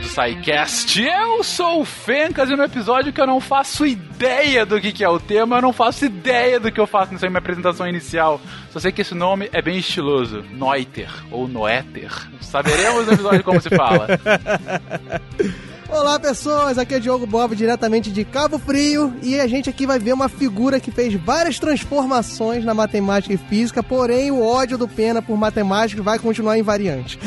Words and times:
do 0.00 0.08
SciCast. 0.08 1.02
Eu 1.02 1.44
sou 1.44 1.82
o 1.82 1.84
Fencas 1.84 2.50
e 2.50 2.56
no 2.56 2.62
episódio 2.62 3.12
que 3.12 3.20
eu 3.20 3.26
não 3.26 3.40
faço 3.40 3.86
ideia 3.86 4.64
do 4.64 4.80
que, 4.80 4.92
que 4.92 5.04
é 5.04 5.08
o 5.08 5.20
tema, 5.20 5.56
eu 5.56 5.62
não 5.62 5.72
faço 5.72 6.04
ideia 6.04 6.58
do 6.58 6.72
que 6.72 6.80
eu 6.80 6.86
faço 6.86 7.12
nessa 7.12 7.28
minha 7.28 7.38
apresentação 7.38 7.86
inicial. 7.86 8.40
Só 8.70 8.78
sei 8.78 8.92
que 8.92 9.02
esse 9.02 9.14
nome 9.14 9.48
é 9.52 9.62
bem 9.62 9.78
estiloso. 9.78 10.44
Noiter 10.50 11.10
ou 11.30 11.46
Noéter. 11.46 12.10
Saberemos 12.40 13.06
no 13.06 13.12
episódio 13.12 13.44
como 13.44 13.60
se 13.60 13.70
fala. 13.70 14.06
Olá 15.92 16.20
pessoas, 16.20 16.78
aqui 16.78 16.94
é 16.94 17.00
Diogo 17.00 17.26
Bob 17.26 17.56
diretamente 17.56 18.12
de 18.12 18.24
Cabo 18.24 18.60
Frio 18.60 19.12
e 19.24 19.40
a 19.40 19.48
gente 19.48 19.68
aqui 19.68 19.86
vai 19.86 19.98
ver 19.98 20.12
uma 20.12 20.28
figura 20.28 20.78
que 20.78 20.92
fez 20.92 21.12
várias 21.14 21.58
transformações 21.58 22.64
na 22.64 22.72
matemática 22.72 23.34
e 23.34 23.36
física, 23.36 23.82
porém 23.82 24.30
o 24.30 24.40
ódio 24.40 24.78
do 24.78 24.86
Pena 24.86 25.20
por 25.20 25.36
matemática 25.36 26.00
vai 26.00 26.16
continuar 26.20 26.56
invariante. 26.56 27.18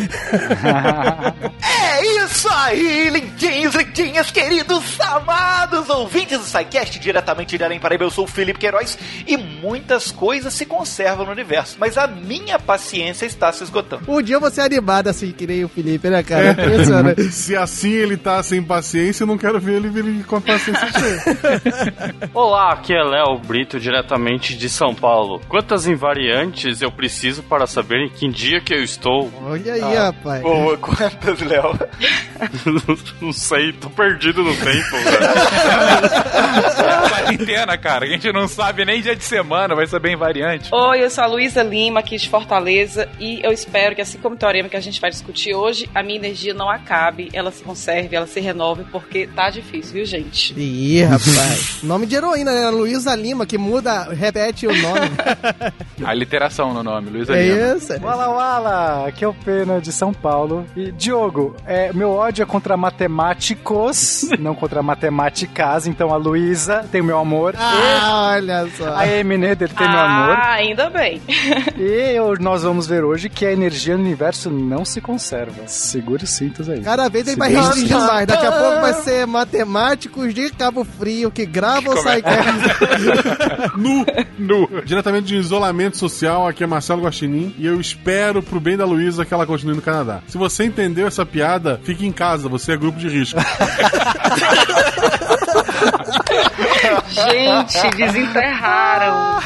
é 1.62 2.23
isso 2.23 2.48
aí, 2.49 3.09
lindinhos, 3.09 3.76
lindinhas, 3.76 4.31
queridos, 4.31 4.98
amados 5.02 5.90
ouvintes 5.90 6.40
do 6.40 6.45
SciCast, 6.45 6.99
diretamente 6.99 7.57
de 7.57 7.63
Além 7.66 7.82
Paraíba, 7.82 8.05
eu 8.05 8.12
sou 8.12 8.23
o 8.23 8.27
Felipe 8.27 8.59
Queiroz 8.59 8.98
e 9.27 9.35
muitas 9.35 10.09
coisas 10.09 10.54
se 10.54 10.66
conservam 10.66 11.26
no 11.26 11.34
universo, 11.34 11.76
mas 11.77 11.98
a 11.98 12.07
minha 12.07 12.57
paciência 12.57 13.26
está 13.26 13.52
se 13.52 13.62
esgotando. 13.62 14.09
Um 14.09 14.21
dia 14.21 14.40
você 14.40 14.62
é 14.62 14.63
animado 14.63 15.09
assim, 15.09 15.34
que 15.34 15.45
nem 15.45 15.66
o 15.66 15.70
Felipe, 15.70 16.09
né 16.09 16.23
cara? 16.23 16.55
É. 16.93 17.32
Se 17.32 17.55
assim 17.55 17.91
ele 17.91 18.18
tá 18.18 18.38
sem 18.53 18.62
paciência, 18.62 19.23
eu 19.23 19.27
não 19.27 19.38
quero 19.38 19.59
ver 19.59 19.77
ele, 19.77 19.88
ele 19.88 20.23
com 20.23 20.35
a 20.35 20.41
paciência 20.41 20.88
cheia. 20.91 22.16
Olá, 22.35 22.73
aqui 22.73 22.93
é 22.93 23.03
Léo 23.03 23.39
Brito, 23.39 23.79
diretamente 23.79 24.55
de 24.55 24.70
São 24.70 24.93
Paulo. 24.93 25.41
Quantas 25.49 25.87
invariantes 25.87 26.79
eu 26.79 26.91
preciso 26.91 27.41
para 27.41 27.65
saber 27.65 28.05
em 28.05 28.09
que 28.09 28.27
dia 28.29 28.62
que 28.62 28.74
eu 28.74 28.84
estou? 28.84 29.31
Olha 29.43 29.74
aí, 29.74 29.81
ah, 29.81 30.05
rapaz. 30.05 30.43
Boa, 30.43 30.77
quantas, 30.77 31.41
Léo? 31.41 31.79
não 33.21 33.34
sei, 33.34 33.74
tô 33.74 33.90
perdido 33.90 34.43
no 34.43 34.55
tempo, 34.55 34.91
velho. 34.91 35.24
quarentena, 37.09 37.77
cara. 37.77 38.05
A 38.05 38.09
gente 38.09 38.31
não 38.31 38.48
sabe 38.48 38.85
nem 38.85 39.01
dia 39.01 39.15
de 39.15 39.24
semana, 39.24 39.76
vai 39.76 39.87
ser 39.87 39.99
bem 39.99 40.15
variante. 40.15 40.70
Oi, 40.71 41.04
eu 41.04 41.09
sou 41.09 41.24
a 41.24 41.27
Luísa 41.27 41.63
Lima, 41.63 42.01
aqui 42.01 42.18
de 42.18 42.29
Fortaleza, 42.29 43.09
e 43.20 43.41
eu 43.43 43.51
espero 43.51 43.96
que, 43.96 44.01
assim 44.01 44.18
como 44.18 44.35
o 44.35 44.37
teorema 44.37 44.70
que 44.70 44.77
a 44.77 44.81
gente 44.81 44.99
vai 44.99 45.09
discutir 45.09 45.55
hoje, 45.55 45.90
a 45.93 46.04
minha 46.04 46.18
energia 46.18 46.54
não 46.54 46.70
acabe, 46.70 47.29
ela 47.34 47.51
se 47.51 47.63
conserve, 47.63 48.15
ela 48.15 48.27
se 48.27 48.43
renove, 48.44 48.84
porque 48.91 49.27
tá 49.27 49.49
difícil, 49.49 49.94
viu, 49.94 50.05
gente? 50.05 50.54
Ih, 50.58 51.04
rapaz. 51.04 51.80
nome 51.84 52.05
de 52.05 52.16
heroína, 52.16 52.52
né? 52.52 52.70
Luísa 52.70 53.16
Lima, 53.16 53.46
que 53.46 53.58
muda, 53.58 54.04
repete 54.13 54.68
o 54.68 54.82
nome. 54.82 55.10
A 56.04 56.13
literação 56.13 56.74
no 56.74 56.84
nome, 56.84 57.10
Luísa 57.10 57.36
é 57.36 57.41
Lima. 57.41 57.77
Isso. 57.77 57.94
Wala 58.02 58.30
Wala, 58.30 59.08
aqui 59.08 59.24
é 59.24 59.27
o 59.27 59.34
Pena 59.34 59.80
de 59.80 59.91
São 59.91 60.14
Paulo. 60.14 60.66
E, 60.76 60.91
Diogo, 60.91 61.55
é, 61.66 61.91
meu 61.94 62.12
ódio 62.12 62.44
é 62.44 62.46
contra 62.46 62.76
matemáticos, 62.76 64.28
não 64.40 64.53
contra 64.53 64.84
matemáticas, 64.84 65.88
então 65.88 66.12
a 66.14 66.18
Luísa 66.18 66.86
tem 66.91 67.02
o 67.02 67.06
meu 67.06 67.18
amor. 67.18 67.56
Ah, 67.58 68.36
e 68.38 68.41
olha 68.41 68.69
só. 68.78 68.96
A 68.96 69.08
Emineda, 69.08 69.64
ele 69.64 69.74
tem 69.74 69.88
ah, 69.88 69.91
meu 69.91 70.00
amor. 70.00 70.36
Ah, 70.36 70.53
ainda 70.53 70.90
bem. 70.90 71.22
E 71.78 72.16
eu, 72.16 72.36
nós 72.40 72.64
vamos 72.64 72.88
ver 72.88 73.03
hoje 73.03 73.30
que 73.30 73.46
a 73.46 73.52
energia 73.52 73.96
no 73.96 74.03
universo 74.03 74.50
não 74.50 74.84
se 74.84 75.00
conserva. 75.00 75.68
Segure 75.68 76.24
os 76.24 76.30
cintos 76.30 76.69
aí. 76.69 76.81
Cada 76.81 77.09
vez 77.09 77.25
tem 77.25 77.36
mais 77.36 77.53
restringir 77.53 77.97
mais. 77.97 78.28
Daqui 78.34 78.45
a 78.47 78.51
pouco 78.51 78.81
vai 78.81 78.94
ser 78.94 79.28
matemáticos 79.28 80.34
de 80.34 80.50
Cabo 80.50 80.84
Frio 80.84 81.29
que 81.29 81.45
gravam 81.45 81.94
o 81.94 81.97
SciCast. 81.97 83.78
nu, 83.78 84.06
nu. 84.38 84.81
Diretamente 84.84 85.28
de 85.28 85.35
isolamento 85.35 85.97
social, 85.97 86.47
aqui 86.47 86.63
é 86.63 86.67
Marcelo 86.67 87.03
Guaxinim 87.03 87.53
e 87.57 87.67
eu 87.67 87.79
espero 87.79 88.41
pro 88.41 88.59
bem 88.59 88.75
da 88.75 88.85
Luísa 88.85 89.24
que 89.25 89.34
ela 89.34 89.46
continue 89.46 89.75
no 89.75 89.81
Canadá. 89.81 90.22
Se 90.28 90.38
você 90.38 90.63
entendeu 90.66 91.08
essa 91.08 91.25
piada, 91.25 91.80
fique 91.84 92.06
em 92.06 92.12
casa, 92.12 92.50
você 92.50 92.74
é 92.74 92.78
grupo 92.78 92.97
de 92.97 93.08
risco. 93.08 93.40
Gente, 97.29 97.89
desenterraram. 97.97 99.39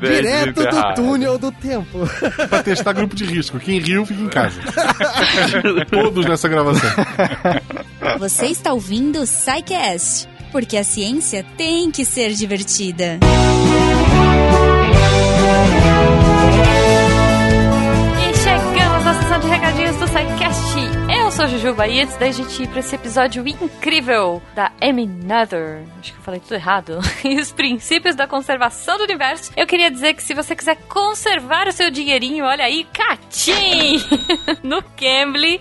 Direto 0.00 0.62
do 0.64 0.94
túnel 0.94 1.38
do 1.38 1.52
tempo. 1.52 2.00
pra 2.48 2.62
testar 2.62 2.92
grupo 2.92 3.14
de 3.14 3.24
risco. 3.24 3.58
Quem 3.58 3.78
riu, 3.78 4.04
fica 4.04 4.20
em 4.20 4.28
casa. 4.28 4.60
Todos 5.90 6.26
nessa 6.26 6.48
gravação. 6.48 6.90
Você 8.18 8.46
está 8.46 8.72
ouvindo 8.72 9.20
o 9.20 9.26
SciCast, 9.26 10.28
porque 10.52 10.76
a 10.76 10.84
ciência 10.84 11.44
tem 11.56 11.90
que 11.90 12.04
ser 12.04 12.32
divertida. 12.32 13.18
E 15.90 15.93
sou 21.34 21.48
Jujuba 21.48 21.88
e 21.88 22.00
antes 22.00 22.16
da 22.16 22.30
gente 22.30 22.62
ir 22.62 22.68
para 22.68 22.78
esse 22.78 22.94
episódio 22.94 23.46
incrível 23.48 24.40
da 24.54 24.70
Eminother, 24.80 25.82
acho 25.98 26.12
que 26.12 26.18
eu 26.18 26.22
falei 26.22 26.38
tudo 26.38 26.54
errado, 26.54 27.00
e 27.24 27.40
os 27.40 27.50
princípios 27.50 28.14
da 28.14 28.28
conservação 28.28 28.96
do 28.98 29.02
universo, 29.02 29.50
eu 29.56 29.66
queria 29.66 29.90
dizer 29.90 30.14
que 30.14 30.22
se 30.22 30.32
você 30.32 30.54
quiser 30.54 30.76
conservar 30.88 31.66
o 31.66 31.72
seu 31.72 31.90
dinheirinho, 31.90 32.44
olha 32.44 32.64
aí, 32.64 32.84
catim! 32.84 33.98
no 34.62 34.80
Cambly, 34.80 35.60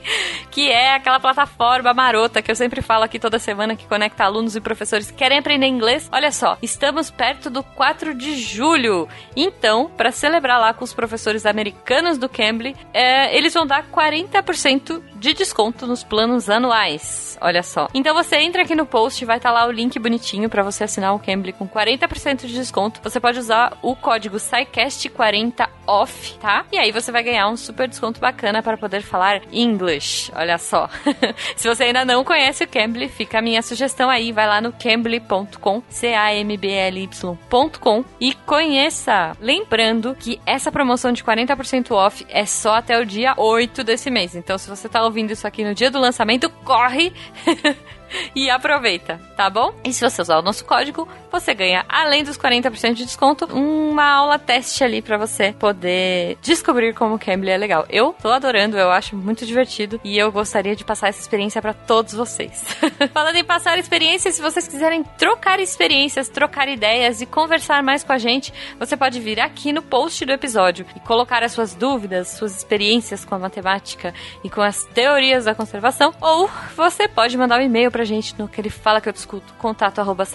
que 0.51 0.69
é 0.69 0.93
aquela 0.93 1.19
plataforma 1.19 1.91
marota 1.91 2.41
que 2.41 2.51
eu 2.51 2.55
sempre 2.55 2.81
falo 2.81 3.03
aqui 3.03 3.17
toda 3.17 3.39
semana 3.39 3.75
que 3.75 3.87
conecta 3.87 4.23
alunos 4.23 4.55
e 4.55 4.61
professores 4.61 5.09
que 5.09 5.17
querem 5.17 5.39
aprender 5.39 5.65
inglês. 5.65 6.07
Olha 6.11 6.31
só, 6.31 6.55
estamos 6.61 7.09
perto 7.09 7.49
do 7.49 7.63
4 7.63 8.13
de 8.13 8.35
julho. 8.35 9.07
Então, 9.35 9.89
para 9.97 10.11
celebrar 10.11 10.59
lá 10.59 10.71
com 10.71 10.83
os 10.83 10.93
professores 10.93 11.47
americanos 11.47 12.19
do 12.19 12.29
Cambly, 12.29 12.75
é, 12.93 13.35
eles 13.35 13.53
vão 13.55 13.65
dar 13.65 13.83
40% 13.89 15.01
de 15.23 15.33
desconto 15.33 15.87
nos 15.87 16.03
planos 16.03 16.49
anuais. 16.49 17.37
Olha 17.39 17.63
só. 17.63 17.87
Então 17.93 18.13
você 18.13 18.35
entra 18.35 18.63
aqui 18.63 18.75
no 18.75 18.85
post, 18.85 19.23
vai 19.23 19.37
estar 19.37 19.53
tá 19.53 19.55
lá 19.55 19.65
o 19.65 19.71
link 19.71 19.97
bonitinho 19.97 20.49
para 20.49 20.61
você 20.61 20.83
assinar 20.83 21.15
o 21.15 21.19
Cambly 21.19 21.53
com 21.53 21.65
40% 21.65 22.45
de 22.45 22.53
desconto. 22.53 22.99
Você 23.01 23.21
pode 23.21 23.39
usar 23.39 23.77
o 23.81 23.95
código 23.95 24.35
SciCast40OFF, 24.35 26.37
tá? 26.39 26.65
E 26.73 26.77
aí 26.77 26.91
você 26.91 27.09
vai 27.09 27.23
ganhar 27.23 27.47
um 27.47 27.55
super 27.55 27.87
desconto 27.87 28.19
bacana 28.19 28.61
para 28.61 28.75
poder 28.75 29.01
falar 29.01 29.43
English. 29.49 30.29
Olha 30.35 30.57
só. 30.57 30.89
Se 31.55 31.69
você 31.69 31.85
ainda 31.85 32.03
não 32.03 32.25
conhece 32.25 32.65
o 32.65 32.67
Cambly, 32.67 33.07
fica 33.07 33.39
a 33.39 33.41
minha 33.41 33.61
sugestão 33.61 34.09
aí, 34.09 34.33
vai 34.33 34.45
lá 34.45 34.59
no 34.59 34.73
cambly.com, 34.73 35.81
C 35.87 36.13
A 36.13 36.35
M 36.35 36.57
B 36.57 36.69
L 36.69 37.01
Y.com 37.01 38.03
e 38.19 38.33
conheça. 38.33 39.37
Lembrando 39.39 40.17
que 40.19 40.41
essa 40.45 40.69
promoção 40.69 41.13
de 41.13 41.23
40% 41.23 41.91
off 41.91 42.25
é 42.27 42.45
só 42.45 42.75
até 42.75 42.99
o 42.99 43.05
dia 43.05 43.33
8 43.37 43.85
desse 43.85 44.11
mês. 44.11 44.35
Então 44.35 44.57
se 44.57 44.69
você 44.69 44.89
tá 44.89 45.12
ouvindo 45.13 45.31
isso 45.31 45.45
aqui 45.45 45.63
no 45.63 45.75
dia 45.75 45.91
do 45.91 45.99
lançamento, 45.99 46.49
corre 46.65 47.13
e 48.35 48.49
aproveita, 48.49 49.19
tá 49.35 49.49
bom? 49.49 49.73
E 49.83 49.93
se 49.93 50.01
você 50.01 50.21
usar 50.21 50.39
o 50.39 50.41
nosso 50.41 50.65
código, 50.65 51.07
você 51.31 51.53
ganha, 51.53 51.85
além 51.89 52.23
dos 52.23 52.37
40% 52.37 52.93
de 52.93 53.05
desconto, 53.05 53.45
uma 53.45 54.05
aula 54.05 54.39
teste 54.39 54.83
ali 54.83 55.01
para 55.01 55.17
você 55.17 55.51
poder 55.53 56.37
descobrir 56.41 56.93
como 56.93 57.15
o 57.15 57.19
Cambly 57.19 57.51
é 57.51 57.57
legal. 57.57 57.85
Eu 57.89 58.15
tô 58.21 58.29
adorando, 58.29 58.77
eu 58.77 58.91
acho 58.91 59.15
muito 59.15 59.45
divertido 59.45 59.99
e 60.03 60.17
eu 60.17 60.31
gostaria 60.31 60.75
de 60.75 60.85
passar 60.85 61.09
essa 61.09 61.19
experiência 61.19 61.61
para 61.61 61.73
todos 61.73 62.13
vocês. 62.13 62.63
Falando 63.13 63.35
em 63.35 63.43
passar 63.43 63.77
experiência, 63.77 64.31
se 64.31 64.41
vocês 64.41 64.67
quiserem 64.67 65.03
trocar 65.17 65.59
experiências, 65.59 66.29
trocar 66.29 66.67
ideias 66.67 67.21
e 67.21 67.25
conversar 67.25 67.81
mais 67.83 68.03
com 68.03 68.13
a 68.13 68.17
gente, 68.17 68.53
você 68.79 68.95
pode 68.95 69.19
vir 69.19 69.39
aqui 69.39 69.73
no 69.73 69.81
post 69.81 70.25
do 70.25 70.31
episódio 70.31 70.85
e 70.95 70.99
colocar 70.99 71.43
as 71.43 71.51
suas 71.51 71.75
dúvidas, 71.75 72.29
suas 72.29 72.55
experiências 72.55 73.25
com 73.25 73.35
a 73.35 73.39
matemática 73.39 74.13
e 74.43 74.49
com 74.49 74.61
as 74.61 74.83
teorias 74.85 75.45
da 75.45 75.55
conservação, 75.55 76.13
ou 76.21 76.49
você 76.75 77.07
pode 77.07 77.37
mandar 77.37 77.59
um 77.59 77.63
e-mail 77.63 77.91
pra 78.03 78.05
gente 78.05 78.35
no 78.37 78.49
que 78.49 78.59
ele 78.59 78.69
fala 78.69 78.99
que 78.99 79.07
eu 79.07 79.13
discuto, 79.13 79.53
contato 79.53 79.99
arroba 79.99 80.25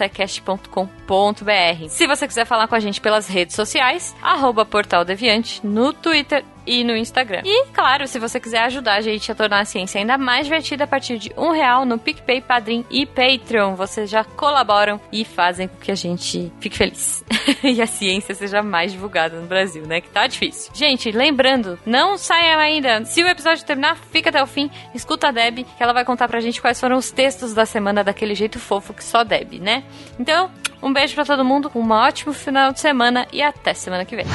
se 1.90 2.06
você 2.06 2.26
quiser 2.26 2.46
falar 2.46 2.66
com 2.66 2.74
a 2.74 2.80
gente 2.80 3.00
pelas 3.00 3.28
redes 3.28 3.54
sociais, 3.54 4.16
arroba 4.22 4.64
Portal 4.64 5.04
Deviante, 5.04 5.64
no 5.64 5.92
Twitter 5.92 6.42
e 6.68 6.84
no 6.84 6.94
Instagram. 6.94 7.40
E, 7.44 7.66
claro, 7.68 8.06
se 8.06 8.18
você 8.18 8.38
quiser 8.38 8.60
ajudar 8.64 8.96
a 8.96 9.00
gente 9.00 9.32
a 9.32 9.34
tornar 9.34 9.60
a 9.60 9.64
ciência 9.64 9.98
ainda 9.98 10.18
mais 10.18 10.46
divertida 10.46 10.84
a 10.84 10.86
partir 10.86 11.18
de 11.18 11.32
um 11.36 11.50
real 11.50 11.86
no 11.86 11.98
PicPay, 11.98 12.42
Padrim 12.42 12.84
e 12.90 13.06
Patreon, 13.06 13.74
vocês 13.74 14.10
já 14.10 14.22
colaboram 14.22 15.00
e 15.10 15.24
fazem 15.24 15.66
com 15.66 15.78
que 15.78 15.90
a 15.90 15.94
gente 15.94 16.52
fique 16.60 16.76
feliz. 16.76 17.24
e 17.64 17.80
a 17.80 17.86
ciência 17.86 18.34
seja 18.34 18.62
mais 18.62 18.92
divulgada 18.92 19.40
no 19.40 19.46
Brasil, 19.46 19.86
né? 19.86 20.02
Que 20.02 20.10
tá 20.10 20.26
difícil. 20.26 20.70
Gente, 20.74 21.10
lembrando, 21.10 21.78
não 21.86 22.18
saiam 22.18 22.60
ainda. 22.60 23.04
Se 23.06 23.24
o 23.24 23.28
episódio 23.28 23.64
terminar, 23.64 23.96
fica 24.12 24.28
até 24.28 24.42
o 24.42 24.46
fim, 24.46 24.70
escuta 24.94 25.28
a 25.28 25.30
Deb, 25.30 25.64
que 25.64 25.82
ela 25.82 25.94
vai 25.94 26.04
contar 26.04 26.28
pra 26.28 26.40
gente 26.40 26.60
quais 26.60 26.78
foram 26.78 26.96
os 26.96 27.10
textos 27.10 27.54
da 27.54 27.64
semana 27.64 28.04
daquele 28.04 28.34
jeito 28.34 28.58
fofo 28.58 28.92
que 28.92 29.02
só 29.02 29.24
Deb, 29.24 29.54
né? 29.60 29.84
Então, 30.18 30.50
um 30.82 30.92
beijo 30.92 31.14
para 31.14 31.24
todo 31.24 31.44
mundo, 31.44 31.70
um 31.74 31.90
ótimo 31.90 32.34
final 32.34 32.72
de 32.72 32.80
semana 32.80 33.26
e 33.32 33.42
até 33.42 33.72
semana 33.72 34.04
que 34.04 34.14
vem. 34.14 34.26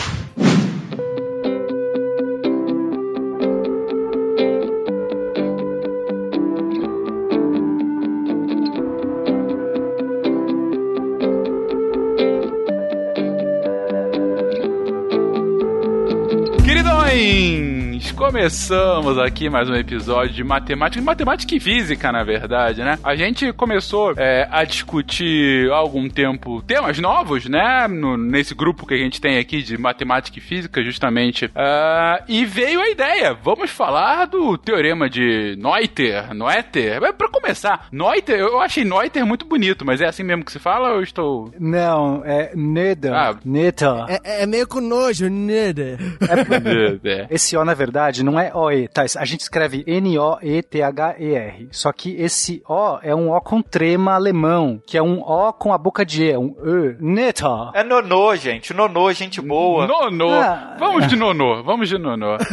Começamos 18.24 19.20
aqui 19.20 19.50
mais 19.50 19.70
um 19.70 19.76
episódio 19.76 20.34
de 20.34 20.46
matemática, 20.46 21.04
matemática 21.04 21.56
e 21.56 21.60
física, 21.60 22.10
na 22.10 22.24
verdade, 22.24 22.82
né? 22.82 22.98
A 23.04 23.18
gente 23.18 23.52
começou 23.52 24.14
é, 24.16 24.48
a 24.50 24.64
discutir 24.64 25.70
há 25.70 25.76
algum 25.76 26.08
tempo 26.08 26.62
temas 26.62 26.98
novos, 27.00 27.50
né? 27.50 27.86
No- 27.90 28.16
nesse 28.16 28.56
grupo 28.56 28.88
que 28.88 28.94
a 28.94 28.98
gente 28.98 29.20
tem 29.20 29.38
aqui 29.38 29.62
de 29.62 29.78
matemática 29.78 30.40
e 30.40 30.42
física, 30.42 30.82
justamente. 30.82 31.52
Ah, 31.54 32.24
e 32.26 32.46
veio 32.46 32.80
a 32.80 32.90
ideia, 32.90 33.34
vamos 33.34 33.70
falar 33.70 34.26
do 34.26 34.58
teorema 34.58 35.10
de 35.10 35.58
Noether, 35.60 36.34
Noether. 36.34 37.04
É, 37.04 37.12
Pra 37.12 37.28
começar, 37.28 37.88
Noether, 37.92 38.40
eu 38.40 38.62
achei 38.62 38.86
Noether 38.86 39.26
muito 39.26 39.46
bonito, 39.46 39.86
mas 39.86 40.00
é 40.00 40.06
assim 40.08 40.24
mesmo 40.24 40.46
que 40.46 40.52
se 40.54 40.60
fala 40.60 40.92
ou 40.92 40.96
eu 40.96 41.04
estou... 41.04 41.54
Não, 41.60 42.24
é 42.26 42.54
Neda. 42.56 43.14
Ah. 43.14 43.36
Neta. 43.44 44.06
É, 44.08 44.44
é 44.44 44.46
meio 44.46 44.66
com 44.66 44.80
nojo, 44.80 45.30
nada. 45.30 45.98
É. 47.04 47.28
Esse 47.30 47.58
O, 47.58 47.66
na 47.66 47.74
verdade, 47.74 48.13
não 48.22 48.38
é 48.38 48.54
OE, 48.54 48.90
tá? 48.90 49.06
A 49.18 49.24
gente 49.24 49.40
escreve 49.40 49.84
N-O-E-T-H-E-R. 49.88 51.70
Só 51.72 51.94
que 51.94 52.14
esse 52.22 52.62
O 52.68 53.00
é 53.02 53.16
um 53.16 53.32
O 53.32 53.40
com 53.40 53.62
trema 53.62 54.14
alemão, 54.14 54.82
que 54.86 54.98
é 54.98 55.02
um 55.02 55.22
O 55.22 55.54
com 55.54 55.74
a 55.74 55.78
boca 55.78 56.06
de 56.06 56.24
E, 56.26 56.32
é 56.32 56.38
um 56.38 56.54
E. 56.64 56.98
Neta. 57.00 57.72
É 57.74 57.84
nonô, 57.84 58.36
gente. 58.36 58.74
Nonô, 58.74 59.12
gente 59.14 59.40
boa. 59.42 59.88
Nonô. 59.88 60.30
Ah. 60.30 60.76
Vamos 60.78 61.08
de 61.08 61.16
nonô. 61.16 61.64
Vamos 61.64 61.88
de 61.88 61.98
nonô. 61.98 62.38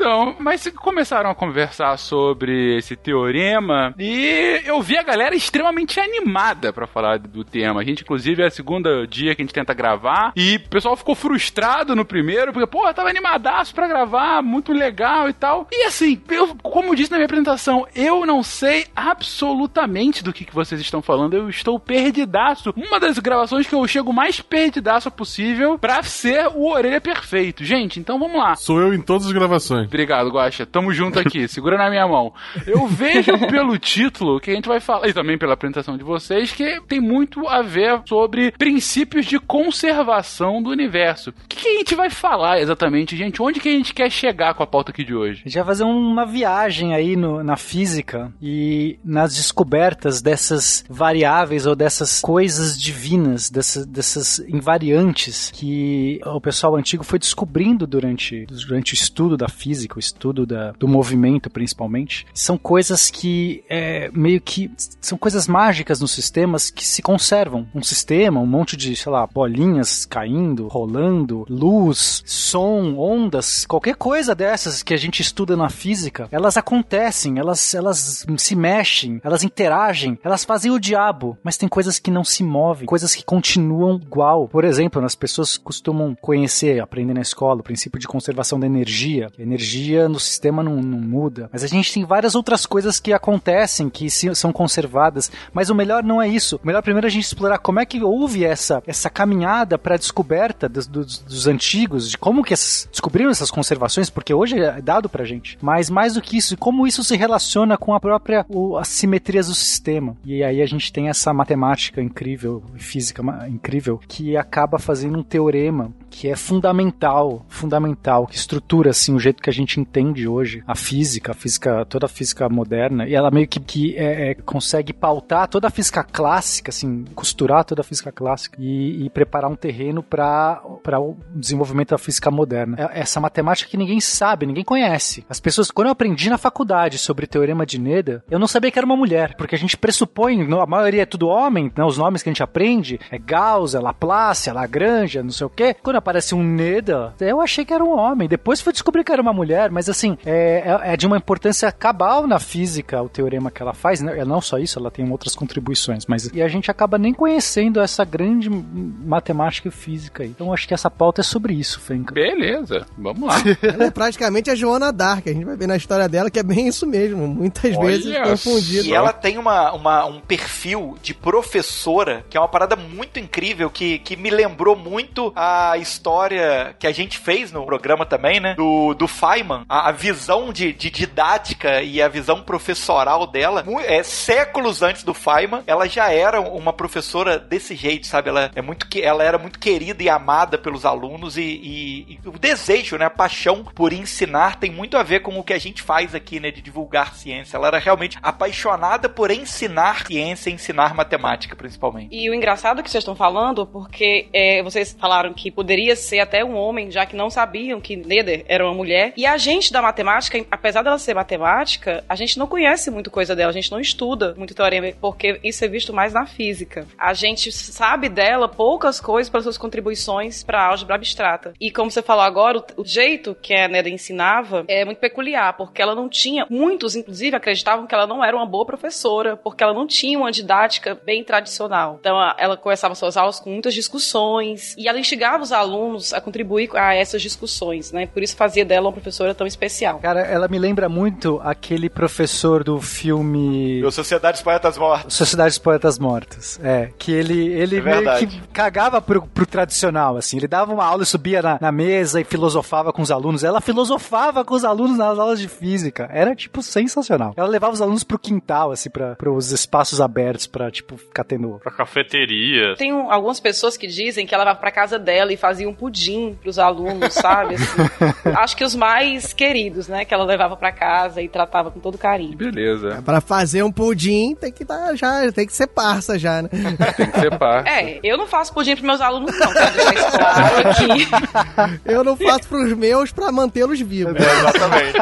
então, 0.00 0.34
mas 0.38 0.66
começaram 0.74 1.28
a 1.28 1.34
conversar 1.34 1.98
sobre 1.98 2.78
esse 2.78 2.96
teorema 2.96 3.94
e 3.98 4.62
eu 4.64 4.80
vi 4.80 4.96
a 4.96 5.02
galera 5.02 5.34
extremamente 5.34 6.00
animada 6.00 6.72
pra 6.72 6.86
falar 6.86 7.18
do 7.18 7.44
tema. 7.44 7.82
A 7.82 7.84
gente, 7.84 8.02
inclusive, 8.02 8.42
é 8.42 8.46
a 8.46 8.50
segunda 8.50 9.06
dia 9.06 9.34
que 9.34 9.42
a 9.42 9.44
gente 9.44 9.52
tenta 9.52 9.74
gravar 9.74 10.32
e 10.34 10.56
o 10.56 10.68
pessoal 10.70 10.96
ficou 10.96 11.14
frustrado 11.14 11.94
no 11.94 12.02
primeiro, 12.02 12.50
porque, 12.50 12.66
pô, 12.66 12.90
tava 12.94 13.10
animadaço 13.10 13.74
pra 13.74 13.86
gravar, 13.86 14.42
muito 14.42 14.72
legal 14.72 15.28
e 15.28 15.34
tal. 15.34 15.68
E 15.70 15.84
assim, 15.84 16.18
eu, 16.30 16.56
como 16.62 16.96
disse 16.96 17.10
na 17.10 17.18
minha 17.18 17.26
apresentação, 17.26 17.86
eu 17.94 18.24
não 18.24 18.42
sei 18.42 18.86
absolutamente 18.96 20.24
do 20.24 20.32
que, 20.32 20.46
que 20.46 20.54
vocês 20.54 20.80
estão 20.80 21.02
falando. 21.02 21.34
Eu 21.34 21.50
estou 21.50 21.78
perdidaço. 21.78 22.72
Uma 22.74 22.98
das 22.98 23.18
gravações 23.18 23.66
que 23.66 23.74
eu 23.74 23.86
chego 23.86 24.14
mais 24.14 24.40
perdidaço 24.40 25.10
possível 25.10 25.78
pra 25.78 26.02
ser 26.02 26.48
o 26.48 26.70
Orelha 26.70 27.02
Perfeito. 27.02 27.62
Gente, 27.62 28.00
então 28.00 28.18
vamos 28.18 28.38
lá. 28.38 28.56
Sou 28.56 28.80
eu 28.80 28.94
em 28.94 29.02
todas 29.02 29.26
as 29.26 29.32
gravações. 29.32 29.89
Obrigado, 29.90 30.30
Guaxa. 30.30 30.64
Tamo 30.64 30.92
junto 30.92 31.18
aqui. 31.18 31.46
Segura 31.50 31.76
na 31.76 31.90
minha 31.90 32.06
mão. 32.06 32.32
Eu 32.64 32.86
vejo 32.86 33.36
pelo 33.50 33.76
título 33.76 34.38
que 34.40 34.52
a 34.52 34.54
gente 34.54 34.68
vai 34.68 34.78
falar, 34.78 35.08
e 35.08 35.12
também 35.12 35.36
pela 35.36 35.54
apresentação 35.54 35.98
de 35.98 36.04
vocês, 36.04 36.52
que 36.52 36.80
tem 36.82 37.00
muito 37.00 37.46
a 37.48 37.60
ver 37.60 38.00
sobre 38.08 38.52
princípios 38.52 39.26
de 39.26 39.38
conservação 39.40 40.62
do 40.62 40.70
universo. 40.70 41.30
O 41.30 41.34
que, 41.48 41.56
que 41.56 41.68
a 41.68 41.78
gente 41.78 41.94
vai 41.94 42.08
falar 42.10 42.60
exatamente, 42.60 43.16
gente? 43.16 43.42
Onde 43.42 43.58
que 43.60 43.68
a 43.68 43.72
gente 43.72 43.92
quer 43.92 44.10
chegar 44.10 44.54
com 44.54 44.62
a 44.62 44.66
pauta 44.66 44.92
aqui 44.92 45.02
de 45.04 45.14
hoje? 45.14 45.40
A 45.44 45.48
gente 45.48 45.56
vai 45.58 45.64
fazer 45.66 45.84
uma 45.84 46.24
viagem 46.24 46.94
aí 46.94 47.16
no- 47.16 47.42
na 47.42 47.56
física 47.56 48.32
e 48.40 48.98
nas 49.04 49.34
descobertas 49.34 50.22
dessas 50.22 50.84
variáveis 50.88 51.66
ou 51.66 51.74
dessas 51.74 52.20
coisas 52.20 52.80
divinas, 52.80 53.50
dessas, 53.50 53.84
dessas 53.86 54.38
invariantes 54.48 55.50
que 55.54 56.20
o 56.24 56.40
pessoal 56.40 56.76
antigo 56.76 57.02
foi 57.02 57.18
descobrindo 57.18 57.86
durante, 57.86 58.46
durante 58.46 58.92
o 58.92 58.94
estudo 58.94 59.36
da 59.36 59.48
física, 59.48 59.79
o 59.96 59.98
estudo 60.00 60.46
da- 60.46 60.72
do 60.72 60.88
movimento 60.88 61.50
principalmente. 61.50 62.26
São 62.34 62.56
coisas 62.58 63.10
que 63.10 63.62
é, 63.68 64.10
meio 64.12 64.40
que 64.40 64.70
são 65.00 65.16
coisas 65.18 65.46
mágicas 65.46 66.00
nos 66.00 66.12
sistemas 66.12 66.70
que 66.70 66.86
se 66.86 67.02
conservam. 67.02 67.66
Um 67.74 67.82
sistema, 67.82 68.40
um 68.40 68.46
monte 68.46 68.76
de, 68.76 68.94
sei 68.96 69.10
lá, 69.12 69.26
bolinhas 69.26 70.04
caindo, 70.06 70.68
rolando, 70.68 71.44
luz, 71.48 72.22
som, 72.26 72.96
ondas, 72.96 73.64
qualquer 73.66 73.94
coisa 73.96 74.34
dessas 74.34 74.82
que 74.82 74.94
a 74.94 74.96
gente 74.96 75.20
estuda 75.20 75.56
na 75.56 75.68
física, 75.68 76.28
elas 76.30 76.56
acontecem, 76.56 77.38
elas, 77.38 77.74
elas 77.74 78.26
se 78.38 78.56
mexem, 78.56 79.20
elas 79.22 79.42
interagem, 79.44 80.18
elas 80.24 80.44
fazem 80.44 80.70
o 80.70 80.78
diabo, 80.78 81.36
mas 81.42 81.56
tem 81.56 81.68
coisas 81.68 81.98
que 81.98 82.10
não 82.10 82.24
se 82.24 82.42
movem, 82.42 82.86
coisas 82.86 83.14
que 83.14 83.24
continuam 83.24 84.00
igual. 84.02 84.48
Por 84.48 84.64
exemplo, 84.64 85.04
as 85.04 85.14
pessoas 85.14 85.56
costumam 85.56 86.16
conhecer, 86.20 86.80
aprender 86.80 87.14
na 87.14 87.20
escola, 87.20 87.60
o 87.60 87.64
princípio 87.64 87.98
de 88.00 88.06
conservação 88.08 88.58
da 88.58 88.66
energia. 88.66 89.30
A 89.38 89.42
energia 89.70 90.08
no 90.08 90.18
sistema 90.18 90.62
não, 90.62 90.76
não 90.76 90.98
muda, 90.98 91.48
mas 91.52 91.62
a 91.62 91.66
gente 91.66 91.92
tem 91.92 92.04
várias 92.04 92.34
outras 92.34 92.66
coisas 92.66 92.98
que 92.98 93.12
acontecem, 93.12 93.88
que 93.88 94.10
se- 94.10 94.34
são 94.34 94.52
conservadas, 94.52 95.30
mas 95.52 95.70
o 95.70 95.74
melhor 95.74 96.02
não 96.02 96.20
é 96.20 96.28
isso. 96.28 96.58
O 96.62 96.66
melhor 96.66 96.82
primeiro 96.82 97.06
é 97.06 97.08
a 97.08 97.10
gente 97.10 97.24
explorar 97.24 97.58
como 97.58 97.80
é 97.80 97.86
que 97.86 98.02
houve 98.02 98.44
essa, 98.44 98.82
essa 98.86 99.08
caminhada 99.08 99.78
para 99.78 99.94
a 99.94 99.98
descoberta 99.98 100.68
dos, 100.68 100.86
dos- 100.86 101.18
dos 101.18 101.46
antigos, 101.46 102.10
de 102.10 102.18
como 102.18 102.42
que 102.42 102.52
essas, 102.52 102.88
descobriram 102.90 103.30
essas 103.30 103.50
conservações, 103.50 104.10
porque 104.10 104.34
hoje 104.34 104.58
é 104.58 104.80
dado 104.80 105.08
pra 105.08 105.24
gente. 105.24 105.58
Mas 105.60 105.88
mais 105.90 106.14
do 106.14 106.20
que 106.22 106.36
isso, 106.36 106.56
como 106.56 106.86
isso 106.86 107.04
se 107.04 107.16
relaciona 107.16 107.76
com 107.76 107.94
a 107.94 108.00
própria 108.00 108.44
o, 108.48 108.76
as 108.76 108.88
simetrias 108.88 109.46
do 109.48 109.54
sistema. 109.54 110.16
E 110.24 110.42
aí 110.42 110.60
a 110.62 110.66
gente 110.66 110.92
tem 110.92 111.08
essa 111.08 111.32
matemática 111.32 112.02
incrível, 112.02 112.62
física 112.76 113.22
incrível, 113.48 114.00
que 114.08 114.36
acaba 114.36 114.78
fazendo 114.78 115.18
um 115.18 115.22
teorema 115.22 115.92
que 116.10 116.28
é 116.28 116.36
fundamental, 116.36 117.46
fundamental, 117.48 118.26
que 118.26 118.36
estrutura 118.36 118.90
assim 118.90 119.14
o 119.14 119.20
jeito 119.20 119.42
que 119.42 119.48
a 119.48 119.52
gente 119.52 119.80
entende 119.80 120.26
hoje 120.26 120.62
a 120.66 120.74
física, 120.74 121.32
a 121.32 121.34
física, 121.34 121.84
toda 121.86 122.06
a 122.06 122.08
física 122.08 122.48
moderna, 122.48 123.06
e 123.06 123.14
ela 123.14 123.30
meio 123.30 123.46
que, 123.46 123.60
que 123.60 123.96
é, 123.96 124.30
é, 124.30 124.34
consegue 124.34 124.92
pautar 124.92 125.48
toda 125.48 125.68
a 125.68 125.70
física 125.70 126.02
clássica, 126.02 126.70
assim, 126.70 127.04
costurar 127.14 127.64
toda 127.64 127.80
a 127.80 127.84
física 127.84 128.10
clássica 128.10 128.56
e, 128.60 129.04
e 129.04 129.10
preparar 129.10 129.50
um 129.50 129.56
terreno 129.56 130.02
para 130.02 130.62
o 130.98 131.16
desenvolvimento 131.34 131.90
da 131.90 131.98
física 131.98 132.30
moderna. 132.30 132.76
É 132.92 133.00
essa 133.00 133.20
matemática 133.20 133.70
que 133.70 133.76
ninguém 133.76 134.00
sabe, 134.00 134.46
ninguém 134.46 134.64
conhece. 134.64 135.24
As 135.28 135.40
pessoas, 135.40 135.70
quando 135.70 135.86
eu 135.86 135.92
aprendi 135.92 136.28
na 136.28 136.38
faculdade 136.38 136.98
sobre 136.98 137.24
o 137.24 137.28
teorema 137.28 137.64
de 137.64 137.80
Neda, 137.80 138.24
eu 138.30 138.38
não 138.38 138.48
sabia 138.48 138.70
que 138.70 138.78
era 138.78 138.86
uma 138.86 138.96
mulher, 138.96 139.34
porque 139.36 139.54
a 139.54 139.58
gente 139.58 139.76
pressupõe, 139.76 140.42
a 140.52 140.66
maioria 140.66 141.02
é 141.02 141.06
tudo 141.06 141.28
homem, 141.28 141.70
né, 141.76 141.84
os 141.84 141.96
nomes 141.96 142.22
que 142.22 142.28
a 142.28 142.32
gente 142.32 142.42
aprende 142.42 142.98
é 143.10 143.18
Gauss, 143.18 143.74
é 143.74 143.80
Laplace, 143.80 144.48
é 144.48 144.52
Lagrange, 144.52 145.22
não 145.22 145.30
sei 145.30 145.46
o 145.46 145.50
quê. 145.50 145.76
Quando 145.82 145.99
aparece 146.00 146.34
um 146.34 146.42
Neda, 146.42 147.14
eu 147.20 147.40
achei 147.40 147.64
que 147.64 147.72
era 147.72 147.84
um 147.84 147.96
homem. 147.96 148.28
Depois 148.28 148.60
fui 148.60 148.72
descobrir 148.72 149.04
que 149.04 149.12
era 149.12 149.22
uma 149.22 149.32
mulher, 149.32 149.70
mas 149.70 149.88
assim, 149.88 150.18
é, 150.26 150.62
é- 150.82 150.92
é 150.94 150.96
de 150.96 151.06
uma 151.06 151.16
importância 151.16 151.70
cabal 151.72 152.26
na 152.26 152.38
física 152.38 153.00
o 153.02 153.08
teorema 153.08 153.50
que 153.50 153.62
ela 153.62 153.72
faz. 153.74 154.00
Né? 154.00 154.24
Não 154.24 154.40
só 154.40 154.58
isso, 154.58 154.78
ela 154.78 154.90
tem 154.90 155.08
outras 155.10 155.34
contribuições, 155.34 156.04
mas 156.06 156.26
e 156.32 156.42
a 156.42 156.48
gente 156.48 156.70
acaba 156.70 156.98
nem 156.98 157.12
conhecendo 157.14 157.80
essa 157.80 158.04
grande 158.04 158.48
matemática 158.50 159.68
e 159.68 159.70
física 159.70 160.22
aí. 160.22 160.30
Então 160.30 160.52
acho 160.52 160.66
que 160.66 160.74
essa 160.74 160.90
pauta 160.90 161.20
é 161.20 161.24
sobre 161.24 161.54
isso, 161.54 161.80
Fenka. 161.80 162.12
Beleza, 162.14 162.86
vamos 162.98 163.28
lá. 163.28 163.36
Ela 163.62 163.84
é 163.84 163.90
praticamente 163.90 164.50
a 164.50 164.54
Joana 164.54 164.92
Dark. 164.92 165.26
A 165.26 165.32
gente 165.32 165.44
vai 165.44 165.56
ver 165.56 165.66
na 165.66 165.76
história 165.76 166.08
dela 166.08 166.30
que 166.30 166.38
é 166.38 166.42
bem 166.42 166.66
isso 166.68 166.86
mesmo. 166.86 167.26
Muitas 167.28 167.76
Olha 167.76 167.86
vezes 167.88 168.16
confundido. 168.18 168.86
E 168.88 168.92
ela 168.94 169.12
tem 169.12 169.38
uma, 169.38 169.72
uma- 169.72 170.06
um 170.06 170.20
perfil 170.20 170.96
de 171.02 171.14
professora, 171.14 172.24
que 172.30 172.36
é 172.36 172.40
uma 172.40 172.48
parada 172.48 172.76
muito 172.76 173.18
incrível, 173.18 173.68
que, 173.70 173.98
que 173.98 174.16
me 174.16 174.30
lembrou 174.30 174.76
muito 174.76 175.32
a 175.36 175.76
história 175.90 176.74
que 176.78 176.86
a 176.86 176.92
gente 176.92 177.18
fez 177.18 177.52
no 177.52 177.64
programa 177.66 178.06
também, 178.06 178.40
né? 178.40 178.54
Do, 178.54 178.94
do 178.94 179.06
Feynman. 179.08 179.64
A, 179.68 179.88
a 179.88 179.92
visão 179.92 180.52
de, 180.52 180.72
de 180.72 180.90
didática 180.90 181.82
e 181.82 182.00
a 182.00 182.08
visão 182.08 182.42
professoral 182.42 183.26
dela, 183.26 183.64
é, 183.84 184.02
séculos 184.02 184.82
antes 184.82 185.02
do 185.02 185.12
Feynman, 185.14 185.62
ela 185.66 185.88
já 185.88 186.10
era 186.12 186.40
uma 186.40 186.72
professora 186.72 187.38
desse 187.38 187.74
jeito, 187.74 188.06
sabe? 188.06 188.28
Ela, 188.28 188.50
é 188.54 188.62
muito, 188.62 188.86
ela 189.00 189.24
era 189.24 189.38
muito 189.38 189.58
querida 189.58 190.02
e 190.02 190.08
amada 190.08 190.56
pelos 190.56 190.84
alunos 190.86 191.36
e, 191.36 191.42
e- 191.42 192.18
e 192.24 192.28
o 192.28 192.38
desejo, 192.38 192.96
né? 192.96 193.06
A 193.06 193.10
paixão 193.10 193.64
por 193.64 193.92
ensinar 193.92 194.56
tem 194.60 194.70
muito 194.70 194.96
a 194.96 195.02
ver 195.02 195.20
com 195.20 195.38
o 195.38 195.42
que 195.44 195.52
a 195.52 195.58
gente 195.58 195.82
faz 195.82 196.14
aqui, 196.14 196.38
né? 196.40 196.50
De 196.50 196.62
divulgar 196.62 197.14
ciência. 197.14 197.56
Ela 197.56 197.68
era 197.68 197.78
realmente 197.78 198.18
apaixonada 198.22 199.08
por 199.08 199.30
ensinar 199.30 200.06
ciência, 200.06 200.50
ensinar 200.50 200.94
matemática, 200.94 201.56
principalmente. 201.56 202.14
E 202.14 202.28
o 202.30 202.34
engraçado 202.34 202.82
que 202.82 202.90
vocês 202.90 203.02
estão 203.02 203.16
falando, 203.16 203.66
porque 203.66 204.28
é, 204.32 204.62
vocês 204.62 204.96
falaram 204.98 205.32
que 205.32 205.50
poderia 205.50 205.79
ser 205.96 206.20
até 206.20 206.44
um 206.44 206.56
homem, 206.56 206.90
já 206.90 207.06
que 207.06 207.16
não 207.16 207.30
sabiam 207.30 207.80
que 207.80 207.96
Neder 207.96 208.44
era 208.48 208.64
uma 208.64 208.74
mulher. 208.74 209.12
E 209.16 209.26
a 209.26 209.36
gente 209.36 209.72
da 209.72 209.82
matemática, 209.82 210.44
apesar 210.50 210.82
dela 210.82 210.98
ser 210.98 211.14
matemática, 211.14 212.04
a 212.08 212.14
gente 212.14 212.38
não 212.38 212.46
conhece 212.46 212.90
muito 212.90 213.10
coisa 213.10 213.34
dela, 213.34 213.50
a 213.50 213.54
gente 213.54 213.70
não 213.70 213.80
estuda 213.80 214.34
muito 214.36 214.54
teorema, 214.54 214.92
porque 215.00 215.40
isso 215.42 215.64
é 215.64 215.68
visto 215.68 215.92
mais 215.92 216.12
na 216.12 216.26
física. 216.26 216.86
A 216.98 217.14
gente 217.14 217.52
sabe 217.52 218.08
dela 218.08 218.48
poucas 218.48 219.00
coisas 219.00 219.30
pelas 219.30 219.44
suas 219.44 219.58
contribuições 219.58 220.42
para 220.42 220.60
a 220.60 220.66
álgebra 220.66 220.94
abstrata. 220.94 221.52
E 221.60 221.70
como 221.70 221.90
você 221.90 222.02
falou 222.02 222.24
agora, 222.24 222.64
o, 222.76 222.84
jeito 222.84 223.36
que 223.40 223.54
a 223.54 223.68
Neder 223.68 223.92
ensinava 223.92 224.64
é 224.68 224.84
muito 224.84 224.98
peculiar, 224.98 225.56
porque 225.56 225.80
ela 225.80 225.94
não 225.94 226.08
tinha, 226.08 226.46
muitos 226.50 226.96
inclusive 226.96 227.36
acreditavam 227.36 227.86
que 227.86 227.94
ela 227.94 228.06
não 228.06 228.24
era 228.24 228.36
uma 228.36 228.46
boa 228.46 228.66
professora, 228.66 229.36
porque 229.36 229.62
ela 229.62 229.74
não 229.74 229.86
tinha 229.86 230.18
uma 230.18 230.32
didática 230.32 230.94
bem 230.94 231.22
tradicional. 231.22 231.98
Então 232.00 232.16
ela 232.38 232.56
começava 232.56 232.94
suas 232.94 233.16
aulas 233.16 233.40
com 233.40 233.50
muitas 233.50 233.74
discussões 233.74 234.74
e 234.76 234.88
ela 234.88 234.98
instigava 234.98 235.42
os 235.42 235.52
alunos 235.52 235.69
alunos 235.70 236.12
a 236.12 236.20
contribuir 236.20 236.70
a 236.74 236.94
essas 236.94 237.22
discussões, 237.22 237.92
né? 237.92 238.06
Por 238.06 238.22
isso 238.22 238.36
fazia 238.36 238.64
dela 238.64 238.86
uma 238.88 238.92
professora 238.92 239.34
tão 239.34 239.46
especial. 239.46 239.98
Cara, 240.00 240.20
ela 240.20 240.48
me 240.48 240.58
lembra 240.58 240.88
muito 240.88 241.40
aquele 241.44 241.88
professor 241.88 242.62
do 242.64 242.80
filme 242.80 243.82
Sociedade 243.90 244.36
dos 244.38 244.42
Poetas 244.42 244.78
Mortos. 244.78 245.14
Sociedade 245.14 245.50
dos 245.50 245.58
Poetas 245.58 245.98
Mortos. 245.98 246.58
É, 246.62 246.90
que 246.98 247.12
ele, 247.12 247.52
ele 247.52 247.78
É 247.78 247.80
meio 247.80 248.16
que 248.18 248.40
cagava 248.48 249.00
pro, 249.00 249.22
pro 249.26 249.46
tradicional, 249.46 250.16
assim. 250.16 250.36
Ele 250.36 250.48
dava 250.48 250.72
uma 250.72 250.84
aula 250.84 251.02
e 251.02 251.06
subia 251.06 251.42
na, 251.42 251.58
na 251.60 251.72
mesa 251.72 252.20
e 252.20 252.24
filosofava 252.24 252.92
com 252.92 253.02
os 253.02 253.10
alunos. 253.10 253.44
Ela 253.44 253.60
filosofava 253.60 254.44
com 254.44 254.54
os 254.54 254.64
alunos 254.64 254.96
nas 254.96 255.18
aulas 255.18 255.40
de 255.40 255.48
física. 255.48 256.08
Era, 256.12 256.34
tipo, 256.34 256.62
sensacional. 256.62 257.34
Ela 257.36 257.48
levava 257.48 257.72
os 257.72 257.82
alunos 257.82 258.04
pro 258.04 258.18
quintal, 258.18 258.70
assim, 258.72 258.88
pra, 258.90 259.14
pros 259.16 259.50
espaços 259.52 260.00
abertos 260.00 260.46
pra, 260.46 260.70
tipo, 260.70 260.96
ficar 260.96 261.24
tendo... 261.24 261.58
Pra 261.62 261.72
cafeteria. 261.72 262.74
Tem 262.76 262.92
um- 262.92 263.10
algumas 263.10 263.40
pessoas 263.40 263.76
que 263.76 263.86
dizem 263.86 264.26
que 264.26 264.34
ela 264.34 264.44
levava 264.44 264.60
pra 264.60 264.70
casa 264.70 264.98
dela 264.98 265.32
e 265.32 265.36
fazia 265.36 265.59
um 265.66 265.74
pudim 265.74 266.36
pros 266.40 266.58
alunos, 266.58 267.14
sabe? 267.14 267.54
Assim, 267.54 267.82
acho 268.36 268.56
que 268.56 268.64
os 268.64 268.74
mais 268.74 269.32
queridos, 269.32 269.88
né? 269.88 270.04
Que 270.04 270.14
ela 270.14 270.24
levava 270.24 270.56
pra 270.56 270.72
casa 270.72 271.20
e 271.22 271.28
tratava 271.28 271.70
com 271.70 271.80
todo 271.80 271.98
carinho. 271.98 272.36
Beleza. 272.36 273.02
Pra 273.04 273.20
fazer 273.20 273.62
um 273.62 273.72
pudim, 273.72 274.34
tem 274.34 274.52
que 274.52 274.64
tá, 274.64 274.94
já, 274.94 275.30
tem 275.32 275.46
que 275.46 275.52
ser 275.52 275.66
parça 275.66 276.18
já, 276.18 276.42
né? 276.42 276.48
Tem 276.96 277.10
que 277.10 277.20
ser 277.20 277.38
par. 277.38 277.66
É, 277.66 278.00
eu 278.02 278.16
não 278.18 278.26
faço 278.26 278.52
pudim 278.52 278.72
pros 278.72 278.84
meus 278.84 279.00
alunos, 279.00 279.38
não. 279.38 279.52
Quero 279.52 279.72
deixar 279.72 279.94
isso 279.94 280.18
claro 280.18 280.68
aqui. 280.68 281.80
Eu 281.90 282.04
não 282.04 282.16
faço 282.16 282.48
pros 282.48 282.72
meus 282.74 283.12
pra 283.12 283.32
mantê-los 283.32 283.80
vivos. 283.80 284.14
Exatamente. 284.16 284.98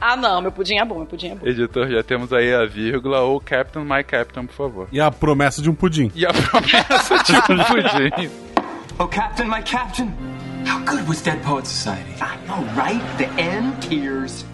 Ah, 0.00 0.16
não, 0.16 0.40
meu 0.40 0.52
pudim 0.52 0.78
é 0.78 0.84
bom, 0.84 0.98
meu 0.98 1.06
pudim 1.06 1.30
é 1.30 1.34
bom. 1.34 1.46
Editor, 1.46 1.88
já 1.88 2.02
temos 2.02 2.32
aí 2.32 2.54
a 2.54 2.64
vírgula 2.64 3.20
ou 3.20 3.40
Captain, 3.40 3.84
my 3.84 4.02
Captain, 4.04 4.46
por 4.46 4.54
favor. 4.54 4.88
E 4.92 5.00
a 5.00 5.10
promessa 5.10 5.60
de 5.60 5.68
um 5.68 5.74
pudim. 5.74 6.10
E 6.14 6.24
a 6.24 6.32
promessa 6.32 7.18
de 7.24 7.36
um 7.36 7.64
pudim. 7.64 8.30
Oh, 9.00 9.06
Captain, 9.06 9.48
my 9.48 9.62
Captain! 9.62 10.08
How 10.66 10.84
good 10.84 11.06
was 11.06 11.22
Dead 11.22 11.40
Poet 11.44 11.68
Society? 11.68 12.14
I 12.20 12.37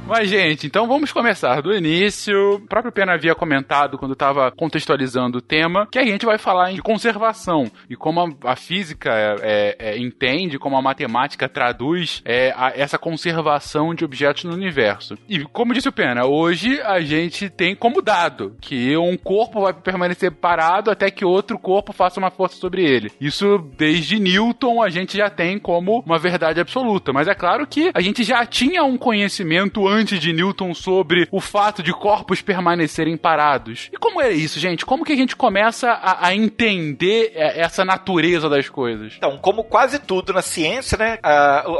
Mas, 0.07 0.29
gente, 0.29 0.67
então 0.67 0.87
vamos 0.87 1.13
começar 1.13 1.63
do 1.63 1.73
início. 1.75 2.57
O 2.57 2.61
próprio 2.67 2.93
Pena 2.93 3.15
havia 3.15 3.35
comentado 3.35 3.97
quando 3.97 4.13
estava 4.13 4.51
contextualizando 4.51 5.39
o 5.39 5.41
tema 5.41 5.87
que 5.91 5.99
a 5.99 6.05
gente 6.05 6.27
vai 6.27 6.37
falar 6.37 6.73
de 6.73 6.83
conservação 6.83 7.71
e 7.89 7.97
como 7.97 8.21
a, 8.21 8.53
a 8.53 8.57
física 8.57 9.11
é, 9.11 9.37
é, 9.43 9.77
é, 9.93 9.99
entende, 9.99 10.59
como 10.59 10.77
a 10.77 10.83
matemática 10.83 11.49
traduz 11.49 12.21
é, 12.25 12.53
a- 12.57 12.73
essa 12.75 12.99
conservação 12.99 13.95
de 13.95 14.05
objetos 14.05 14.45
no 14.45 14.53
universo. 14.53 15.17
E 15.29 15.41
como 15.45 15.73
disse 15.73 15.89
o 15.89 15.93
Pena, 15.93 16.27
hoje 16.27 16.81
a 16.83 17.01
gente 17.01 17.49
tem 17.49 17.75
como 17.75 18.03
dado 18.03 18.57
que 18.61 18.97
um 18.97 19.17
corpo 19.17 19.63
vai 19.63 19.73
permanecer 19.73 20.31
parado 20.33 20.91
até 20.91 21.11
que 21.11 21.25
outro 21.25 21.59
corpo 21.59 21.93
faça 21.93 22.19
uma 22.21 22.31
força 22.31 22.57
sobre 22.57 22.85
ele. 22.85 23.11
Isso 23.21 23.59
desde 23.79 24.19
Newton 24.19 24.83
a 24.83 24.91
gente 24.91 25.17
já 25.17 25.31
tem 25.31 25.59
como 25.59 26.03
uma 26.05 26.19
verdade 26.19 26.61
absoluta. 26.61 27.13
Mas 27.13 27.27
é 27.29 27.35
claro 27.35 27.67
que 27.67 27.84
a 27.93 28.01
gente 28.01 28.23
já 28.23 28.45
tinha 28.47 28.85
um 28.85 28.97
conhecimento 28.97 29.87
antes 29.87 30.21
de 30.21 30.33
Newton 30.33 30.75
sobre 30.75 31.29
o 31.31 31.41
fato 31.41 31.83
de 31.83 31.93
corpos 31.93 32.41
permanecerem 32.41 33.17
parados. 33.17 33.91
E 33.93 33.97
como 33.97 34.21
é 34.21 34.31
isso, 34.31 34.59
gente? 34.59 34.87
Como 34.87 35.05
que 35.05 35.13
a 35.13 35.17
gente 35.17 35.37
começa 35.37 35.91
a, 35.91 36.29
a 36.29 36.35
entender 36.35 37.33
é, 37.35 37.61
essa 37.61 37.85
natureza 37.85 38.49
das 38.49 38.69
coisas? 38.69 39.15
Então, 39.17 39.39
como 39.39 39.65
quase 39.65 39.99
tudo 39.99 40.33
na 40.33 40.43
ciência, 40.43 40.97
né, 40.97 41.19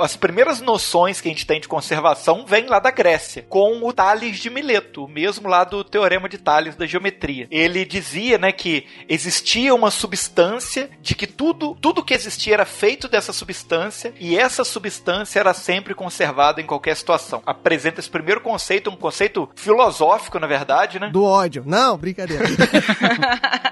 as 0.01 0.17
primeiras 0.17 0.61
noções 0.61 1.21
que 1.21 1.29
a 1.29 1.31
gente 1.31 1.47
tem 1.47 1.61
de 1.61 1.69
conservação 1.69 2.45
vêm 2.47 2.67
lá 2.67 2.79
da 2.79 2.91
Grécia, 2.91 3.45
com 3.49 3.83
o 3.83 3.93
Tales 3.93 4.39
de 4.39 4.51
Mileto, 4.51 5.09
mesmo 5.09 5.49
lá 5.49 5.65
do 5.65 5.85
Teorema 5.85 6.29
de 6.29 6.39
Tales 6.39 6.77
da 6.77 6.87
geometria. 6.87 7.47
Ele 7.51 7.85
dizia, 7.85 8.39
né, 8.39 8.53
que 8.53 8.87
existia 9.09 9.75
uma 9.75 9.91
substância 9.91 10.91
de 11.01 11.15
que 11.15 11.27
tudo, 11.27 11.77
tudo 11.81 12.05
que 12.05 12.15
existia 12.15 12.55
era 12.55 12.65
feito 12.65 13.09
dessa 13.09 13.33
substância 13.33 14.13
e 14.19 14.37
essa 14.37 14.65
substância 14.65 15.39
era 15.39 15.55
sempre 15.55 15.94
conservada 15.95 16.61
em 16.61 16.67
qualquer 16.67 16.97
situação. 16.97 17.43
Apresenta 17.47 18.01
esse 18.01 18.11
primeiro 18.11 18.41
conceito, 18.41 18.91
um 18.91 18.97
conceito 18.97 19.49
filosófico, 19.55 20.39
na 20.39 20.47
verdade, 20.47 20.99
né? 20.99 21.09
Do 21.11 21.25
ódio. 21.25 21.63
Não, 21.67 21.97
brincadeira. 21.97 22.45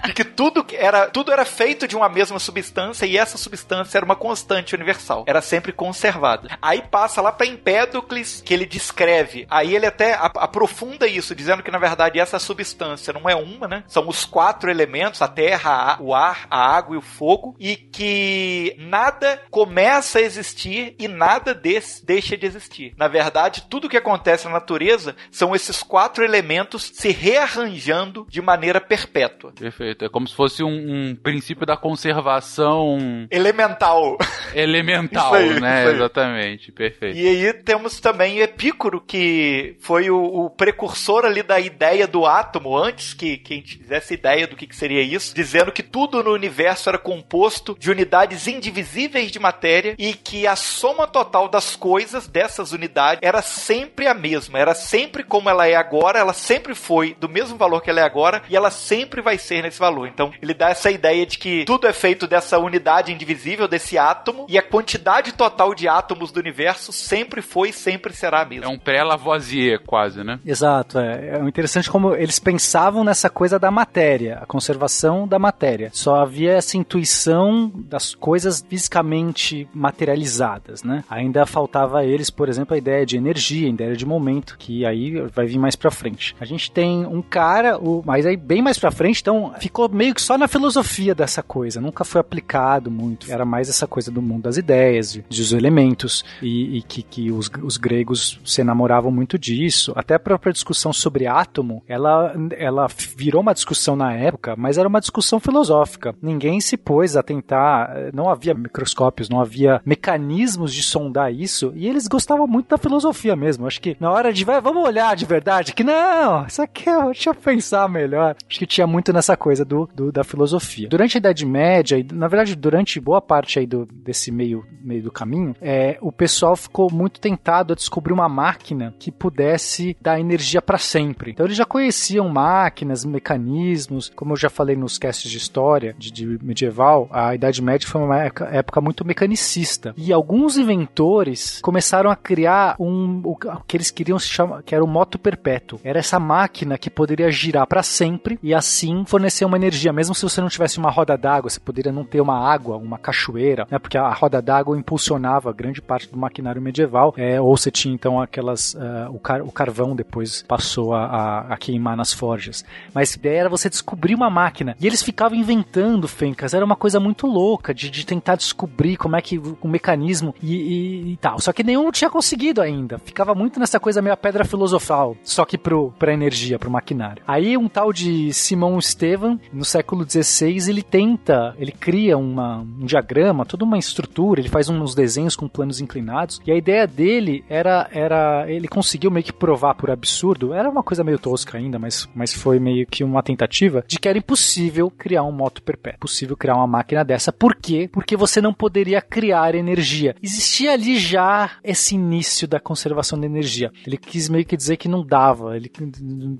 de 0.06 0.12
que 0.14 0.24
tudo 0.24 0.64
que 0.64 0.76
era 0.76 1.06
tudo 1.08 1.32
era 1.32 1.44
feito 1.44 1.86
de 1.88 1.96
uma 1.96 2.08
mesma 2.08 2.38
substância 2.38 3.06
e 3.06 3.16
essa 3.16 3.36
substância 3.38 3.98
era 3.98 4.04
uma 4.04 4.16
constante 4.16 4.74
universal, 4.74 5.24
era 5.26 5.40
sempre 5.40 5.72
conservada. 5.72 6.48
Aí 6.60 6.82
passa 6.90 7.20
lá 7.20 7.32
para 7.32 7.46
Empédocles 7.46 8.42
que 8.44 8.52
ele 8.54 8.66
descreve. 8.66 9.46
Aí 9.50 9.74
ele 9.74 9.86
até 9.86 10.14
ap- 10.14 10.38
aprofunda 10.38 11.06
isso, 11.06 11.34
dizendo 11.34 11.62
que 11.62 11.70
na 11.70 11.78
verdade 11.78 12.18
essa 12.20 12.38
substância 12.38 13.12
não 13.12 13.28
é 13.28 13.34
uma, 13.34 13.66
né? 13.68 13.84
São 13.86 14.08
os 14.08 14.24
quatro 14.24 14.70
elementos: 14.70 15.22
a 15.22 15.28
terra, 15.28 15.96
o 16.00 16.14
ar, 16.14 16.46
a 16.50 16.58
água 16.76 16.94
e 16.94 16.98
o 16.98 17.02
fogo, 17.02 17.54
e 17.58 17.76
que 17.76 18.74
nada 18.78 19.40
começa 19.50 20.18
a 20.18 20.22
existir 20.22 20.94
e 20.98 21.08
nada 21.08 21.54
des- 21.54 22.02
deixa 22.12 22.36
de 22.36 22.46
existir. 22.46 22.92
Na 22.98 23.08
verdade, 23.08 23.64
tudo 23.70 23.88
que 23.88 23.96
acontece 23.96 24.44
na 24.44 24.52
natureza 24.52 25.16
são 25.30 25.54
esses 25.54 25.82
quatro 25.82 26.22
elementos 26.22 26.90
se 26.92 27.10
rearranjando 27.10 28.26
de 28.28 28.42
maneira 28.42 28.80
perpétua. 28.80 29.52
Perfeito. 29.52 30.04
É 30.04 30.08
como 30.10 30.28
se 30.28 30.34
fosse 30.34 30.62
um, 30.62 30.68
um 30.68 31.14
princípio 31.14 31.64
da 31.64 31.76
conservação 31.76 33.26
Elemental. 33.30 34.18
elemental, 34.54 35.32
aí, 35.34 35.58
né? 35.58 35.90
Exatamente. 35.90 36.70
Perfeito. 36.70 37.16
E 37.16 37.26
aí 37.26 37.52
temos 37.54 37.98
também 37.98 38.40
Epicuro, 38.40 39.00
que 39.00 39.76
foi 39.80 40.10
o, 40.10 40.22
o 40.22 40.50
precursor 40.50 41.24
ali 41.24 41.42
da 41.42 41.58
ideia 41.58 42.06
do 42.06 42.26
átomo, 42.26 42.76
antes 42.76 43.14
que, 43.14 43.38
que 43.38 43.54
a 43.54 43.56
gente 43.56 43.78
fizesse 43.78 44.14
ideia 44.14 44.46
do 44.46 44.54
que, 44.54 44.66
que 44.66 44.76
seria 44.76 45.02
isso, 45.02 45.34
dizendo 45.34 45.72
que 45.72 45.82
tudo 45.82 46.22
no 46.22 46.32
universo 46.32 46.90
era 46.90 46.98
composto 46.98 47.74
de 47.78 47.90
unidades 47.90 48.46
indivisíveis 48.46 49.30
de 49.30 49.38
matéria 49.38 49.94
e 49.98 50.12
que 50.12 50.46
a 50.46 50.56
soma 50.56 51.06
total 51.06 51.48
das 51.48 51.74
coisas 51.74 52.01
dessas 52.30 52.72
unidades 52.72 53.20
era 53.22 53.42
sempre 53.42 54.06
a 54.06 54.14
mesma, 54.14 54.58
era 54.58 54.74
sempre 54.74 55.22
como 55.22 55.48
ela 55.48 55.66
é 55.66 55.74
agora, 55.74 56.18
ela 56.18 56.32
sempre 56.32 56.74
foi 56.74 57.16
do 57.18 57.28
mesmo 57.28 57.56
valor 57.56 57.80
que 57.80 57.90
ela 57.90 58.00
é 58.00 58.04
agora 58.04 58.42
e 58.48 58.56
ela 58.56 58.70
sempre 58.70 59.20
vai 59.20 59.38
ser 59.38 59.62
nesse 59.62 59.78
valor. 59.78 60.08
Então 60.08 60.32
ele 60.40 60.54
dá 60.54 60.70
essa 60.70 60.90
ideia 60.90 61.24
de 61.26 61.38
que 61.38 61.64
tudo 61.64 61.86
é 61.86 61.92
feito 61.92 62.26
dessa 62.26 62.58
unidade 62.58 63.12
indivisível, 63.12 63.68
desse 63.68 63.98
átomo, 63.98 64.46
e 64.48 64.58
a 64.58 64.62
quantidade 64.62 65.32
total 65.32 65.74
de 65.74 65.88
átomos 65.88 66.32
do 66.32 66.40
universo 66.40 66.92
sempre 66.92 67.42
foi 67.42 67.70
e 67.70 67.72
sempre 67.72 68.12
será 68.12 68.42
a 68.42 68.44
mesma. 68.44 68.66
É 68.66 68.68
um 68.68 68.78
pré-Lavoisier, 68.78 69.80
quase, 69.84 70.24
né? 70.24 70.38
Exato, 70.44 70.98
é, 70.98 71.36
é 71.36 71.38
interessante 71.40 71.90
como 71.90 72.14
eles 72.14 72.38
pensavam 72.38 73.04
nessa 73.04 73.28
coisa 73.28 73.58
da 73.58 73.70
matéria, 73.70 74.38
a 74.42 74.46
conservação 74.46 75.26
da 75.26 75.38
matéria. 75.38 75.90
Só 75.92 76.16
havia 76.16 76.52
essa 76.52 76.76
intuição 76.76 77.70
das 77.74 78.14
coisas 78.14 78.64
fisicamente 78.68 79.68
materializadas, 79.74 80.82
né? 80.82 81.04
Ainda 81.08 81.46
faltava 81.46 81.91
a 81.98 82.04
eles, 82.04 82.30
por 82.30 82.48
exemplo, 82.48 82.74
a 82.74 82.78
ideia 82.78 83.04
de 83.06 83.16
energia, 83.16 83.66
a 83.66 83.70
ideia 83.70 83.96
de 83.96 84.06
momento, 84.06 84.56
que 84.58 84.84
aí 84.84 85.20
vai 85.34 85.46
vir 85.46 85.58
mais 85.58 85.76
pra 85.76 85.90
frente. 85.90 86.34
A 86.40 86.44
gente 86.44 86.70
tem 86.70 87.04
um 87.06 87.22
cara, 87.22 87.78
o, 87.78 88.02
mas 88.04 88.26
aí 88.26 88.36
bem 88.36 88.62
mais 88.62 88.78
pra 88.78 88.90
frente, 88.90 89.20
então 89.20 89.52
ficou 89.58 89.88
meio 89.88 90.14
que 90.14 90.22
só 90.22 90.36
na 90.38 90.48
filosofia 90.48 91.14
dessa 91.14 91.42
coisa, 91.42 91.80
nunca 91.80 92.04
foi 92.04 92.20
aplicado 92.20 92.90
muito. 92.90 93.30
Era 93.30 93.44
mais 93.44 93.68
essa 93.68 93.86
coisa 93.86 94.10
do 94.10 94.22
mundo 94.22 94.42
das 94.42 94.56
ideias, 94.56 95.12
de- 95.12 95.22
dos 95.28 95.52
elementos, 95.52 96.24
e, 96.40 96.78
e 96.78 96.82
que, 96.82 97.02
que 97.02 97.30
os, 97.30 97.50
os 97.62 97.76
gregos 97.76 98.40
se 98.44 98.60
enamoravam 98.60 99.10
muito 99.10 99.38
disso. 99.38 99.92
Até 99.96 100.14
a 100.14 100.18
própria 100.20 100.52
discussão 100.52 100.92
sobre 100.92 101.26
átomo, 101.26 101.82
ela, 101.88 102.34
ela 102.56 102.86
virou 103.16 103.40
uma 103.42 103.54
discussão 103.54 103.94
na 103.96 104.12
época, 104.14 104.54
mas 104.56 104.78
era 104.78 104.88
uma 104.88 105.00
discussão 105.00 105.38
filosófica. 105.40 106.14
Ninguém 106.20 106.60
se 106.60 106.76
pôs 106.76 107.16
a 107.16 107.22
tentar, 107.22 107.90
não 108.12 108.28
havia 108.28 108.54
microscópios, 108.54 109.28
não 109.28 109.40
havia 109.40 109.80
mecanismos 109.84 110.72
de 110.72 110.82
sondar 110.82 111.32
isso, 111.32 111.72
e 111.82 111.88
eles 111.88 112.06
gostavam 112.06 112.46
muito 112.46 112.68
da 112.68 112.78
filosofia 112.78 113.34
mesmo. 113.34 113.66
Acho 113.66 113.80
que 113.80 113.96
na 113.98 114.10
hora 114.10 114.32
de, 114.32 114.44
vai, 114.44 114.60
vamos 114.60 114.84
olhar 114.84 115.16
de 115.16 115.24
verdade, 115.24 115.74
que 115.74 115.82
não, 115.82 116.46
isso 116.46 116.62
aqui 116.62 116.88
é, 116.88 117.04
deixa 117.06 117.30
eu 117.30 117.34
pensar 117.34 117.88
melhor. 117.88 118.36
Acho 118.48 118.58
que 118.58 118.66
tinha 118.66 118.86
muito 118.86 119.12
nessa 119.12 119.36
coisa 119.36 119.64
do, 119.64 119.88
do- 119.94 120.12
da 120.12 120.22
filosofia. 120.22 120.88
Durante 120.88 121.16
a 121.16 121.18
Idade 121.18 121.44
Média, 121.44 121.98
e 121.98 122.06
na 122.12 122.28
verdade 122.28 122.54
durante 122.54 123.00
boa 123.00 123.20
parte 123.20 123.58
aí 123.58 123.66
do, 123.66 123.84
desse 123.86 124.30
meio, 124.30 124.64
meio 124.80 125.02
do 125.02 125.10
caminho, 125.10 125.56
é, 125.60 125.98
o 126.00 126.12
pessoal 126.12 126.54
ficou 126.54 126.88
muito 126.92 127.20
tentado 127.20 127.72
a 127.72 127.76
descobrir 127.76 128.12
uma 128.12 128.28
máquina 128.28 128.94
que 128.98 129.10
pudesse 129.10 129.96
dar 130.00 130.20
energia 130.20 130.62
para 130.62 130.78
sempre. 130.78 131.32
Então 131.32 131.46
eles 131.46 131.56
já 131.56 131.64
conheciam 131.64 132.28
máquinas, 132.28 133.04
mecanismos, 133.04 134.10
como 134.14 134.32
eu 134.32 134.36
já 134.36 134.48
falei 134.50 134.76
nos 134.76 134.98
casts 134.98 135.30
de 135.30 135.36
história 135.36 135.94
de, 135.98 136.10
de 136.12 136.26
medieval, 136.42 137.08
a 137.10 137.34
Idade 137.34 137.60
Média 137.62 137.88
foi 137.88 138.00
uma 138.00 138.18
época, 138.22 138.44
época 138.52 138.80
muito 138.80 139.04
mecanicista. 139.04 139.94
E 139.96 140.12
alguns 140.12 140.56
inventores 140.56 141.60
começaram 141.62 142.10
a 142.10 142.16
criar 142.16 142.76
um, 142.78 143.22
o, 143.24 143.36
que 143.66 143.76
eles 143.76 143.90
queriam 143.90 144.18
se 144.18 144.28
chamar, 144.28 144.62
que 144.62 144.74
era 144.74 144.84
o 144.84 144.88
moto 144.88 145.18
perpétuo. 145.18 145.80
Era 145.82 146.00
essa 146.00 146.18
máquina 146.18 146.76
que 146.76 146.90
poderia 146.90 147.30
girar 147.30 147.66
para 147.66 147.82
sempre 147.82 148.38
e 148.42 148.52
assim 148.52 149.04
fornecer 149.06 149.44
uma 149.44 149.56
energia, 149.56 149.92
mesmo 149.92 150.14
se 150.14 150.22
você 150.22 150.40
não 150.40 150.48
tivesse 150.48 150.78
uma 150.78 150.90
roda 150.90 151.16
d'água, 151.16 151.48
você 151.48 151.60
poderia 151.60 151.92
não 151.92 152.04
ter 152.04 152.20
uma 152.20 152.38
água, 152.38 152.76
uma 152.76 152.98
cachoeira, 152.98 153.66
né? 153.70 153.78
Porque 153.78 153.96
a 153.96 154.12
roda 154.12 154.42
d'água 154.42 154.76
impulsionava 154.76 155.52
grande 155.52 155.80
parte 155.80 156.10
do 156.10 156.18
maquinário 156.18 156.60
medieval, 156.60 157.14
é, 157.16 157.40
ou 157.40 157.56
você 157.56 157.70
tinha 157.70 157.94
então 157.94 158.20
aquelas 158.20 158.74
uh, 158.74 159.10
o, 159.10 159.18
car 159.18 159.42
o, 159.42 159.52
carvão 159.52 159.94
depois 159.94 160.42
passou 160.42 160.94
a, 160.94 161.04
a, 161.04 161.54
a, 161.54 161.56
queimar 161.56 161.96
nas 161.96 162.12
forjas. 162.12 162.64
Mas 162.92 163.14
a 163.14 163.18
ideia 163.18 163.40
era 163.40 163.48
você 163.48 163.68
descobrir 163.68 164.14
uma 164.14 164.28
máquina 164.28 164.76
e 164.80 164.86
eles 164.86 165.02
ficavam 165.02 165.38
inventando 165.38 166.08
fencas, 166.08 166.54
era 166.54 166.64
uma 166.64 166.76
coisa 166.76 166.98
muito 166.98 167.26
louca 167.26 167.72
de, 167.72 167.88
de 167.88 168.04
tentar 168.04 168.36
descobrir 168.36 168.96
como 168.96 169.16
é 169.16 169.22
que 169.22 169.38
o 169.38 169.68
mecanismo 169.68 170.34
e, 170.42 170.54
e, 170.54 171.12
e, 171.12 171.16
tal. 171.16 171.38
Só 171.40 171.51
que 171.52 171.62
nenhum 171.64 171.90
tinha 171.90 172.10
conseguido 172.10 172.60
ainda. 172.60 172.98
Ficava 172.98 173.34
muito 173.34 173.58
nessa 173.58 173.78
coisa 173.78 174.02
meio 174.02 174.14
a 174.14 174.16
pedra 174.16 174.44
filosofal, 174.44 175.16
só 175.22 175.44
que 175.44 175.58
pro, 175.58 175.92
pra 175.98 176.12
energia, 176.12 176.58
pro 176.58 176.70
maquinário. 176.70 177.22
Aí 177.26 177.56
um 177.56 177.68
tal 177.68 177.92
de 177.92 178.32
Simão 178.32 178.78
Estevam, 178.78 179.40
no 179.52 179.64
século 179.64 180.08
XVI, 180.08 180.70
ele 180.70 180.82
tenta, 180.82 181.54
ele 181.58 181.72
cria 181.72 182.16
uma, 182.16 182.58
um 182.58 182.84
diagrama, 182.84 183.44
toda 183.44 183.64
uma 183.64 183.78
estrutura, 183.78 184.40
ele 184.40 184.48
faz 184.48 184.68
uns 184.68 184.94
desenhos 184.94 185.36
com 185.36 185.48
planos 185.48 185.80
inclinados, 185.80 186.40
e 186.46 186.52
a 186.52 186.56
ideia 186.56 186.86
dele 186.86 187.44
era, 187.48 187.88
era 187.92 188.44
ele 188.48 188.68
conseguiu 188.68 189.10
meio 189.10 189.24
que 189.24 189.32
provar 189.32 189.74
por 189.74 189.90
absurdo, 189.90 190.52
era 190.52 190.68
uma 190.68 190.82
coisa 190.82 191.04
meio 191.04 191.18
tosca 191.18 191.58
ainda, 191.58 191.78
mas, 191.78 192.08
mas 192.14 192.32
foi 192.32 192.58
meio 192.58 192.86
que 192.86 193.04
uma 193.04 193.22
tentativa 193.22 193.84
de 193.86 193.98
que 193.98 194.08
era 194.08 194.18
impossível 194.18 194.90
criar 194.90 195.22
um 195.22 195.32
moto 195.32 195.62
perpétuo, 195.62 196.00
possível 196.00 196.36
criar 196.36 196.56
uma 196.56 196.66
máquina 196.66 197.04
dessa. 197.04 197.32
Por 197.32 197.54
quê? 197.54 197.88
Porque 197.90 198.16
você 198.16 198.40
não 198.40 198.52
poderia 198.52 199.00
criar 199.00 199.54
energia. 199.54 200.14
Existia 200.22 200.72
ali 200.72 200.98
já 200.98 201.41
esse 201.62 201.94
início 201.94 202.46
da 202.46 202.60
conservação 202.60 203.18
da 203.18 203.26
energia. 203.26 203.72
Ele 203.86 203.96
quis 203.96 204.28
meio 204.28 204.44
que 204.44 204.56
dizer 204.56 204.76
que 204.76 204.88
não 204.88 205.04
dava, 205.04 205.52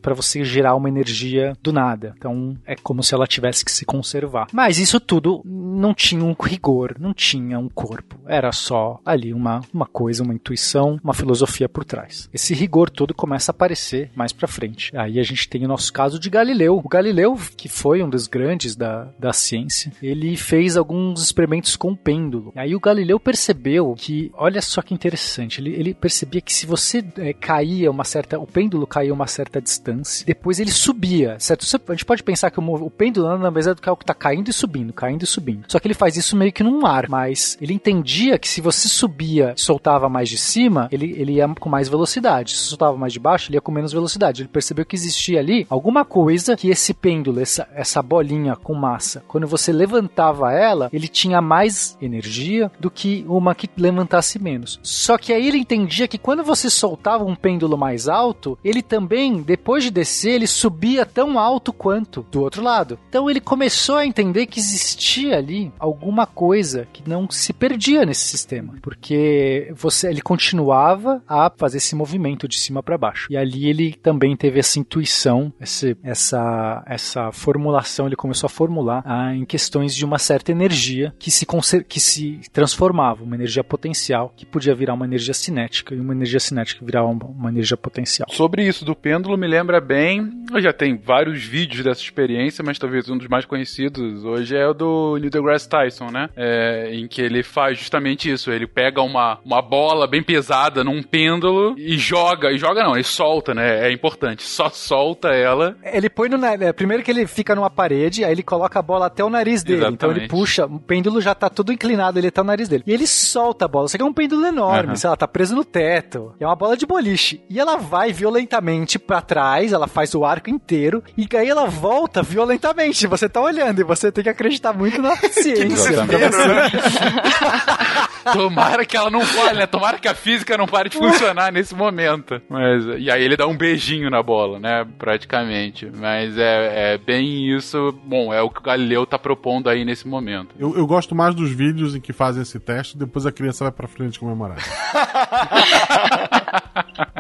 para 0.01 0.15
você 0.15 0.45
gerar 0.45 0.75
uma 0.75 0.89
energia 0.89 1.57
do 1.63 1.73
nada. 1.73 2.15
Então 2.17 2.57
é 2.67 2.75
como 2.77 3.03
se 3.03 3.15
ela 3.15 3.27
tivesse 3.27 3.65
que 3.65 3.73
se 3.73 3.85
conservar. 3.85 4.49
Mas 4.53 4.79
isso 4.79 5.01
tudo 5.01 5.43
não 5.45 5.95
tinha 5.95 6.25
um 6.25 6.35
rigor, 6.39 6.97
não 6.99 7.15
tinha 7.15 7.59
um 7.59 7.69
corpo. 7.69 8.19
Era 8.27 8.53
só 8.53 9.01
ali 9.05 9.33
uma, 9.33 9.61
uma 9.73 9.87
coisa, 9.87 10.23
uma 10.23 10.35
intuição, 10.35 10.99
uma 11.03 11.15
filosofia 11.15 11.69
por 11.69 11.85
trás. 11.85 12.29
Esse 12.33 12.55
rigor 12.55 12.91
todo 12.91 13.15
começa 13.15 13.51
a 13.51 13.55
aparecer 13.55 14.11
mais 14.15 14.33
para 14.33 14.49
frente. 14.49 14.97
Aí 14.97 15.19
a 15.19 15.23
gente 15.23 15.49
tem 15.49 15.65
o 15.65 15.69
nosso 15.69 15.93
caso 15.93 16.19
de 16.19 16.31
Galileu. 16.31 16.81
O 16.83 16.89
Galileu, 16.89 17.37
que 17.57 17.69
foi 17.69 18.03
um 18.03 18.09
dos 18.09 18.27
grandes 18.27 18.77
da, 18.77 19.05
da 19.19 19.33
ciência, 19.33 19.93
ele 20.03 20.37
fez 20.37 20.77
alguns 20.77 21.23
experimentos 21.23 21.77
com 21.77 21.93
o 21.93 21.97
pêndulo. 21.97 22.53
Aí 22.57 22.75
o 22.75 22.81
Galileu 22.81 23.19
percebeu 23.19 23.95
que, 23.97 24.31
olha 24.35 24.61
só 24.61 24.83
que 24.83 24.92
interessante, 24.93 25.61
ele, 25.61 25.71
ele 25.71 25.95
percebia 25.95 26.41
que 26.41 26.53
se 26.53 26.67
você 26.67 27.05
é, 27.19 27.33
caía 27.33 27.91
uma 27.91 28.05
certa, 28.05 28.39
o 28.39 28.47
pêndulo 28.47 28.87
caía 28.87 29.13
uma 29.13 29.27
certa 29.27 29.61
distância, 29.61 30.25
depois 30.27 30.59
ele 30.59 30.71
subia, 30.71 31.37
certo? 31.39 31.65
A 31.89 31.93
gente 31.93 32.05
pode 32.05 32.23
pensar 32.23 32.51
que 32.51 32.61
o, 32.61 32.75
o 32.75 32.91
pêndulo 32.91 33.29
nada 33.29 33.51
mais 33.51 33.67
é 33.67 33.75
do 33.75 33.83
algo 33.85 34.01
que 34.01 34.07
tá 34.07 34.15
caindo 34.15 34.49
e 34.49 34.53
subindo, 34.53 34.93
caindo 34.93 35.23
e 35.23 35.27
subindo. 35.27 35.65
Só 35.69 35.79
que 35.79 35.87
ele 35.87 35.95
faz 35.95 36.17
isso 36.17 36.37
meio 36.37 36.53
que 36.53 36.63
num 36.63 36.87
ar, 36.87 37.09
mas 37.09 37.57
ele 37.61 37.75
entendia 37.75 38.39
que 38.39 38.49
se 38.49 38.61
você 38.61 38.89
subia 38.89 39.55
e 39.57 39.61
soltava 39.61 40.09
mais 40.09 40.29
de 40.29 40.39
cima, 40.39 40.89
ele, 40.93 41.15
ele 41.19 41.33
ia 41.33 41.49
com 41.49 41.69
mais 41.69 41.89
velocidade. 41.89 42.53
Se 42.53 42.69
soltava 42.69 42.97
mais 42.97 43.13
de 43.13 43.19
baixo, 43.19 43.49
ele 43.49 43.57
ia 43.57 43.61
com 43.61 43.73
menos 43.73 43.93
velocidade. 43.93 44.43
Ele 44.43 44.49
percebeu 44.49 44.85
que 44.85 44.97
existia 44.97 45.41
ali 45.41 45.67
alguma 45.69 46.05
coisa 46.05 46.57
que 46.57 46.69
esse 46.69 46.95
pêndulo, 46.95 47.41
essa, 47.41 47.69
essa 47.75 48.03
bolinha 48.03 48.57
com 48.57 48.75
massa, 48.75 49.23
quando 49.27 49.47
você 49.47 49.73
levantava 49.73 50.53
ela, 50.53 50.89
ele 50.93 51.09
tinha 51.09 51.41
mais 51.41 51.97
energia 52.01 52.71
do 52.79 52.91
que 52.91 53.25
uma 53.29 53.55
que 53.55 53.69
levantasse 53.77 54.39
menos. 54.39 54.81
Só 54.83 55.17
que 55.17 55.33
aí 55.33 55.47
ele 55.49 55.59
entendia 55.59 56.09
que 56.09 56.19
quando 56.19 56.43
você 56.43 56.69
soltava 56.69 57.25
um 57.25 57.35
pêndulo 57.35 57.79
mais 57.79 58.09
alto, 58.09 58.59
ele 58.65 58.83
também, 58.83 59.43
depois 59.43 59.85
de 59.85 59.91
descer, 59.91 60.33
ele 60.33 60.47
subia 60.47 61.07
tão 61.07 61.39
alto 61.39 61.73
quanto 61.73 62.27
do 62.31 62.41
outro 62.41 62.63
lado. 62.63 62.99
Então 63.09 63.31
ele 63.31 63.41
começou 63.41 63.97
a 63.97 64.07
entender 64.07 64.47
que 64.47 64.59
existia 64.59 65.37
ali 65.37 65.73
alguma 65.79 66.27
coisa 66.27 66.89
que 66.93 67.09
não 67.09 67.31
se 67.31 67.53
perdia 67.53 68.05
nesse 68.05 68.29
sistema, 68.29 68.75
porque 68.83 69.73
você 69.77 70.09
ele 70.09 70.21
continuava 70.21 71.23
a 71.29 71.51
fazer 71.57 71.79
esse 71.79 71.95
movimento 71.95 72.49
de 72.49 72.59
cima 72.59 72.83
para 72.83 72.99
baixo. 72.99 73.29
E 73.31 73.37
ali 73.37 73.69
ele 73.69 73.95
também 73.95 74.37
teve 74.37 74.59
essa 74.59 74.79
intuição, 74.79 75.53
esse, 75.61 75.97
essa 76.03 76.83
essa 76.87 77.33
formulação, 77.33 78.07
ele 78.07 78.17
começou 78.17 78.47
a 78.47 78.51
formular 78.51 79.03
ah, 79.07 79.35
em 79.35 79.45
questões 79.45 79.95
de 79.95 80.05
uma 80.05 80.19
certa 80.19 80.51
energia 80.51 81.15
que 81.19 81.31
se 81.31 81.47
que 81.89 82.01
se 82.01 82.41
transformava, 82.53 83.23
uma 83.23 83.35
energia 83.35 83.65
potencial 83.65 84.33
que 84.37 84.47
podia 84.47 84.72
virar 84.75 84.95
uma 84.95 85.05
energia 85.05 85.35
cinética 85.35 85.95
e 85.95 86.01
uma 86.01 86.13
energia 86.13 86.41
cinética 86.41 86.85
virar 86.85 87.05
uma, 87.05 87.25
uma 87.25 87.51
energia 87.51 87.77
potencial. 87.77 88.29
Sobre 88.31 88.67
isso 88.67 88.85
do 88.85 88.95
pêndulo 88.95 89.37
me 89.37 89.47
lembra 89.47 89.81
bem, 89.81 90.31
eu 90.53 90.61
já 90.61 90.73
tenho 90.73 90.99
vários 90.99 91.45
vídeos 91.45 91.85
dessa 91.85 92.01
experiência, 92.01 92.65
mas 92.65 92.79
talvez 92.79 93.09
um 93.09 93.17
dos 93.17 93.29
mais 93.29 93.45
conhecidos 93.45 94.25
hoje 94.25 94.57
é 94.57 94.67
o 94.67 94.75
do 94.75 95.17
Neil 95.17 95.31
deGrasse 95.31 95.69
Tyson, 95.69 96.11
né? 96.11 96.29
É, 96.37 96.91
em 96.93 97.07
que 97.07 97.21
ele 97.21 97.43
faz 97.43 97.79
justamente 97.79 98.31
isso, 98.31 98.51
ele 98.51 98.67
pega 98.67 99.03
uma, 99.03 99.39
uma 99.45 99.63
bola 99.63 100.07
bem 100.07 100.23
pesada 100.23 100.85
num 100.85 101.03
pêndulo 101.03 101.75
e 101.79 101.97
joga, 101.97 102.53
e 102.53 102.59
joga 102.59 102.83
não, 102.83 102.95
ele 102.95 103.05
solta, 103.05 103.55
né? 103.55 103.89
É 103.89 103.93
importante, 103.93 104.43
só 104.43 104.69
solta 104.71 105.29
ela. 105.29 105.77
Ele 105.83 106.09
põe 106.09 106.29
no 106.29 106.45
é, 106.45 106.73
primeiro 106.73 107.03
que 107.03 107.11
ele 107.11 107.27
fica 107.27 107.55
numa 107.55 107.71
parede, 107.71 108.25
aí 108.25 108.33
ele 108.33 108.43
coloca 108.43 108.79
a 108.79 108.83
bola 108.83 109.07
até 109.07 109.25
o 109.25 109.31
nariz 109.31 109.63
dele, 109.63 109.79
Exatamente. 109.79 110.05
então 110.05 110.11
ele 110.11 110.29
puxa, 110.29 110.67
o 110.67 110.79
pêndulo 110.79 111.21
já 111.21 111.35
tá 111.35 111.49
tudo 111.49 111.73
inclinado, 111.73 112.19
ele 112.19 112.31
tá 112.31 112.43
o 112.43 112.45
nariz 112.45 112.69
dele. 112.69 112.85
E 112.87 112.93
ele 112.93 113.07
solta 113.07 113.65
a 113.65 113.69
bola, 113.69 113.89
só 113.89 113.97
que 113.97 114.03
é 114.03 114.07
um 114.07 114.13
pêndulo 114.13 114.47
enorme, 114.47 114.62
uhum. 114.67 114.97
sei 114.97 115.11
lá, 115.11 115.17
tá 115.17 115.29
preso 115.29 115.55
no 115.55 115.65
teto. 115.65 116.35
É 116.39 116.47
uma 116.47 116.57
bola 116.57 116.77
de 116.77 116.87
boliche. 116.87 117.43
E 117.49 117.59
ela 117.59 117.77
vai 117.77 118.13
violentamente 118.13 118.99
para 118.99 119.21
trás, 119.21 119.73
ela 119.73 119.87
faz 119.87 120.15
o 120.15 120.25
arco 120.25 120.51
inteiro, 120.51 121.03
e 121.17 121.29
aí 121.37 121.49
ela 121.49 121.67
volta 121.67 122.23
violentamente. 122.23 123.07
Você 123.07 123.29
tá 123.29 123.41
olhando 123.41 123.81
e 123.81 123.85
você 123.85 124.13
tem 124.13 124.25
que 124.25 124.31
acreditar 124.31 124.73
muito 124.73 125.01
na 125.01 125.17
ciência. 125.31 126.03
Tomara 128.33 128.87
que 128.87 128.97
ela 128.97 129.11
não 129.11 129.23
fale, 129.23 129.59
né? 129.59 129.67
Tomara 129.67 129.99
que 129.99 130.07
a 130.07 130.15
física 130.15 130.57
não 130.57 130.67
pare 130.67 130.89
de 130.89 130.97
funcionar 130.97 131.53
nesse 131.53 131.75
momento. 131.75 132.41
Mas, 132.49 132.85
e 132.99 133.11
aí 133.11 133.23
ele 133.23 133.37
dá 133.37 133.47
um 133.47 133.57
beijinho 133.57 134.09
na 134.11 134.23
bola, 134.23 134.59
né? 134.59 134.87
Praticamente. 134.99 135.91
Mas 135.93 136.39
é, 136.39 136.95
é 136.95 136.99
bem 136.99 137.55
isso. 137.55 137.93
Bom, 138.05 138.33
é 138.33 138.41
o 138.41 138.49
que 138.49 138.61
o 138.61 138.63
Galileu 138.63 139.05
tá 139.05 139.19
propondo 139.19 139.69
aí 139.69 139.85
nesse 139.85 140.07
momento. 140.07 140.55
Eu, 140.59 140.77
eu 140.77 140.87
gosto 140.87 141.15
mais 141.15 141.35
dos 141.35 141.51
vídeos 141.51 141.95
em 141.95 142.01
que 142.01 142.13
fazem 142.13 142.43
esse 142.43 142.59
teste, 142.61 142.97
depois 142.97 143.27
a 143.27 143.33
criança 143.33 143.65
vai 143.65 143.73
pra 143.73 143.89
frente 143.89 144.19
comemorar. 144.19 144.52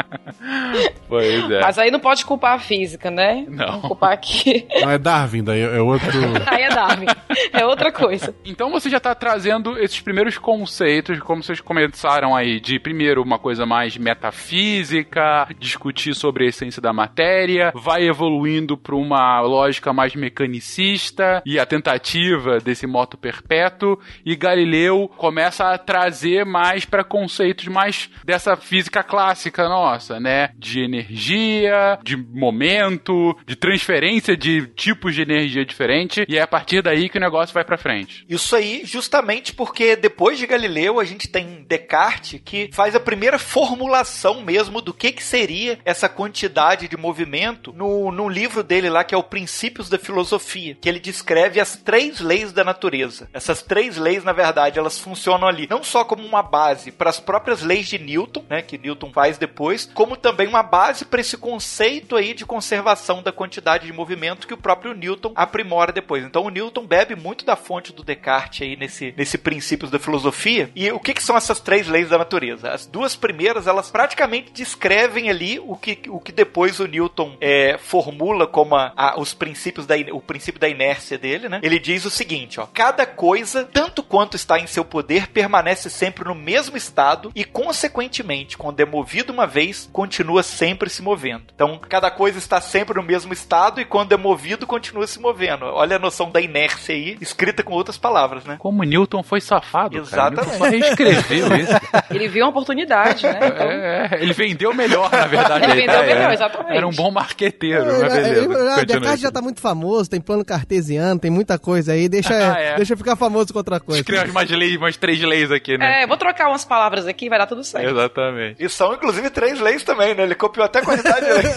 pois 1.09 1.51
é. 1.51 1.61
Mas 1.61 1.79
aí 1.79 1.90
não 1.90 2.01
pode 2.01 2.25
culpar 2.25 2.55
a 2.55 2.59
física, 2.59 3.11
né? 3.11 3.45
Não. 3.49 3.66
Vamos 3.66 3.88
culpar 3.88 4.12
aqui. 4.12 4.66
Não, 4.81 4.90
é 4.90 4.99
Darwin, 4.99 5.45
daí 5.45 5.61
é 5.61 5.81
outro. 5.81 6.11
aí 6.47 6.62
é 6.62 6.68
Darwin. 6.68 7.07
É 7.53 7.64
outra 7.64 7.92
coisa. 7.92 8.35
Então 8.45 8.71
você 8.71 8.88
já 8.88 9.01
tá 9.01 9.14
trazendo 9.14 9.79
esses 9.79 10.01
primeiros 10.01 10.38
conceitos, 10.38 11.18
como 11.21 11.42
vocês 11.42 11.61
começaram 11.61 12.35
aí, 12.35 12.61
de 12.61 12.79
primeiro 12.79 13.23
uma 13.23 13.38
coisa 13.38 13.66
mais 13.66 13.97
metafísica, 13.97 15.49
discutir 15.59 16.14
sobre 16.14 16.45
a 16.45 16.49
essência 16.49 16.81
da 16.81 16.92
matéria, 16.92 17.73
vai 17.75 18.07
evoluindo 18.07 18.77
para 18.77 18.95
uma 18.95 19.40
lógica 19.40 19.92
mais 19.92 20.14
mecanicista 20.14 21.42
e 21.45 21.59
a 21.59 21.66
tentativa 21.66 22.59
desse 22.59 22.87
moto 22.87 23.16
perpétuo, 23.16 23.99
e 24.25 24.35
Galileu 24.35 25.11
começa 25.16 25.73
a 25.73 25.79
trazer 25.79 26.45
mais 26.45 26.85
para 26.85 27.05
conceitos 27.12 27.68
mais 27.68 28.09
dessa 28.25 28.57
física 28.57 29.03
clássica 29.03 29.68
nossa, 29.68 30.18
né? 30.18 30.48
De 30.57 30.81
energia, 30.81 31.98
de 32.03 32.16
momento, 32.16 33.38
de 33.46 33.55
transferência 33.55 34.35
de 34.35 34.66
tipos 34.68 35.14
de 35.14 35.20
energia 35.20 35.62
diferente, 35.62 36.25
e 36.27 36.38
é 36.38 36.40
a 36.40 36.46
partir 36.46 36.81
daí 36.81 37.11
que 37.11 37.18
o 37.18 37.20
negócio 37.20 37.53
vai 37.53 37.64
para 37.64 37.77
frente. 37.77 38.25
Isso 38.27 38.57
aí, 38.57 38.81
justamente 38.87 39.53
porque 39.53 39.94
depois 39.94 40.38
de 40.38 40.46
Galileu 40.46 40.98
a 40.98 41.05
gente 41.05 41.29
tem 41.29 41.66
Descartes 41.68 42.40
que 42.42 42.70
faz 42.72 42.94
a 42.94 43.01
primeira 43.01 43.38
formulação 43.38 44.40
mesmo 44.40 44.81
do 44.81 44.94
que, 44.94 45.12
que 45.12 45.22
seria 45.22 45.79
essa 45.85 46.09
quantidade 46.09 46.88
de 46.88 46.96
movimento 46.96 47.75
no, 47.75 48.11
no 48.11 48.27
livro 48.27 48.62
dele 48.62 48.88
lá 48.88 49.05
que 49.05 49.14
é 49.14 49.18
o 49.18 49.22
Princípios 49.22 49.90
da 49.90 49.98
Filosofia, 49.98 50.79
que 50.81 50.88
ele 50.88 50.98
descreve 50.98 51.61
as 51.61 51.77
três 51.77 52.20
leis 52.20 52.53
da 52.53 52.64
natureza. 52.64 53.29
Essas 53.35 53.61
três 53.61 53.98
leis, 53.98 54.25
na 54.25 54.33
verdade, 54.33 54.79
elas 54.79 54.98
funcionam 54.98 55.46
ali 55.46 55.66
não 55.68 55.83
só 55.83 56.05
como 56.05 56.25
uma 56.25 56.42
base 56.42 56.90
para 57.03 57.11
as 57.11 57.19
próprias 57.19 57.62
leis 57.62 57.88
de 57.88 57.99
Newton, 57.99 58.45
né, 58.49 58.62
que 58.62 58.79
Newton 58.79 59.11
faz 59.12 59.37
depois, 59.37 59.91
como 59.93 60.17
também 60.17 60.47
uma 60.47 60.62
base 60.62 61.05
para 61.05 61.21
esse 61.21 61.37
conceito 61.37 62.15
aí 62.15 62.33
de 62.33 62.47
conservação 62.47 63.21
da 63.21 63.33
quantidade 63.33 63.87
de 63.87 63.93
movimento 63.93 64.47
que 64.47 64.55
o 64.55 64.57
próprio 64.57 64.95
Newton 64.95 65.33
aprimora 65.35 65.91
depois. 65.91 66.25
Então 66.25 66.45
o 66.45 66.49
Newton 66.49 66.87
bebe 66.87 67.17
muito 67.17 67.45
da 67.45 67.57
fonte 67.57 67.93
do 67.93 68.05
Descartes 68.05 68.62
aí 68.62 68.77
nesse, 68.77 69.12
nesse 69.17 69.37
princípios 69.37 69.91
da 69.91 69.99
filosofia. 69.99 70.71
E 70.77 70.93
o 70.93 71.01
que, 71.01 71.12
que 71.12 71.25
são 71.25 71.37
essas 71.37 71.59
três 71.59 71.88
leis 71.88 72.09
da 72.09 72.19
natureza? 72.19 72.71
As 72.71 72.87
duas 72.87 73.17
primeiras, 73.17 73.67
elas 73.67 73.91
praticamente 73.91 74.53
descrevem 74.53 75.29
ali 75.29 75.59
o 75.59 75.75
que, 75.75 76.03
o 76.09 76.21
que 76.21 76.31
depois 76.31 76.79
o 76.79 76.87
Newton 76.87 77.37
é, 77.41 77.79
formula 77.79 78.47
como 78.47 78.77
a, 78.77 78.93
a, 78.97 79.19
os 79.19 79.35
princípios 79.35 79.87
da, 79.87 79.97
o 80.12 80.21
princípio 80.21 80.61
da 80.61 80.69
inércia 80.69 81.19
dele, 81.19 81.49
né? 81.49 81.59
Ele 81.65 81.81
diz 81.81 82.05
o 82.05 82.11
seguinte, 82.11 82.61
ó, 82.61 82.67
cada 82.73 83.05
coisa, 83.05 83.65
tanto 83.65 84.05
quanto 84.05 84.37
está 84.37 84.57
em 84.61 84.69
seu 84.69 84.85
poder, 84.85 85.27
permanece 85.27 85.91
sempre 85.91 86.29
no 86.29 86.37
mesmo 86.37 86.77
estado 86.77 86.92
e, 87.35 87.45
consequentemente, 87.45 88.57
quando 88.57 88.81
é 88.81 88.85
movido 88.85 89.33
uma 89.33 89.47
vez, 89.47 89.89
continua 89.93 90.43
sempre 90.43 90.89
se 90.91 91.03
movendo. 91.03 91.43
Então, 91.55 91.79
cada 91.89 92.11
coisa 92.11 92.39
está 92.39 92.61
sempre 92.61 92.97
no 92.97 93.03
mesmo 93.03 93.33
estado 93.33 93.81
e 93.81 93.85
quando 93.85 94.13
é 94.13 94.17
movido, 94.17 94.67
continua 94.67 95.07
se 95.07 95.19
movendo. 95.21 95.65
Olha 95.65 95.97
a 95.97 95.99
noção 95.99 96.31
da 96.31 96.41
inércia 96.41 96.95
aí, 96.95 97.17
escrita 97.21 97.63
com 97.63 97.73
outras 97.73 97.97
palavras, 97.99 98.45
né? 98.45 98.57
Como 98.59 98.83
Newton 98.85 99.23
foi 99.23 99.41
safado, 99.41 99.97
Exatamente. 99.99 100.37
cara. 100.37 100.47
Newton 100.47 100.59
só 100.59 100.71
reescreveu 100.71 101.47
isso. 101.57 101.73
Ele 102.11 102.29
viu 102.29 102.45
uma 102.45 102.51
oportunidade, 102.51 103.25
né? 103.27 103.39
Então, 103.43 103.71
É, 103.71 104.09
é, 104.13 104.23
ele 104.23 104.33
vendeu 104.33 104.75
melhor, 104.75 105.11
na 105.11 105.27
verdade. 105.27 105.65
Ele 105.65 105.75
vendeu 105.87 106.03
melhor, 106.05 106.33
exatamente. 106.33 106.77
Era 106.77 106.87
um 106.87 106.93
bom 106.93 107.11
marqueteiro, 107.11 107.85
É, 107.85 108.01
mas 108.01 108.13
é, 108.15 108.23
beleza. 108.23 108.81
é, 108.81 108.85
Descartes 108.85 109.21
já 109.21 109.31
tá 109.31 109.41
muito 109.43 109.61
famoso, 109.61 110.11
tem 110.11 110.21
plano 110.21 110.45
cartesiano, 110.45 111.19
tem 111.19 111.31
muita 111.31 111.59
coisa 111.59 111.93
aí. 111.93 112.09
Deixa, 112.09 112.33
Ah, 112.53 112.59
é. 112.61 112.77
deixa 112.77 112.93
eu 112.95 112.97
ficar 112.97 113.15
famoso 113.17 113.53
com 113.53 113.59
outra 113.59 113.79
coisa. 113.81 114.03
Criamos 114.05 114.31
umas 114.31 114.51
leis, 114.51 114.77
umas 114.77 114.97
três 114.97 115.21
leis 115.23 115.51
aqui, 115.51 115.79
né? 115.79 116.03
é, 116.03 116.07
vou 116.07 116.17
trocar 116.17 116.49
umas 116.49 116.65
palavras 116.65 116.82
aqui, 117.09 117.29
vai 117.29 117.38
dar 117.38 117.47
tudo 117.47 117.64
certo. 117.64 117.90
Exatamente. 117.90 118.62
E 118.64 118.68
são, 118.68 118.95
inclusive, 118.95 119.31
três 119.31 119.61
leis 119.61 119.83
também, 119.83 120.14
né? 120.14 120.23
Ele 120.23 120.35
copiou 120.35 120.64
até 120.64 120.81
a 120.81 120.85
quantidade 120.85 121.27
de 121.27 121.33
leis. 121.33 121.57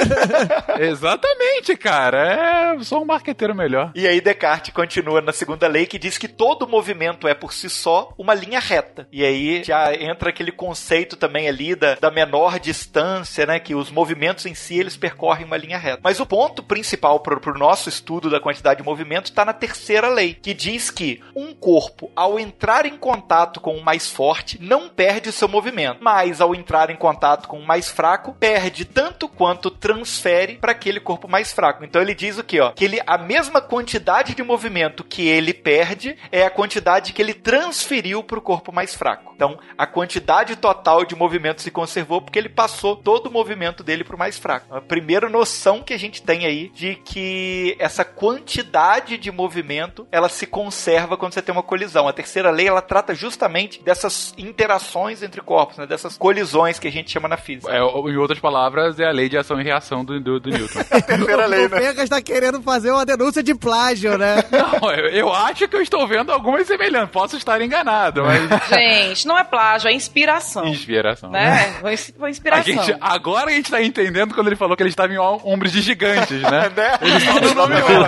Exatamente, 0.91 1.75
cara. 1.77 2.75
É 2.75 2.83
só 2.83 3.01
um 3.01 3.05
marqueteiro 3.05 3.55
melhor. 3.55 3.91
E 3.95 4.07
aí 4.07 4.21
Descartes 4.21 4.73
continua 4.73 5.21
na 5.21 5.31
segunda 5.31 5.67
lei 5.67 5.85
que 5.85 5.99
diz 5.99 6.17
que 6.17 6.27
todo 6.27 6.67
movimento 6.67 7.27
é 7.27 7.33
por 7.33 7.53
si 7.53 7.69
só 7.69 8.13
uma 8.17 8.33
linha 8.33 8.59
reta. 8.59 9.07
E 9.11 9.23
aí 9.23 9.63
já 9.63 9.93
entra 9.95 10.29
aquele 10.29 10.51
conceito 10.51 11.15
também 11.15 11.47
ali 11.47 11.75
da, 11.75 11.95
da 11.95 12.11
menor 12.11 12.59
distância, 12.59 13.45
né? 13.45 13.59
Que 13.59 13.75
os 13.75 13.91
movimentos 13.91 14.45
em 14.45 14.53
si 14.53 14.79
eles 14.79 14.97
percorrem 14.97 15.45
uma 15.45 15.57
linha 15.57 15.77
reta. 15.77 16.01
Mas 16.03 16.19
o 16.19 16.25
ponto 16.25 16.63
principal 16.63 17.19
para 17.19 17.51
o 17.51 17.57
nosso 17.57 17.89
estudo 17.89 18.29
da 18.29 18.39
quantidade 18.39 18.81
de 18.81 18.85
movimento 18.85 19.25
está 19.25 19.45
na 19.45 19.53
terceira 19.53 20.07
lei, 20.09 20.33
que 20.33 20.53
diz 20.53 20.89
que 20.89 21.21
um 21.35 21.53
corpo, 21.53 22.11
ao 22.15 22.39
entrar 22.39 22.85
em 22.85 22.97
contato 22.97 23.59
com 23.59 23.75
o 23.75 23.83
mais 23.83 24.09
forte, 24.09 24.61
não 24.61 24.89
perde 24.89 25.14
seu 25.31 25.47
movimento, 25.47 25.99
mas 26.01 26.41
ao 26.41 26.55
entrar 26.55 26.89
em 26.89 26.95
contato 26.95 27.47
com 27.47 27.59
o 27.59 27.65
mais 27.65 27.89
fraco, 27.89 28.33
perde 28.39 28.85
tanto 28.85 29.27
quanto 29.27 29.69
transfere 29.69 30.57
para 30.57 30.71
aquele 30.71 30.99
corpo 30.99 31.27
mais 31.27 31.51
fraco. 31.51 31.83
Então 31.83 32.01
ele 32.01 32.15
diz 32.15 32.37
o 32.37 32.43
que, 32.43 32.59
ó? 32.59 32.71
Que 32.71 32.85
ele 32.85 33.01
a 33.05 33.17
mesma 33.17 33.61
quantidade 33.61 34.35
de 34.35 34.43
movimento 34.43 35.03
que 35.03 35.27
ele 35.27 35.53
perde 35.53 36.17
é 36.31 36.43
a 36.45 36.49
quantidade 36.49 37.13
que 37.13 37.21
ele 37.21 37.33
transferiu 37.33 38.23
para 38.23 38.39
o 38.39 38.41
corpo 38.41 38.71
mais 38.71 38.95
fraco. 38.95 39.33
Então 39.35 39.59
a 39.77 39.85
quantidade 39.85 40.55
total 40.55 41.05
de 41.05 41.15
movimento 41.15 41.61
se 41.61 41.71
conservou 41.71 42.21
porque 42.21 42.39
ele 42.39 42.49
passou 42.49 42.95
todo 42.95 43.27
o 43.27 43.31
movimento 43.31 43.83
dele 43.83 44.03
para 44.03 44.15
o 44.15 44.19
mais 44.19 44.37
fraco. 44.37 44.73
A 44.75 44.81
primeira 44.81 45.29
noção 45.29 45.81
que 45.81 45.93
a 45.93 45.99
gente 45.99 46.21
tem 46.21 46.45
aí 46.45 46.69
de 46.69 46.95
que 46.95 47.75
essa 47.79 48.05
quantidade 48.05 49.17
de 49.17 49.31
movimento 49.31 50.07
ela 50.11 50.29
se 50.29 50.45
conserva 50.47 51.17
quando 51.17 51.33
você 51.33 51.41
tem 51.41 51.53
uma 51.53 51.63
colisão. 51.63 52.07
A 52.07 52.13
terceira 52.13 52.49
lei 52.49 52.67
ela 52.67 52.81
trata 52.81 53.13
justamente 53.13 53.83
dessas 53.83 54.33
interações 54.37 55.04
entre 55.09 55.41
corpos, 55.41 55.77
né? 55.77 55.85
dessas 55.85 56.17
colisões 56.17 56.79
que 56.79 56.87
a 56.87 56.91
gente 56.91 57.11
chama 57.11 57.27
na 57.27 57.37
física. 57.37 57.71
É, 57.71 57.79
em 57.79 58.17
outras 58.17 58.39
palavras, 58.39 58.99
é 58.99 59.05
a 59.05 59.11
lei 59.11 59.29
de 59.29 59.37
ação 59.37 59.59
e 59.59 59.63
reação 59.63 60.03
do, 60.03 60.19
do, 60.19 60.39
do 60.39 60.49
Newton. 60.49 60.83
terceira 61.05 61.45
lei, 61.45 61.65
O 61.65 61.69
né? 61.69 61.79
Fencas 61.81 62.09
tá 62.09 62.21
querendo 62.21 62.61
fazer 62.61 62.91
uma 62.91 63.05
denúncia 63.05 63.41
de 63.43 63.53
plágio, 63.55 64.17
né? 64.17 64.43
Não, 64.51 64.91
eu, 64.91 65.05
eu 65.09 65.33
acho 65.33 65.67
que 65.67 65.75
eu 65.75 65.81
estou 65.81 66.07
vendo 66.07 66.31
algumas 66.31 66.65
semelhanças. 66.67 67.09
Posso 67.11 67.37
estar 67.37 67.61
enganado, 67.61 68.23
mas. 68.23 68.45
Gente, 68.69 69.27
não 69.27 69.37
é 69.37 69.43
plágio, 69.43 69.87
é 69.89 69.93
inspiração. 69.93 70.65
Inspiração. 70.67 71.29
Né? 71.29 71.73
Foi 71.81 71.93
ins- 71.93 72.13
foi 72.17 72.27
A 72.27 72.31
inspiração. 72.31 72.63
gente, 72.83 72.97
agora 72.99 73.49
a 73.49 73.53
gente 73.53 73.69
tá 73.71 73.81
entendendo 73.81 74.33
quando 74.33 74.47
ele 74.47 74.55
falou 74.55 74.75
que 74.75 74.83
ele 74.83 74.89
estava 74.89 75.13
em 75.13 75.17
om- 75.17 75.39
ombros 75.43 75.71
de 75.71 75.81
gigantes, 75.81 76.41
né? 76.41 76.71
Né? 76.75 76.97
Ele 77.01 77.19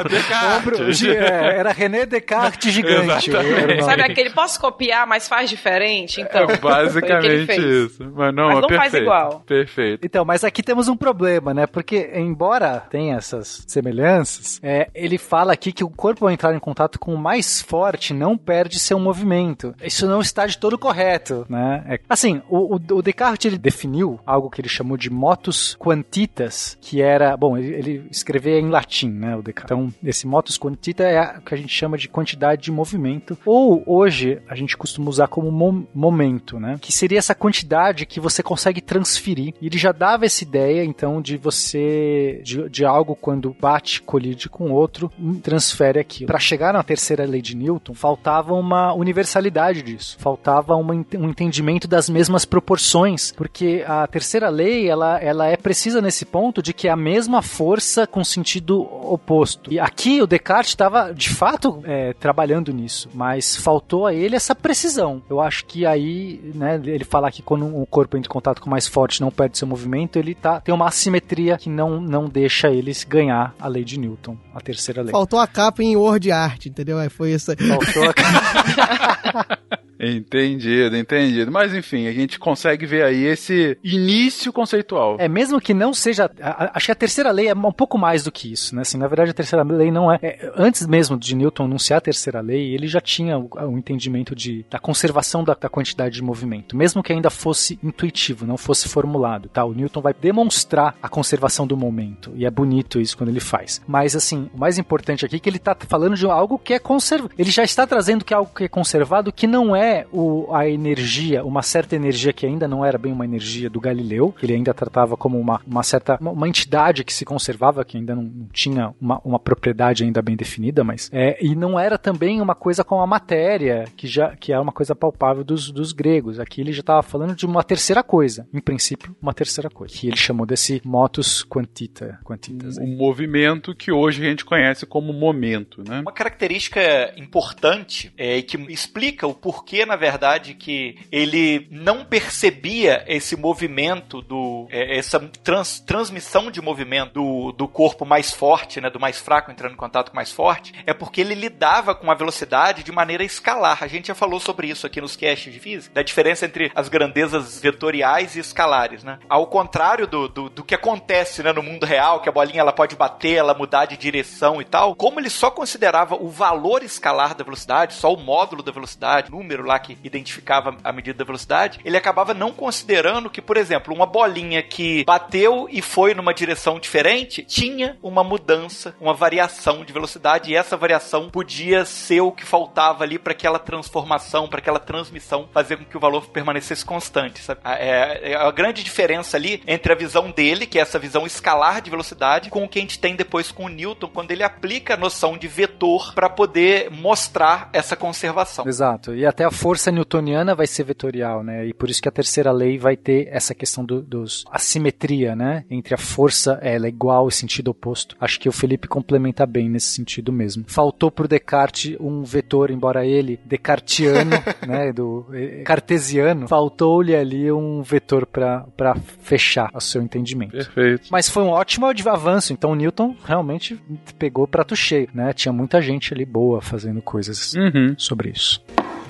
Descartes. 0.09 0.97
Gi- 0.97 1.09
é, 1.15 1.57
era 1.59 1.71
René 1.71 2.05
Descartes 2.05 2.73
gigante. 2.73 3.29
O. 3.31 3.83
Sabe 3.83 4.01
aquele, 4.03 4.29
posso 4.31 4.59
copiar, 4.59 5.05
mas 5.07 5.27
faz 5.27 5.49
diferente? 5.49 6.21
Então, 6.21 6.43
É 6.49 6.57
basicamente 6.93 7.85
isso. 7.85 8.11
Mas 8.15 8.33
não, 8.33 8.47
Mas 8.47 8.57
é 8.57 8.61
não 8.61 8.69
faz 8.69 8.79
perfeito. 8.91 9.03
igual. 9.03 9.39
Perfeito. 9.45 10.05
Então, 10.05 10.25
mas 10.25 10.43
aqui 10.43 10.61
temos 10.63 10.87
um 10.87 10.95
problema, 10.97 11.53
né? 11.53 11.65
Porque, 11.67 12.11
embora 12.15 12.79
tenha 12.89 13.15
essas 13.15 13.63
semelhanças, 13.67 14.59
é, 14.63 14.89
ele 14.93 15.17
fala 15.17 15.53
aqui 15.53 15.71
que 15.71 15.83
o 15.83 15.89
corpo, 15.89 16.25
ao 16.25 16.31
entrar 16.31 16.53
em 16.55 16.59
contato 16.59 16.99
com 16.99 17.13
o 17.13 17.17
mais 17.17 17.61
forte, 17.61 18.13
não 18.13 18.37
perde 18.37 18.79
seu 18.79 18.99
movimento. 18.99 19.73
Isso 19.83 20.07
não 20.07 20.21
está 20.21 20.45
de 20.45 20.57
todo 20.57 20.77
correto, 20.77 21.45
né? 21.49 21.83
É- 21.87 21.99
assim, 22.09 22.41
o, 22.49 22.75
o- 22.75 22.95
o 22.97 23.01
Descartes, 23.01 23.45
ele 23.45 23.57
definiu 23.57 24.19
algo 24.25 24.49
que 24.49 24.61
ele 24.61 24.69
chamou 24.69 24.97
de 24.97 25.09
motus 25.09 25.75
quantitas, 25.79 26.77
que 26.81 27.01
era... 27.01 27.35
Bom, 27.35 27.57
ele, 27.57 27.73
ele 27.73 28.07
escrevia 28.11 28.59
em 28.59 28.69
latim, 28.69 29.09
né, 29.09 29.35
o 29.35 29.41
Descartes. 29.41 29.65
Então, 29.65 29.93
esse 30.03 30.25
motus 30.27 30.57
quantita 30.57 31.03
é 31.03 31.37
o 31.37 31.41
que 31.41 31.53
a 31.53 31.57
gente 31.57 31.73
chama 31.73 31.97
de 31.97 32.07
quantidade 32.07 32.61
de 32.61 32.71
movimento, 32.71 33.37
ou 33.45 33.83
hoje 33.85 34.39
a 34.47 34.55
gente 34.55 34.77
costuma 34.77 35.09
usar 35.09 35.27
como 35.27 35.51
mom- 35.51 35.85
momento, 35.93 36.59
né? 36.59 36.76
Que 36.79 36.91
seria 36.91 37.19
essa 37.19 37.35
quantidade 37.35 38.05
que 38.05 38.19
você 38.19 38.41
consegue 38.43 38.81
transferir. 38.81 39.53
E 39.61 39.67
ele 39.67 39.77
já 39.77 39.91
dava 39.91 40.25
essa 40.25 40.43
ideia, 40.43 40.83
então, 40.83 41.21
de 41.21 41.37
você. 41.37 42.41
de, 42.43 42.69
de 42.69 42.85
algo 42.85 43.15
quando 43.15 43.55
bate, 43.59 44.01
colide 44.01 44.49
com 44.49 44.71
outro, 44.71 45.11
transfere 45.41 45.99
aquilo. 45.99 46.27
Para 46.27 46.39
chegar 46.39 46.73
na 46.73 46.83
terceira 46.83 47.25
lei 47.25 47.41
de 47.41 47.55
Newton, 47.55 47.93
faltava 47.93 48.53
uma 48.53 48.93
universalidade 48.93 49.81
disso. 49.81 50.17
Faltava 50.19 50.75
uma 50.75 50.93
um 50.93 51.29
entendimento 51.29 51.87
das 51.87 52.09
mesmas 52.09 52.45
proporções. 52.45 53.31
Porque 53.31 53.83
a 53.87 54.07
terceira 54.07 54.49
lei, 54.49 54.89
ela, 54.89 55.19
ela 55.19 55.47
é 55.47 55.57
precisa 55.57 56.01
nesse 56.01 56.25
ponto 56.25 56.61
de 56.61 56.73
que 56.73 56.87
é 56.87 56.91
a 56.91 56.95
mesma 56.95 57.41
força 57.41 58.07
com 58.07 58.23
sentido 58.23 58.81
oposto. 58.81 59.71
E 59.71 59.79
aqui 59.79 60.21
o 60.21 60.27
Descartes 60.27 60.71
estava, 60.71 61.13
de 61.13 61.29
fato, 61.29 61.81
é, 61.83 62.13
trabalhando 62.13 62.73
nisso. 62.73 63.09
Mas 63.13 63.55
faltou 63.55 64.05
a 64.05 64.13
ele 64.13 64.35
essa 64.35 64.55
precisão. 64.55 65.21
Eu 65.29 65.39
acho 65.39 65.65
que 65.65 65.85
aí, 65.85 66.39
né, 66.55 66.66
ele 66.75 67.03
fala 67.03 67.31
que 67.31 67.41
quando 67.41 67.65
o 67.65 67.85
corpo 67.85 68.17
entra 68.17 68.29
em 68.29 68.31
contato 68.31 68.61
com 68.61 68.67
o 68.67 68.69
mais 68.69 68.87
forte 68.87 69.21
não 69.21 69.31
perde 69.31 69.57
seu 69.57 69.67
movimento, 69.67 70.17
ele 70.17 70.35
tá, 70.35 70.59
tem 70.59 70.73
uma 70.73 70.87
assimetria 70.87 71.57
que 71.57 71.69
não, 71.69 72.01
não 72.01 72.27
deixa 72.27 72.69
eles 72.69 73.03
ganhar 73.03 73.55
a 73.59 73.67
lei 73.67 73.83
de 73.83 73.99
Newton, 73.99 74.37
a 74.53 74.59
terceira 74.59 75.01
lei. 75.01 75.11
Faltou 75.11 75.39
a 75.39 75.47
capa 75.47 75.83
em 75.83 75.95
Word 75.95 76.31
Art, 76.31 76.65
entendeu? 76.65 76.97
Aí 76.97 77.09
foi 77.09 77.31
isso 77.31 77.51
aí. 77.51 77.57
Faltou 77.57 78.03
a... 78.09 79.77
Entendido, 79.99 80.95
entendido. 80.95 81.51
Mas 81.51 81.73
enfim, 81.73 82.07
a 82.07 82.11
gente 82.11 82.39
consegue 82.39 82.85
ver 82.85 83.03
aí 83.03 83.23
esse 83.23 83.77
início 83.83 84.53
conceitual. 84.53 85.17
É, 85.19 85.27
mesmo 85.27 85.59
que 85.59 85.73
não 85.73 85.93
seja. 85.93 86.29
Acho 86.73 86.85
que 86.85 86.91
a 86.91 86.95
terceira 86.95 87.31
lei 87.31 87.47
é 87.47 87.53
um 87.53 87.71
pouco 87.71 87.97
mais 87.97 88.23
do 88.23 88.31
que 88.31 88.51
isso, 88.51 88.75
né? 88.75 88.81
Assim, 88.81 88.97
na 88.97 89.07
verdade, 89.07 89.31
a 89.31 89.33
terceira 89.33 89.63
lei 89.63 89.91
não 89.91 90.11
é. 90.11 90.19
é, 90.21 90.51
antes 90.55 90.85
mesmo 90.85 91.17
de 91.17 91.35
Newton 91.35 91.65
anunciar 91.65 91.97
a 91.97 92.01
terceira 92.01 92.41
lei, 92.41 92.73
ele 92.73 92.87
já 92.87 93.01
tinha 93.01 93.37
o, 93.37 93.49
o 93.51 93.77
entendimento 93.77 94.35
de, 94.35 94.65
da 94.69 94.79
conservação 94.79 95.43
da, 95.43 95.53
da 95.53 95.69
quantidade 95.69 96.15
de 96.15 96.23
movimento, 96.23 96.75
mesmo 96.75 97.01
que 97.01 97.11
ainda 97.11 97.29
fosse 97.29 97.79
intuitivo, 97.83 98.45
não 98.45 98.57
fosse 98.57 98.87
formulado. 98.87 99.49
Tá? 99.49 99.63
O 99.65 99.73
Newton 99.73 100.01
vai 100.01 100.13
demonstrar 100.13 100.95
a 101.01 101.09
conservação 101.09 101.65
do 101.65 101.75
momento. 101.75 102.31
E 102.35 102.45
é 102.45 102.51
bonito 102.51 102.99
isso 102.99 103.17
quando 103.17 103.29
ele 103.29 103.39
faz. 103.39 103.81
Mas, 103.87 104.15
assim, 104.15 104.49
o 104.53 104.59
mais 104.59 104.77
importante 104.77 105.25
aqui 105.25 105.37
é 105.37 105.39
que 105.39 105.49
ele 105.49 105.57
está 105.57 105.75
falando 105.87 106.15
de 106.15 106.25
algo 106.25 106.59
que 106.59 106.73
é 106.73 106.79
conservado. 106.79 107.31
Ele 107.37 107.51
já 107.51 107.63
está 107.63 107.85
trazendo 107.87 108.23
que 108.23 108.33
é 108.33 108.37
algo 108.37 108.51
que 108.53 108.65
é 108.65 108.67
conservado, 108.67 109.31
que 109.31 109.47
não 109.47 109.75
é 109.75 109.86
o, 110.11 110.53
a 110.53 110.67
energia, 110.67 111.43
uma 111.43 111.61
certa 111.61 111.95
energia 111.95 112.33
que 112.33 112.45
ainda 112.45 112.67
não 112.67 112.83
era 112.83 112.97
bem 112.97 113.11
uma 113.11 113.25
energia 113.25 113.69
do 113.69 113.79
Galileu, 113.79 114.33
que 114.37 114.45
ele 114.45 114.53
ainda 114.53 114.73
tratava 114.73 115.15
como 115.15 115.39
uma, 115.39 115.61
uma 115.65 115.83
certa 115.83 116.17
uma, 116.19 116.31
uma 116.31 116.47
entidade 116.47 117.03
que 117.03 117.13
se 117.13 117.25
conservava, 117.25 117.83
que 117.85 117.97
ainda 117.97 118.15
não, 118.15 118.23
não 118.23 118.47
tinha 118.51 118.93
uma, 118.99 119.19
uma 119.23 119.39
propriedade 119.39 120.03
ainda 120.03 120.21
bem 120.21 120.35
definida, 120.35 120.83
mas 120.83 121.09
é, 121.11 121.37
e 121.43 121.55
não 121.55 121.79
era 121.79 121.97
também 121.97 122.41
uma 122.41 122.55
coisa 122.55 122.83
com 122.83 123.01
a 123.01 123.07
matéria, 123.07 123.85
que 123.95 124.07
já 124.07 124.35
que 124.35 124.51
é 124.51 124.59
uma 124.59 124.71
coisa 124.71 124.95
palpável 124.95 125.43
dos, 125.43 125.71
dos 125.71 125.91
gregos. 125.91 126.39
Aqui 126.39 126.61
ele 126.61 126.71
já 126.71 126.81
estava 126.81 127.03
falando 127.03 127.35
de 127.35 127.45
uma 127.45 127.63
terceira 127.63 128.03
coisa, 128.03 128.47
em 128.53 128.59
princípio, 128.59 129.15
uma 129.21 129.33
terceira 129.33 129.69
coisa, 129.69 129.93
que 129.93 130.07
ele 130.07 130.17
chamou 130.17 130.45
desse 130.45 130.81
motus 130.83 131.43
quantita, 131.43 132.19
quantitas. 132.23 132.77
Um 132.77 132.95
movimento 132.95 133.75
que 133.75 133.91
hoje 133.91 134.25
a 134.25 134.29
gente 134.29 134.45
conhece 134.45 134.85
como 134.85 135.13
momento, 135.13 135.83
né? 135.87 136.01
Uma 136.01 136.11
característica 136.11 137.13
importante 137.17 138.11
é, 138.17 138.41
que 138.41 138.57
explica 138.71 139.27
o 139.27 139.33
porquê, 139.33 139.76
na 139.85 139.95
verdade, 139.95 140.53
que 140.53 140.97
ele 141.11 141.67
não 141.71 142.05
percebia 142.05 143.03
esse 143.07 143.35
movimento 143.35 144.21
do 144.21 144.67
é, 144.69 144.97
essa 144.97 145.19
trans- 145.43 145.79
transmissão 145.79 146.49
de 146.51 146.61
movimento 146.61 147.13
do, 147.13 147.51
do 147.51 147.67
corpo 147.67 148.05
mais 148.05 148.31
forte, 148.31 148.79
né, 148.81 148.89
do 148.89 148.99
mais 148.99 149.19
fraco 149.19 149.51
entrando 149.51 149.73
em 149.73 149.77
contato 149.77 150.09
com 150.09 150.13
o 150.13 150.15
mais 150.15 150.31
forte, 150.31 150.73
é 150.85 150.93
porque 150.93 151.21
ele 151.21 151.33
lidava 151.35 151.95
com 151.95 152.09
a 152.11 152.15
velocidade 152.15 152.83
de 152.83 152.91
maneira 152.91 153.23
escalar. 153.23 153.79
A 153.81 153.87
gente 153.87 154.07
já 154.07 154.15
falou 154.15 154.39
sobre 154.39 154.67
isso 154.67 154.85
aqui 154.85 155.01
nos 155.01 155.15
casts 155.15 155.51
de 155.51 155.59
física, 155.59 155.93
da 155.93 156.01
diferença 156.01 156.45
entre 156.45 156.71
as 156.75 156.89
grandezas 156.89 157.59
vetoriais 157.59 158.35
e 158.35 158.39
escalares, 158.39 159.03
né? 159.03 159.19
Ao 159.29 159.47
contrário 159.47 160.07
do, 160.07 160.27
do, 160.27 160.49
do 160.49 160.63
que 160.63 160.75
acontece 160.75 161.43
né, 161.43 161.51
no 161.51 161.63
mundo 161.63 161.85
real, 161.85 162.21
que 162.21 162.29
a 162.29 162.31
bolinha 162.31 162.61
ela 162.61 162.73
pode 162.73 162.95
bater, 162.95 163.35
ela 163.35 163.53
mudar 163.53 163.85
de 163.85 163.97
direção 163.97 164.61
e 164.61 164.65
tal, 164.65 164.95
como 164.95 165.19
ele 165.19 165.29
só 165.29 165.51
considerava 165.51 166.15
o 166.15 166.29
valor 166.29 166.83
escalar 166.83 167.35
da 167.35 167.43
velocidade, 167.43 167.93
só 167.93 168.13
o 168.13 168.17
módulo 168.17 168.63
da 168.63 168.71
velocidade, 168.71 169.31
número 169.31 169.63
lá 169.67 169.77
que 169.77 169.97
identificava 170.03 170.77
a 170.83 170.91
medida 170.91 171.19
da 171.19 171.25
velocidade, 171.25 171.79
ele 171.83 171.97
acabava 171.97 172.33
não 172.33 172.51
considerando 172.51 173.29
que, 173.29 173.41
por 173.41 173.57
exemplo, 173.57 173.93
uma 173.93 174.05
bolinha 174.05 174.63
que 174.63 175.03
bateu 175.03 175.67
e 175.69 175.81
foi 175.81 176.13
numa 176.13 176.33
direção 176.33 176.79
diferente 176.79 177.43
tinha 177.43 177.97
uma 178.01 178.23
mudança, 178.23 178.95
uma 178.99 179.13
variação 179.13 179.83
de 179.83 179.91
velocidade, 179.91 180.51
e 180.51 180.55
essa 180.55 180.77
variação 180.77 181.29
podia 181.29 181.85
ser 181.85 182.21
o 182.21 182.31
que 182.31 182.45
faltava 182.45 183.03
ali 183.03 183.19
para 183.19 183.33
aquela 183.33 183.59
transformação, 183.59 184.47
para 184.47 184.59
aquela 184.59 184.79
transmissão, 184.79 185.49
fazer 185.53 185.77
com 185.77 185.85
que 185.85 185.97
o 185.97 185.99
valor 185.99 186.27
permanecesse 186.27 186.85
constante. 186.85 187.41
Sabe? 187.41 187.61
É, 187.65 188.31
é 188.31 188.35
a 188.35 188.49
grande 188.51 188.83
diferença 188.83 189.35
ali 189.35 189.61
entre 189.67 189.91
a 189.91 189.95
visão 189.95 190.31
dele, 190.31 190.65
que 190.65 190.79
é 190.79 190.81
essa 190.81 190.97
visão 190.97 191.25
escalar 191.25 191.81
de 191.81 191.89
velocidade, 191.89 192.49
com 192.49 192.63
o 192.63 192.69
que 192.69 192.79
a 192.79 192.81
gente 192.81 192.99
tem 192.99 193.15
depois 193.15 193.51
com 193.51 193.65
o 193.65 193.69
Newton, 193.69 194.07
quando 194.07 194.31
ele 194.31 194.43
aplica 194.43 194.93
a 194.93 194.97
noção 194.97 195.37
de 195.37 195.47
vetor 195.47 196.13
para 196.13 196.29
poder 196.29 196.89
mostrar 196.89 197.69
essa 197.73 197.95
conservação. 197.95 198.67
Exato. 198.67 199.13
E 199.13 199.25
até 199.25 199.43
a 199.43 199.51
força 199.57 199.91
newtoniana 199.91 200.53
vai 200.55 200.67
ser 200.67 200.83
vetorial, 200.83 201.43
né? 201.43 201.65
E 201.67 201.73
por 201.73 201.89
isso 201.89 202.01
que 202.01 202.07
a 202.07 202.11
terceira 202.11 202.51
lei 202.51 202.77
vai 202.77 202.95
ter 202.95 203.27
essa 203.31 203.53
questão 203.55 203.83
do, 203.83 204.01
dos 204.01 204.45
assimetria, 204.51 205.35
né? 205.35 205.65
Entre 205.69 205.93
a 205.93 205.97
força, 205.97 206.59
ela 206.61 206.85
é 206.85 206.89
igual 206.89 207.27
e 207.27 207.31
sentido 207.31 207.69
oposto. 207.69 208.15
Acho 208.19 208.39
que 208.39 208.47
o 208.47 208.51
Felipe 208.51 208.87
complementa 208.87 209.45
bem 209.45 209.69
nesse 209.69 209.87
sentido 209.87 210.31
mesmo. 210.31 210.63
Faltou 210.67 211.09
pro 211.11 211.27
Descartes 211.27 211.97
um 211.99 212.23
vetor, 212.23 212.69
embora 212.71 213.05
ele 213.05 213.39
descartiano, 213.45 214.31
né, 214.67 214.93
do 214.93 215.25
cartesiano, 215.65 216.47
faltou-lhe 216.47 217.15
ali 217.15 217.51
um 217.51 217.81
vetor 217.81 218.25
para 218.25 218.95
fechar 219.21 219.69
o 219.73 219.81
seu 219.81 220.01
entendimento. 220.01 220.51
Perfeito. 220.51 221.07
Mas 221.11 221.29
foi 221.29 221.43
um 221.43 221.49
ótimo 221.49 221.87
avanço, 221.87 222.53
então 222.53 222.75
Newton 222.75 223.15
realmente 223.25 223.79
pegou 224.19 224.47
prato 224.47 224.75
cheio, 224.75 225.09
né? 225.13 225.33
Tinha 225.33 225.51
muita 225.51 225.81
gente 225.81 226.13
ali 226.13 226.25
boa 226.25 226.61
fazendo 226.61 227.01
coisas 227.01 227.53
Uhum. 227.53 227.95
sobre 227.97 228.29
isso. 228.29 228.61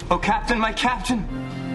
Oh, 0.10 0.18
Captain, 0.18 0.58
my 0.58 0.74
Captain! 0.74 1.22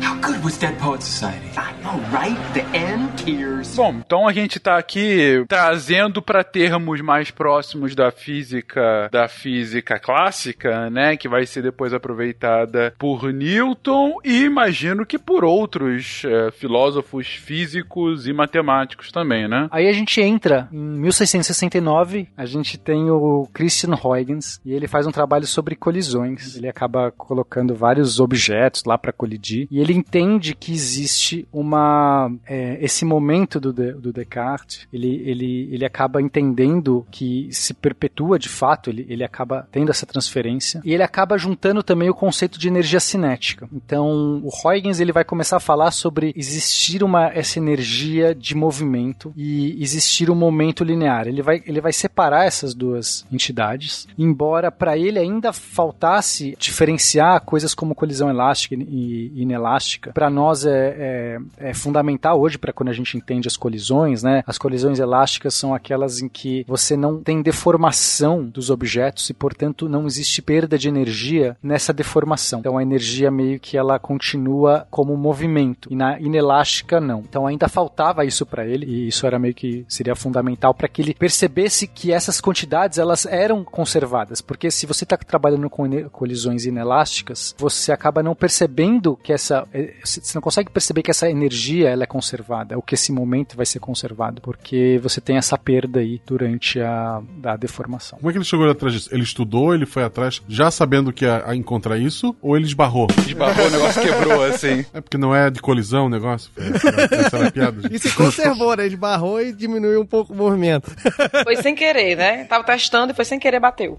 How 0.03 0.17
good 0.21 0.43
was 0.43 0.59
Dead 0.59 0.77
Poets 0.79 1.07
Society? 1.07 1.47
I 1.57 1.73
know, 1.81 2.01
right? 2.11 2.37
The 2.55 2.65
end 2.77 3.25
tears. 3.25 3.77
Bom, 3.77 4.01
então 4.05 4.27
a 4.27 4.33
gente 4.33 4.59
tá 4.59 4.77
aqui 4.77 5.45
trazendo 5.47 6.21
para 6.21 6.43
termos 6.43 7.01
mais 7.01 7.31
próximos 7.31 7.95
da 7.95 8.11
física, 8.11 9.09
da 9.13 9.29
física 9.29 10.01
clássica, 10.01 10.91
né, 10.91 11.17
que 11.17 11.29
vai 11.29 11.47
ser 11.47 11.63
depois 11.63 11.95
aproveitada 11.95 12.93
por 12.99 13.33
Newton 13.33 14.19
e 14.25 14.43
imagino 14.43 15.07
que 15.07 15.19
por 15.19 15.45
outros 15.45 16.23
eh, 16.25 16.51
filósofos 16.51 17.29
físicos 17.29 18.27
e 18.27 18.33
matemáticos 18.33 19.13
também, 19.13 19.47
né? 19.47 19.69
Aí 19.71 19.87
a 19.89 19.93
gente 19.93 20.21
entra 20.21 20.69
em 20.73 20.99
1669, 20.99 22.29
a 22.37 22.45
gente 22.45 22.77
tem 22.77 23.09
o 23.09 23.49
Christian 23.55 23.95
Huygens 23.95 24.61
e 24.65 24.73
ele 24.73 24.89
faz 24.89 25.07
um 25.07 25.13
trabalho 25.13 25.47
sobre 25.47 25.77
colisões. 25.77 26.57
Ele 26.57 26.69
acaba 26.69 27.13
colocando 27.13 27.73
vários 27.73 28.12
objetos 28.20 28.85
lá 28.85 28.96
para 28.96 29.12
colidir 29.12 29.66
e 29.70 29.81
ele 29.81 29.92
entende 29.92 30.55
que 30.55 30.72
existe 30.72 31.46
uma 31.53 32.31
é, 32.46 32.79
esse 32.81 33.05
momento 33.05 33.61
do, 33.61 33.72
do 33.72 34.12
Descartes. 34.12 34.87
Ele, 34.92 35.22
ele, 35.25 35.68
ele 35.72 35.85
acaba 35.85 36.20
entendendo 36.20 37.07
que 37.11 37.48
se 37.51 37.75
perpetua 37.75 38.38
de 38.38 38.48
fato. 38.48 38.90
Ele, 38.90 39.07
ele 39.09 39.25
acaba 39.25 39.68
tendo 39.70 39.90
essa 39.90 40.07
transferência 40.07 40.81
e 40.85 40.92
ele 40.92 41.03
acaba 41.03 41.38
juntando 41.38 41.83
também 41.83 42.09
o 42.09 42.14
conceito 42.14 42.59
de 42.59 42.68
energia 42.68 43.01
cinética. 43.01 43.68
Então 43.72 44.40
o 44.42 44.48
Huygens 44.48 45.01
ele 45.01 45.12
vai 45.12 45.25
começar 45.25 45.57
a 45.57 45.61
falar 45.61 45.90
sobre 45.90 46.33
existir 46.37 47.03
uma 47.03 47.29
essa 47.29 47.59
energia 47.59 48.35
de 48.35 48.55
movimento 48.55 49.33
e 49.37 49.83
existir 49.83 50.31
um 50.31 50.35
momento 50.35 50.85
linear. 50.85 51.27
Ele 51.27 51.42
vai, 51.42 51.62
ele 51.66 51.81
vai 51.81 51.92
separar 51.92 52.46
essas 52.46 52.75
duas 52.75 53.27
entidades, 53.33 54.07
embora 54.18 54.70
para 54.70 54.96
ele 54.96 55.18
ainda 55.18 55.53
faltasse 55.53 56.57
diferenciar 56.59 57.40
coisas 57.42 57.75
como 57.75 57.94
colisão 58.03 58.29
elástica 58.29 58.75
e 58.75 59.31
inelástica. 59.41 60.11
Para 60.12 60.29
nós 60.29 60.67
é, 60.67 60.97
é, 60.99 61.69
é, 61.69 61.73
fundamental 61.73 62.41
hoje 62.41 62.59
para 62.59 62.73
quando 62.73 62.88
a 62.88 62.93
gente 62.93 63.17
entende 63.17 63.47
as 63.47 63.57
colisões, 63.57 64.25
né? 64.25 64.43
As 64.45 64.59
colisões 64.59 64.99
elásticas 64.99 65.55
são 65.55 65.73
aquelas 65.73 66.21
em 66.21 66.29
que 66.29 66.65
você 66.67 66.97
não 66.97 67.23
tem 67.23 67.41
deformação 67.41 68.45
dos 68.45 68.71
objetos 68.71 69.31
e, 69.31 69.35
portanto, 69.35 69.88
não 69.88 70.05
existe 70.05 70.43
perda 70.43 70.77
de 70.77 70.88
energia 70.88 71.57
nessa 71.62 71.93
deformação. 71.93 72.59
Então 72.59 72.77
a 72.77 72.83
energia 72.83 73.31
meio 73.31 73.61
que 73.61 73.77
ela 73.77 74.01
continua 74.01 74.85
como 74.91 75.17
movimento 75.17 75.88
e 75.88 75.95
na 75.95 76.19
inelástica 76.19 77.01
não. 77.01 77.21
Então 77.21 77.47
ainda 77.47 77.69
faltava 77.69 78.25
isso 78.25 78.45
para 78.45 78.67
ele 78.67 78.85
e 78.85 79.07
isso 79.07 79.25
era 79.29 79.38
meio 79.38 79.55
que 79.55 79.85
seria 79.87 80.17
fundamental 80.17 80.75
para 80.75 80.88
que 80.88 81.03
ele 81.03 81.15
percebesse 81.15 81.87
que 81.87 82.11
essas 82.11 82.41
quantidades 82.41 82.99
elas 82.99 83.27
eram 83.27 83.62
conservadas, 83.62 84.41
porque 84.41 84.73
se 84.73 84.87
você 84.87 85.05
está 85.05 85.17
trabalhando 85.17 85.71
com 85.71 85.88
colisões 86.11 86.67
inelásticas, 86.67 87.55
você 87.59 87.92
acaba 87.93 88.23
não 88.23 88.35
percebendo 88.35 89.17
que 89.23 89.33
essa 89.33 89.67
você 90.05 90.21
não 90.35 90.43
consegue 90.43 90.71
perceber 90.71 91.03
que 91.03 91.11
essa 91.11 91.29
energia 91.29 91.91
ela 91.91 92.05
é 92.05 92.07
conservada, 92.07 92.77
ou 92.77 92.83
que 92.83 92.95
esse 92.95 93.13
momento 93.13 93.57
vai 93.57 93.67
ser 93.67 93.79
conservado, 93.79 94.41
porque 94.41 94.99
você 95.03 95.21
tem 95.21 95.37
essa 95.37 95.57
perda 95.57 96.01
aí 96.01 96.21
durante 96.27 96.81
a, 96.81 97.23
a 97.45 97.57
deformação. 97.57 98.19
Como 98.19 98.31
é 98.31 98.33
que 98.33 98.39
ele 98.39 98.45
chegou 98.45 98.69
atrás 98.69 98.95
disso? 98.95 99.09
Ele 99.13 99.23
estudou, 99.23 99.75
ele 99.75 99.87
foi 99.87 100.03
atrás 100.03 100.43
já 100.49 100.71
sabendo 100.71 101.13
que 101.13 101.25
ia 101.25 101.55
encontrar 101.55 101.99
isso, 101.99 102.35
ou 102.41 102.57
ele 102.57 102.67
esbarrou? 102.67 103.07
Esbarrou, 103.27 103.67
o 103.67 103.71
negócio 103.71 104.03
quebrou 104.03 104.45
assim. 104.45 104.85
É 104.93 105.01
porque 105.01 105.19
não 105.19 105.35
é 105.35 105.51
de 105.51 105.61
colisão 105.61 106.07
o 106.07 106.09
negócio. 106.09 106.51
Essa 106.57 106.89
era, 106.89 107.03
essa 107.03 107.37
era 107.37 107.49
a 107.49 107.51
piada. 107.51 107.83
E 107.93 107.99
se 107.99 108.15
conservou, 108.15 108.75
né? 108.77 108.87
Esbarrou 108.87 109.41
e 109.41 109.53
diminuiu 109.53 110.01
um 110.01 110.07
pouco 110.07 110.33
o 110.33 110.37
movimento. 110.37 110.91
Foi 111.45 111.57
sem 111.57 111.75
querer, 111.75 112.17
né? 112.17 112.45
Tava 112.45 112.65
testando 112.65 113.13
e 113.13 113.15
foi 113.15 113.25
sem 113.25 113.39
querer 113.39 113.61
bateu. 113.61 113.99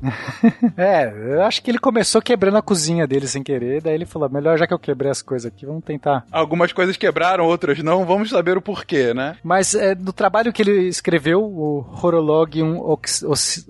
é, 0.76 1.14
eu 1.36 1.44
acho 1.44 1.62
que 1.62 1.70
ele 1.70 1.78
começou 1.78 2.22
quebrando 2.22 2.58
a 2.58 2.62
cozinha 2.62 3.06
dele 3.06 3.28
sem 3.28 3.44
querer, 3.44 3.83
daí 3.84 3.94
ele 3.94 4.06
falou: 4.06 4.30
melhor 4.30 4.58
já 4.58 4.66
que 4.66 4.74
eu 4.74 4.80
quebrei 4.80 5.12
as 5.12 5.22
coisas 5.22 5.52
aqui, 5.52 5.66
vamos 5.66 5.84
tentar. 5.84 6.26
Algumas 6.32 6.72
coisas 6.72 6.98
quebraram, 6.98 7.46
outras 7.46 7.80
não, 7.80 8.06
vamos 8.06 8.30
saber 8.30 8.58
o 8.58 8.62
porquê, 8.62 9.14
né? 9.14 9.38
Mas 9.44 9.76
é, 9.76 9.94
no 9.96 10.14
trabalho 10.14 10.52
que 10.52 10.62
ele 10.62 10.88
escreveu, 10.88 11.44
o 11.44 11.86
Horologium 12.02 12.82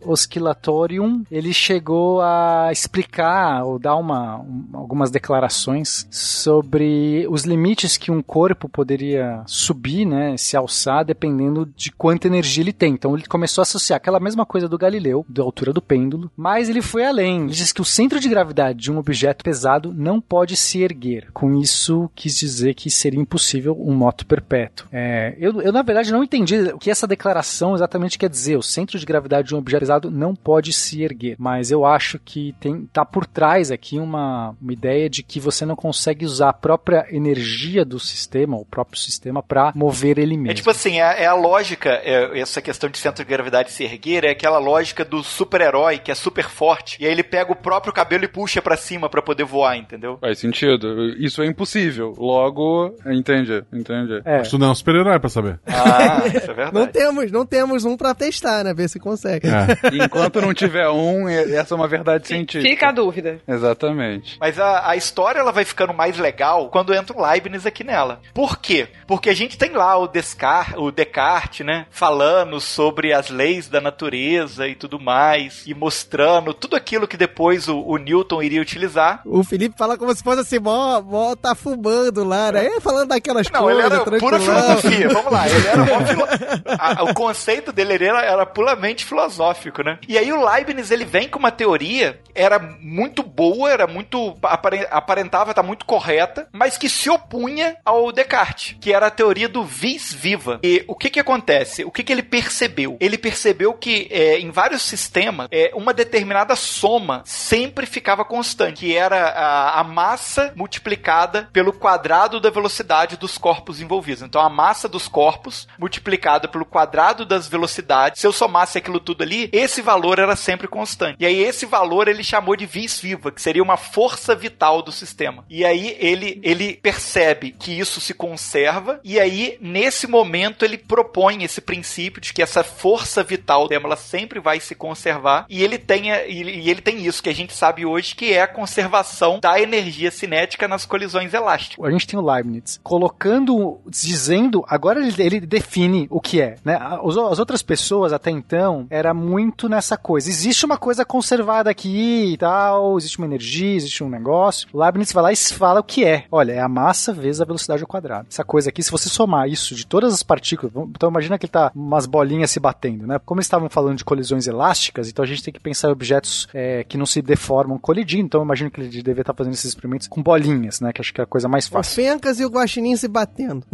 Oscillatorium, 0.06 1.24
ele 1.32 1.54
chegou 1.54 2.22
a 2.22 2.70
explicar 2.72 3.64
ou 3.64 3.80
dar 3.80 3.96
uma, 3.96 4.40
um, 4.40 4.66
algumas 4.74 5.10
declarações 5.10 6.08
sobre 6.12 7.26
os 7.30 7.44
limites 7.44 7.98
que 7.98 8.12
um 8.12 8.22
corpo 8.22 8.70
poderia 8.70 9.42
subir, 9.46 10.06
né, 10.06 10.38
se 10.38 10.56
alçar, 10.56 11.06
dependendo 11.06 11.66
de 11.76 11.92
quanta 11.92 12.28
energia 12.28 12.64
ele 12.64 12.74
tem. 12.74 12.94
Então 12.94 13.16
ele 13.16 13.26
começou 13.26 13.62
a 13.62 13.64
associar 13.64 13.98
aquela 13.98 14.20
mesma 14.20 14.46
coisa 14.46 14.68
do 14.68 14.78
Galileu, 14.78 15.26
da 15.28 15.44
altura 15.44 15.74
do 15.74 15.82
pêndulo, 15.82 16.32
mas 16.36 16.70
ele 16.70 16.82
foi 16.82 17.06
além. 17.06 17.44
Ele 17.44 17.54
diz 17.54 17.72
que 17.72 17.82
o 17.82 17.86
centro 17.86 18.20
de 18.20 18.30
gravidade 18.30 18.80
de 18.80 18.92
um 18.92 18.98
objeto 18.98 19.44
pesado 19.44 19.94
não 20.04 20.20
pode 20.20 20.56
se 20.56 20.82
erguer. 20.82 21.28
Com 21.34 21.60
isso, 21.60 22.10
quis 22.14 22.38
dizer 22.38 22.74
que 22.74 22.90
seria 22.90 23.20
impossível 23.20 23.76
um 23.80 23.94
moto 23.94 24.26
perpétuo. 24.26 24.88
É, 24.92 25.36
eu, 25.40 25.62
eu, 25.62 25.72
na 25.72 25.82
verdade, 25.82 26.12
não 26.12 26.24
entendi 26.24 26.56
o 26.74 26.78
que 26.78 26.92
essa 26.92 27.08
declaração 27.08 27.74
exatamente 27.74 28.18
quer 28.18 28.30
dizer. 28.30 28.58
O 28.58 28.64
centro 28.64 29.00
de 29.00 29.06
gravidade 29.06 29.48
de 29.48 29.56
um 29.56 29.58
objeto 29.58 29.82
pesado 29.82 30.12
não 30.12 30.36
pode 30.36 30.74
se 30.74 31.02
erguer. 31.02 31.36
Mas 31.40 31.72
eu 31.72 31.86
acho 31.86 32.20
que 32.20 32.54
tem, 32.60 32.86
tá 32.92 33.06
por 33.06 33.26
trás 33.26 33.72
aqui 33.72 34.00
uma, 34.00 34.56
uma 34.62 34.74
ideia 34.74 35.10
de 35.10 35.24
que 35.24 35.40
você 35.40 35.66
não 35.66 35.76
consegue 35.76 36.26
usar 36.26 36.50
a 36.50 36.54
própria 36.54 37.06
energia 37.10 37.86
do 37.86 38.00
sistema, 38.00 38.58
o 38.58 38.66
próprio 38.66 39.00
sistema, 39.00 39.42
para 39.42 39.72
mover 39.76 40.18
ele 40.18 40.36
mesmo. 40.36 40.52
É 40.52 40.54
tipo 40.54 40.70
assim, 40.70 41.00
é, 41.00 41.24
é 41.24 41.26
a 41.26 41.34
lógica, 41.34 41.90
é, 42.04 42.40
essa 42.40 42.62
questão 42.62 42.90
de 42.90 42.98
centro 42.98 43.24
de 43.24 43.30
gravidade 43.30 43.72
se 43.72 43.84
erguer, 43.84 44.26
é 44.26 44.32
aquela 44.32 44.58
lógica 44.58 45.06
do 45.06 45.24
super-herói 45.24 46.00
que 46.00 46.12
é 46.12 46.16
super 46.16 46.50
forte, 46.50 46.98
e 47.02 47.06
aí 47.06 47.12
ele 47.12 47.24
pega 47.24 47.52
o 47.52 47.56
próprio 47.56 47.94
cabelo 47.94 48.26
e 48.26 48.28
puxa 48.28 48.62
para 48.62 48.76
cima 48.76 49.10
para 49.10 49.22
poder 49.22 49.44
voar, 49.44 49.78
entendeu? 49.78 49.93
Faz 50.20 50.40
sentido. 50.40 51.10
Isso 51.18 51.42
é 51.42 51.46
impossível. 51.46 52.14
Logo, 52.18 52.96
entende, 53.06 53.64
entende. 53.72 54.22
É. 54.26 54.40
Mas 54.40 54.50
tu 54.50 54.58
não 54.58 54.68
é 54.68 54.72
um 54.72 54.76
super-herói 54.76 55.20
pra 55.20 55.30
saber. 55.30 55.60
Ah, 55.68 56.28
isso 56.28 56.52
é 56.52 56.54
verdade. 56.54 56.74
Não 56.74 56.88
temos, 56.88 57.32
não 57.32 57.46
temos 57.46 57.86
um 57.86 57.98
pra 57.98 58.14
testar, 58.14 58.64
né? 58.64 58.74
Ver 58.74 58.90
se 58.90 59.00
consegue. 59.00 59.48
É. 59.48 59.96
Enquanto 60.04 60.42
não 60.42 60.54
tiver 60.54 60.90
um, 60.90 61.28
essa 61.28 61.74
é 61.74 61.78
uma 61.78 61.88
verdade 61.88 62.28
científica. 62.28 62.70
Fica 62.70 62.90
a 62.90 62.92
dúvida. 62.92 63.40
Exatamente. 63.48 64.38
Mas 64.40 64.60
a, 64.60 64.90
a 64.90 64.96
história 64.96 65.40
ela 65.40 65.52
vai 65.52 65.66
ficando 65.66 65.94
mais 65.94 66.18
legal 66.18 66.70
quando 66.70 66.94
entra 66.94 67.18
o 67.18 67.22
Leibniz 67.22 67.66
aqui 67.66 67.84
nela. 67.84 68.22
Por 68.34 68.60
quê? 68.60 68.88
Porque 69.08 69.30
a 69.30 69.34
gente 69.34 69.58
tem 69.58 69.72
lá 69.72 69.98
o 69.98 70.08
Descartes, 70.08 70.76
o 70.78 70.92
Descartes, 70.92 71.66
né, 71.66 71.86
falando 71.90 72.60
sobre 72.60 73.14
as 73.14 73.30
leis 73.30 73.68
da 73.68 73.82
natureza 73.82 74.68
e 74.68 74.76
tudo 74.76 75.00
mais, 75.00 75.64
e 75.66 75.74
mostrando 75.74 76.54
tudo 76.54 76.76
aquilo 76.76 77.08
que 77.08 77.18
depois 77.18 77.68
o, 77.68 77.80
o 77.80 77.98
Newton 77.98 78.42
iria 78.42 78.62
utilizar. 78.62 79.22
O 79.26 79.44
Felipe 79.44 79.78
fala 79.84 79.98
como 79.98 80.16
se 80.16 80.24
fosse 80.24 80.40
assim, 80.42 80.60
mó, 80.60 81.02
mó 81.02 81.36
tá 81.36 81.54
fumando 81.54 82.24
lá, 82.24 82.52
né? 82.54 82.66
Ele 82.66 82.80
falando 82.80 83.10
daquelas 83.10 83.50
Não, 83.52 83.62
coisas, 83.64 83.84
ele 83.86 83.94
era 83.94 84.20
pura 84.20 84.40
filosofia. 84.40 85.10
Vamos 85.10 85.32
lá, 85.32 85.48
ele 85.50 85.68
era 85.68 85.86
mó 85.86 86.06
filo... 86.06 86.24
a- 86.80 87.04
O 87.04 87.14
conceito 87.14 87.72
dele 87.74 87.94
era, 88.06 88.22
era 88.24 88.46
puramente 88.46 89.04
filosófico, 89.04 89.84
né? 89.84 90.00
E 90.08 90.18
aí 90.18 90.32
o 90.32 90.44
Leibniz 90.46 90.90
ele 90.90 91.04
vem 91.06 91.28
com 91.28 91.38
uma 91.40 91.52
teoria 91.52 92.20
era 92.34 92.58
muito 92.82 93.22
boa, 93.22 93.70
era 93.72 93.86
muito 93.86 94.36
apare- 94.42 94.88
aparentava 94.90 95.52
estar 95.52 95.62
muito 95.64 95.86
correta, 95.86 96.48
mas 96.52 96.78
que 96.78 96.88
se 96.90 97.10
opunha 97.10 97.76
ao 97.86 98.12
Descartes, 98.12 98.76
que 98.80 98.92
era 98.94 99.08
a 99.08 99.12
teoria 99.12 99.48
do 99.50 99.64
vis 99.64 100.14
viva. 100.14 100.60
E 100.64 100.84
o 100.88 100.96
que 100.96 101.10
que 101.10 101.20
acontece? 101.20 101.84
O 101.84 101.92
que 101.92 102.04
que 102.04 102.12
ele 102.12 102.24
percebeu? 102.24 102.98
Ele 103.00 103.18
percebeu 103.18 103.74
que 103.74 104.08
é, 104.10 104.40
em 104.40 104.50
vários 104.50 104.82
sistemas 104.82 105.48
é, 105.52 105.72
uma 105.76 105.94
determinada 105.94 106.56
soma 106.56 107.22
sempre 107.26 107.86
ficava 107.86 108.24
constante, 108.26 108.80
que 108.80 108.96
era 108.96 109.30
a, 109.30 109.73
a 109.74 109.84
massa 109.84 110.54
multiplicada 110.56 111.50
pelo 111.52 111.74
quadrado 111.74 112.40
da 112.40 112.50
velocidade 112.50 113.18
dos 113.18 113.38
corpos 113.38 113.82
envolvidos. 113.82 114.24
Então 114.24 114.42
a 114.42 114.50
massa 114.50 114.88
dos 114.88 115.08
corpos 115.08 115.68
multiplicada 115.78 116.48
pelo 116.48 116.66
quadrado 116.66 117.26
das 117.26 117.48
velocidades, 117.48 118.22
se 118.22 118.28
eu 118.28 118.32
somasse 118.32 118.78
aquilo 118.78 119.00
tudo 119.00 119.24
ali, 119.24 119.50
esse 119.52 119.82
valor 119.82 120.20
era 120.20 120.36
sempre 120.36 120.68
constante. 120.68 121.18
E 121.20 121.26
aí 121.26 121.42
esse 121.42 121.66
valor 121.66 122.08
ele 122.08 122.24
chamou 122.24 122.56
de 122.56 122.66
vis 122.66 123.00
viva, 123.00 123.32
que 123.32 123.42
seria 123.42 123.64
uma 123.64 123.78
força 123.78 124.36
vital 124.36 124.82
do 124.82 124.92
sistema. 124.92 125.46
E 125.50 125.66
aí 125.66 125.98
ele, 126.00 126.40
ele 126.44 126.76
percebe 126.76 127.52
que 127.52 127.78
isso 127.78 128.00
se 128.00 128.14
conserva, 128.14 129.00
e 129.04 129.20
aí 129.20 129.58
nesse 129.60 130.08
momento 130.08 130.64
ele 130.64 130.78
propõe 130.78 131.44
esse 131.44 131.62
princípio 131.62 132.22
de 132.22 132.34
que 132.34 132.42
essa 132.42 132.64
força 132.64 133.24
vital 133.24 133.68
dela 133.68 133.86
ela 133.86 133.96
sempre 133.96 134.40
vai 134.40 134.60
se 134.60 134.76
conservar, 134.76 135.46
e 135.50 135.64
ele 135.64 135.78
tem, 135.78 136.10
e 136.10 136.70
ele 136.70 136.82
tem 136.82 137.06
isso 137.06 137.24
que 137.24 137.30
a 137.30 137.36
gente 137.36 137.54
sabe 137.54 137.86
hoje, 137.86 138.16
que 138.16 138.34
é 138.34 138.42
a 138.42 138.48
conservação 138.48 139.40
da 139.40 139.53
energia 139.60 140.12
cinética 140.12 140.68
nas 140.68 140.86
colisões 140.86 141.34
elásticas. 141.34 141.86
A 141.86 141.92
gente 141.92 142.08
tem 142.08 142.20
o 142.20 142.26
Leibniz 142.26 142.80
colocando, 142.84 143.80
dizendo, 143.88 144.64
agora 144.68 145.00
ele, 145.00 145.14
ele 145.22 145.40
define 145.40 146.08
o 146.10 146.20
que 146.20 146.42
é, 146.42 146.56
né? 146.64 146.76
As, 146.76 147.18
as 147.18 147.40
outras 147.40 147.62
pessoas 147.62 148.14
até 148.14 148.32
então 148.32 148.88
era 148.90 149.14
muito 149.14 149.68
nessa 149.70 149.98
coisa. 149.98 150.30
Existe 150.30 150.66
uma 150.66 150.78
coisa 150.78 151.06
conservada 151.06 151.70
aqui 151.70 152.34
e 152.34 152.38
tal, 152.38 152.98
existe 152.98 153.18
uma 153.18 153.28
energia, 153.28 153.76
existe 153.76 154.04
um 154.04 154.10
negócio. 154.10 154.68
O 154.74 154.80
Leibniz 154.80 155.12
vai 155.12 155.24
lá 155.24 155.32
e 155.32 155.36
fala 155.36 155.80
o 155.80 155.84
que 155.84 156.06
é. 156.06 156.26
Olha, 156.32 156.54
é 156.54 156.60
a 156.60 156.68
massa 156.68 157.14
vezes 157.14 157.42
a 157.42 157.46
velocidade 157.46 157.82
ao 157.82 157.88
quadrado. 157.88 158.28
Essa 158.30 158.44
coisa 158.44 158.70
aqui, 158.70 158.82
se 158.82 158.92
você 158.92 159.10
somar 159.10 159.48
isso 159.48 159.76
de 159.76 159.86
todas 159.86 160.14
as 160.14 160.24
partículas, 160.24 160.74
então 160.76 161.10
imagina 161.10 161.38
que 161.38 161.46
ele 161.46 161.52
tá 161.52 161.72
umas 161.76 162.06
bolinhas 162.06 162.52
se 162.52 162.60
batendo, 162.60 163.06
né? 163.06 163.20
Como 163.26 163.40
eles 163.40 163.46
estavam 163.46 163.70
falando 163.70 163.98
de 163.98 164.06
colisões 164.06 164.48
elásticas, 164.48 165.10
então 165.10 165.24
a 165.24 165.28
gente 165.28 165.44
tem 165.44 165.54
que 165.54 165.60
pensar 165.60 165.90
em 165.90 165.92
objetos 165.92 166.48
é, 166.54 166.84
que 166.84 166.98
não 166.98 167.06
se 167.06 167.22
deformam 167.22 167.78
colidindo. 167.78 168.26
Então 168.26 168.42
eu 168.42 168.46
imagino 168.46 168.72
que 168.72 168.80
ele 168.80 168.90
devia 168.90 169.22
estar 169.22 169.34
fazendo 169.44 169.54
esses 169.54 169.66
experimentos 169.66 170.08
com 170.08 170.24
bolinhas, 170.24 170.80
né? 170.80 170.92
Que 170.94 171.02
acho 171.02 171.14
que 171.14 171.22
é 171.22 171.24
a 171.24 171.28
coisa 171.28 171.48
mais 171.48 171.68
O 171.68 171.72
fácil. 171.72 171.96
Fencas 171.96 172.40
e 172.40 172.46
o 172.46 172.50
Guaxinim 172.50 172.96
se 172.96 173.08
batendo. 173.08 173.66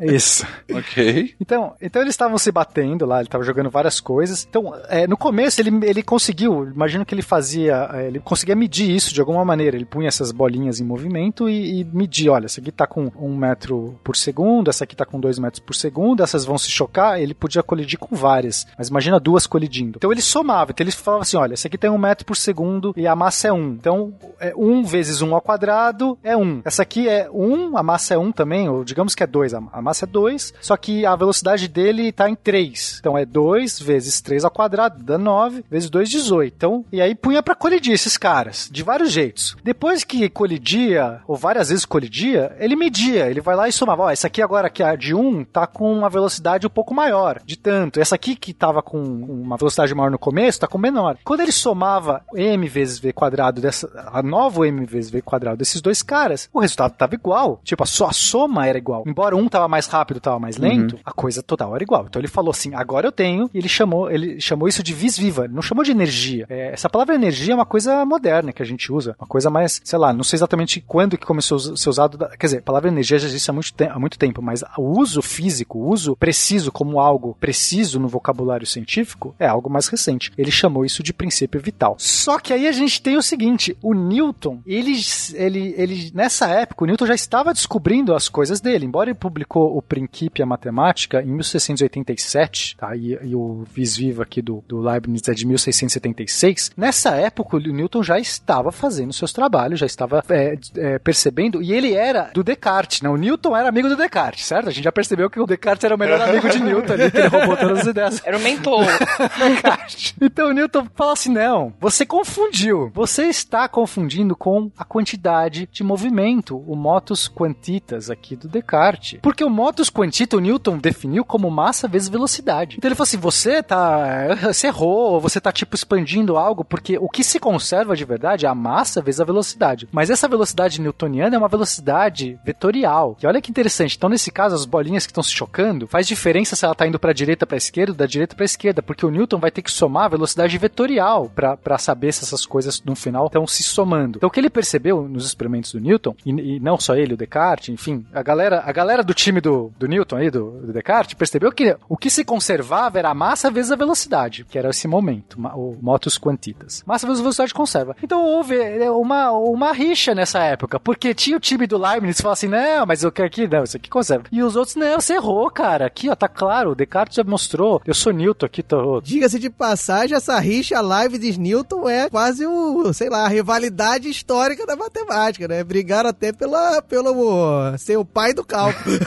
Isso. 0.00 0.46
Ok. 0.72 1.34
Então, 1.40 1.74
então 1.82 2.00
eles 2.00 2.14
estavam 2.14 2.38
se 2.38 2.50
batendo 2.50 3.04
lá, 3.04 3.18
ele 3.18 3.26
estava 3.26 3.44
jogando 3.44 3.70
várias 3.70 4.00
coisas. 4.00 4.46
Então, 4.48 4.72
é, 4.88 5.06
no 5.06 5.16
começo 5.16 5.60
ele, 5.60 5.70
ele 5.86 6.02
conseguiu, 6.02 6.68
imagino 6.68 7.04
que 7.04 7.14
ele 7.14 7.22
fazia, 7.22 7.90
é, 7.92 8.06
ele 8.06 8.18
conseguia 8.18 8.56
medir 8.56 8.90
isso 8.90 9.12
de 9.12 9.20
alguma 9.20 9.44
maneira. 9.44 9.76
Ele 9.76 9.84
punha 9.84 10.08
essas 10.08 10.32
bolinhas 10.32 10.80
em 10.80 10.84
movimento 10.84 11.48
e, 11.48 11.80
e 11.80 11.84
media, 11.84 12.32
olha, 12.32 12.46
essa 12.46 12.60
aqui 12.60 12.72
tá 12.72 12.86
com 12.86 13.10
um 13.16 13.36
metro 13.36 13.98
por 14.02 14.16
segundo, 14.16 14.70
essa 14.70 14.84
aqui 14.84 14.96
tá 14.96 15.04
com 15.04 15.20
dois 15.20 15.38
metros 15.38 15.60
por 15.60 15.74
segundo, 15.74 16.22
essas 16.22 16.44
vão 16.44 16.56
se 16.56 16.70
chocar, 16.70 17.20
ele 17.20 17.34
podia 17.34 17.62
colidir 17.62 17.98
com 17.98 18.16
várias. 18.16 18.66
Mas 18.78 18.88
imagina 18.88 19.20
duas 19.20 19.46
colidindo. 19.46 19.98
Então 19.98 20.10
ele 20.10 20.22
somava, 20.22 20.70
então 20.70 20.84
ele 20.84 20.92
falava 20.92 21.22
assim, 21.22 21.36
olha, 21.36 21.54
essa 21.54 21.68
aqui 21.68 21.76
tem 21.76 21.90
um 21.90 21.98
metro 21.98 22.24
por 22.24 22.36
segundo 22.36 22.94
e 22.96 23.06
a 23.06 23.14
massa 23.14 23.48
é 23.48 23.52
um. 23.52 23.72
Então, 23.72 24.01
é 24.40 24.52
um 24.56 24.82
vezes 24.82 25.22
um 25.22 25.34
ao 25.34 25.40
quadrado 25.40 26.18
é 26.22 26.36
um. 26.36 26.60
Essa 26.64 26.82
aqui 26.82 27.08
é 27.08 27.28
um, 27.30 27.76
a 27.76 27.82
massa 27.82 28.14
é 28.14 28.18
um 28.18 28.32
também, 28.32 28.68
ou 28.68 28.84
digamos 28.84 29.14
que 29.14 29.22
é 29.22 29.26
dois, 29.26 29.54
a 29.54 29.62
a 29.72 29.80
massa 29.80 30.04
é 30.04 30.08
dois, 30.08 30.52
só 30.60 30.76
que 30.76 31.06
a 31.06 31.16
velocidade 31.16 31.68
dele 31.68 32.12
tá 32.12 32.28
em 32.28 32.34
três. 32.34 32.96
Então 33.00 33.16
é 33.16 33.24
dois 33.24 33.80
vezes 33.80 34.20
três 34.20 34.44
ao 34.44 34.50
quadrado, 34.50 35.02
dá 35.02 35.18
nove, 35.18 35.64
vezes 35.70 35.90
dois, 35.90 36.08
18. 36.10 36.54
Então, 36.54 36.84
e 36.92 37.00
aí 37.00 37.14
punha 37.14 37.42
pra 37.42 37.54
colidir 37.54 37.92
esses 37.92 38.16
caras, 38.16 38.68
de 38.70 38.82
vários 38.82 39.10
jeitos. 39.10 39.56
Depois 39.62 40.04
que 40.04 40.28
colidia, 40.28 41.20
ou 41.26 41.36
várias 41.36 41.68
vezes 41.68 41.84
colidia, 41.84 42.54
ele 42.58 42.76
media, 42.76 43.28
ele 43.28 43.40
vai 43.40 43.56
lá 43.56 43.68
e 43.68 43.72
somava, 43.72 44.04
ó, 44.04 44.10
essa 44.10 44.26
aqui 44.26 44.42
agora 44.42 44.70
que 44.70 44.82
é 44.82 44.86
a 44.86 44.96
de 44.96 45.14
um 45.14 45.44
tá 45.44 45.66
com 45.66 45.92
uma 45.92 46.08
velocidade 46.08 46.66
um 46.66 46.70
pouco 46.70 46.94
maior, 46.94 47.40
de 47.44 47.56
tanto. 47.56 48.00
Essa 48.00 48.14
aqui 48.14 48.36
que 48.36 48.52
tava 48.52 48.82
com 48.82 49.00
uma 49.00 49.56
velocidade 49.56 49.94
maior 49.94 50.10
no 50.10 50.18
começo, 50.18 50.60
tá 50.60 50.66
com 50.66 50.78
menor. 50.78 51.18
Quando 51.24 51.40
ele 51.40 51.52
somava 51.52 52.22
m 52.34 52.68
vezes 52.68 52.98
v 52.98 53.12
quadrado 53.12 53.60
dessa, 53.60 53.88
a 53.96 54.22
nova 54.22 54.66
m 54.66 54.84
vezes 54.86 55.10
v 55.10 55.22
quadrado 55.22 55.56
desses 55.58 55.80
dois 55.80 56.02
caras, 56.02 56.48
o 56.52 56.60
resultado 56.60 56.92
tava 56.96 57.14
igual. 57.14 57.60
Tipo, 57.64 57.82
a 57.82 57.86
sua 57.86 58.12
soma 58.12 58.66
era 58.66 58.78
igual. 58.78 59.04
Embora 59.06 59.36
um 59.36 59.48
tava 59.48 59.68
mais 59.68 59.86
rápido, 59.86 60.20
tava 60.20 60.38
mais 60.38 60.56
lento, 60.56 60.98
a 61.04 61.12
coisa 61.12 61.42
total 61.42 61.74
era 61.74 61.82
igual. 61.84 62.06
Então 62.08 62.20
ele 62.20 62.28
falou 62.28 62.50
assim, 62.50 62.74
agora 62.74 63.06
eu 63.06 63.12
tenho, 63.12 63.50
e 63.52 63.58
ele 63.58 63.68
chamou, 63.68 64.10
ele 64.10 64.40
chamou 64.40 64.68
isso 64.68 64.82
de 64.82 64.92
vis 64.94 65.16
viva, 65.18 65.44
ele 65.44 65.54
não 65.54 65.62
chamou 65.62 65.84
de 65.84 65.90
energia. 65.90 66.46
É, 66.48 66.72
essa 66.72 66.88
palavra 66.88 67.14
energia 67.14 67.52
é 67.52 67.54
uma 67.54 67.66
coisa 67.66 68.04
moderna 68.04 68.52
que 68.52 68.62
a 68.62 68.66
gente 68.66 68.92
usa, 68.92 69.14
uma 69.18 69.26
coisa 69.26 69.50
mais, 69.50 69.80
sei 69.84 69.98
lá, 69.98 70.12
não 70.12 70.24
sei 70.24 70.36
exatamente 70.36 70.80
quando 70.86 71.16
que 71.18 71.26
começou 71.26 71.58
a 71.58 71.76
ser 71.76 71.88
usado, 71.88 72.16
da- 72.18 72.28
quer 72.36 72.46
dizer, 72.46 72.58
a 72.58 72.62
palavra 72.62 72.88
energia 72.88 73.18
já 73.18 73.26
existe 73.26 73.50
há 73.50 73.52
muito, 73.52 73.72
te- 73.72 73.84
há 73.84 73.98
muito 73.98 74.18
tempo, 74.18 74.40
mas 74.42 74.62
o 74.78 74.98
uso 75.00 75.20
físico, 75.22 75.78
o 75.78 75.88
uso 75.90 76.16
preciso 76.16 76.70
como 76.72 76.98
algo 77.00 77.36
preciso 77.40 77.98
no 78.00 78.08
vocabulário 78.08 78.66
científico 78.66 79.34
é 79.38 79.46
algo 79.46 79.68
mais 79.70 79.86
recente. 79.88 80.32
Ele 80.36 80.50
chamou 80.50 80.84
isso 80.84 81.02
de 81.02 81.12
princípio 81.12 81.60
vital. 81.60 81.96
Só 81.98 82.38
que 82.38 82.52
aí 82.52 82.66
a 82.66 82.72
gente 82.72 83.00
tem 83.02 83.16
o 83.16 83.22
seguinte, 83.22 83.76
o 83.82 83.94
Newton, 83.94 84.62
ele, 84.66 84.92
ele, 85.34 85.74
ele 85.76 86.10
nessa 86.14 86.48
época, 86.48 86.84
o 86.84 86.86
Newton 86.86 87.06
já 87.06 87.14
estava 87.14 87.52
descobrindo 87.52 88.14
as 88.14 88.28
coisas 88.28 88.60
dele, 88.60 88.86
embora 88.86 89.10
ele 89.10 89.18
publicou 89.18 89.76
o 89.76 89.82
Principia 89.82 90.46
Matemática 90.46 91.22
em 91.22 91.32
1687, 91.32 92.76
tá? 92.76 92.96
E, 92.96 93.18
e 93.22 93.34
o 93.34 93.64
vis 93.72 93.96
viva 93.96 94.22
aqui 94.22 94.40
do, 94.40 94.62
do 94.68 94.80
Leibniz 94.80 95.28
é 95.28 95.34
de 95.34 95.46
1676. 95.46 96.72
Nessa 96.76 97.10
época, 97.16 97.56
o 97.56 97.60
Newton 97.60 98.02
já 98.02 98.18
estava 98.18 98.70
fazendo 98.70 99.12
seus 99.12 99.32
trabalhos, 99.32 99.80
já 99.80 99.86
estava 99.86 100.22
é, 100.28 100.58
é, 100.76 100.98
percebendo, 100.98 101.62
e 101.62 101.72
ele 101.72 101.94
era 101.94 102.30
do 102.32 102.42
Descartes, 102.42 103.02
né? 103.02 103.08
O 103.08 103.16
Newton 103.16 103.56
era 103.56 103.68
amigo 103.68 103.88
do 103.88 103.96
Descartes, 103.96 104.46
certo? 104.46 104.68
A 104.68 104.72
gente 104.72 104.84
já 104.84 104.92
percebeu 104.92 105.28
que 105.28 105.40
o 105.40 105.46
Descartes 105.46 105.84
era 105.84 105.94
o 105.94 105.98
melhor 105.98 106.20
amigo 106.20 106.48
de 106.48 106.60
Newton 106.60 106.92
ali, 106.92 107.10
que 107.10 107.18
ele 107.18 107.28
roubou 107.28 107.56
todas 107.56 107.80
as 107.80 107.86
ideias. 107.86 108.22
Era 108.24 108.36
o 108.36 108.40
mentor. 108.40 108.84
Descartes. 109.38 110.14
Então 110.20 110.48
o 110.48 110.52
Newton 110.52 110.86
fala 110.94 111.12
assim: 111.12 111.32
não, 111.32 111.72
você 111.80 112.06
confundiu. 112.06 112.90
Você 112.94 113.24
está 113.24 113.68
confundindo 113.72 114.36
com 114.36 114.70
a 114.76 114.84
quantidade 114.84 115.68
de 115.72 115.82
movimento, 115.82 116.56
o 116.56 116.76
motus 116.76 117.26
quantitas 117.26 118.10
aqui 118.10 118.36
do 118.36 118.46
Descartes. 118.46 119.18
Porque 119.22 119.42
o 119.42 119.50
motus 119.50 119.88
quantita 119.88 120.36
o 120.36 120.40
Newton 120.40 120.76
definiu 120.76 121.24
como 121.24 121.50
massa 121.50 121.88
vezes 121.88 122.10
velocidade. 122.10 122.76
Então 122.76 122.88
ele 122.88 122.94
falou 122.94 123.08
assim: 123.08 123.16
você 123.16 123.62
tá. 123.62 124.28
Você 124.52 124.66
errou, 124.66 125.18
você 125.20 125.40
tá 125.40 125.50
tipo 125.50 125.74
expandindo 125.74 126.36
algo, 126.36 126.62
porque 126.62 126.98
o 126.98 127.08
que 127.08 127.24
se 127.24 127.40
conserva 127.40 127.96
de 127.96 128.04
verdade 128.04 128.44
é 128.44 128.48
a 128.48 128.54
massa 128.54 129.00
vezes 129.00 129.20
a 129.20 129.24
velocidade. 129.24 129.88
Mas 129.90 130.10
essa 130.10 130.28
velocidade 130.28 130.80
newtoniana 130.80 131.34
é 131.34 131.38
uma 131.38 131.48
velocidade 131.48 132.38
vetorial. 132.44 133.16
E 133.22 133.26
olha 133.26 133.40
que 133.40 133.50
interessante. 133.50 133.96
Então, 133.96 134.10
nesse 134.10 134.30
caso, 134.30 134.54
as 134.54 134.66
bolinhas 134.66 135.06
que 135.06 135.10
estão 135.10 135.22
se 135.22 135.32
chocando, 135.32 135.86
faz 135.86 136.06
diferença 136.06 136.54
se 136.54 136.64
ela 136.64 136.74
tá 136.74 136.86
indo 136.86 136.98
pra 136.98 137.14
direita 137.14 137.46
pra 137.46 137.56
esquerda, 137.56 137.94
da 137.94 138.06
direita 138.06 138.36
pra 138.36 138.44
esquerda, 138.44 138.82
porque 138.82 139.06
o 139.06 139.10
Newton 139.10 139.38
vai 139.38 139.50
ter 139.50 139.62
que 139.62 139.70
somar 139.70 140.04
a 140.04 140.08
velocidade 140.08 140.58
vetorial 140.58 141.30
pra 141.30 141.78
saber 141.78 142.12
se 142.12 142.24
essas 142.24 142.44
coisas 142.44 142.82
no 142.84 142.94
final 142.94 143.26
estão 143.26 143.46
se 143.46 143.61
somando. 143.66 144.18
Então, 144.18 144.28
o 144.28 144.30
que 144.30 144.40
ele 144.40 144.50
percebeu 144.50 145.08
nos 145.08 145.24
experimentos 145.24 145.72
do 145.72 145.80
Newton, 145.80 146.14
e, 146.24 146.30
e 146.30 146.60
não 146.60 146.78
só 146.78 146.94
ele, 146.94 147.14
o 147.14 147.16
Descartes, 147.16 147.68
enfim, 147.68 148.04
a 148.12 148.22
galera, 148.22 148.62
a 148.64 148.72
galera 148.72 149.02
do 149.02 149.14
time 149.14 149.40
do, 149.40 149.72
do 149.78 149.86
Newton 149.86 150.16
aí, 150.16 150.30
do, 150.30 150.50
do 150.50 150.72
Descartes, 150.72 151.14
percebeu 151.14 151.52
que 151.52 151.76
o 151.88 151.96
que 151.96 152.10
se 152.10 152.24
conservava 152.24 152.98
era 152.98 153.10
a 153.10 153.14
massa 153.14 153.50
vezes 153.50 153.72
a 153.72 153.76
velocidade, 153.76 154.44
que 154.44 154.58
era 154.58 154.70
esse 154.70 154.86
momento, 154.88 155.38
o 155.54 155.76
motus 155.80 156.18
quantitas. 156.18 156.82
Massa 156.86 157.06
vezes 157.06 157.20
velocidade 157.20 157.54
conserva. 157.54 157.96
Então 158.02 158.24
houve 158.24 158.56
é, 158.56 158.90
uma, 158.90 159.30
uma 159.32 159.72
rixa 159.72 160.14
nessa 160.14 160.40
época, 160.40 160.78
porque 160.80 161.14
tinha 161.14 161.36
o 161.36 161.40
time 161.40 161.66
do 161.66 161.78
Leibniz 161.78 162.20
que 162.20 162.26
assim, 162.26 162.48
não, 162.48 162.86
mas 162.86 163.02
eu 163.02 163.12
quero 163.12 163.26
aqui, 163.26 163.48
não, 163.48 163.64
isso 163.64 163.76
aqui 163.76 163.90
conserva. 163.90 164.24
E 164.30 164.42
os 164.42 164.56
outros, 164.56 164.76
não, 164.76 165.00
você 165.00 165.14
errou, 165.14 165.50
cara. 165.50 165.86
Aqui, 165.86 166.08
ó, 166.08 166.14
tá 166.14 166.28
claro, 166.28 166.70
o 166.70 166.74
Descartes 166.74 167.16
já 167.16 167.24
mostrou. 167.24 167.82
Eu 167.84 167.94
sou 167.94 168.12
Newton 168.12 168.46
aqui, 168.46 168.62
tô... 168.62 169.00
Diga-se 169.00 169.38
de 169.38 169.50
passagem, 169.50 170.16
essa 170.16 170.38
rixa 170.38 170.80
live 170.80 171.18
de 171.18 171.38
Newton 171.38 171.88
é 171.88 172.08
quase 172.08 172.46
o, 172.46 172.92
sei 172.92 173.08
lá, 173.08 173.24
a 173.24 173.28
rivalidade 173.52 174.08
histórica 174.08 174.64
da 174.66 174.74
matemática, 174.74 175.46
né? 175.46 175.62
Brigaram 175.62 176.08
até 176.10 176.32
pela, 176.32 176.80
pelo 176.82 177.76
ser 177.76 177.98
o 177.98 178.04
pai 178.04 178.32
do 178.32 178.44
cálculo. 178.44 178.98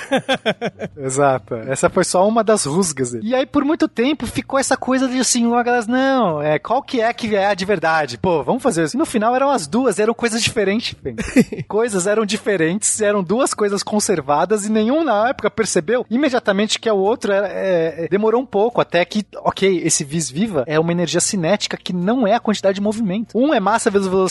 Exato. 0.98 1.56
Essa 1.56 1.90
foi 1.90 2.04
só 2.04 2.28
uma 2.28 2.44
das 2.44 2.66
rusgas 2.66 3.12
dele. 3.12 3.28
E 3.28 3.36
aí, 3.36 3.46
por 3.46 3.66
muito 3.66 3.88
tempo, 3.88 4.28
ficou 4.28 4.60
essa 4.60 4.78
coisa 4.78 5.08
de 5.08 5.20
assim, 5.20 5.46
uma 5.46 5.64
galera, 5.64 5.86
não, 5.88 6.42
é, 6.42 6.60
qual 6.60 6.84
que 6.84 7.02
é 7.02 7.12
que 7.14 7.36
é 7.36 7.48
a 7.48 7.54
de 7.54 7.66
verdade? 7.66 8.18
Pô, 8.18 8.44
vamos 8.44 8.62
fazer 8.62 8.84
isso. 8.84 8.96
E 8.96 9.00
no 9.00 9.06
final 9.06 9.36
eram 9.36 9.50
as 9.50 9.66
duas, 9.68 10.00
eram 10.00 10.14
coisas 10.14 10.42
diferentes, 10.44 10.96
coisas 11.68 12.06
eram 12.06 12.26
diferentes, 12.26 13.02
eram 13.02 13.24
duas 13.24 13.54
coisas 13.54 13.82
conservadas 13.82 14.66
e 14.66 14.72
nenhum 14.72 15.04
na 15.04 15.30
época 15.30 15.50
percebeu 15.50 16.06
imediatamente 16.10 16.80
que 16.80 16.90
o 16.90 16.98
outro 16.98 17.32
era, 17.32 17.48
é, 17.48 18.06
é, 18.06 18.08
demorou 18.08 18.42
um 18.42 18.46
pouco 18.46 18.80
até 18.80 19.04
que, 19.04 19.26
ok, 19.38 19.82
esse 19.84 20.04
vis 20.04 20.30
viva 20.30 20.64
é 20.68 20.80
uma 20.80 20.92
energia 20.92 21.20
cinética 21.20 21.78
que 21.78 21.94
não 21.94 22.28
é 22.28 22.36
a 22.36 22.40
quantidade 22.40 22.76
de 22.76 22.82
movimento. 22.82 23.38
Um 23.38 23.54
é 23.54 23.60
massa 23.60 23.90
vezes 23.90 24.08
velocidade 24.08 24.25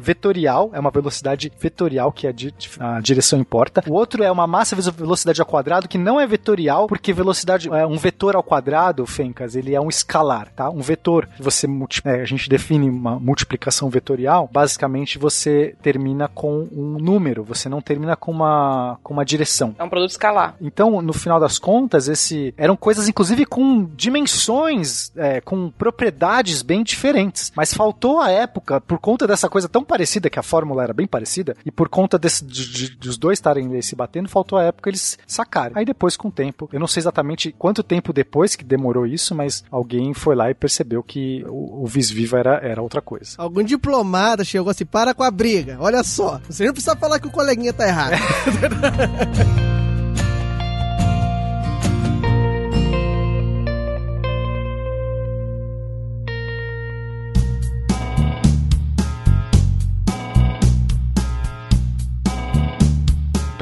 vetorial, 0.00 0.70
é 0.72 0.80
uma 0.80 0.90
velocidade 0.90 1.52
vetorial 1.58 2.12
que 2.12 2.26
a, 2.26 2.32
di- 2.32 2.54
a 2.78 3.00
direção 3.00 3.38
importa. 3.38 3.82
O 3.88 3.94
outro 3.94 4.22
é 4.22 4.30
uma 4.30 4.46
massa 4.46 4.74
vezes 4.74 4.92
velocidade 4.92 5.40
ao 5.40 5.46
quadrado 5.46 5.88
que 5.88 5.98
não 5.98 6.20
é 6.20 6.26
vetorial, 6.26 6.86
porque 6.86 7.12
velocidade 7.12 7.68
é 7.68 7.86
um 7.86 7.96
vetor 7.96 8.36
ao 8.36 8.42
quadrado, 8.42 9.06
Fencas, 9.06 9.54
ele 9.54 9.74
é 9.74 9.80
um 9.80 9.88
escalar, 9.88 10.48
tá? 10.54 10.70
Um 10.70 10.80
vetor 10.80 11.28
você 11.38 11.66
né, 11.66 12.20
a 12.20 12.24
gente 12.24 12.48
define 12.48 12.88
uma 12.88 13.18
multiplicação 13.18 13.88
vetorial, 13.88 14.48
basicamente 14.52 15.18
você 15.18 15.74
termina 15.82 16.28
com 16.28 16.68
um 16.72 16.98
número, 16.98 17.44
você 17.44 17.68
não 17.68 17.80
termina 17.80 18.16
com 18.16 18.30
uma, 18.32 18.98
com 19.02 19.12
uma 19.12 19.24
direção. 19.24 19.74
É 19.78 19.84
um 19.84 19.88
produto 19.88 20.10
escalar. 20.10 20.54
Então, 20.60 21.02
no 21.02 21.12
final 21.12 21.38
das 21.38 21.58
contas, 21.58 22.08
esse 22.08 22.54
eram 22.56 22.76
coisas, 22.76 23.08
inclusive, 23.08 23.44
com 23.44 23.84
dimensões, 23.94 25.12
é, 25.16 25.40
com 25.40 25.70
propriedades 25.70 26.62
bem 26.62 26.82
diferentes. 26.82 27.52
Mas 27.56 27.74
faltou 27.74 28.20
a 28.20 28.30
época, 28.30 28.80
por 28.80 28.98
conta 28.98 29.26
dessa 29.34 29.48
coisa 29.48 29.68
tão 29.68 29.84
parecida, 29.84 30.30
que 30.30 30.38
a 30.38 30.42
fórmula 30.42 30.82
era 30.82 30.92
bem 30.92 31.06
parecida, 31.06 31.56
e 31.64 31.70
por 31.70 31.88
conta 31.88 32.18
desse, 32.18 32.44
de, 32.44 32.68
de, 32.70 32.96
dos 32.96 33.18
dois 33.18 33.38
estarem 33.38 33.80
se 33.82 33.94
batendo, 33.94 34.28
faltou 34.28 34.58
a 34.58 34.62
época 34.62 34.88
eles 34.88 35.18
sacarem. 35.26 35.76
Aí 35.76 35.84
depois, 35.84 36.16
com 36.16 36.28
o 36.28 36.32
tempo, 36.32 36.68
eu 36.72 36.80
não 36.80 36.86
sei 36.86 37.00
exatamente 37.00 37.54
quanto 37.58 37.82
tempo 37.82 38.12
depois 38.12 38.56
que 38.56 38.64
demorou 38.64 39.06
isso, 39.06 39.34
mas 39.34 39.64
alguém 39.70 40.14
foi 40.14 40.34
lá 40.34 40.50
e 40.50 40.54
percebeu 40.54 41.02
que 41.02 41.44
o, 41.48 41.82
o 41.82 41.86
Visviva 41.86 42.38
era, 42.38 42.54
era 42.62 42.82
outra 42.82 43.02
coisa. 43.02 43.34
Algum 43.38 43.62
diplomata 43.62 44.44
chegou 44.44 44.70
assim, 44.70 44.86
para 44.86 45.14
com 45.14 45.22
a 45.22 45.30
briga. 45.30 45.76
Olha 45.80 46.02
só, 46.02 46.40
você 46.48 46.64
não 46.64 46.72
precisa 46.72 46.96
falar 46.96 47.18
que 47.18 47.26
o 47.26 47.30
coleguinha 47.30 47.72
tá 47.72 47.86
errado. 47.86 48.14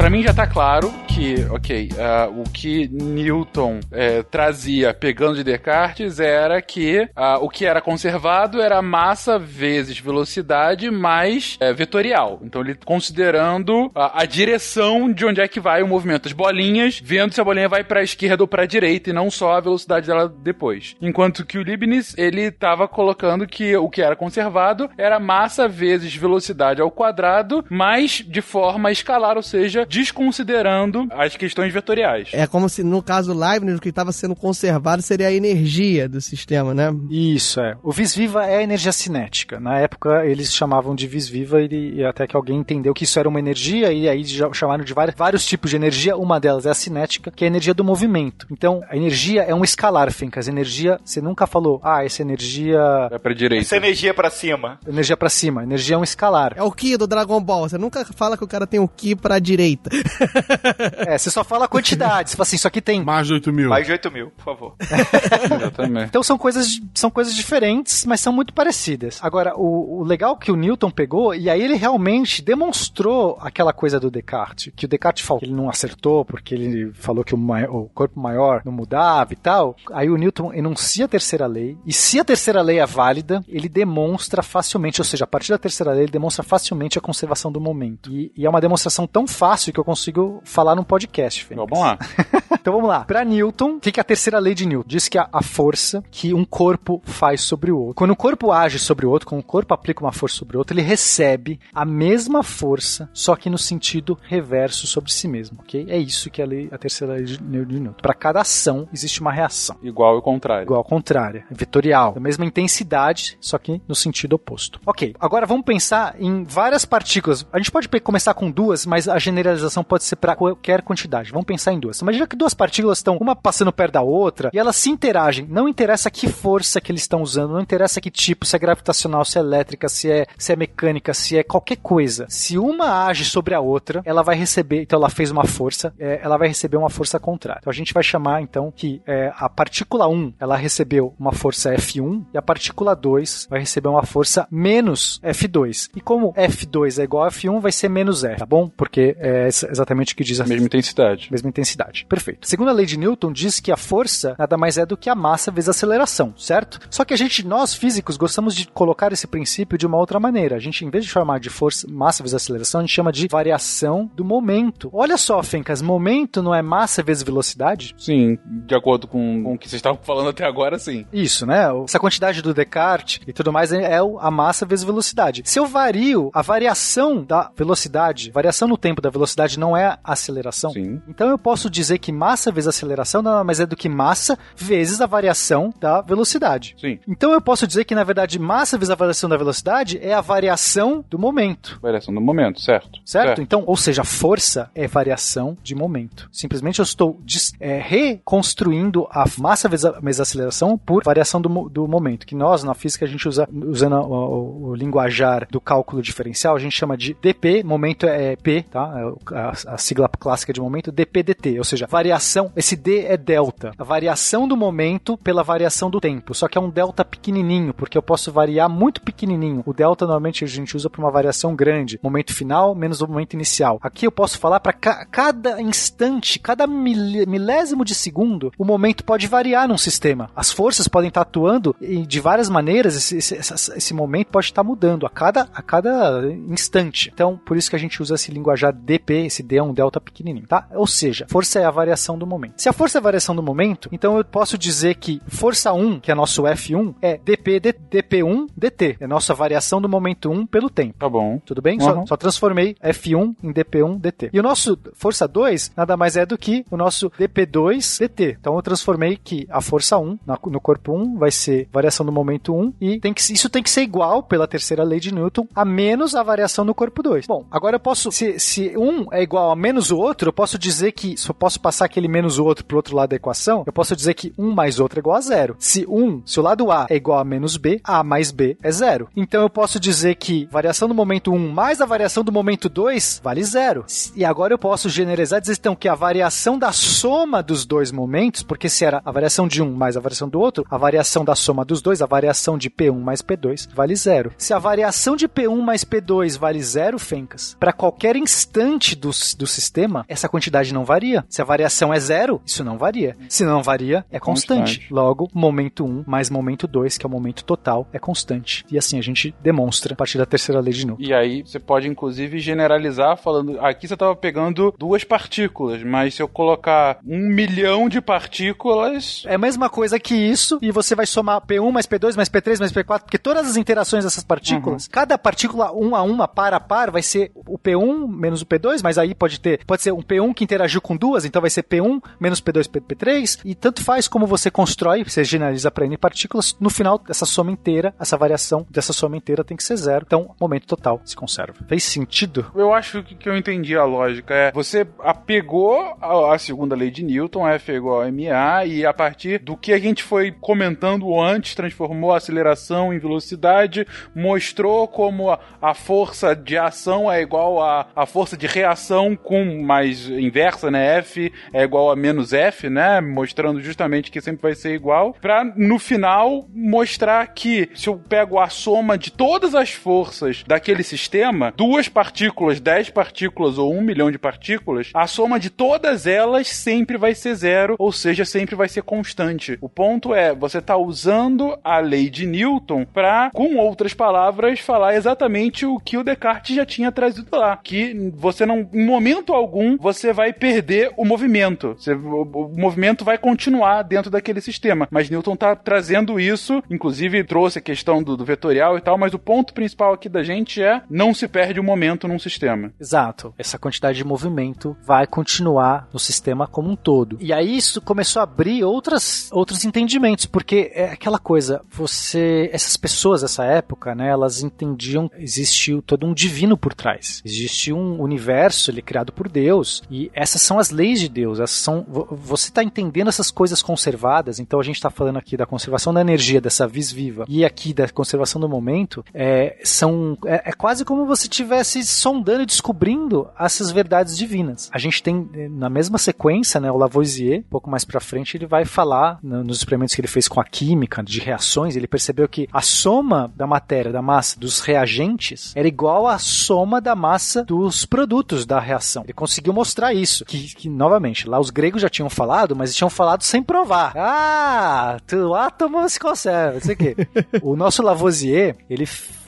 Pra 0.02 0.10
mim 0.10 0.20
já 0.20 0.34
tá 0.34 0.48
claro 0.48 0.92
que, 1.06 1.46
ok, 1.48 1.90
uh, 1.92 2.40
o 2.40 2.44
que 2.50 2.88
Newton 2.88 3.78
eh, 3.92 4.24
trazia 4.24 4.92
pegando 4.92 5.36
de 5.36 5.44
Descartes 5.44 6.18
era 6.18 6.60
que 6.60 7.02
uh, 7.02 7.38
o 7.40 7.48
que 7.48 7.64
era 7.64 7.80
conservado 7.80 8.60
era 8.60 8.82
massa 8.82 9.38
vezes 9.38 10.00
velocidade 10.00 10.90
mais 10.90 11.56
eh, 11.60 11.72
vetorial. 11.72 12.40
Então 12.42 12.62
ele 12.62 12.76
considerando 12.84 13.92
a, 13.94 14.22
a 14.22 14.24
direção 14.24 15.12
de 15.12 15.24
onde 15.24 15.40
é 15.40 15.46
que 15.46 15.60
vai 15.60 15.82
o 15.84 15.86
movimento, 15.86 16.26
as 16.26 16.32
bolinhas, 16.32 17.00
vendo 17.00 17.32
se 17.32 17.40
a 17.40 17.44
bolinha 17.44 17.68
vai 17.68 17.84
para 17.84 18.00
a 18.00 18.04
esquerda 18.04 18.42
ou 18.42 18.48
para 18.48 18.64
a 18.64 18.66
direita 18.66 19.10
e 19.10 19.12
não 19.12 19.30
só 19.30 19.52
a 19.52 19.60
velocidade 19.60 20.08
dela 20.08 20.28
depois. 20.28 20.96
Enquanto 21.00 21.46
que 21.46 21.58
o 21.58 21.62
Leibniz 21.62 22.12
ele 22.18 22.42
estava 22.42 22.88
colocando 22.88 23.46
que 23.46 23.76
o 23.76 23.88
que 23.88 24.02
era 24.02 24.16
conservado 24.16 24.90
era 24.98 25.20
massa 25.20 25.68
vezes 25.68 26.16
velocidade 26.16 26.80
ao 26.80 26.90
quadrado, 26.90 27.64
mas 27.70 28.24
de 28.26 28.40
forma 28.40 28.90
escalar, 28.90 29.36
ou 29.36 29.42
seja, 29.42 29.86
desconsiderando 29.92 31.06
as 31.10 31.36
questões 31.36 31.70
vetoriais. 31.70 32.30
É 32.32 32.46
como 32.46 32.66
se, 32.66 32.82
no 32.82 33.02
caso 33.02 33.32
do 33.32 33.38
Leibniz, 33.38 33.76
o 33.76 33.80
que 33.80 33.90
estava 33.90 34.10
sendo 34.10 34.34
conservado 34.34 35.02
seria 35.02 35.26
a 35.26 35.32
energia 35.32 36.08
do 36.08 36.18
sistema, 36.18 36.72
né? 36.72 36.94
Isso, 37.10 37.60
é. 37.60 37.76
O 37.82 37.92
vis-viva 37.92 38.46
é 38.46 38.56
a 38.56 38.62
energia 38.62 38.90
cinética. 38.90 39.60
Na 39.60 39.78
época, 39.78 40.24
eles 40.24 40.54
chamavam 40.54 40.94
de 40.94 41.06
vis-viva 41.06 41.60
e, 41.60 41.96
e 41.96 42.04
até 42.04 42.26
que 42.26 42.34
alguém 42.34 42.56
entendeu 42.56 42.94
que 42.94 43.04
isso 43.04 43.18
era 43.18 43.28
uma 43.28 43.38
energia 43.38 43.92
e 43.92 44.08
aí 44.08 44.24
já 44.24 44.50
chamaram 44.54 44.82
de 44.82 44.94
vários, 44.94 45.14
vários 45.14 45.44
tipos 45.44 45.70
de 45.70 45.76
energia. 45.76 46.16
Uma 46.16 46.40
delas 46.40 46.64
é 46.64 46.70
a 46.70 46.74
cinética, 46.74 47.30
que 47.30 47.44
é 47.44 47.46
a 47.46 47.50
energia 47.50 47.74
do 47.74 47.84
movimento. 47.84 48.46
Então, 48.50 48.82
a 48.88 48.96
energia 48.96 49.42
é 49.42 49.54
um 49.54 49.62
escalar, 49.62 50.10
Fencas. 50.10 50.48
Energia, 50.48 50.98
você 51.04 51.20
nunca 51.20 51.46
falou, 51.46 51.80
ah, 51.84 52.02
essa 52.02 52.22
energia... 52.22 52.80
É 53.10 53.18
pra 53.18 53.34
direita. 53.34 53.66
Essa 53.66 53.76
energia 53.76 54.14
pra 54.14 54.30
cima. 54.30 54.78
Energia 54.86 55.16
pra 55.16 55.28
cima. 55.28 55.62
Energia 55.62 55.96
é 55.96 55.98
um 55.98 56.04
escalar. 56.04 56.54
É 56.56 56.62
o 56.62 56.72
Ki 56.72 56.96
do 56.96 57.06
Dragon 57.06 57.40
Ball. 57.42 57.68
Você 57.68 57.76
nunca 57.76 58.04
fala 58.16 58.38
que 58.38 58.44
o 58.44 58.48
cara 58.48 58.66
tem 58.66 58.80
o 58.80 58.88
Ki 58.88 59.14
pra 59.14 59.38
direita. 59.38 59.81
É, 61.06 61.18
você 61.18 61.30
só 61.30 61.42
fala 61.44 61.64
a 61.64 61.68
quantidade. 61.68 62.30
Você 62.30 62.36
fala 62.36 62.44
assim, 62.44 62.56
isso 62.56 62.68
aqui 62.68 62.80
tem. 62.80 63.02
Mais 63.04 63.26
de 63.26 63.32
8 63.34 63.52
mil. 63.52 63.68
Mais 63.68 63.86
de 63.86 63.92
8 63.92 64.10
mil, 64.10 64.30
por 64.30 64.44
favor. 64.44 64.74
Exatamente. 64.80 66.06
Então 66.08 66.22
são 66.22 66.38
coisas, 66.38 66.80
são 66.94 67.10
coisas 67.10 67.34
diferentes, 67.34 68.04
mas 68.06 68.20
são 68.20 68.32
muito 68.32 68.52
parecidas. 68.52 69.18
Agora, 69.22 69.54
o, 69.56 70.00
o 70.00 70.04
legal 70.04 70.36
que 70.36 70.50
o 70.50 70.56
Newton 70.56 70.90
pegou, 70.90 71.34
e 71.34 71.48
aí 71.50 71.62
ele 71.62 71.74
realmente 71.74 72.42
demonstrou 72.42 73.36
aquela 73.40 73.72
coisa 73.72 73.98
do 73.98 74.10
Descartes, 74.10 74.72
que 74.74 74.84
o 74.84 74.88
Descartes 74.88 75.24
falou 75.24 75.40
que 75.40 75.46
ele 75.46 75.54
não 75.54 75.68
acertou, 75.68 76.24
porque 76.24 76.54
ele 76.54 76.92
falou 76.94 77.24
que 77.24 77.34
o, 77.34 77.38
mai- 77.38 77.66
o 77.66 77.88
corpo 77.94 78.18
maior 78.20 78.62
não 78.64 78.72
mudava 78.72 79.32
e 79.32 79.36
tal. 79.36 79.76
Aí 79.92 80.08
o 80.10 80.16
Newton 80.16 80.52
enuncia 80.52 81.04
a 81.04 81.08
terceira 81.08 81.46
lei, 81.46 81.76
e 81.86 81.92
se 81.92 82.18
a 82.20 82.24
terceira 82.24 82.60
lei 82.62 82.78
é 82.78 82.86
válida, 82.86 83.44
ele 83.48 83.68
demonstra 83.68 84.42
facilmente, 84.42 85.00
ou 85.00 85.04
seja, 85.04 85.24
a 85.24 85.26
partir 85.26 85.50
da 85.50 85.58
terceira 85.58 85.92
lei, 85.92 86.04
ele 86.04 86.12
demonstra 86.12 86.42
facilmente 86.42 86.98
a 86.98 87.00
conservação 87.00 87.50
do 87.50 87.60
momento. 87.60 88.10
E, 88.10 88.32
e 88.36 88.46
é 88.46 88.50
uma 88.50 88.60
demonstração 88.60 89.06
tão 89.06 89.26
fácil 89.26 89.71
que 89.72 89.80
eu 89.80 89.84
consigo 89.84 90.40
falar 90.44 90.74
num 90.74 90.84
podcast, 90.84 91.44
Fênix. 91.44 91.68
Vamos 91.68 91.84
lá. 91.84 91.98
Então 92.62 92.74
vamos 92.74 92.88
lá. 92.88 93.04
Pra 93.04 93.24
Newton, 93.24 93.76
o 93.76 93.80
que, 93.80 93.98
é 93.98 94.00
a 94.00 94.04
terceira 94.04 94.38
lei 94.38 94.54
de 94.54 94.64
Newton? 94.66 94.86
Diz 94.86 95.08
que 95.08 95.18
a, 95.18 95.28
a 95.32 95.42
força 95.42 96.02
que 96.12 96.32
um 96.32 96.44
corpo 96.44 97.02
faz 97.04 97.40
sobre 97.40 97.72
o 97.72 97.78
outro. 97.78 97.94
Quando 97.94 98.12
o 98.12 98.16
corpo 98.16 98.52
age 98.52 98.78
sobre 98.78 99.04
o 99.04 99.10
outro, 99.10 99.28
quando 99.28 99.40
o 99.40 99.44
corpo 99.44 99.74
aplica 99.74 100.04
uma 100.04 100.12
força 100.12 100.36
sobre 100.36 100.56
o 100.56 100.60
outro, 100.60 100.72
ele 100.72 100.82
recebe 100.82 101.58
a 101.74 101.84
mesma 101.84 102.44
força, 102.44 103.10
só 103.12 103.34
que 103.34 103.50
no 103.50 103.58
sentido 103.58 104.16
reverso 104.22 104.86
sobre 104.86 105.12
si 105.12 105.26
mesmo, 105.26 105.58
ok? 105.60 105.86
É 105.88 105.98
isso 105.98 106.30
que 106.30 106.40
é 106.40 106.44
a, 106.44 106.46
lei, 106.46 106.68
a 106.70 106.78
terceira 106.78 107.14
lei 107.14 107.24
de 107.24 107.42
Newton. 107.42 108.00
Para 108.00 108.14
cada 108.14 108.40
ação, 108.40 108.88
existe 108.92 109.20
uma 109.20 109.32
reação. 109.32 109.76
Igual 109.82 110.14
e 110.14 110.18
o 110.18 110.22
contrário. 110.22 110.62
Igual 110.62 110.78
ao 110.78 110.84
contrário, 110.84 111.42
é 111.50 111.54
vetorial, 111.54 112.12
da 112.12 112.20
mesma 112.20 112.44
intensidade, 112.44 113.36
só 113.40 113.58
que 113.58 113.82
no 113.88 113.94
sentido 113.94 114.34
oposto. 114.34 114.80
Ok, 114.86 115.14
agora 115.18 115.46
vamos 115.46 115.64
pensar 115.64 116.14
em 116.18 116.44
várias 116.44 116.84
partículas. 116.84 117.44
A 117.52 117.58
gente 117.58 117.72
pode 117.72 117.88
começar 117.88 118.34
com 118.34 118.50
duas, 118.50 118.86
mas 118.86 119.08
a 119.08 119.18
generalização 119.18 119.61
pode 119.84 120.04
ser 120.04 120.16
para 120.16 120.36
qualquer 120.36 120.82
quantidade. 120.82 121.30
Vamos 121.30 121.46
pensar 121.46 121.72
em 121.72 121.78
duas. 121.78 122.00
Imagina 122.00 122.26
que 122.26 122.36
duas 122.36 122.54
partículas 122.54 122.98
estão 122.98 123.16
uma 123.18 123.36
passando 123.36 123.72
perto 123.72 123.94
da 123.94 124.02
outra 124.02 124.50
e 124.52 124.58
elas 124.58 124.76
se 124.76 124.90
interagem. 124.90 125.46
Não 125.48 125.68
interessa 125.68 126.10
que 126.10 126.28
força 126.28 126.80
que 126.80 126.90
eles 126.90 127.02
estão 127.02 127.22
usando, 127.22 127.52
não 127.52 127.60
interessa 127.60 128.00
que 128.00 128.10
tipo, 128.10 128.44
se 128.44 128.56
é 128.56 128.58
gravitacional, 128.58 129.24
se 129.24 129.38
é 129.38 129.40
elétrica, 129.40 129.88
se 129.88 130.10
é, 130.10 130.26
se 130.38 130.52
é 130.52 130.56
mecânica, 130.56 131.14
se 131.14 131.36
é 131.36 131.42
qualquer 131.42 131.76
coisa. 131.76 132.26
Se 132.28 132.58
uma 132.58 133.06
age 133.06 133.24
sobre 133.24 133.54
a 133.54 133.60
outra, 133.60 134.02
ela 134.04 134.22
vai 134.22 134.36
receber. 134.36 134.82
Então 134.82 134.98
ela 134.98 135.10
fez 135.10 135.30
uma 135.30 135.44
força, 135.44 135.92
é, 135.98 136.20
ela 136.22 136.36
vai 136.36 136.48
receber 136.48 136.76
uma 136.76 136.90
força 136.90 137.18
contrária. 137.18 137.60
Então 137.60 137.70
a 137.70 137.74
gente 137.74 137.92
vai 137.92 138.02
chamar 138.02 138.42
então 138.42 138.72
que 138.74 139.02
é, 139.06 139.32
a 139.36 139.48
partícula 139.48 140.08
1 140.08 140.34
ela 140.38 140.56
recebeu 140.56 141.14
uma 141.18 141.32
força 141.32 141.72
F1 141.74 142.24
e 142.32 142.38
a 142.38 142.42
partícula 142.42 142.94
2 142.94 143.48
vai 143.50 143.60
receber 143.60 143.88
uma 143.88 144.04
força 144.04 144.46
menos 144.50 145.20
F2. 145.22 145.90
E 145.94 146.00
como 146.00 146.32
F2 146.34 147.00
é 147.00 147.04
igual 147.04 147.24
a 147.24 147.30
F1, 147.30 147.60
vai 147.60 147.72
ser 147.72 147.88
menos 147.88 148.24
F, 148.24 148.38
tá 148.38 148.46
bom? 148.46 148.68
Porque 148.68 149.16
é 149.18 149.50
ex- 149.52 149.62
exatamente 149.70 150.12
o 150.12 150.16
que 150.16 150.24
diz 150.24 150.40
a 150.40 150.44
Mesma 150.46 150.66
intensidade. 150.66 151.28
mesma 151.30 151.48
intensidade. 151.48 152.06
Perfeito. 152.08 152.46
Segundo 152.48 152.68
a 152.70 152.72
lei 152.72 152.86
de 152.86 152.96
Newton, 152.98 153.32
diz 153.32 153.60
que 153.60 153.70
a 153.70 153.76
força 153.76 154.34
nada 154.38 154.56
mais 154.56 154.78
é 154.78 154.86
do 154.86 154.96
que 154.96 155.08
a 155.10 155.14
massa 155.14 155.50
vezes 155.50 155.68
a 155.68 155.70
aceleração, 155.72 156.34
certo? 156.36 156.80
Só 156.90 157.04
que 157.04 157.14
a 157.14 157.16
gente, 157.16 157.46
nós 157.46 157.74
físicos, 157.74 158.16
gostamos 158.16 158.54
de 158.54 158.66
colocar 158.68 159.12
esse 159.12 159.26
princípio 159.26 159.76
de 159.78 159.86
uma 159.86 159.96
outra 159.98 160.18
maneira. 160.18 160.56
A 160.56 160.58
gente, 160.58 160.84
em 160.84 160.90
vez 160.90 161.04
de 161.04 161.10
chamar 161.10 161.38
de 161.40 161.50
força, 161.50 161.86
massa 161.90 162.22
vezes 162.22 162.34
aceleração, 162.34 162.80
a 162.80 162.82
gente 162.84 162.92
chama 162.94 163.12
de 163.12 163.28
variação 163.28 164.10
do 164.14 164.24
momento. 164.24 164.90
Olha 164.92 165.16
só, 165.16 165.42
Fencas, 165.42 165.82
momento 165.82 166.42
não 166.42 166.54
é 166.54 166.62
massa 166.62 167.02
vezes 167.02 167.22
velocidade? 167.22 167.94
Sim, 167.98 168.38
de 168.66 168.74
acordo 168.74 169.06
com, 169.06 169.42
com 169.42 169.54
o 169.54 169.58
que 169.58 169.68
vocês 169.68 169.78
estavam 169.78 169.98
falando 170.02 170.28
até 170.30 170.44
agora, 170.44 170.78
sim. 170.78 171.04
Isso, 171.12 171.44
né? 171.46 171.64
Essa 171.84 171.98
quantidade 171.98 172.40
do 172.42 172.54
Descartes 172.54 173.20
e 173.26 173.32
tudo 173.32 173.52
mais 173.52 173.72
é 173.72 173.82
é 173.92 174.00
o- 174.02 174.18
a 174.18 174.30
massa 174.30 174.64
vezes 174.64 174.84
velocidade. 174.84 175.42
Se 175.44 175.58
eu 175.58 175.66
vario 175.66 176.30
a 176.32 176.40
variação 176.40 177.22
da 177.24 177.50
velocidade, 177.56 178.30
variação 178.30 178.68
no 178.68 178.76
tempo 178.78 179.02
da 179.02 179.10
velocidade 179.10 179.41
não 179.58 179.76
é 179.76 179.98
aceleração, 180.04 180.70
Sim. 180.70 181.00
então 181.08 181.28
eu 181.28 181.38
posso 181.38 181.68
dizer 181.70 181.98
que 181.98 182.10
massa 182.12 182.50
vezes 182.50 182.68
aceleração 182.68 183.22
nada 183.22 183.42
mais 183.44 183.60
é 183.60 183.66
do 183.66 183.76
que 183.76 183.88
massa 183.88 184.38
vezes 184.56 185.00
a 185.00 185.06
variação 185.06 185.72
da 185.80 186.00
velocidade. 186.00 186.74
Sim. 186.80 186.98
Então 187.08 187.32
eu 187.32 187.40
posso 187.40 187.66
dizer 187.66 187.84
que 187.84 187.94
na 187.94 188.04
verdade 188.04 188.38
massa 188.38 188.78
vezes 188.78 188.90
a 188.90 188.94
variação 188.94 189.28
da 189.28 189.36
velocidade 189.36 189.98
é 190.02 190.12
a 190.14 190.20
variação 190.20 191.04
do 191.10 191.18
momento. 191.18 191.78
Variação 191.82 192.14
do 192.14 192.20
momento, 192.20 192.60
certo. 192.60 193.00
Certo? 193.04 193.40
Então, 193.42 193.64
ou 193.66 193.76
seja, 193.76 194.04
força 194.04 194.70
é 194.74 194.86
variação 194.86 195.56
de 195.62 195.74
momento. 195.74 196.28
Simplesmente 196.32 196.78
eu 196.78 196.84
estou 196.84 197.20
é, 197.60 197.78
reconstruindo 198.26 199.06
a 199.10 199.24
massa 199.38 199.68
vezes 199.68 199.84
a, 199.84 200.00
vezes 200.00 200.20
a 200.20 200.22
aceleração 200.22 200.78
por 200.78 201.02
variação 201.04 201.40
do, 201.40 201.68
do 201.68 201.86
momento. 201.88 202.26
Que 202.26 202.34
nós, 202.34 202.62
na 202.62 202.74
física, 202.74 203.04
a 203.04 203.08
gente 203.08 203.28
usa, 203.28 203.48
usando 203.52 203.96
o, 203.96 204.12
o- 204.12 204.68
o 204.70 204.74
linguajar 204.74 205.46
do 205.50 205.60
cálculo 205.60 206.00
diferencial, 206.02 206.54
a 206.54 206.58
gente 206.58 206.76
chama 206.76 206.96
de 206.96 207.14
dp, 207.14 207.62
momento 207.64 208.06
é 208.06 208.36
P, 208.36 208.62
tá? 208.70 209.12
A, 209.32 209.74
a 209.74 209.78
sigla 209.78 210.08
clássica 210.08 210.52
de 210.52 210.60
momento, 210.60 210.92
dp-dt. 210.92 211.58
Ou 211.58 211.64
seja, 211.64 211.86
variação, 211.86 212.52
esse 212.56 212.76
D 212.76 213.04
é 213.06 213.16
delta. 213.16 213.72
A 213.78 213.84
variação 213.84 214.46
do 214.46 214.56
momento 214.56 215.16
pela 215.18 215.42
variação 215.42 215.90
do 215.90 216.00
tempo. 216.00 216.34
Só 216.34 216.48
que 216.48 216.58
é 216.58 216.60
um 216.60 216.70
delta 216.70 217.04
pequenininho, 217.04 217.72
porque 217.74 217.96
eu 217.96 218.02
posso 218.02 218.30
variar 218.32 218.68
muito 218.68 219.00
pequenininho. 219.00 219.62
O 219.66 219.72
delta 219.72 220.04
normalmente 220.06 220.44
a 220.44 220.46
gente 220.46 220.76
usa 220.76 220.88
para 220.90 221.00
uma 221.00 221.10
variação 221.10 221.54
grande. 221.54 221.98
Momento 222.02 222.32
final 222.34 222.74
menos 222.74 223.00
o 223.00 223.06
momento 223.06 223.34
inicial. 223.34 223.78
Aqui 223.82 224.06
eu 224.06 224.12
posso 224.12 224.38
falar 224.38 224.60
para 224.60 224.72
cada 224.72 225.60
instante, 225.60 226.38
cada 226.38 226.66
mil- 226.66 227.26
milésimo 227.26 227.84
de 227.84 227.94
segundo, 227.94 228.52
o 228.58 228.64
momento 228.64 229.04
pode 229.04 229.26
variar 229.26 229.68
num 229.68 229.78
sistema. 229.78 230.30
As 230.34 230.50
forças 230.50 230.88
podem 230.88 231.08
estar 231.08 231.22
atuando 231.22 231.74
e 231.80 232.04
de 232.06 232.20
várias 232.20 232.48
maneiras. 232.48 232.96
Esse, 232.96 233.16
esse- 233.18 233.36
essa- 233.36 233.76
esse 233.76 233.94
momento 233.94 234.28
pode 234.28 234.46
estar 234.46 234.62
mudando 234.64 235.06
a 235.06 235.10
cada, 235.10 235.48
a 235.54 235.62
cada 235.62 236.22
instante. 236.48 237.10
Então, 237.12 237.38
por 237.44 237.56
isso 237.56 237.70
que 237.70 237.76
a 237.76 237.78
gente 237.78 238.00
usa 238.02 238.14
esse 238.14 238.30
linguajar 238.30 238.72
DP 238.72 239.11
D, 239.12 239.26
esse 239.26 239.42
D 239.42 239.56
é 239.56 239.62
um 239.62 239.74
delta 239.74 240.00
pequenininho, 240.00 240.46
tá? 240.46 240.66
Ou 240.74 240.86
seja, 240.86 241.26
força 241.28 241.60
é 241.60 241.64
a 241.64 241.70
variação 241.70 242.16
do 242.18 242.26
momento. 242.26 242.54
Se 242.56 242.68
a 242.68 242.72
força 242.72 242.98
é 242.98 243.00
a 243.00 243.02
variação 243.02 243.34
do 243.36 243.42
momento, 243.42 243.88
então 243.92 244.16
eu 244.16 244.24
posso 244.24 244.56
dizer 244.56 244.94
que 244.96 245.20
força 245.28 245.72
1, 245.72 246.00
que 246.00 246.10
é 246.10 246.14
nosso 246.14 246.42
F1, 246.44 246.94
é 247.02 247.18
dp 247.18 247.60
d, 247.60 247.72
dp1 247.90 248.46
dt. 248.56 248.96
É 249.00 249.06
nossa 249.06 249.34
variação 249.34 249.80
do 249.80 249.88
momento 249.88 250.30
1 250.30 250.46
pelo 250.46 250.70
tempo. 250.70 250.94
Tá 250.98 251.08
bom. 251.08 251.38
Tudo 251.44 251.60
bem? 251.60 251.78
Uhum. 251.78 251.84
Só, 252.02 252.06
só 252.06 252.16
transformei 252.16 252.74
F1 252.82 253.34
em 253.42 253.52
dp1 253.52 253.98
dt. 254.00 254.30
E 254.32 254.40
o 254.40 254.42
nosso 254.42 254.78
força 254.94 255.26
2 255.28 255.72
nada 255.76 255.96
mais 255.96 256.16
é 256.16 256.24
do 256.24 256.38
que 256.38 256.64
o 256.70 256.76
nosso 256.76 257.10
dp2 257.18 257.98
dt. 258.00 258.36
Então 258.40 258.54
eu 258.56 258.62
transformei 258.62 259.16
que 259.22 259.46
a 259.50 259.60
força 259.60 259.98
1 259.98 260.18
na- 260.26 260.38
no 260.46 260.60
corpo 260.60 260.92
1 260.92 261.18
vai 261.18 261.30
ser 261.30 261.68
variação 261.72 262.04
do 262.06 262.12
momento 262.12 262.54
1 262.54 262.72
e 262.80 262.98
tem 263.00 263.12
que, 263.12 263.20
isso 263.20 263.48
tem 263.50 263.62
que 263.62 263.70
ser 263.70 263.82
igual 263.82 264.22
pela 264.22 264.46
terceira 264.46 264.82
lei 264.84 265.00
de 265.00 265.12
Newton 265.14 265.46
a 265.54 265.64
menos 265.64 266.14
a 266.14 266.22
variação 266.22 266.64
no 266.64 266.74
corpo 266.74 267.02
2. 267.02 267.26
Bom, 267.26 267.44
agora 267.50 267.76
eu 267.76 267.80
posso 267.80 268.10
se, 268.12 268.38
se 268.38 268.72
é 269.10 269.22
igual 269.22 269.50
a 269.50 269.56
menos 269.56 269.90
o 269.90 269.98
outro, 269.98 270.28
eu 270.28 270.32
posso 270.32 270.58
dizer 270.58 270.92
que 270.92 271.16
se 271.16 271.28
eu 271.28 271.34
posso 271.34 271.60
passar 271.60 271.86
aquele 271.86 272.08
menos 272.08 272.38
o 272.38 272.44
outro 272.44 272.64
pro 272.64 272.76
outro 272.76 272.96
lado 272.96 273.10
da 273.10 273.16
equação, 273.16 273.62
eu 273.66 273.72
posso 273.72 273.96
dizer 273.96 274.14
que 274.14 274.32
1 274.38 274.50
mais 274.52 274.78
outro 274.78 274.98
é 274.98 275.00
igual 275.00 275.16
a 275.16 275.20
zero. 275.20 275.56
Se 275.58 275.86
1, 275.88 276.22
se 276.26 276.38
o 276.38 276.42
lado 276.42 276.70
A 276.70 276.86
é 276.90 276.96
igual 276.96 277.18
a 277.18 277.24
menos 277.24 277.56
B, 277.56 277.80
A 277.84 278.02
mais 278.02 278.30
B 278.30 278.56
é 278.62 278.70
zero. 278.70 279.08
Então 279.16 279.42
eu 279.42 279.50
posso 279.50 279.80
dizer 279.80 280.16
que 280.16 280.48
variação 280.50 280.88
do 280.88 280.94
momento 280.94 281.32
1 281.32 281.48
mais 281.50 281.80
a 281.80 281.86
variação 281.86 282.22
do 282.22 282.32
momento 282.32 282.68
2 282.68 283.20
vale 283.22 283.42
zero. 283.44 283.84
E 284.14 284.24
agora 284.24 284.52
eu 284.54 284.58
posso 284.58 284.88
generalizar 284.88 285.38
e 285.38 285.42
dizer 285.42 285.56
então 285.58 285.76
que 285.76 285.88
a 285.88 285.94
variação 285.94 286.58
da 286.58 286.72
soma 286.72 287.42
dos 287.42 287.64
dois 287.64 287.92
momentos, 287.92 288.42
porque 288.42 288.68
se 288.68 288.84
era 288.84 289.00
a 289.04 289.12
variação 289.12 289.46
de 289.46 289.62
um 289.62 289.72
mais 289.72 289.96
a 289.96 290.00
variação 290.00 290.28
do 290.28 290.40
outro, 290.40 290.66
a 290.70 290.78
variação 290.78 291.24
da 291.24 291.34
soma 291.34 291.64
dos 291.64 291.80
dois, 291.80 292.02
a 292.02 292.06
variação 292.06 292.58
de 292.58 292.70
P1 292.70 292.98
mais 292.98 293.22
P2 293.22 293.68
vale 293.74 293.94
zero. 293.94 294.32
Se 294.36 294.52
a 294.52 294.58
variação 294.58 295.16
de 295.16 295.28
P1 295.28 295.60
mais 295.60 295.84
P2 295.84 296.38
vale 296.38 296.62
zero, 296.62 296.98
Fencas, 296.98 297.56
para 297.58 297.72
qualquer 297.72 298.16
instante 298.16 298.91
do, 298.96 299.10
do 299.36 299.46
sistema, 299.46 300.04
essa 300.08 300.28
quantidade 300.28 300.72
não 300.72 300.84
varia. 300.84 301.24
Se 301.28 301.40
a 301.40 301.44
variação 301.44 301.92
é 301.92 302.00
zero, 302.00 302.40
isso 302.44 302.64
não 302.64 302.78
varia. 302.78 303.16
Se 303.28 303.44
não 303.44 303.62
varia, 303.62 304.04
é 304.10 304.18
constante. 304.18 304.42
Constante. 304.52 304.92
Logo, 304.92 305.30
momento 305.32 305.84
1 305.84 306.04
mais 306.06 306.30
momento 306.30 306.66
2, 306.66 306.98
que 306.98 307.06
é 307.06 307.08
o 307.08 307.10
momento 307.10 307.44
total, 307.44 307.88
é 307.92 307.98
constante. 307.98 308.64
E 308.70 308.78
assim 308.78 308.98
a 308.98 309.02
gente 309.02 309.34
demonstra 309.42 309.94
a 309.94 309.96
partir 309.96 310.18
da 310.18 310.26
terceira 310.26 310.60
lei 310.60 310.72
de 310.72 310.86
Newton. 310.86 311.02
E 311.02 311.12
aí 311.12 311.42
você 311.42 311.58
pode 311.58 311.88
inclusive 311.88 312.38
generalizar 312.38 313.16
falando. 313.16 313.58
Aqui 313.60 313.86
você 313.86 313.94
estava 313.94 314.14
pegando 314.14 314.74
duas 314.78 315.04
partículas, 315.04 315.82
mas 315.82 316.14
se 316.14 316.22
eu 316.22 316.28
colocar 316.28 316.98
um 317.06 317.28
milhão 317.28 317.88
de 317.88 318.00
partículas. 318.00 319.24
É 319.26 319.34
a 319.34 319.38
mesma 319.38 319.68
coisa 319.68 319.98
que 319.98 320.14
isso, 320.14 320.58
e 320.60 320.70
você 320.70 320.94
vai 320.94 321.06
somar 321.06 321.40
P1 321.46 321.70
mais 321.70 321.86
P2 321.86 322.16
mais 322.16 322.28
P3 322.28 322.58
mais 322.58 322.72
P4, 322.72 323.00
porque 323.00 323.18
todas 323.18 323.46
as 323.48 323.56
interações 323.56 324.04
dessas 324.04 324.24
partículas, 324.24 324.88
cada 324.88 325.16
partícula 325.16 325.70
uma 325.72 325.98
a 325.98 326.02
uma, 326.02 326.28
par 326.28 326.54
a 326.54 326.60
par, 326.60 326.90
vai 326.90 327.02
ser 327.02 327.30
o 327.34 327.58
P1 327.58 328.08
menos 328.08 328.42
o 328.42 328.46
P2, 328.46 328.81
mas 328.82 328.98
aí 328.98 329.14
pode 329.14 329.40
ter, 329.40 329.64
pode 329.64 329.82
ser 329.82 329.92
um 329.92 330.02
P1 330.02 330.34
que 330.34 330.44
interagiu 330.44 330.80
com 330.80 330.96
duas, 330.96 331.24
então 331.24 331.40
vai 331.40 331.50
ser 331.50 331.62
P1 331.62 332.02
menos 332.20 332.40
P2 332.40 332.68
P- 332.68 332.80
P3, 332.80 333.40
e 333.44 333.54
tanto 333.54 333.82
faz 333.84 334.08
como 334.08 334.26
você 334.26 334.50
constrói, 334.50 335.04
você 335.04 335.24
generaliza 335.24 335.70
para 335.70 335.84
N 335.86 335.96
partículas, 335.96 336.56
no 336.60 336.68
final 336.70 336.98
dessa 336.98 337.24
soma 337.24 337.50
inteira, 337.50 337.94
essa 337.98 338.16
variação 338.16 338.66
dessa 338.70 338.92
soma 338.92 339.16
inteira 339.16 339.44
tem 339.44 339.56
que 339.56 339.64
ser 339.64 339.76
zero, 339.76 340.04
então 340.06 340.34
momento 340.40 340.66
total 340.66 341.00
se 341.04 341.14
conserva. 341.16 341.58
Fez 341.68 341.84
sentido? 341.84 342.50
Eu 342.54 342.74
acho 342.74 343.02
que 343.02 343.14
que 343.14 343.28
eu 343.28 343.36
entendi 343.36 343.76
a 343.76 343.84
lógica. 343.84 344.34
É, 344.34 344.50
você 344.52 344.86
apegou 344.98 345.96
a, 346.00 346.34
a 346.34 346.38
segunda 346.38 346.74
lei 346.74 346.90
de 346.90 347.04
Newton, 347.04 347.46
F 347.46 347.70
é 347.72 347.76
igual 347.76 348.02
a 348.02 348.10
ma, 348.10 348.64
e 348.64 348.84
a 348.84 348.92
partir 348.92 349.38
do 349.38 349.56
que 349.56 349.72
a 349.72 349.78
gente 349.78 350.02
foi 350.02 350.32
comentando 350.32 351.20
antes, 351.20 351.54
transformou 351.54 352.12
a 352.12 352.16
aceleração 352.16 352.92
em 352.92 352.98
velocidade, 352.98 353.86
mostrou 354.14 354.88
como 354.88 355.30
a, 355.30 355.38
a 355.60 355.74
força 355.74 356.34
de 356.34 356.58
ação 356.58 357.10
é 357.10 357.20
igual 357.22 357.62
a, 357.62 357.86
a 357.94 358.06
força 358.06 358.36
de 358.36 358.46
reação 358.46 358.71
com 359.16 359.62
mais 359.62 360.08
inversa, 360.08 360.70
né? 360.70 360.98
F 360.98 361.32
é 361.52 361.62
igual 361.62 361.90
a 361.90 361.96
menos 361.96 362.32
F, 362.32 362.68
né? 362.68 363.00
Mostrando 363.00 363.60
justamente 363.60 364.10
que 364.10 364.20
sempre 364.20 364.42
vai 364.42 364.54
ser 364.54 364.74
igual, 364.74 365.14
pra 365.20 365.44
no 365.56 365.78
final 365.78 366.46
mostrar 366.54 367.26
que 367.28 367.68
se 367.74 367.88
eu 367.88 367.96
pego 367.96 368.38
a 368.38 368.48
soma 368.48 368.96
de 368.98 369.10
todas 369.10 369.54
as 369.54 369.70
forças 369.70 370.44
daquele 370.46 370.82
sistema, 370.82 371.52
duas 371.56 371.88
partículas, 371.88 372.60
dez 372.60 372.90
partículas 372.90 373.58
ou 373.58 373.72
um 373.72 373.80
milhão 373.80 374.10
de 374.10 374.18
partículas, 374.18 374.90
a 374.94 375.06
soma 375.06 375.38
de 375.38 375.50
todas 375.50 376.06
elas 376.06 376.48
sempre 376.48 376.96
vai 376.96 377.14
ser 377.14 377.34
zero, 377.34 377.76
ou 377.78 377.92
seja, 377.92 378.24
sempre 378.24 378.54
vai 378.54 378.68
ser 378.68 378.82
constante. 378.82 379.58
O 379.60 379.68
ponto 379.68 380.14
é, 380.14 380.34
você 380.34 380.58
está 380.58 380.76
usando 380.76 381.58
a 381.64 381.78
lei 381.78 382.08
de 382.08 382.26
Newton 382.26 382.84
para, 382.84 383.30
com 383.32 383.56
outras 383.56 383.94
palavras, 383.94 384.60
falar 384.60 384.94
exatamente 384.94 385.66
o 385.66 385.78
que 385.78 385.96
o 385.96 386.04
Descartes 386.04 386.56
já 386.56 386.66
tinha 386.66 386.92
trazido 386.92 387.36
lá, 387.36 387.58
que 387.62 388.10
você 388.14 388.46
não, 388.46 388.61
em 388.72 388.84
momento 388.84 389.32
algum, 389.32 389.76
você 389.76 390.12
vai 390.12 390.32
perder 390.32 390.92
o 390.96 391.04
movimento. 391.04 391.74
Você- 391.78 391.94
o, 391.94 392.22
o 392.22 392.48
movimento 392.58 393.04
vai 393.04 393.18
continuar 393.18 393.82
dentro 393.82 394.10
daquele 394.10 394.40
sistema. 394.40 394.88
Mas 394.90 395.08
Newton 395.10 395.34
está 395.34 395.54
trazendo 395.56 396.18
isso, 396.20 396.62
inclusive 396.70 397.24
trouxe 397.24 397.58
a 397.58 397.62
questão 397.62 398.02
do, 398.02 398.16
do 398.16 398.24
vetorial 398.24 398.76
e 398.76 398.80
tal, 398.80 398.98
mas 398.98 399.14
o 399.14 399.18
ponto 399.18 399.54
principal 399.54 399.92
aqui 399.94 400.08
da 400.08 400.22
gente 400.22 400.62
é 400.62 400.82
não 400.90 401.14
se 401.14 401.26
perde 401.28 401.60
o 401.60 401.64
momento 401.64 402.06
num 402.08 402.18
sistema. 402.18 402.72
Exato. 402.80 403.34
Essa 403.38 403.58
quantidade 403.58 403.98
de 403.98 404.04
movimento 404.04 404.76
vai 404.84 405.06
continuar 405.06 405.88
no 405.92 405.98
sistema 405.98 406.46
como 406.46 406.70
um 406.70 406.76
todo. 406.76 407.16
E 407.20 407.32
aí 407.32 407.56
isso 407.56 407.80
começou 407.80 408.20
a 408.20 408.24
abrir 408.24 408.64
outras, 408.64 409.28
outros 409.32 409.64
entendimentos, 409.64 410.26
porque 410.26 410.70
é 410.74 410.86
aquela 410.90 411.18
coisa, 411.18 411.60
você, 411.70 412.50
essas 412.52 412.76
pessoas 412.76 413.22
dessa 413.22 413.44
época, 413.44 413.94
né, 413.94 414.08
elas 414.08 414.42
entendiam 414.42 415.10
existiu 415.18 415.82
todo 415.82 416.06
um 416.06 416.12
divino 416.14 416.56
por 416.56 416.74
trás. 416.74 417.22
Existe 417.24 417.72
um 417.72 418.00
universo 418.00 418.51
ele 418.70 418.82
criado 418.82 419.12
por 419.12 419.28
Deus 419.28 419.82
e 419.90 420.10
essas 420.14 420.42
são 420.42 420.58
as 420.58 420.70
leis 420.70 421.00
de 421.00 421.08
Deus. 421.08 421.40
Essas 421.40 421.56
são 421.58 421.84
vo- 421.88 422.08
você 422.10 422.48
está 422.48 422.62
entendendo 422.62 423.08
essas 423.08 423.30
coisas 423.30 423.62
conservadas. 423.62 424.38
Então 424.38 424.60
a 424.60 424.62
gente 424.62 424.76
está 424.76 424.90
falando 424.90 425.16
aqui 425.18 425.36
da 425.36 425.46
conservação 425.46 425.92
da 425.92 426.00
energia 426.00 426.40
dessa 426.40 426.66
vis 426.66 426.90
viva 426.92 427.24
e 427.28 427.44
aqui 427.44 427.72
da 427.74 427.88
conservação 427.88 428.40
do 428.40 428.48
momento. 428.48 429.04
É, 429.14 429.58
são 429.64 430.16
é, 430.26 430.50
é 430.50 430.52
quase 430.52 430.84
como 430.84 431.06
você 431.06 431.24
estivesse 431.24 431.84
sondando 431.84 432.42
e 432.42 432.46
descobrindo 432.46 433.28
essas 433.38 433.70
verdades 433.70 434.16
divinas. 434.16 434.70
A 434.72 434.78
gente 434.78 435.02
tem 435.02 435.28
eh, 435.34 435.48
na 435.48 435.68
mesma 435.70 435.98
sequência, 435.98 436.60
né, 436.60 436.70
o 436.70 436.76
Lavoisier, 436.76 437.40
um 437.40 437.50
pouco 437.50 437.70
mais 437.70 437.84
para 437.84 438.00
frente, 438.00 438.36
ele 438.36 438.46
vai 438.46 438.64
falar 438.64 439.18
no- 439.22 439.44
nos 439.44 439.58
experimentos 439.58 439.94
que 439.94 440.00
ele 440.00 440.08
fez 440.08 440.28
com 440.28 440.40
a 440.40 440.44
química 440.44 441.02
de 441.02 441.20
reações, 441.20 441.76
ele 441.76 441.86
percebeu 441.86 442.28
que 442.28 442.48
a 442.52 442.60
soma 442.60 443.32
da 443.36 443.46
matéria, 443.46 443.92
da 443.92 444.02
massa 444.02 444.38
dos 444.38 444.60
reagentes 444.60 445.52
era 445.56 445.66
igual 445.68 446.06
à 446.06 446.18
soma 446.18 446.80
da 446.80 446.94
massa 446.94 447.44
dos 447.44 447.84
produtos 447.86 448.41
da 448.46 448.60
reação. 448.60 449.02
Ele 449.04 449.12
conseguiu 449.12 449.52
mostrar 449.52 449.92
isso, 449.94 450.24
que, 450.24 450.54
que 450.54 450.68
novamente, 450.68 451.28
lá 451.28 451.38
os 451.38 451.50
gregos 451.50 451.82
já 451.82 451.88
tinham 451.88 452.10
falado, 452.10 452.54
mas 452.54 452.74
tinham 452.74 452.90
falado 452.90 453.22
sem 453.22 453.42
provar. 453.42 453.92
Ah, 453.96 454.98
tu 455.06 455.34
átomo 455.34 455.88
se 455.88 455.98
conserva, 455.98 456.54
não 456.54 456.60
sei 456.60 456.74
o 456.74 456.78
quê. 456.78 456.96
o 457.42 457.56
nosso 457.56 457.82
Lavoisier, 457.82 458.56
ele 458.68 458.86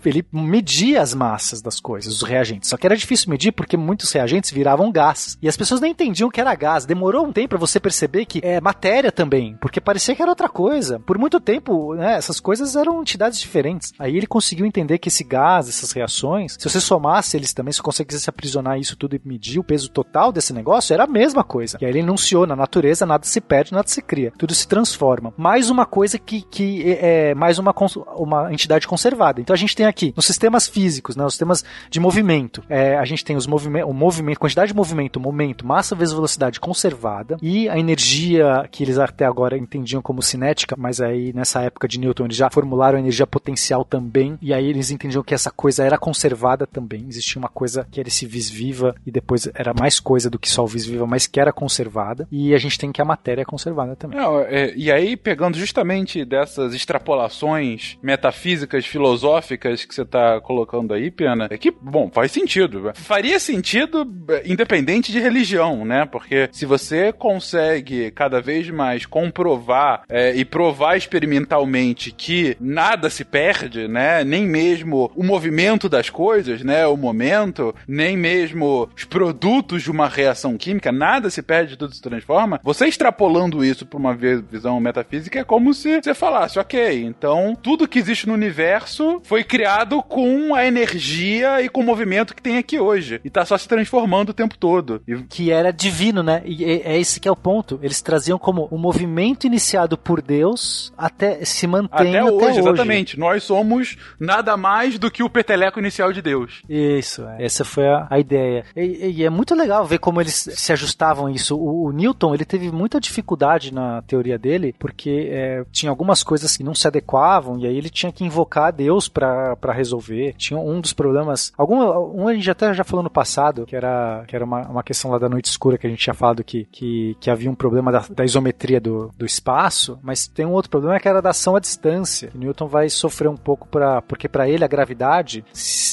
ele 0.09 0.27
media 0.33 1.01
as 1.01 1.15
massas 1.15 1.63
das 1.63 1.81
coisas, 1.81 2.15
os 2.15 2.23
reagentes. 2.23 2.69
Só 2.69 2.77
que 2.77 2.87
era 2.87 2.97
difícil 2.97 3.31
medir 3.31 3.53
porque 3.53 3.77
muitos 3.77 4.13
reagentes 4.13 4.51
viravam 4.51 4.93
gás. 4.93 5.39
E 5.41 5.49
as 5.49 5.57
pessoas 5.57 5.81
nem 5.81 5.93
entendiam 5.93 6.31
que 6.31 6.41
era 6.41 6.55
gás. 6.55 6.85
Demorou 6.85 7.27
um 7.27 7.33
tempo 7.33 7.51
para 7.51 7.59
você 7.59 7.81
perceber 7.81 8.25
que 8.27 8.41
é 8.43 8.61
matéria 8.61 9.11
também, 9.11 9.57
porque 9.61 9.81
parecia 9.81 10.15
que 10.15 10.23
era 10.23 10.31
outra 10.31 10.49
coisa. 10.49 11.01
Por 11.01 11.19
muito 11.19 11.41
tempo, 11.41 11.95
né, 11.95 12.17
essas 12.17 12.41
coisas 12.41 12.77
eram 12.77 13.01
entidades 13.01 13.41
diferentes. 13.41 13.93
Aí 13.99 14.17
ele 14.17 14.27
conseguiu 14.27 14.67
entender 14.67 14.99
que 14.99 15.09
esse 15.09 15.25
gás, 15.25 15.69
essas 15.69 15.93
reações, 15.93 16.57
se 16.59 16.69
você 16.69 16.81
somasse 16.81 17.37
eles 17.37 17.53
também, 17.53 17.73
se 17.73 17.83
conseguisse 17.83 18.29
aprisionar 18.29 18.79
isso 18.79 18.97
tudo 18.97 19.17
e 19.17 19.21
medir 19.25 19.59
o 19.59 19.65
peso 19.65 19.91
total 19.91 20.33
desse 20.33 20.53
negócio, 20.53 20.93
era 20.93 21.05
a 21.05 21.09
mesma 21.09 21.45
coisa. 21.45 21.79
E 21.81 21.85
aí 21.85 21.91
ele 21.91 22.01
enunciou, 22.01 22.47
na 22.47 22.57
natureza 22.57 23.07
nada 23.07 23.25
se 23.25 23.41
perde, 23.41 23.73
nada 23.73 23.89
se 23.89 24.03
cria. 24.03 24.33
Tudo 24.37 24.55
se 24.55 24.67
transforma. 24.67 25.33
Mais 25.37 25.71
uma 25.71 25.87
coisa 25.87 26.19
que, 26.19 26.43
que 26.43 26.83
é 26.93 27.15
é 27.15 27.35
mais 27.35 27.59
uma, 27.59 27.75
uma 28.17 28.53
entidade 28.53 28.89
conservada. 28.89 29.41
Então 29.41 29.55
a 29.55 29.57
gente 29.57 29.77
tem 29.77 29.87
aqui, 29.87 29.94
nos 30.17 30.27
sistemas 30.27 30.67
físicos, 30.67 31.17
né, 31.17 31.25
nos 31.25 31.35
sistemas 31.35 31.65
de 31.91 32.01
movimento, 32.01 32.63
é, 32.69 32.97
a 32.97 33.05
gente 33.05 33.25
tem 33.25 33.37
os 33.37 33.47
movimentos, 33.47 33.91
o 33.91 33.93
movimento, 33.93 34.41
quantidade 34.41 34.73
de 34.73 34.77
movimento, 34.77 35.21
momento, 35.21 35.67
massa 35.67 35.95
vezes 35.95 36.15
velocidade 36.15 36.61
conservada 36.61 37.37
e 37.43 37.69
a 37.69 37.79
energia 37.79 38.69
que 38.71 38.83
eles 38.83 38.99
até 38.99 39.25
agora 39.25 39.57
entendiam 39.57 40.03
como 40.03 40.23
cinética, 40.23 40.75
mas 40.79 41.01
aí 41.01 41.33
nessa 41.33 41.63
época 41.63 41.87
de 41.87 41.99
Newton 41.99 42.25
eles 42.25 42.37
já 42.37 42.51
formularam 42.51 42.97
a 42.97 43.01
energia 43.01 43.27
potencial 43.27 43.85
também 43.85 44.39
e 44.41 44.53
aí 44.53 44.67
eles 44.67 44.91
entendiam 44.91 45.23
que 45.23 45.35
essa 45.35 45.51
coisa 45.51 45.85
era 45.85 45.99
conservada 45.99 46.67
também. 46.67 47.07
Existia 47.09 47.39
uma 47.39 47.49
coisa 47.49 47.87
que 47.91 48.01
era 48.01 48.09
esse 48.09 48.27
vis 48.27 48.49
viva 48.49 48.95
e 49.07 49.11
depois 49.11 49.49
era 49.55 49.73
mais 49.73 50.01
coisa 50.01 50.29
do 50.29 50.39
que 50.39 50.49
só 50.49 50.65
o 50.65 50.67
vis 50.67 50.85
viva, 50.87 51.07
mas 51.07 51.27
que 51.27 51.41
era 51.41 51.53
conservada 51.53 52.27
e 52.31 52.55
a 52.55 52.59
gente 52.59 52.79
tem 52.79 52.93
que 52.93 53.01
a 53.01 53.05
matéria 53.05 53.43
é 53.43 53.45
conservada 53.45 53.97
também. 53.97 54.19
Não, 54.19 54.41
é, 54.41 54.73
e 54.75 54.91
aí, 54.91 55.17
pegando 55.17 55.59
justamente 55.59 56.25
dessas 56.25 56.75
extrapolações 56.75 57.99
metafísicas, 58.03 58.87
filosóficas 58.87 59.84
que 59.87 59.95
você 59.95 60.05
tá 60.05 60.41
colocando 60.41 60.93
aí, 60.95 61.11
Pena, 61.11 61.47
é 61.51 61.57
que, 61.59 61.71
bom, 61.71 62.11
faz 62.13 62.33
sentido. 62.33 62.91
Faria 62.95 63.39
sentido 63.39 64.07
eh, 64.29 64.43
independente 64.47 65.11
de 65.13 65.21
religião, 65.21 65.85
né? 65.85 66.07
Porque 66.11 66.49
se 66.53 66.67
você 66.67 67.13
consegue 67.13 68.11
cada 68.13 68.41
vez 68.41 68.69
mais 68.71 69.07
comprovar 69.07 70.03
é, 70.09 70.35
e 70.35 70.45
provar 70.45 70.97
experimentalmente 70.97 72.11
que 72.13 72.57
nada 72.61 73.11
se 73.11 73.25
perde, 73.25 73.89
né? 73.89 74.23
Nem 74.25 74.47
mesmo 74.47 75.11
o 75.15 75.23
movimento 75.23 75.89
das 75.89 76.09
coisas, 76.11 76.63
né? 76.63 76.87
O 76.87 76.97
momento, 76.97 77.75
nem 77.87 78.17
mesmo 78.17 78.89
os 78.97 79.05
produtos 79.05 79.83
de 79.83 79.91
uma 79.91 80.09
reação 80.09 80.57
química, 80.57 80.93
nada 80.93 81.31
se 81.31 81.43
perde, 81.43 81.77
tudo 81.77 81.95
se 81.95 82.01
transforma. 82.03 82.61
Você 82.63 82.87
extrapolando 82.87 83.65
isso 83.65 83.85
para 83.87 83.99
uma 83.99 84.15
vi- 84.15 84.43
visão 84.43 84.79
metafísica 84.81 85.41
é 85.41 85.45
como 85.45 85.75
se 85.75 86.01
você 86.03 86.15
falasse, 86.15 86.59
ok, 86.59 87.03
então 87.05 87.57
tudo 87.61 87.89
que 87.89 87.99
existe 87.99 88.27
no 88.27 88.35
universo 88.35 89.21
foi 89.25 89.43
criado 89.45 89.74
com 90.03 90.55
a 90.55 90.67
energia 90.67 91.63
e 91.63 91.69
com 91.69 91.81
o 91.81 91.85
movimento 91.85 92.35
que 92.35 92.43
tem 92.43 92.59
aqui 92.59 92.79
hoje. 92.79 93.21
E 93.25 93.31
tá 93.31 93.45
só 93.45 93.57
se 93.57 93.69
transformando 93.69 94.31
o 94.31 94.35
tempo 94.35 94.57
todo. 94.57 95.03
E 95.07 95.17
que 95.23 95.51
era 95.51 95.73
divino, 95.73 96.23
né? 96.23 96.43
E 96.45 96.65
é, 96.65 96.95
é 96.95 97.01
esse 97.01 97.21
que 97.21 97.29
é 97.29 97.31
o 97.31 97.37
ponto. 97.37 97.79
Eles 97.83 98.01
traziam 98.01 98.39
como 98.39 98.69
o 98.71 98.79
movimento 98.79 99.47
iniciado 99.47 99.97
por 99.97 100.21
Deus 100.21 100.93
até 100.97 101.45
se 101.45 101.67
mantém 101.67 102.17
até, 102.17 102.19
até, 102.21 102.33
hoje, 102.33 102.59
exatamente. 102.59 103.19
Nós 103.19 103.43
somos 103.43 103.97
nada 104.19 104.57
mais 104.57 104.99
do 104.99 105.11
que 105.11 105.23
o 105.23 105.31
peteleco 105.31 105.79
inicial 105.79 106.13
de 106.13 106.23
Deus. 106.23 106.63
Isso, 106.69 107.27
é. 107.27 107.45
essa 107.45 107.65
foi 107.65 107.87
a, 107.87 108.07
a 108.11 108.19
ideia. 108.19 108.65
E, 108.77 109.13
e 109.17 109.25
é 109.25 109.31
muito 109.31 109.55
legal 109.55 109.85
ver 109.85 109.99
como 109.99 110.21
eles 110.21 110.49
se 110.53 110.73
ajustavam 110.73 111.27
a 111.27 111.33
isso. 111.33 111.57
O, 111.57 111.87
o 111.87 111.93
Newton, 111.93 112.35
ele 112.35 112.45
teve 112.45 112.71
muita 112.71 113.01
dificuldade 113.01 113.73
na 113.73 114.03
teoria 114.03 114.39
dele, 114.39 114.75
porque 114.79 115.29
é, 115.31 115.65
tinha 115.73 115.91
algumas 115.91 116.23
coisas 116.23 116.57
que 116.57 116.65
não 116.65 116.75
se 116.75 116.87
adequavam, 116.87 117.59
e 117.59 117.67
aí 117.67 117.77
ele 117.77 117.91
tinha 117.91 118.13
que 118.13 118.25
invocar 118.25 118.73
Deus 118.73 119.09
para 119.09 119.57
resolver. 119.73 120.35
Tinha 120.37 120.59
um 120.59 120.81
dos 120.81 120.93
problemas, 120.93 121.53
algum, 121.57 121.81
um 122.15 122.29
a 122.29 122.35
gente 122.35 122.51
até 122.51 122.73
já 122.75 122.85
falou 122.85 123.03
no 123.03 123.11
passado, 123.11 123.67
que 123.67 123.77
era, 123.77 124.25
que 124.27 124.35
era 124.35 124.45
uma, 124.45 124.63
uma 124.69 124.83
questão 124.83 125.11
lá 125.11 125.19
da 125.19 125.29
noite 125.29 125.47
escura, 125.47 125.79
que 125.79 125.87
a 125.87 125.91
gente 125.91 126.01
tinha 126.01 126.15
falado 126.15 126.45
que, 126.45 126.67
que, 126.71 127.17
que 127.21 127.31
havia 127.31 127.51
um 127.51 127.55
problema 127.55 127.91
da, 127.91 128.05
da 128.11 128.25
isometria 128.25 128.81
do, 128.81 129.11
do 129.17 129.25
espaço, 129.25 129.99
mas 130.03 130.27
tem 130.27 130.47
um 130.47 130.53
outro 130.53 130.71
problema 130.71 130.99
que 130.99 131.09
era 131.09 131.23
da 131.23 131.31
ação 131.31 131.57
à 131.57 131.61
distância. 131.61 132.31
Newton 132.35 132.67
vai 132.67 132.89
sofrer 132.89 133.29
um 133.29 133.37
pouco 133.37 133.69
para 133.69 134.03
porque 134.03 134.29
para 134.29 134.49
ele 134.49 134.65
a 134.65 134.69
gravidade 134.69 135.45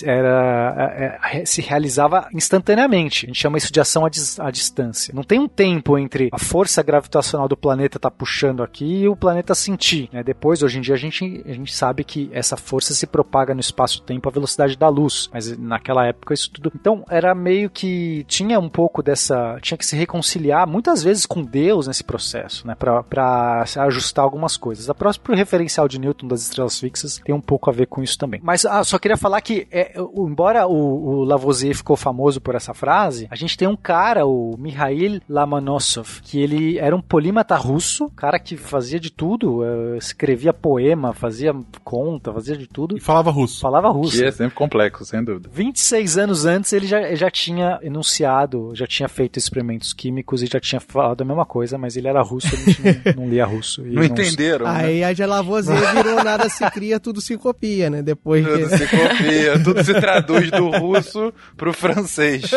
era 0.03 1.21
é, 1.31 1.39
é, 1.39 1.45
se 1.45 1.61
realizava 1.61 2.27
instantaneamente. 2.33 3.25
A 3.25 3.27
gente 3.27 3.39
chama 3.39 3.57
isso 3.57 3.71
de 3.71 3.79
ação 3.79 4.05
à, 4.05 4.09
dis- 4.09 4.39
à 4.39 4.49
distância. 4.51 5.13
Não 5.13 5.23
tem 5.23 5.39
um 5.39 5.47
tempo 5.47 5.97
entre 5.97 6.29
a 6.31 6.39
força 6.39 6.81
gravitacional 6.81 7.47
do 7.47 7.57
planeta 7.57 7.99
tá 7.99 8.09
puxando 8.09 8.63
aqui 8.63 9.01
e 9.03 9.07
o 9.07 9.15
planeta 9.15 9.53
sentir. 9.53 10.09
Né? 10.11 10.23
Depois, 10.23 10.63
hoje 10.63 10.77
em 10.77 10.81
dia, 10.81 10.95
a 10.95 10.97
gente, 10.97 11.43
a 11.45 11.53
gente 11.53 11.73
sabe 11.73 12.03
que 12.03 12.29
essa 12.33 12.57
força 12.57 12.93
se 12.93 13.05
propaga 13.05 13.50
no 13.53 13.59
espaço-tempo 13.59 14.27
à 14.27 14.31
velocidade 14.31 14.77
da 14.77 14.89
luz. 14.89 15.29
Mas 15.33 15.57
naquela 15.57 16.05
época 16.05 16.33
isso 16.33 16.51
tudo. 16.51 16.71
Então 16.75 17.03
era 17.09 17.33
meio 17.33 17.69
que 17.69 18.23
tinha 18.27 18.59
um 18.59 18.69
pouco 18.69 19.01
dessa. 19.01 19.57
Tinha 19.61 19.77
que 19.77 19.85
se 19.85 19.95
reconciliar 19.95 20.67
muitas 20.67 21.03
vezes 21.03 21.25
com 21.25 21.43
Deus 21.43 21.87
nesse 21.87 22.03
processo, 22.03 22.65
né? 22.67 22.75
Pra, 22.75 23.03
pra 23.03 23.63
ajustar 23.87 24.23
algumas 24.23 24.57
coisas. 24.57 24.89
A 24.89 24.93
próprio 24.93 25.35
referencial 25.35 25.87
de 25.87 25.99
Newton 25.99 26.27
das 26.27 26.41
estrelas 26.41 26.79
fixas 26.79 27.21
tem 27.23 27.33
um 27.33 27.41
pouco 27.41 27.69
a 27.69 27.73
ver 27.73 27.87
com 27.87 28.03
isso 28.03 28.17
também. 28.17 28.39
Mas 28.43 28.65
ah, 28.65 28.83
só 28.83 28.97
queria 28.97 29.17
falar 29.17 29.41
que, 29.41 29.67
é, 29.71 29.93
embora 30.15 30.67
o, 30.67 30.73
o 30.73 31.23
Lavoisier 31.23 31.75
ficou 31.75 31.95
famoso 31.95 32.41
por 32.41 32.55
essa 32.55 32.73
frase, 32.73 33.27
a 33.29 33.35
gente 33.35 33.57
tem 33.57 33.67
um 33.67 33.75
cara, 33.75 34.25
o 34.25 34.55
Mikhail 34.57 35.21
Lomonosov, 35.27 36.21
que 36.21 36.39
ele 36.39 36.77
era 36.77 36.95
um 36.95 37.01
polímata 37.01 37.55
russo, 37.55 38.09
cara 38.15 38.39
que 38.39 38.55
fazia 38.57 38.99
de 38.99 39.11
tudo, 39.11 39.63
eh, 39.63 39.97
escrevia 39.97 40.53
poema, 40.53 41.13
fazia 41.13 41.53
conta, 41.83 42.33
fazia 42.33 42.57
de 42.57 42.67
tudo. 42.67 42.97
E 42.97 42.99
falava 42.99 43.31
russo. 43.31 43.40
Falava 43.47 43.89
russo. 43.89 44.17
Que 44.17 44.25
é 44.25 44.31
sempre 44.31 44.55
complexo, 44.55 45.05
sem 45.05 45.23
dúvida. 45.23 45.49
26 45.53 46.17
anos 46.17 46.45
antes 46.45 46.71
ele 46.73 46.85
já, 46.87 47.15
já 47.15 47.29
tinha 47.29 47.79
enunciado, 47.81 48.71
já 48.75 48.85
tinha 48.87 49.07
feito 49.07 49.37
experimentos 49.37 49.93
químicos 49.93 50.43
e 50.43 50.47
já 50.47 50.59
tinha 50.59 50.79
falado 50.79 51.21
a 51.21 51.25
mesma 51.25 51.45
coisa, 51.45 51.77
mas 51.77 51.95
ele 51.95 52.07
era 52.07 52.21
russo, 52.21 52.47
a 52.53 52.57
gente 52.57 52.81
não, 52.81 53.13
não 53.23 53.29
lia 53.29 53.45
russo. 53.45 53.85
e 53.85 53.91
Não 53.91 54.03
entenderam, 54.03 54.65
né? 54.65 54.85
Aí 54.85 55.03
a 55.03 55.13
de 55.13 55.25
Lavoisier 55.25 55.93
virou 55.95 56.23
nada 56.23 56.49
se 56.49 56.69
cria, 56.71 56.99
tudo 56.99 57.21
se 57.21 57.37
copia, 57.37 57.89
né? 57.89 58.01
Depois 58.01 58.45
Tudo 58.45 58.57
de... 58.67 58.77
se 58.77 58.87
copia, 58.87 59.63
tudo 59.63 59.83
se 59.83 59.93
traduz 59.93 60.51
do 60.51 60.69
russo 60.69 61.33
pro 61.57 61.73
francês. 61.73 62.51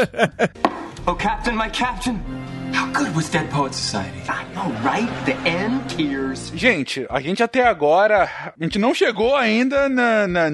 Oh, 1.06 1.14
Captain, 1.14 1.54
my 1.54 1.70
Captain! 1.70 2.18
How 2.74 2.86
good 2.92 3.14
was 3.14 3.28
Dead 3.28 3.48
Poets 3.50 3.76
Society? 3.76 4.18
I 4.28 4.44
know, 4.52 4.68
right? 4.82 5.08
The 5.24 5.36
end 5.48 5.94
tears. 5.96 6.52
Gente, 6.56 7.06
a 7.08 7.20
gente 7.20 7.40
até 7.40 7.64
agora, 7.64 8.24
a 8.24 8.52
gente 8.60 8.80
não 8.80 8.92
chegou 8.92 9.36
ainda 9.36 9.88
na, 9.88 10.26
na 10.26 10.50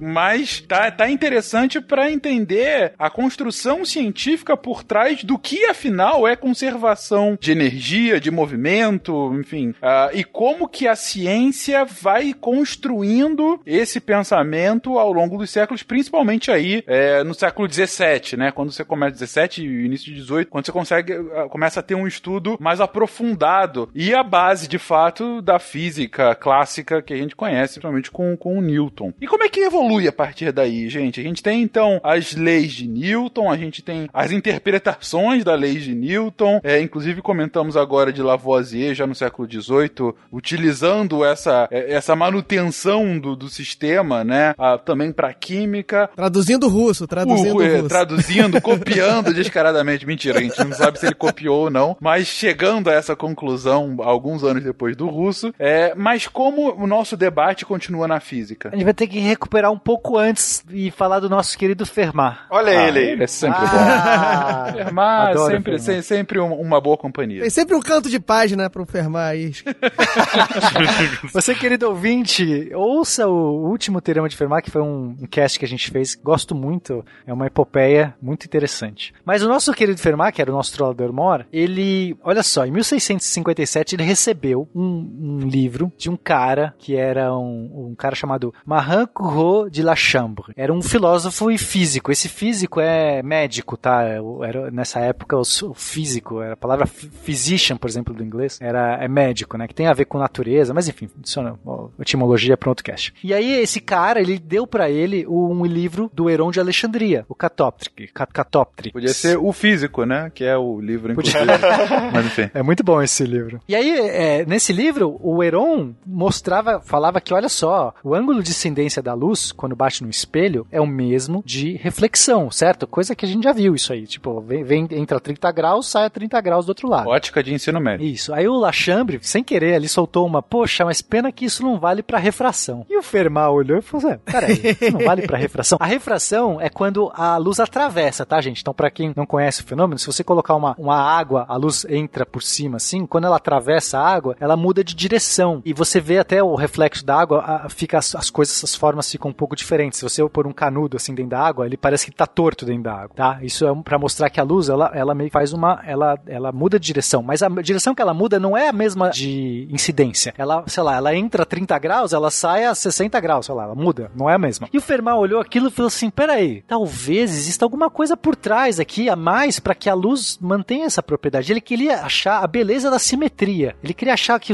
mas 0.00 0.62
tá, 0.62 0.90
tá 0.90 1.10
interessante 1.10 1.78
para 1.78 2.10
entender 2.10 2.94
a 2.98 3.10
construção 3.10 3.84
científica 3.84 4.56
por 4.56 4.82
trás 4.82 5.22
do 5.22 5.38
que 5.38 5.66
afinal 5.66 6.26
é 6.26 6.34
conservação 6.36 7.36
de 7.38 7.52
energia, 7.52 8.18
de 8.18 8.30
movimento, 8.30 9.34
enfim, 9.38 9.74
ah, 9.82 10.10
e 10.14 10.24
como 10.24 10.66
que 10.66 10.88
a 10.88 10.96
ciência 10.96 11.84
vai 11.84 12.32
construindo 12.32 13.60
esse 13.66 14.00
pensamento 14.00 14.98
ao 14.98 15.12
longo 15.12 15.36
dos 15.36 15.50
séculos, 15.50 15.82
principalmente 15.82 16.50
aí 16.50 16.82
é, 16.86 17.22
no 17.22 17.34
século 17.34 17.68
17, 17.68 18.36
né? 18.36 18.50
Quando 18.50 18.72
você 18.72 18.84
começa 18.84 19.12
17 19.12 19.62
e 19.62 19.84
início 19.84 20.06
de 20.06 20.14
18, 20.20 20.48
quando 20.48 20.64
você 20.64 20.72
consegue 20.72 21.25
começa 21.50 21.80
a 21.80 21.82
ter 21.82 21.94
um 21.94 22.06
estudo 22.06 22.56
mais 22.60 22.80
aprofundado 22.80 23.88
e 23.94 24.14
a 24.14 24.22
base 24.22 24.68
de 24.68 24.78
fato 24.78 25.40
da 25.42 25.58
física 25.58 26.34
clássica 26.34 27.00
que 27.02 27.12
a 27.12 27.16
gente 27.16 27.34
conhece, 27.36 27.74
principalmente 27.74 28.10
com, 28.10 28.36
com 28.36 28.58
o 28.58 28.62
Newton. 28.62 29.12
E 29.20 29.26
como 29.26 29.42
é 29.44 29.48
que 29.48 29.60
evolui 29.60 30.06
a 30.08 30.12
partir 30.12 30.52
daí, 30.52 30.88
gente? 30.88 31.20
A 31.20 31.22
gente 31.22 31.42
tem 31.42 31.62
então 31.62 32.00
as 32.02 32.34
leis 32.34 32.72
de 32.72 32.86
Newton, 32.86 33.50
a 33.50 33.56
gente 33.56 33.82
tem 33.82 34.08
as 34.12 34.30
interpretações 34.32 35.44
da 35.44 35.54
lei 35.54 35.76
de 35.76 35.94
Newton, 35.94 36.60
é, 36.62 36.80
inclusive 36.80 37.22
comentamos 37.22 37.76
agora 37.76 38.12
de 38.12 38.22
Lavoisier 38.22 38.94
já 38.94 39.06
no 39.06 39.14
século 39.14 39.48
XVIII, 39.50 40.14
utilizando 40.30 41.24
essa, 41.24 41.66
é, 41.70 41.92
essa 41.92 42.14
manutenção 42.14 43.18
do, 43.18 43.34
do 43.34 43.48
sistema, 43.48 44.22
né? 44.22 44.54
ah, 44.58 44.78
também 44.78 45.12
para 45.12 45.32
química, 45.34 46.08
Traduzindo 46.14 46.68
russo, 46.68 47.06
traduzindo 47.06 47.56
o- 47.56 47.62
é, 47.62 47.76
russo. 47.76 47.88
traduzindo, 47.88 48.60
copiando 48.62 49.34
descaradamente. 49.34 50.06
Mentira, 50.06 50.38
a 50.38 50.42
gente 50.42 50.58
não 50.62 50.72
sabe 50.72 50.98
se 50.98 51.06
ele 51.06 51.14
copiou 51.16 51.64
ou 51.64 51.70
não, 51.70 51.96
mas 52.00 52.26
chegando 52.26 52.88
a 52.88 52.92
essa 52.92 53.16
conclusão 53.16 53.96
alguns 54.00 54.44
anos 54.44 54.62
depois 54.62 54.94
do 54.96 55.06
russo. 55.08 55.52
É, 55.58 55.94
mas 55.94 56.26
como 56.26 56.74
o 56.80 56.86
nosso 56.86 57.16
debate 57.16 57.64
continua 57.64 58.06
na 58.06 58.20
física? 58.20 58.68
A 58.72 58.76
gente 58.76 58.84
vai 58.84 58.94
ter 58.94 59.06
que 59.06 59.18
recuperar 59.18 59.70
um 59.72 59.78
pouco 59.78 60.16
antes 60.18 60.64
e 60.70 60.90
falar 60.90 61.20
do 61.20 61.28
nosso 61.28 61.56
querido 61.58 61.84
Fermat. 61.86 62.38
Olha 62.50 62.78
Ah, 62.78 62.88
ele 62.88 62.98
aí. 62.98 63.08
ele 63.10 63.24
é 63.24 63.26
sempre 63.26 63.58
Ah, 63.62 64.66
bom. 64.70 64.76
Fermat, 64.78 65.30
adoro 65.30 65.50
sempre, 65.52 65.78
Fermat. 65.78 66.02
se- 66.02 66.02
sempre 66.02 66.38
um- 66.40 66.60
uma 66.60 66.80
boa 66.80 66.96
companhia. 66.96 67.40
Tem 67.40 67.50
sempre 67.50 67.74
um 67.74 67.80
canto 67.80 68.08
de 68.10 68.20
página 68.20 68.68
pro 68.70 68.84
Fermar 68.86 69.28
aí. 69.30 69.52
Você, 71.32 71.54
querido 71.54 71.88
ouvinte, 71.88 72.70
ouça 72.74 73.26
o 73.28 73.68
último 73.68 74.00
Teorema 74.00 74.28
de 74.28 74.36
Fermat, 74.36 74.62
que 74.64 74.70
foi 74.70 74.82
um, 74.82 75.16
um 75.20 75.26
cast 75.26 75.58
que 75.58 75.64
a 75.64 75.68
gente 75.68 75.90
fez. 75.90 76.14
Gosto 76.14 76.54
muito. 76.54 77.04
É 77.26 77.32
uma 77.32 77.46
epopeia 77.46 78.14
muito 78.20 78.44
interessante. 78.44 79.12
Mas 79.24 79.42
o 79.42 79.48
nosso 79.48 79.72
querido 79.72 79.98
Fermat, 80.00 80.34
que 80.34 80.40
era 80.42 80.50
o 80.50 80.54
nosso 80.54 80.72
trollador 80.72 81.05
mor, 81.12 81.46
ele, 81.52 82.16
olha 82.22 82.42
só, 82.42 82.64
em 82.66 82.70
1657 82.70 83.94
ele 83.96 84.02
recebeu 84.02 84.68
um, 84.74 85.40
um 85.42 85.48
livro 85.48 85.92
de 85.96 86.10
um 86.10 86.16
cara 86.16 86.74
que 86.78 86.94
era 86.96 87.34
um, 87.36 87.88
um 87.90 87.94
cara 87.96 88.14
chamado 88.14 88.52
Marin 88.64 89.06
Courreau 89.12 89.68
de 89.70 89.82
La 89.82 89.94
Chambre. 89.96 90.52
Era 90.56 90.72
um 90.72 90.82
filósofo 90.82 91.50
e 91.50 91.58
físico. 91.58 92.10
Esse 92.12 92.28
físico 92.28 92.80
é 92.80 93.22
médico, 93.22 93.76
tá? 93.76 94.02
Era, 94.42 94.70
nessa 94.70 95.00
época, 95.00 95.36
o 95.36 95.44
físico, 95.74 96.40
a 96.40 96.56
palavra 96.56 96.86
ph- 96.86 97.10
physician, 97.22 97.76
por 97.76 97.88
exemplo, 97.88 98.14
do 98.14 98.22
inglês, 98.24 98.58
era, 98.60 98.96
é 99.02 99.08
médico, 99.08 99.56
né? 99.56 99.66
Que 99.68 99.74
tem 99.74 99.86
a 99.86 99.92
ver 99.92 100.04
com 100.06 100.18
natureza, 100.18 100.72
mas 100.74 100.88
enfim, 100.88 101.08
isso 101.24 101.40
é 101.40 101.54
uma 101.64 101.90
etimologia 102.00 102.56
para 102.56 102.68
outro 102.70 102.84
cast. 102.84 103.12
E 103.22 103.32
aí, 103.34 103.50
esse 103.60 103.80
cara, 103.80 104.20
ele 104.20 104.38
deu 104.38 104.66
para 104.66 104.90
ele 104.90 105.26
um 105.26 105.64
livro 105.64 106.10
do 106.12 106.28
Heron 106.30 106.50
de 106.50 106.60
Alexandria, 106.60 107.24
o 107.28 107.34
Catóptric. 107.34 108.08
Cat- 108.08 108.32
Catóptric. 108.32 108.92
Podia 108.92 109.12
ser 109.12 109.36
o 109.38 109.52
físico, 109.52 110.04
né? 110.04 110.30
Que 110.34 110.44
é 110.44 110.56
o 110.56 110.80
livro, 110.80 110.95
inclusive. 111.04 111.44
Mas 112.12 112.26
enfim. 112.26 112.50
É 112.54 112.62
muito 112.62 112.82
bom 112.82 113.00
esse 113.02 113.24
livro. 113.24 113.60
E 113.68 113.74
aí, 113.74 113.90
é, 113.98 114.44
nesse 114.46 114.72
livro, 114.72 115.18
o 115.20 115.42
Heron 115.42 115.94
mostrava, 116.04 116.80
falava 116.80 117.20
que, 117.20 117.34
olha 117.34 117.48
só, 117.48 117.94
o 118.02 118.14
ângulo 118.14 118.42
de 118.42 118.50
incidência 118.50 119.02
da 119.02 119.14
luz, 119.14 119.52
quando 119.52 119.76
bate 119.76 120.02
no 120.02 120.10
espelho, 120.10 120.66
é 120.70 120.80
o 120.80 120.86
mesmo 120.86 121.42
de 121.44 121.76
reflexão, 121.76 122.50
certo? 122.50 122.86
Coisa 122.86 123.14
que 123.14 123.24
a 123.24 123.28
gente 123.28 123.44
já 123.44 123.52
viu 123.52 123.74
isso 123.74 123.92
aí. 123.92 124.06
Tipo, 124.06 124.40
vem, 124.40 124.64
vem 124.64 124.88
entra 124.90 125.18
a 125.18 125.20
30 125.20 125.50
graus, 125.52 125.88
sai 125.88 126.06
a 126.06 126.10
30 126.10 126.40
graus 126.40 126.66
do 126.66 126.70
outro 126.70 126.88
lado. 126.88 127.08
Ótica 127.08 127.42
de 127.42 127.52
ensino 127.52 127.80
médio. 127.80 128.06
Isso. 128.06 128.32
Aí 128.32 128.48
o 128.48 128.58
Lachambre, 128.58 129.18
sem 129.22 129.42
querer, 129.42 129.74
ali 129.74 129.88
soltou 129.88 130.26
uma, 130.26 130.42
poxa, 130.42 130.84
mas 130.84 131.02
pena 131.02 131.32
que 131.32 131.44
isso 131.44 131.62
não 131.62 131.78
vale 131.78 132.02
pra 132.02 132.18
refração. 132.18 132.84
E 132.88 132.96
o 132.96 133.02
Fermat 133.02 133.50
olhou 133.50 133.78
e 133.78 133.82
falou 133.82 134.06
assim, 134.06 134.20
peraí, 134.24 134.60
isso 134.80 134.92
não 134.92 135.04
vale 135.04 135.22
pra 135.22 135.38
refração? 135.38 135.78
A 135.80 135.86
refração 135.86 136.60
é 136.60 136.68
quando 136.68 137.10
a 137.14 137.36
luz 137.36 137.60
atravessa, 137.60 138.24
tá, 138.26 138.40
gente? 138.40 138.60
Então, 138.60 138.74
pra 138.74 138.90
quem 138.90 139.12
não 139.14 139.26
conhece 139.26 139.62
o 139.62 139.64
fenômeno, 139.64 139.98
se 139.98 140.06
você 140.06 140.22
colocar 140.22 140.54
uma, 140.54 140.74
uma 140.86 140.96
água, 141.00 141.44
a 141.48 141.56
luz 141.56 141.84
entra 141.88 142.24
por 142.26 142.42
cima, 142.42 142.76
assim, 142.76 143.06
quando 143.06 143.24
ela 143.24 143.36
atravessa 143.36 143.98
a 143.98 144.06
água, 144.06 144.36
ela 144.40 144.56
muda 144.56 144.82
de 144.82 144.94
direção. 144.94 145.62
E 145.64 145.72
você 145.72 146.00
vê 146.00 146.18
até 146.18 146.42
o 146.42 146.54
reflexo 146.54 147.04
da 147.04 147.16
água, 147.18 147.40
a- 147.40 147.68
fica 147.68 147.98
as, 147.98 148.14
as 148.14 148.30
coisas, 148.30 148.62
as 148.64 148.74
formas 148.74 149.10
ficam 149.10 149.30
um 149.30 149.34
pouco 149.34 149.54
diferentes. 149.56 149.98
Se 149.98 150.02
você 150.04 150.26
pôr 150.28 150.46
um 150.46 150.52
canudo 150.52 150.96
assim 150.96 151.14
dentro 151.14 151.30
da 151.30 151.40
água, 151.40 151.66
ele 151.66 151.76
parece 151.76 152.06
que 152.06 152.12
tá 152.12 152.26
torto 152.26 152.64
dentro 152.64 152.84
da 152.84 152.94
água, 152.94 153.10
tá? 153.14 153.38
Isso 153.42 153.66
é 153.66 153.74
para 153.82 153.98
mostrar 153.98 154.30
que 154.30 154.40
a 154.40 154.42
luz, 154.42 154.68
ela, 154.68 154.90
ela 154.94 155.14
meio 155.14 155.28
que 155.30 155.32
faz 155.32 155.52
uma, 155.52 155.80
ela, 155.86 156.18
ela 156.26 156.52
muda 156.52 156.78
de 156.80 156.86
direção, 156.86 157.22
mas 157.22 157.42
a 157.42 157.48
direção 157.48 157.94
que 157.94 158.02
ela 158.02 158.14
muda 158.14 158.38
não 158.38 158.56
é 158.56 158.68
a 158.68 158.72
mesma 158.72 159.10
de 159.10 159.68
incidência. 159.70 160.34
Ela, 160.38 160.64
sei 160.66 160.82
lá, 160.82 160.96
ela 160.96 161.14
entra 161.14 161.42
a 161.42 161.46
30 161.46 161.78
graus, 161.78 162.12
ela 162.12 162.30
sai 162.30 162.64
a 162.64 162.74
60 162.74 163.18
graus, 163.20 163.46
sei 163.46 163.54
lá, 163.54 163.64
ela 163.64 163.74
muda, 163.74 164.10
não 164.14 164.28
é 164.28 164.34
a 164.34 164.38
mesma. 164.38 164.68
E 164.72 164.78
o 164.78 164.80
Fermat 164.80 165.16
olhou 165.16 165.40
aquilo 165.40 165.68
e 165.68 165.70
falou 165.70 165.88
assim: 165.88 166.10
peraí, 166.10 166.62
talvez 166.66 167.30
exista 167.32 167.64
alguma 167.64 167.90
coisa 167.90 168.16
por 168.16 168.34
trás 168.36 168.78
aqui 168.80 169.08
a 169.08 169.16
mais 169.16 169.58
para 169.58 169.74
que 169.74 169.88
a 169.88 169.94
luz 169.94 170.38
mantenha 170.40 170.65
essa 170.82 171.02
propriedade. 171.02 171.52
Ele 171.52 171.60
queria 171.60 172.02
achar 172.02 172.42
a 172.42 172.46
beleza 172.46 172.90
da 172.90 172.98
simetria. 172.98 173.76
Ele 173.82 173.94
queria 173.94 174.14
achar 174.14 174.38
que 174.40 174.52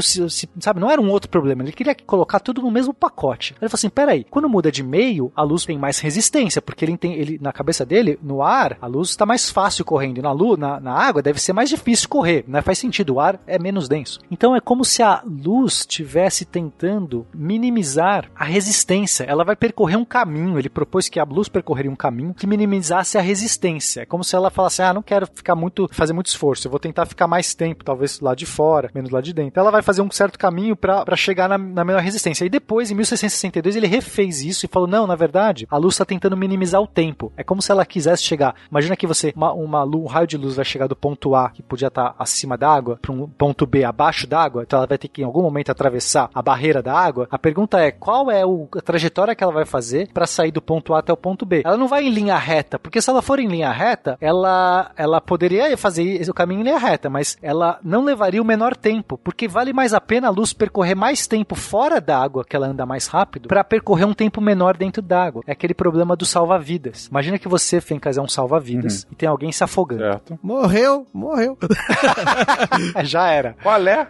sabe, 0.59 0.79
não 0.79 0.89
era 0.89 1.01
um 1.01 1.09
outro 1.09 1.29
problema, 1.29 1.63
ele 1.63 1.71
queria 1.71 1.95
colocar 1.95 2.39
tudo 2.39 2.61
no 2.61 2.71
mesmo 2.71 2.93
pacote. 2.93 3.53
Ele 3.61 3.69
falou 3.69 3.79
assim: 3.79 3.89
peraí, 3.89 4.25
quando 4.29 4.49
muda 4.49 4.71
de 4.71 4.83
meio, 4.83 5.31
a 5.35 5.43
luz 5.43 5.65
tem 5.65 5.77
mais 5.77 5.99
resistência, 5.99 6.61
porque 6.61 6.85
ele 6.85 6.97
tem 6.97 7.13
ele 7.13 7.39
na 7.41 7.51
cabeça 7.51 7.85
dele, 7.85 8.19
no 8.21 8.41
ar, 8.41 8.77
a 8.81 8.87
luz 8.87 9.09
está 9.09 9.25
mais 9.25 9.49
fácil 9.49 9.85
correndo, 9.85 10.21
na 10.21 10.31
luz, 10.31 10.59
na, 10.59 10.79
na 10.79 10.93
água 10.93 11.21
deve 11.21 11.41
ser 11.41 11.53
mais 11.53 11.69
difícil 11.69 12.09
correr, 12.09 12.43
né? 12.47 12.61
Faz 12.61 12.77
sentido, 12.77 13.15
o 13.15 13.19
ar 13.19 13.39
é 13.47 13.57
menos 13.57 13.87
denso. 13.87 14.19
Então 14.29 14.55
é 14.55 14.59
como 14.59 14.85
se 14.85 15.01
a 15.01 15.23
luz 15.25 15.79
estivesse 15.79 16.45
tentando 16.45 17.25
minimizar 17.33 18.29
a 18.35 18.43
resistência. 18.43 19.23
Ela 19.23 19.43
vai 19.43 19.55
percorrer 19.55 19.97
um 19.97 20.05
caminho, 20.05 20.57
ele 20.59 20.69
propôs 20.69 21.09
que 21.09 21.19
a 21.19 21.23
luz 21.23 21.47
percorreria 21.47 21.91
um 21.91 21.95
caminho 21.95 22.33
que 22.33 22.47
minimizasse 22.47 23.17
a 23.17 23.21
resistência. 23.21 24.01
É 24.01 24.05
como 24.05 24.23
se 24.23 24.35
ela 24.35 24.49
falasse: 24.49 24.81
"Ah, 24.81 24.93
não 24.93 25.01
quero 25.01 25.27
ficar 25.27 25.55
muito 25.55 25.87
fazer 26.03 26.13
muito 26.13 26.27
esforço, 26.27 26.67
eu 26.67 26.71
vou 26.71 26.79
tentar 26.79 27.05
ficar 27.05 27.27
mais 27.27 27.53
tempo, 27.53 27.83
talvez 27.83 28.19
lá 28.19 28.35
de 28.35 28.45
fora, 28.45 28.89
menos 28.93 29.09
lá 29.09 29.21
de 29.21 29.33
dentro". 29.33 29.59
Ela 29.59 29.71
vai 29.71 29.81
fazer 29.81 30.01
um 30.01 30.11
certo 30.11 30.37
caminho 30.37 30.75
para 30.75 31.15
chegar 31.15 31.47
na, 31.49 31.57
na 31.57 31.83
menor 31.83 32.01
resistência. 32.01 32.45
E 32.45 32.49
depois, 32.49 32.91
em 32.91 32.95
1662, 32.95 33.75
ele 33.75 33.87
refez 33.87 34.41
isso 34.43 34.65
e 34.65 34.69
falou: 34.69 34.87
"Não, 34.87 35.07
na 35.07 35.15
verdade, 35.15 35.65
a 35.69 35.77
luz 35.77 35.93
está 35.95 36.05
tentando 36.05 36.35
minimizar 36.37 36.81
o 36.81 36.87
tempo. 36.87 37.31
É 37.37 37.43
como 37.43 37.61
se 37.61 37.71
ela 37.71 37.85
quisesse 37.85 38.23
chegar. 38.23 38.55
Imagina 38.69 38.95
que 38.95 39.07
você 39.07 39.33
uma, 39.35 39.51
uma 39.53 39.83
um 39.85 40.05
raio 40.05 40.27
de 40.27 40.37
luz 40.37 40.55
vai 40.55 40.65
chegar 40.65 40.87
do 40.87 40.95
ponto 40.95 41.35
A, 41.35 41.49
que 41.49 41.61
podia 41.63 41.87
estar 41.87 42.15
acima 42.19 42.57
da 42.57 42.69
água, 42.69 42.97
para 43.01 43.11
um 43.11 43.27
ponto 43.27 43.65
B 43.65 43.83
abaixo 43.83 44.27
da 44.27 44.41
água, 44.41 44.63
então 44.63 44.77
ela 44.77 44.87
vai 44.87 44.97
ter 44.97 45.07
que 45.07 45.21
em 45.21 45.25
algum 45.25 45.41
momento 45.41 45.69
atravessar 45.71 46.29
a 46.33 46.41
barreira 46.41 46.81
da 46.81 46.93
água. 46.93 47.27
A 47.31 47.37
pergunta 47.39 47.79
é: 47.79 47.91
qual 47.91 48.29
é 48.31 48.45
o- 48.45 48.67
a 48.75 48.81
trajetória 48.81 49.35
que 49.35 49.43
ela 49.43 49.53
vai 49.53 49.65
fazer 49.65 50.09
para 50.13 50.25
sair 50.25 50.51
do 50.51 50.61
ponto 50.61 50.93
A 50.93 50.99
até 50.99 51.13
o 51.13 51.17
ponto 51.17 51.45
B? 51.45 51.61
Ela 51.65 51.77
não 51.77 51.87
vai 51.87 52.05
em 52.05 52.09
linha 52.09 52.37
reta, 52.37 52.77
porque 52.79 53.01
se 53.01 53.09
ela 53.09 53.21
for 53.21 53.39
em 53.39 53.47
linha 53.47 53.71
reta, 53.71 54.17
ela 54.19 54.91
ela 54.97 55.21
poderia 55.21 55.75
fazer 55.77 55.92
o 56.29 56.33
caminho 56.33 56.61
em 56.61 56.63
linha 56.63 56.77
reta, 56.77 57.09
mas 57.09 57.37
ela 57.41 57.79
não 57.83 58.03
levaria 58.03 58.41
o 58.41 58.45
menor 58.45 58.75
tempo, 58.75 59.17
porque 59.17 59.47
vale 59.47 59.73
mais 59.73 59.93
a 59.93 60.01
pena 60.01 60.27
a 60.27 60.31
luz 60.31 60.53
percorrer 60.53 60.95
mais 60.95 61.27
tempo 61.27 61.55
fora 61.55 61.99
da 61.99 62.17
água, 62.21 62.43
que 62.45 62.55
ela 62.55 62.67
anda 62.67 62.85
mais 62.85 63.07
rápido, 63.07 63.47
para 63.47 63.63
percorrer 63.63 64.05
um 64.05 64.13
tempo 64.13 64.39
menor 64.41 64.75
dentro 64.77 65.01
da 65.01 65.23
água. 65.23 65.43
É 65.47 65.51
aquele 65.51 65.73
problema 65.73 66.15
do 66.15 66.25
salva-vidas. 66.25 67.07
Imagina 67.07 67.37
que 67.39 67.47
você, 67.47 67.79
Fencas, 67.81 68.17
é 68.17 68.21
um 68.21 68.27
salva-vidas 68.27 69.05
e 69.11 69.15
tem 69.15 69.27
alguém 69.29 69.51
se 69.51 69.63
afogando. 69.63 70.01
Certo. 70.01 70.39
Morreu, 70.41 71.05
morreu. 71.13 71.57
Já 73.03 73.27
era. 73.29 73.55
Qual 73.61 73.87
é? 73.87 74.07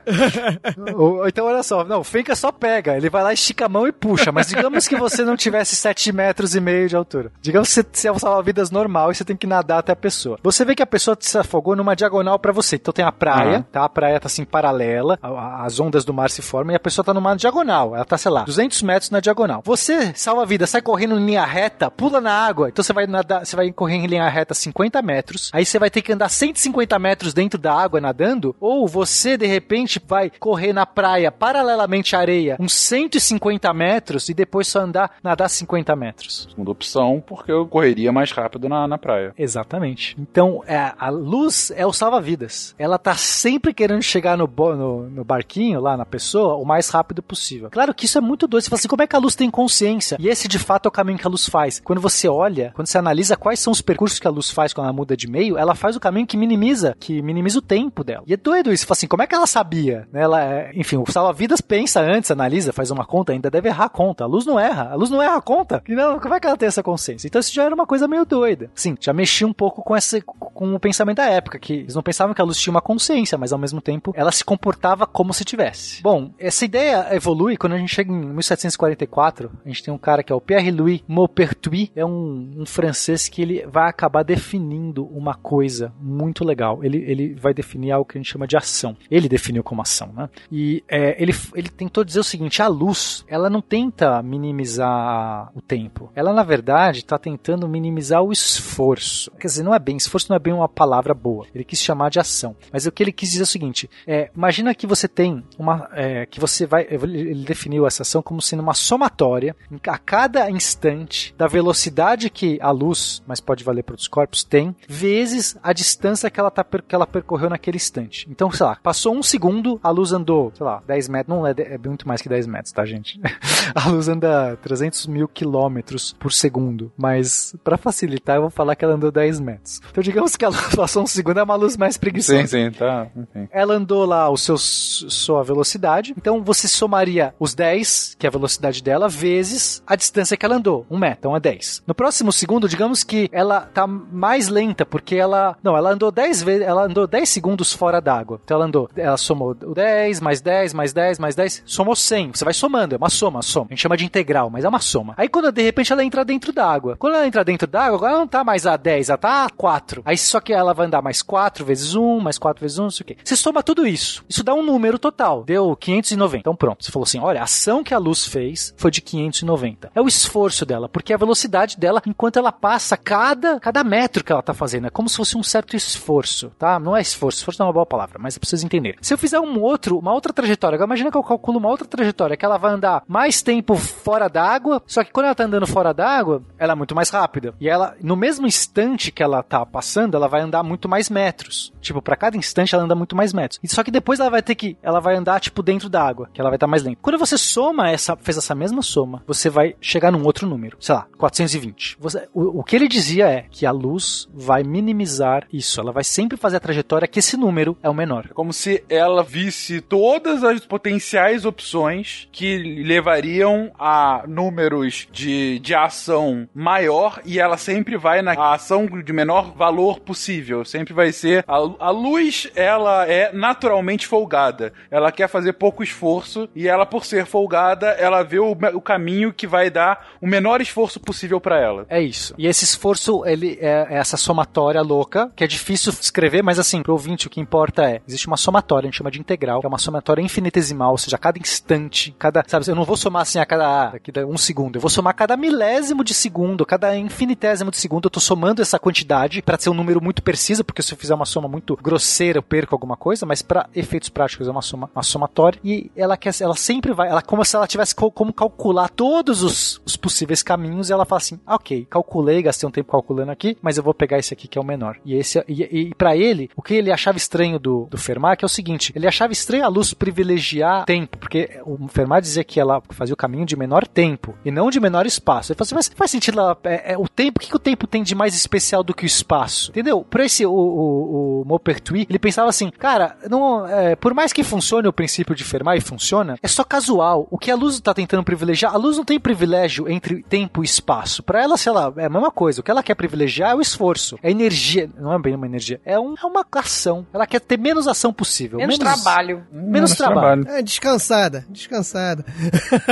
Ou- 0.95 1.27
então, 1.27 1.45
olha 1.45 1.63
só, 1.63 1.83
não, 1.83 1.99
o 2.01 2.03
Fencas 2.03 2.39
só 2.39 2.51
pega, 2.51 2.95
ele 2.97 3.09
vai 3.09 3.23
lá, 3.23 3.33
estica 3.33 3.65
a 3.65 3.69
mão 3.69 3.87
e 3.87 3.91
puxa, 3.91 4.31
mas 4.31 4.47
digamos 4.47 4.87
que 4.87 4.95
você 4.95 5.23
não 5.23 5.35
tivesse 5.35 5.75
7 5.75 6.11
metros 6.11 6.55
e 6.55 6.59
meio 6.59 6.87
de 6.87 6.95
altura. 6.95 7.31
Digamos 7.41 7.69
que 7.69 7.73
você, 7.75 7.85
você 7.91 8.07
é 8.07 8.11
um 8.11 8.19
salva-vidas 8.19 8.71
normal 8.71 9.11
e 9.11 9.15
você 9.15 9.23
tem 9.23 9.35
que 9.35 9.47
nadar 9.47 9.79
até 9.79 9.91
a 9.91 9.95
pessoa. 9.95 10.37
Você 10.43 10.63
vê 10.65 10.75
que 10.75 10.83
a 10.83 10.87
pessoa 10.87 11.17
se 11.19 11.37
afogou 11.37 11.72
numa 11.75 11.95
diagonal 11.95 12.37
pra 12.39 12.51
você. 12.51 12.75
Então 12.75 12.93
tem 12.93 13.03
a 13.05 13.11
praia, 13.11 13.55
Aham. 13.57 13.65
tá? 13.71 13.83
A 13.85 13.89
praia 13.89 14.19
tá 14.19 14.27
assim 14.27 14.45
paralela, 14.45 15.17
a- 15.21 15.27
a- 15.29 15.65
as 15.65 15.79
ondas 15.79 16.03
do 16.05 16.13
mar 16.13 16.29
se 16.29 16.41
formam 16.41 16.73
e 16.73 16.75
a 16.75 16.79
pessoa 16.79 17.03
tá 17.05 17.13
numa 17.13 17.35
diagonal. 17.35 17.95
Ela 17.95 18.05
tá, 18.05 18.17
sei 18.17 18.31
lá, 18.31 18.43
200 18.43 18.81
metros 18.81 19.09
na 19.11 19.19
diagonal. 19.19 19.61
Você, 19.65 20.13
salva-vida, 20.15 20.65
sai 20.67 20.81
correndo 20.81 21.19
em 21.19 21.25
linha 21.25 21.45
reta, 21.45 21.89
pula 21.91 22.19
na 22.21 22.31
água. 22.33 22.69
Então 22.69 22.83
você 22.83 22.93
vai 22.93 23.05
nadar, 23.07 23.45
você 23.45 23.55
vai 23.55 23.71
correr 23.71 23.95
em 23.95 24.07
linha 24.07 24.27
reta 24.29 24.53
50 24.53 25.01
metros. 25.01 25.49
Aí 25.53 25.65
você 25.65 25.79
vai 25.79 25.89
ter 25.89 26.01
que 26.01 26.11
andar 26.13 26.29
150 26.29 26.97
metros 26.99 27.33
dentro 27.33 27.59
da 27.59 27.73
água 27.73 27.99
nadando. 28.01 28.55
Ou 28.59 28.87
você, 28.87 29.37
de 29.37 29.45
repente, 29.45 30.01
vai 30.07 30.31
correr 30.39 30.73
na 30.73 30.85
praia 30.85 31.31
paralelamente 31.31 32.15
à 32.15 32.19
areia 32.19 32.57
uns 32.59 32.73
150 32.73 33.71
metros 33.73 34.29
e 34.29 34.33
depois 34.33 34.67
só 34.67 34.79
andar, 34.81 35.11
nadar 35.23 35.49
50 35.49 35.95
metros. 35.95 36.47
Segunda 36.49 36.71
opção, 36.71 37.23
porque 37.25 37.51
eu 37.51 37.65
correria 37.67 38.11
mais 38.11 38.31
rápido 38.31 38.67
na, 38.67 38.87
na 38.87 38.97
praia. 38.97 39.33
Exatamente. 39.37 40.15
Então, 40.19 40.63
é, 40.67 40.93
a 40.97 41.09
luz 41.09 41.62
é 41.71 41.85
o 41.85 41.93
salva-vidas. 41.93 42.73
Ela 42.77 42.97
tá 42.97 43.15
sempre 43.15 43.73
querendo 43.73 44.01
chegar 44.01 44.37
no, 44.37 44.47
no, 44.47 45.09
no 45.09 45.23
barquinho, 45.23 45.79
lá 45.81 45.95
na 45.97 46.05
pessoa, 46.05 46.55
o 46.55 46.65
mais 46.65 46.89
rápido 46.89 47.21
possível. 47.21 47.69
Claro 47.71 47.93
que 47.93 48.05
isso 48.05 48.17
é 48.17 48.21
muito 48.21 48.47
doido. 48.47 48.63
Você 48.63 48.69
fala 48.69 48.79
assim, 48.79 48.87
como 48.87 49.01
é 49.01 49.07
que 49.07 49.15
a 49.15 49.19
luz 49.19 49.35
tem 49.35 49.49
consciência? 49.49 50.17
E 50.19 50.27
esse, 50.27 50.47
de 50.47 50.59
fato, 50.59 50.87
é 50.87 50.89
o 50.89 50.91
caminho 50.91 51.17
que 51.17 51.27
a 51.27 51.29
luz 51.29 51.47
faz. 51.47 51.79
Quando 51.83 52.01
você 52.01 52.27
olha, 52.27 52.71
quando 52.75 52.87
você 52.87 52.97
analisa 52.97 53.35
quais 53.35 53.59
são 53.59 53.71
os 53.71 53.81
percursos 53.81 54.19
que 54.19 54.27
a 54.27 54.31
luz 54.31 54.49
faz 54.49 54.73
quando 54.73 54.85
ela 54.85 54.93
muda 54.95 55.15
de 55.17 55.27
meio, 55.27 55.57
ela 55.57 55.75
faz 55.75 55.95
o 55.95 55.99
caminho 55.99 56.27
que 56.27 56.37
minimiza, 56.37 56.95
que 56.99 57.21
minimiza 57.21 57.59
o 57.59 57.61
tempo 57.61 58.03
dela. 58.03 58.23
E 58.27 58.33
é 58.33 58.37
doido 58.37 58.71
isso. 58.71 58.83
Você 58.83 58.87
fala 58.87 58.97
assim, 58.97 59.07
como 59.07 59.23
é 59.23 59.27
que 59.27 59.35
ela 59.35 59.47
sabia? 59.47 60.07
Né, 60.11 60.21
Ela, 60.21 60.43
é- 60.43 60.71
enfim, 60.75 60.97
o 60.97 61.09
salva-vidas 61.11 61.61
pensa 61.61 62.01
antes, 62.01 62.31
analisa, 62.31 62.73
faz 62.73 62.91
uma 62.91 63.05
conta, 63.05 63.31
ainda 63.33 63.49
deve 63.49 63.69
errar 63.69 63.85
a 63.85 63.89
conta. 63.89 64.23
A 64.23 64.27
luz 64.27 64.45
não 64.45 64.59
erra. 64.59 64.89
A 64.91 64.95
luz 64.95 65.09
não 65.09 65.21
erra 65.21 65.37
a 65.37 65.41
conta. 65.41 65.83
E 65.87 65.93
não, 65.95 66.19
como 66.19 66.33
é 66.33 66.39
que 66.39 66.47
ela 66.47 66.57
tem 66.57 66.67
essa 66.67 66.83
consciência? 66.83 67.27
Então 67.27 67.39
isso 67.39 67.53
já 67.53 67.63
era 67.63 67.75
uma 67.75 67.85
coisa 67.85 68.07
meio 68.07 68.25
doida. 68.25 68.69
Sim, 68.75 68.95
já 68.99 69.13
mexia 69.13 69.47
um 69.47 69.53
pouco 69.53 69.81
com 69.83 69.95
esse 69.95 70.21
com 70.21 70.75
o 70.75 70.79
pensamento 70.79 71.17
da 71.17 71.25
época, 71.25 71.52
que 71.59 71.73
eles 71.73 71.95
não 71.95 72.03
pensavam 72.03 72.33
que 72.33 72.41
a 72.41 72.45
luz 72.45 72.59
tinha 72.59 72.71
uma 72.71 72.81
consciência, 72.81 73.37
mas 73.37 73.53
ao 73.53 73.59
mesmo 73.59 73.81
tempo 73.81 74.13
ela 74.15 74.31
se 74.31 74.43
comportava 74.43 75.05
como 75.05 75.33
se 75.33 75.45
tivesse. 75.45 76.01
Bom, 76.01 76.31
essa 76.37 76.65
ideia 76.65 77.07
evolui 77.11 77.57
quando 77.57 77.73
a 77.73 77.77
gente 77.77 77.93
chega 77.93 78.11
em 78.11 78.33
1744. 78.33 79.51
A 79.65 79.67
gente 79.67 79.83
tem 79.83 79.93
um 79.93 79.97
cara 79.97 80.23
que 80.23 80.31
é 80.31 80.35
o 80.35 80.41
Pierre-Louis 80.41 81.01
Maupertuis, 81.07 81.91
é 81.95 82.05
um, 82.05 82.51
um 82.57 82.65
francês 82.65 83.27
que 83.27 83.41
ele 83.41 83.65
vai 83.65 83.89
acabar 83.89 84.23
definindo 84.23 85.05
uma 85.05 85.35
coisa 85.35 85.93
muito 85.99 86.43
legal. 86.43 86.83
Ele, 86.83 86.97
ele 86.97 87.33
vai 87.35 87.53
definir 87.53 87.91
algo 87.91 88.07
que 88.07 88.17
a 88.17 88.21
gente 88.21 88.31
chama 88.31 88.47
de 88.47 88.57
ação. 88.57 88.95
Ele 89.09 89.29
definiu 89.29 89.63
como 89.63 89.81
ação, 89.81 90.11
né? 90.13 90.29
E 90.51 90.83
é, 90.89 91.21
ele, 91.21 91.33
ele 91.55 91.69
tentou 91.69 92.03
dizer 92.03 92.19
o 92.19 92.23
seguinte: 92.23 92.61
a 92.61 92.67
luz, 92.67 93.23
ela 93.27 93.49
não 93.49 93.61
tenta 93.61 94.21
minimizar 94.21 95.51
o 95.55 95.61
tempo. 95.61 96.11
Ela, 96.15 96.33
na 96.33 96.43
verdade, 96.43 96.99
está 96.99 97.17
tentando 97.17 97.67
minimizar 97.67 98.21
o 98.23 98.31
esforço. 98.31 99.31
Quer 99.39 99.47
dizer, 99.47 99.63
não 99.63 99.73
é 99.73 99.79
bem, 99.79 99.97
esforço 99.97 100.27
não 100.29 100.35
é 100.35 100.39
bem 100.39 100.53
uma 100.53 100.69
palavra 100.69 101.13
boa. 101.13 101.42
Ele 101.53 101.63
quis 101.63 101.81
chamar 101.81 102.09
de 102.09 102.19
ação. 102.19 102.55
Mas 102.71 102.85
o 102.85 102.91
que 102.91 103.03
ele 103.03 103.11
quis 103.11 103.29
dizer 103.29 103.43
é 103.43 103.43
o 103.43 103.47
seguinte: 103.47 103.89
é, 104.05 104.29
imagina 104.35 104.73
que 104.75 104.87
você 104.87 105.07
tem 105.07 105.43
uma. 105.57 105.89
é, 105.93 106.25
que 106.25 106.39
você 106.39 106.65
vai. 106.65 106.87
Ele 106.89 107.43
definiu 107.45 107.85
essa 107.85 108.03
ação 108.03 108.21
como 108.21 108.41
sendo 108.41 108.61
uma 108.61 108.73
somatória 108.73 109.55
a 109.87 109.97
cada 109.97 110.49
instante 110.49 111.33
da 111.37 111.47
velocidade 111.47 112.29
que 112.29 112.57
a 112.61 112.71
luz, 112.71 113.21
mas 113.27 113.39
pode 113.39 113.63
valer 113.63 113.83
para 113.83 113.93
outros 113.93 114.07
corpos, 114.07 114.43
tem, 114.43 114.75
vezes 114.87 115.57
a 115.61 115.73
distância 115.73 116.29
que 116.29 116.39
ela, 116.39 116.51
tá, 116.51 116.63
que 116.63 116.95
ela 116.95 117.07
percorreu 117.07 117.49
naquele 117.49 117.77
instante. 117.77 118.27
Então, 118.29 118.51
sei 118.51 118.65
lá, 118.65 118.77
passou 118.81 119.15
um 119.15 119.23
segundo, 119.23 119.79
a 119.83 119.89
luz 119.89 120.11
andou, 120.11 120.51
sei 120.55 120.65
lá, 120.65 120.81
10 120.85 121.09
metros. 121.09 121.35
Não 121.35 121.45
é, 121.45 121.53
é 121.57 121.77
muito 121.77 122.07
mais 122.07 122.21
que 122.21 122.29
10 122.29 122.47
metros, 122.47 122.71
tá, 122.71 122.85
gente? 122.85 123.19
a 123.73 123.89
luz 123.89 124.07
anda 124.07 124.57
300 124.61 125.07
mil 125.07 125.27
quilômetros 125.27 126.13
por 126.19 126.31
segundo. 126.31 126.91
Mas, 126.97 127.55
para 127.63 127.77
facilitar, 127.77 128.37
eu 128.37 128.41
vou 128.41 128.49
falar 128.49 128.75
que 128.75 128.83
ela 128.83 128.95
andou 128.95 129.11
10 129.11 129.39
metros. 129.39 129.81
Então, 129.89 130.03
digamos 130.03 130.35
que 130.35 130.45
a 130.45 130.49
luz 130.49 130.67
passou 130.75 131.03
um 131.03 131.07
segundo, 131.07 131.32
é 131.39 131.43
uma 131.43 131.55
luz 131.55 131.77
mais 131.77 131.97
preguiçosa. 131.97 132.41
Sim, 132.41 132.47
sim, 132.47 132.71
tá. 132.71 133.07
Enfim. 133.15 133.47
Ela 133.51 133.75
andou 133.75 134.05
lá 134.05 134.29
o 134.29 134.37
seu, 134.37 134.57
sua 134.57 135.43
velocidade. 135.43 136.13
Então 136.17 136.43
você 136.43 136.67
somaria 136.67 137.33
os 137.39 137.53
10, 137.53 138.15
que 138.17 138.25
é 138.25 138.29
a 138.29 138.31
velocidade 138.31 138.81
dela, 138.81 139.07
vezes 139.07 139.81
a 139.85 139.95
distância 139.95 140.37
que 140.37 140.45
ela 140.45 140.55
andou. 140.55 140.85
Um 140.89 140.97
metro, 140.97 141.19
então 141.19 141.35
é 141.35 141.39
10. 141.39 141.83
No 141.87 141.95
próximo 141.95 142.31
segundo, 142.31 142.67
digamos 142.67 143.03
que 143.03 143.29
ela 143.31 143.61
tá 143.61 143.85
mais 143.87 144.47
lenta, 144.47 144.85
porque 144.85 145.15
ela. 145.15 145.55
Não, 145.63 145.77
ela 145.77 145.91
andou 145.91 146.11
10 146.11 146.43
vezes. 146.43 146.67
Ela 146.67 146.85
andou 146.85 147.07
10 147.07 147.29
segundos 147.29 147.73
fora 147.73 148.01
d'água. 148.01 148.39
Então 148.43 148.55
ela 148.55 148.65
andou. 148.65 148.89
Ela 148.95 149.17
somou 149.17 149.51
o 149.51 149.73
10, 149.73 150.19
mais 150.19 150.41
10, 150.41 150.73
mais 150.73 150.93
10, 150.93 151.19
mais 151.19 151.35
10. 151.35 151.63
Somou 151.65 151.95
100. 151.95 152.31
Você 152.33 152.43
vai 152.43 152.53
somando, 152.53 152.95
é 152.95 152.97
uma 152.97 153.09
soma, 153.09 153.41
soma. 153.41 153.67
A 153.69 153.73
gente 153.73 153.81
chama 153.81 153.97
de 153.97 154.05
integral, 154.05 154.49
mas 154.49 154.65
é 154.65 154.69
uma 154.69 154.79
soma. 154.79 155.13
Aí 155.17 155.27
quando 155.27 155.51
de 155.51 155.61
repente 155.61 155.91
ela 155.91 156.03
entra 156.03 156.25
dentro 156.25 156.51
da 156.51 156.65
água. 156.65 156.95
Quando 156.97 157.15
ela 157.15 157.27
entra 157.27 157.43
dentro 157.43 157.67
da 157.67 157.83
água, 157.83 157.97
agora 157.97 158.11
ela 158.11 158.19
não 158.19 158.27
tá 158.27 158.43
mais 158.43 158.65
a 158.65 158.75
10, 158.75 159.09
ela 159.09 159.17
tá 159.17 159.45
a 159.45 159.49
4. 159.49 160.01
Aí 160.05 160.17
só 160.17 160.39
que 160.39 160.53
ela 160.53 160.73
vai 160.73 160.87
andar 160.87 161.01
mais 161.01 161.12
4 161.21 161.65
vezes 161.65 161.95
1, 161.95 162.19
mais 162.19 162.37
4 162.37 162.61
vezes 162.61 162.79
1, 162.79 162.83
não 162.83 162.91
sei 162.91 163.03
o 163.03 163.07
quê. 163.07 163.17
Você 163.23 163.35
soma 163.35 163.63
tudo 163.63 163.85
isso. 163.85 164.23
Isso 164.27 164.43
dá 164.43 164.53
um 164.53 164.63
número 164.63 164.97
total. 164.97 165.43
Deu 165.43 165.75
590. 165.75 166.37
Então 166.37 166.55
pronto. 166.55 166.83
Você 166.83 166.91
falou 166.91 167.03
assim: 167.03 167.19
olha, 167.19 167.41
a 167.41 167.43
ação 167.43 167.83
que 167.83 167.93
a 167.93 167.97
luz 167.97 168.25
fez 168.25 168.73
foi 168.77 168.91
de 168.91 169.01
590. 169.01 169.91
É 169.93 170.01
o 170.01 170.07
esforço 170.07 170.65
dela, 170.65 170.89
porque 170.89 171.13
é 171.13 171.15
a 171.15 171.19
velocidade 171.19 171.77
dela 171.77 172.01
enquanto 172.05 172.37
ela 172.37 172.51
passa 172.51 172.97
cada, 172.97 173.59
cada 173.59 173.83
metro 173.83 174.23
que 174.23 174.31
ela 174.31 174.41
tá 174.41 174.53
fazendo. 174.53 174.87
É 174.87 174.89
como 174.89 175.09
se 175.09 175.17
fosse 175.17 175.37
um 175.37 175.43
certo 175.43 175.75
esforço, 175.75 176.51
tá? 176.57 176.79
Não 176.79 176.95
é 176.95 177.01
esforço, 177.01 177.39
esforço 177.39 177.59
não 177.59 177.65
é 177.65 177.67
uma 177.67 177.73
boa 177.73 177.85
palavra, 177.85 178.17
mas 178.19 178.35
é 178.35 178.39
pra 178.39 178.49
vocês 178.49 178.63
entenderem. 178.63 178.97
Se 179.01 179.13
eu 179.13 179.17
fizer 179.17 179.39
um 179.39 179.59
outro, 179.61 179.97
uma 179.97 180.13
outra 180.13 180.33
trajetória, 180.33 180.75
agora 180.75 180.89
imagina 180.89 181.11
que 181.11 181.17
eu 181.17 181.23
calculo 181.23 181.59
uma 181.59 181.69
outra 181.69 181.87
trajetória, 181.87 182.37
que 182.37 182.45
ela 182.45 182.57
vai 182.57 182.73
andar 182.73 183.03
mais 183.07 183.41
tempo 183.41 183.75
fora 183.75 184.27
d'água, 184.27 184.81
só 184.85 185.03
que 185.03 185.11
quando 185.11 185.27
ela 185.27 185.35
tá 185.35 185.43
andando 185.43 185.67
fora 185.67 185.93
d'água, 185.93 186.43
ela 186.57 186.73
é 186.73 186.75
muito 186.75 186.95
mais 186.95 187.09
rápida. 187.09 187.53
E 187.59 187.67
ela, 187.67 187.95
no 188.01 188.15
mesmo 188.15 188.47
instante 188.47 189.11
que 189.11 189.23
ela 189.23 189.43
tá 189.43 189.65
passando, 189.65 190.15
ela 190.15 190.27
vai 190.27 190.41
andar 190.41 190.63
muito 190.63 190.87
mais 190.87 191.02
metros. 191.09 191.73
Tipo, 191.81 192.01
para 192.01 192.15
cada 192.15 192.37
instante 192.37 192.73
ela 192.73 192.83
anda 192.83 192.95
muito 192.95 193.15
mais 193.15 193.33
metros. 193.33 193.59
E 193.63 193.67
só 193.67 193.83
que 193.83 193.91
depois 193.91 194.19
ela 194.19 194.29
vai 194.29 194.41
ter 194.41 194.55
que, 194.55 194.77
ela 194.81 194.99
vai 194.99 195.15
andar 195.15 195.39
tipo 195.39 195.61
dentro 195.61 195.89
da 195.89 196.03
água, 196.03 196.29
que 196.33 196.39
ela 196.39 196.49
vai 196.49 196.57
estar 196.57 196.67
mais 196.67 196.83
lenta. 196.83 196.99
Quando 197.01 197.17
você 197.17 197.37
soma 197.37 197.89
essa, 197.89 198.15
fez 198.15 198.37
essa 198.37 198.55
mesma 198.55 198.81
soma, 198.81 199.23
você 199.27 199.49
vai 199.49 199.75
chegar 199.81 200.11
num 200.11 200.23
outro 200.23 200.47
número, 200.47 200.77
sei 200.79 200.95
lá, 200.95 201.07
420. 201.17 201.97
Você, 201.99 202.27
o, 202.33 202.59
o 202.59 202.63
que 202.63 202.75
ele 202.75 202.87
dizia 202.87 203.27
é 203.27 203.45
que 203.49 203.65
a 203.65 203.71
luz 203.71 204.27
vai 204.33 204.63
minimizar 204.63 205.47
isso, 205.51 205.79
ela 205.79 205.91
vai 205.91 206.03
sempre 206.03 206.37
fazer 206.37 206.57
a 206.57 206.59
trajetória 206.59 207.07
que 207.07 207.19
esse 207.19 207.37
número 207.37 207.77
é 207.81 207.89
o 207.89 207.93
menor. 207.93 208.27
É 208.29 208.33
como 208.33 208.53
se 208.53 208.83
ela 208.89 209.23
visse 209.23 209.81
todas 209.81 210.43
as 210.43 210.65
potenciais 210.65 211.45
opções 211.45 212.27
que 212.31 212.57
levariam 212.57 213.71
a 213.77 214.23
números 214.27 215.07
de, 215.11 215.59
de 215.59 215.75
ação 215.75 216.47
maior 216.53 217.21
e 217.25 217.39
ela 217.39 217.57
sempre 217.57 217.97
vai 217.97 218.21
na 218.21 218.53
ação 218.53 218.85
de 218.85 219.13
menor 219.13 219.53
valor 219.55 219.99
possível. 219.99 220.65
Sempre 220.65 220.92
vai 220.93 221.11
ser. 221.11 221.43
A, 221.47 221.55
a 221.55 221.89
luz, 221.89 222.49
ela 222.55 223.07
é 223.07 223.31
naturalmente 223.33 224.07
folgada. 224.07 224.73
Ela 224.89 225.11
quer 225.11 225.27
fazer 225.27 225.53
pouco 225.53 225.83
esforço 225.83 226.49
e 226.55 226.67
ela, 226.67 226.85
por 226.85 227.05
ser 227.05 227.25
folgada, 227.25 227.87
ela 227.91 228.23
vê 228.23 228.39
o, 228.39 228.51
o 228.51 228.81
caminho 228.81 229.33
que 229.33 229.47
vai 229.47 229.69
dar 229.69 230.13
o 230.21 230.27
menor 230.27 230.61
esforço 230.61 230.99
possível 230.99 231.39
para 231.41 231.59
ela. 231.59 231.85
É 231.89 232.01
isso. 232.01 232.33
E 232.37 232.47
esse 232.47 232.63
esforço, 232.63 233.25
ele 233.25 233.57
é, 233.59 233.87
é 233.89 233.97
essa 233.97 234.17
somatória 234.17 234.81
louca, 234.81 235.31
que 235.35 235.43
é 235.43 235.47
difícil 235.47 235.91
escrever, 235.91 236.43
mas 236.43 236.59
assim, 236.59 236.81
pro 236.81 236.93
ouvinte, 236.93 237.27
o 237.27 237.29
que 237.29 237.39
importa 237.41 237.83
é: 237.83 238.01
existe 238.07 238.27
uma 238.27 238.37
somatória, 238.37 238.87
a 238.87 238.89
gente 238.91 238.97
chama 238.97 239.11
de 239.11 239.19
integral, 239.19 239.59
que 239.59 239.65
é 239.65 239.69
uma 239.69 239.77
somatória 239.77 240.21
infinitesimal, 240.21 240.91
ou 240.91 240.97
seja, 240.97 241.15
a 241.15 241.19
cada 241.19 241.39
instante, 241.39 242.15
cada. 242.19 242.43
Sabe, 242.47 242.67
eu 242.67 242.75
não 242.75 242.83
vou 242.83 242.97
somar 242.97 243.23
assim 243.23 243.39
a 243.39 243.45
cada. 243.45 243.91
Daqui 243.91 244.11
um 244.25 244.37
segundo, 244.37 244.75
eu 244.75 244.81
vou 244.81 244.89
somar 244.89 245.15
cada 245.15 245.35
milésimo 245.35 246.03
de 246.03 246.13
segundo, 246.13 246.65
cada 246.65 246.95
infinitésimo 246.95 247.71
de 247.71 247.77
segundo, 247.77 248.05
eu 248.05 248.11
tô 248.11 248.19
somando 248.19 248.61
essa 248.61 248.77
quantidade 248.77 249.41
para 249.41 249.57
ser 249.57 249.69
um 249.69 249.73
número 249.73 250.01
muito 250.01 250.21
preciso, 250.21 250.63
porque 250.63 250.81
se 250.83 250.93
eu 250.93 250.97
fizer 250.97 251.15
uma 251.15 251.25
soma 251.25 251.47
muito 251.47 251.75
grosseira, 251.75 252.39
eu 252.39 252.43
perco 252.43 252.75
alguma 252.75 252.95
coisa, 252.95 253.25
mas 253.25 253.41
para 253.41 253.67
efeitos 253.75 254.09
práticos 254.09 254.47
é 254.47 254.51
uma 254.51 254.61
soma 254.61 254.89
uma 254.93 255.03
somatória 255.03 255.59
e 255.63 255.91
ela 255.95 256.17
quer 256.17 256.33
ela 256.41 256.55
sempre 256.55 256.93
vai, 256.93 257.09
ela 257.09 257.21
como 257.21 257.43
se 257.45 257.55
ela 257.55 257.67
tivesse 257.67 257.95
como 257.95 258.33
calcular 258.33 258.89
todos 258.89 259.43
os, 259.43 259.81
os 259.85 259.95
possíveis 259.95 260.43
caminhos 260.43 260.89
e 260.89 260.93
ela 260.93 261.05
fala 261.05 261.19
assim: 261.19 261.39
ah, 261.45 261.55
"OK, 261.55 261.85
calculei, 261.89 262.41
gastei 262.41 262.67
um 262.67 262.71
tempo 262.71 262.91
calculando 262.91 263.31
aqui, 263.31 263.57
mas 263.61 263.77
eu 263.77 263.83
vou 263.83 263.93
pegar 263.93 264.19
esse 264.19 264.33
aqui 264.33 264.47
que 264.47 264.57
é 264.57 264.61
o 264.61 264.65
menor". 264.65 264.97
E 265.05 265.15
esse 265.15 265.43
e, 265.47 265.63
e 265.63 265.95
para 265.95 266.15
ele, 266.15 266.49
o 266.55 266.61
que 266.61 266.73
ele 266.73 266.91
achava 266.91 267.17
estranho 267.17 267.59
do, 267.59 267.87
do 267.89 267.97
Fermat 267.97 268.43
é 268.43 268.45
o 268.45 268.49
seguinte, 268.49 268.91
ele 268.95 269.07
achava 269.07 269.33
estranho 269.33 269.65
a 269.65 269.67
luz 269.67 269.93
privilegiar 269.93 270.85
tempo, 270.85 271.17
porque 271.17 271.61
o 271.65 271.87
Fermat 271.87 272.21
dizia 272.21 272.43
que 272.43 272.59
ela 272.59 272.81
fazia 272.89 273.13
o 273.13 273.17
caminho 273.17 273.45
de 273.45 273.55
menor 273.55 273.87
tempo 273.87 274.35
e 274.43 274.51
não 274.51 274.69
de 274.69 274.79
menor 274.79 275.05
espaço. 275.05 275.51
Ele 275.51 275.57
falou 275.57 275.65
assim, 275.65 275.75
mas 275.75 275.91
faz 275.95 276.11
sentido 276.11 276.39
ela, 276.39 276.57
é, 276.63 276.93
é, 276.93 276.97
o 276.97 277.07
tempo, 277.07 277.37
o 277.37 277.41
que, 277.41 277.49
que 277.49 277.55
o 277.55 277.59
tempo 277.59 277.87
tem 277.87 278.03
de 278.03 278.15
mais 278.15 278.35
especial 278.35 278.83
do 278.83 278.93
que 278.93 279.05
o 279.05 279.07
espaço? 279.07 279.71
Entendeu? 279.71 280.03
Para 280.03 280.25
esse, 280.25 280.45
o, 280.45 280.51
o, 280.73 281.41
o 281.41 281.45
Maupertuis, 281.45 282.05
ele 282.09 282.19
pensava 282.19 282.49
assim, 282.49 282.69
cara, 282.69 283.15
não, 283.29 283.65
é, 283.67 283.95
por 283.95 284.13
mais 284.13 284.33
que 284.33 284.43
funcione 284.43 284.87
o 284.87 284.93
princípio 284.93 285.35
de 285.35 285.43
Fermat 285.43 285.77
e 285.77 285.81
funciona, 285.81 286.37
é 286.41 286.47
só 286.47 286.63
casual. 286.63 287.27
O 287.29 287.37
que 287.37 287.51
a 287.51 287.55
luz 287.55 287.75
está 287.75 287.93
tentando 287.93 288.23
privilegiar, 288.23 288.73
a 288.73 288.77
luz 288.77 288.97
não 288.97 289.05
tem 289.05 289.19
privilégio 289.19 289.89
entre 289.89 290.23
tempo 290.23 290.63
e 290.63 290.65
espaço. 290.65 291.23
Para 291.23 291.41
ela, 291.41 291.57
sei 291.57 291.71
lá, 291.71 291.93
é 291.97 292.05
a 292.05 292.09
mesma 292.09 292.31
coisa. 292.31 292.61
O 292.61 292.63
que 292.63 292.71
ela 292.71 292.83
quer 292.83 292.95
privilegiar 292.95 293.51
é 293.51 293.55
o 293.55 293.61
esforço, 293.61 294.17
é 294.21 294.27
a 294.27 294.31
energia, 294.31 294.89
não 294.97 295.13
é 295.13 295.19
bem 295.19 295.35
uma 295.35 295.45
energia, 295.45 295.79
é, 295.85 295.99
um, 295.99 296.15
é 296.21 296.25
uma 296.25 296.43
ação. 296.63 297.05
Ela 297.13 297.27
quer 297.27 297.41
ter 297.41 297.57
menos 297.57 297.87
ação 297.87 298.13
possível. 298.13 298.57
Menos, 298.57 298.79
menos 298.79 299.01
trabalho. 299.01 299.43
Menos, 299.51 299.71
menos 299.71 299.95
trabalho. 299.95 300.43
trabalho. 300.43 300.59
É, 300.59 300.61
descansada, 300.61 301.45
descansada. 301.49 302.25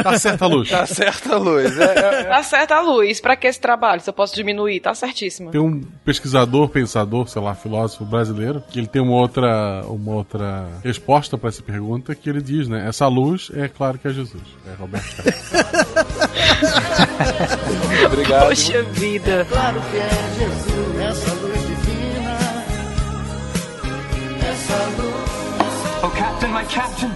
Tá 0.03 0.17
certa 0.19 0.45
a 0.45 0.47
luz. 0.47 0.69
Tá 0.69 0.85
certa 0.85 1.35
a 1.35 1.37
luz. 1.37 1.77
É, 1.77 1.83
é, 1.83 2.23
tá 2.25 2.43
certa 2.43 2.75
a 2.75 2.81
luz. 2.81 3.19
Pra 3.21 3.35
que 3.35 3.47
esse 3.47 3.59
trabalho? 3.59 4.01
Se 4.01 4.09
eu 4.09 4.13
posso 4.13 4.35
diminuir, 4.35 4.79
tá 4.79 4.93
certíssimo. 4.93 5.51
Tem 5.51 5.61
um 5.61 5.81
pesquisador, 6.03 6.69
pensador, 6.69 7.27
sei 7.27 7.41
lá, 7.41 7.53
filósofo 7.53 7.70
brasileiro, 8.05 8.61
que 8.69 8.79
ele 8.79 8.87
tem 8.87 9.01
uma 9.01 9.13
outra, 9.13 9.83
uma 9.87 10.13
outra 10.13 10.67
resposta 10.83 11.37
para 11.37 11.49
essa 11.49 11.61
pergunta, 11.61 12.15
que 12.15 12.29
ele 12.29 12.41
diz, 12.41 12.67
né? 12.67 12.87
Essa 12.87 13.07
luz 13.07 13.51
é 13.53 13.67
claro 13.67 13.97
que 13.97 14.07
é 14.07 14.11
Jesus. 14.11 14.43
É 14.67 14.73
Roberto. 14.73 15.07
Obrigado. 18.05 18.47
Poxa 18.47 18.83
vida. 18.83 19.45
Claro 19.49 19.81
que 19.91 19.97
é 19.97 20.09
Jesus, 20.37 20.99
essa 20.99 21.33
luz 21.35 21.59
divina. 21.67 22.37
Essa 24.49 25.01
luz. 25.01 25.31
Oh, 26.03 26.09
Captain, 26.09 26.49
my 26.51 26.63
Captain! 26.65 27.11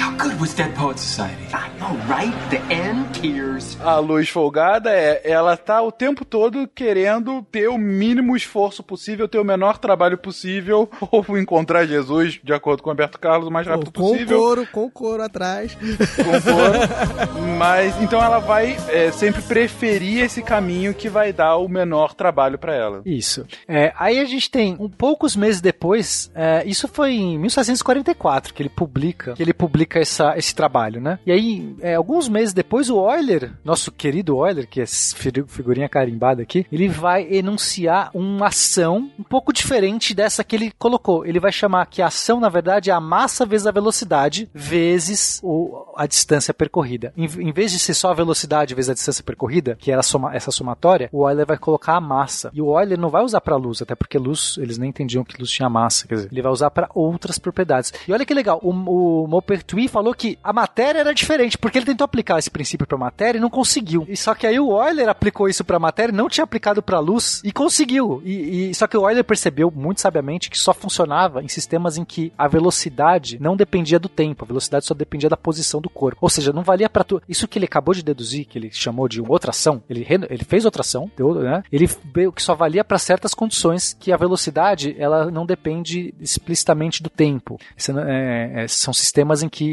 How 0.00 0.16
good 0.16 0.40
was 0.40 0.54
Dead 0.54 0.74
Poets 0.74 1.02
Society? 1.02 1.44
I 1.52 1.68
know, 1.78 1.94
right? 2.08 2.32
The 2.48 2.74
end 2.74 3.20
tears. 3.20 3.76
A 3.82 3.98
luz 3.98 4.30
folgada 4.30 4.90
é, 4.90 5.20
ela 5.30 5.58
tá 5.58 5.82
o 5.82 5.92
tempo 5.92 6.24
todo 6.24 6.66
querendo 6.74 7.42
ter 7.52 7.68
o 7.68 7.76
mínimo 7.76 8.34
esforço 8.34 8.82
possível, 8.82 9.28
ter 9.28 9.38
o 9.38 9.44
menor 9.44 9.76
trabalho 9.76 10.16
possível, 10.16 10.88
ou 11.12 11.36
encontrar 11.36 11.84
Jesus, 11.84 12.40
de 12.42 12.50
acordo 12.54 12.82
com 12.82 12.88
o 12.88 12.92
Alberto 12.92 13.20
Carlos, 13.20 13.48
o 13.48 13.50
mais 13.50 13.66
rápido 13.66 13.92
com 13.92 14.00
possível. 14.00 14.38
Com 14.38 14.44
couro, 14.44 14.66
com 14.72 14.90
couro 14.90 15.22
atrás. 15.22 15.74
Com 15.74 16.40
couro. 16.40 17.58
Mas, 17.58 18.00
então 18.00 18.22
ela 18.24 18.38
vai 18.38 18.78
é, 18.88 19.12
sempre 19.12 19.42
preferir 19.42 20.24
esse 20.24 20.42
caminho 20.42 20.94
que 20.94 21.10
vai 21.10 21.30
dar 21.30 21.58
o 21.58 21.68
menor 21.68 22.14
trabalho 22.14 22.58
para 22.58 22.74
ela. 22.74 23.02
Isso. 23.04 23.46
É, 23.68 23.92
aí 23.98 24.18
a 24.18 24.24
gente 24.24 24.50
tem, 24.50 24.76
um 24.80 24.88
poucos 24.88 25.36
meses 25.36 25.60
depois, 25.60 26.30
é, 26.34 26.62
isso 26.64 26.88
foi 26.88 27.12
em 27.12 27.38
1744 27.38 28.54
que 28.54 28.62
ele 28.62 28.70
publica, 28.70 29.34
que 29.34 29.42
ele 29.42 29.52
publica 29.52 29.89
essa, 29.98 30.36
esse 30.36 30.54
trabalho, 30.54 31.00
né? 31.00 31.18
E 31.26 31.32
aí, 31.32 31.76
é, 31.80 31.94
alguns 31.94 32.28
meses 32.28 32.52
depois, 32.52 32.90
o 32.90 33.10
Euler, 33.10 33.52
nosso 33.64 33.90
querido 33.90 34.46
Euler, 34.46 34.66
que 34.68 34.80
é 34.80 34.86
figurinha 34.86 35.88
carimbada 35.88 36.42
aqui, 36.42 36.66
ele 36.70 36.88
vai 36.88 37.26
enunciar 37.32 38.10
uma 38.14 38.48
ação 38.48 39.10
um 39.18 39.22
pouco 39.22 39.52
diferente 39.52 40.14
dessa 40.14 40.44
que 40.44 40.56
ele 40.56 40.72
colocou. 40.78 41.24
Ele 41.24 41.40
vai 41.40 41.52
chamar 41.52 41.86
que 41.86 42.02
a 42.02 42.06
ação, 42.06 42.40
na 42.40 42.48
verdade, 42.48 42.90
é 42.90 42.92
a 42.92 43.00
massa 43.00 43.46
vezes 43.46 43.66
a 43.66 43.70
velocidade 43.70 44.48
vezes 44.54 45.40
o, 45.42 45.86
a 45.96 46.06
distância 46.06 46.52
percorrida. 46.54 47.12
Em, 47.16 47.24
em, 47.24 47.52
vez 47.52 47.72
de 47.72 47.78
ser 47.78 47.94
só 47.94 48.10
a 48.10 48.14
velocidade 48.14 48.74
vezes 48.74 48.90
a 48.90 48.94
distância 48.94 49.24
percorrida, 49.24 49.76
que 49.80 49.90
era 49.90 50.02
soma, 50.02 50.34
essa 50.34 50.50
somatória, 50.50 51.08
o 51.12 51.28
Euler 51.28 51.46
vai 51.46 51.58
colocar 51.58 51.96
a 51.96 52.00
massa. 52.00 52.50
E 52.52 52.60
o 52.60 52.78
Euler 52.78 52.98
não 52.98 53.08
vai 53.08 53.22
usar 53.22 53.40
para 53.40 53.56
luz, 53.56 53.82
até 53.82 53.94
porque 53.94 54.18
luz, 54.18 54.56
eles 54.58 54.78
nem 54.78 54.90
entendiam 54.90 55.24
que 55.24 55.38
luz 55.38 55.50
tinha 55.50 55.68
massa. 55.68 56.06
Quer 56.06 56.14
dizer, 56.14 56.28
ele 56.30 56.42
vai 56.42 56.52
usar 56.52 56.70
para 56.70 56.88
outras 56.94 57.38
propriedades. 57.38 57.92
E 58.06 58.12
olha 58.12 58.26
que 58.26 58.34
legal, 58.34 58.60
o, 58.62 58.70
o 58.70 59.26
Maupertuis 59.28 59.79
falou 59.88 60.14
que 60.14 60.38
a 60.42 60.52
matéria 60.52 61.00
era 61.00 61.14
diferente, 61.14 61.58
porque 61.58 61.78
ele 61.78 61.86
tentou 61.86 62.04
aplicar 62.04 62.38
esse 62.38 62.50
princípio 62.50 62.86
para 62.86 62.98
matéria 62.98 63.38
e 63.38 63.40
não 63.40 63.50
conseguiu. 63.50 64.04
E 64.08 64.16
só 64.16 64.34
que 64.34 64.46
aí 64.46 64.58
o 64.58 64.82
Euler 64.82 65.08
aplicou 65.08 65.48
isso 65.48 65.64
para 65.64 65.78
matéria, 65.78 66.12
não 66.12 66.28
tinha 66.28 66.44
aplicado 66.44 66.82
para 66.82 66.98
luz 66.98 67.40
e 67.44 67.52
conseguiu. 67.52 68.22
E, 68.24 68.70
e, 68.70 68.74
só 68.74 68.86
que 68.86 68.96
o 68.96 69.08
Euler 69.08 69.24
percebeu 69.24 69.70
muito 69.74 70.00
sabiamente 70.00 70.50
que 70.50 70.58
só 70.58 70.72
funcionava 70.72 71.42
em 71.42 71.48
sistemas 71.48 71.96
em 71.96 72.04
que 72.04 72.32
a 72.36 72.48
velocidade 72.48 73.38
não 73.40 73.56
dependia 73.56 73.98
do 73.98 74.08
tempo, 74.08 74.44
a 74.44 74.48
velocidade 74.48 74.86
só 74.86 74.94
dependia 74.94 75.28
da 75.28 75.36
posição 75.36 75.80
do 75.80 75.90
corpo. 75.90 76.18
Ou 76.20 76.28
seja, 76.30 76.52
não 76.52 76.62
valia 76.62 76.88
para 76.88 77.04
tudo. 77.04 77.22
Isso 77.28 77.48
que 77.48 77.58
ele 77.58 77.66
acabou 77.66 77.94
de 77.94 78.02
deduzir, 78.02 78.46
que 78.46 78.58
ele 78.58 78.70
chamou 78.72 79.08
de 79.08 79.20
outra 79.20 79.50
ação, 79.50 79.82
ele, 79.88 80.06
ele 80.08 80.44
fez 80.44 80.64
outra 80.64 80.80
ação, 80.82 81.10
deu, 81.16 81.34
né? 81.34 81.62
Ele 81.72 81.88
veio 82.12 82.32
que 82.32 82.42
só 82.42 82.54
valia 82.54 82.84
para 82.84 82.98
certas 82.98 83.34
condições 83.34 83.96
que 83.98 84.12
a 84.12 84.16
velocidade 84.16 84.94
ela 84.98 85.30
não 85.30 85.46
depende 85.46 86.14
explicitamente 86.20 87.02
do 87.02 87.10
tempo. 87.10 87.58
É, 88.06 88.62
é, 88.62 88.68
são 88.68 88.92
sistemas 88.92 89.42
em 89.42 89.48
que, 89.48 89.64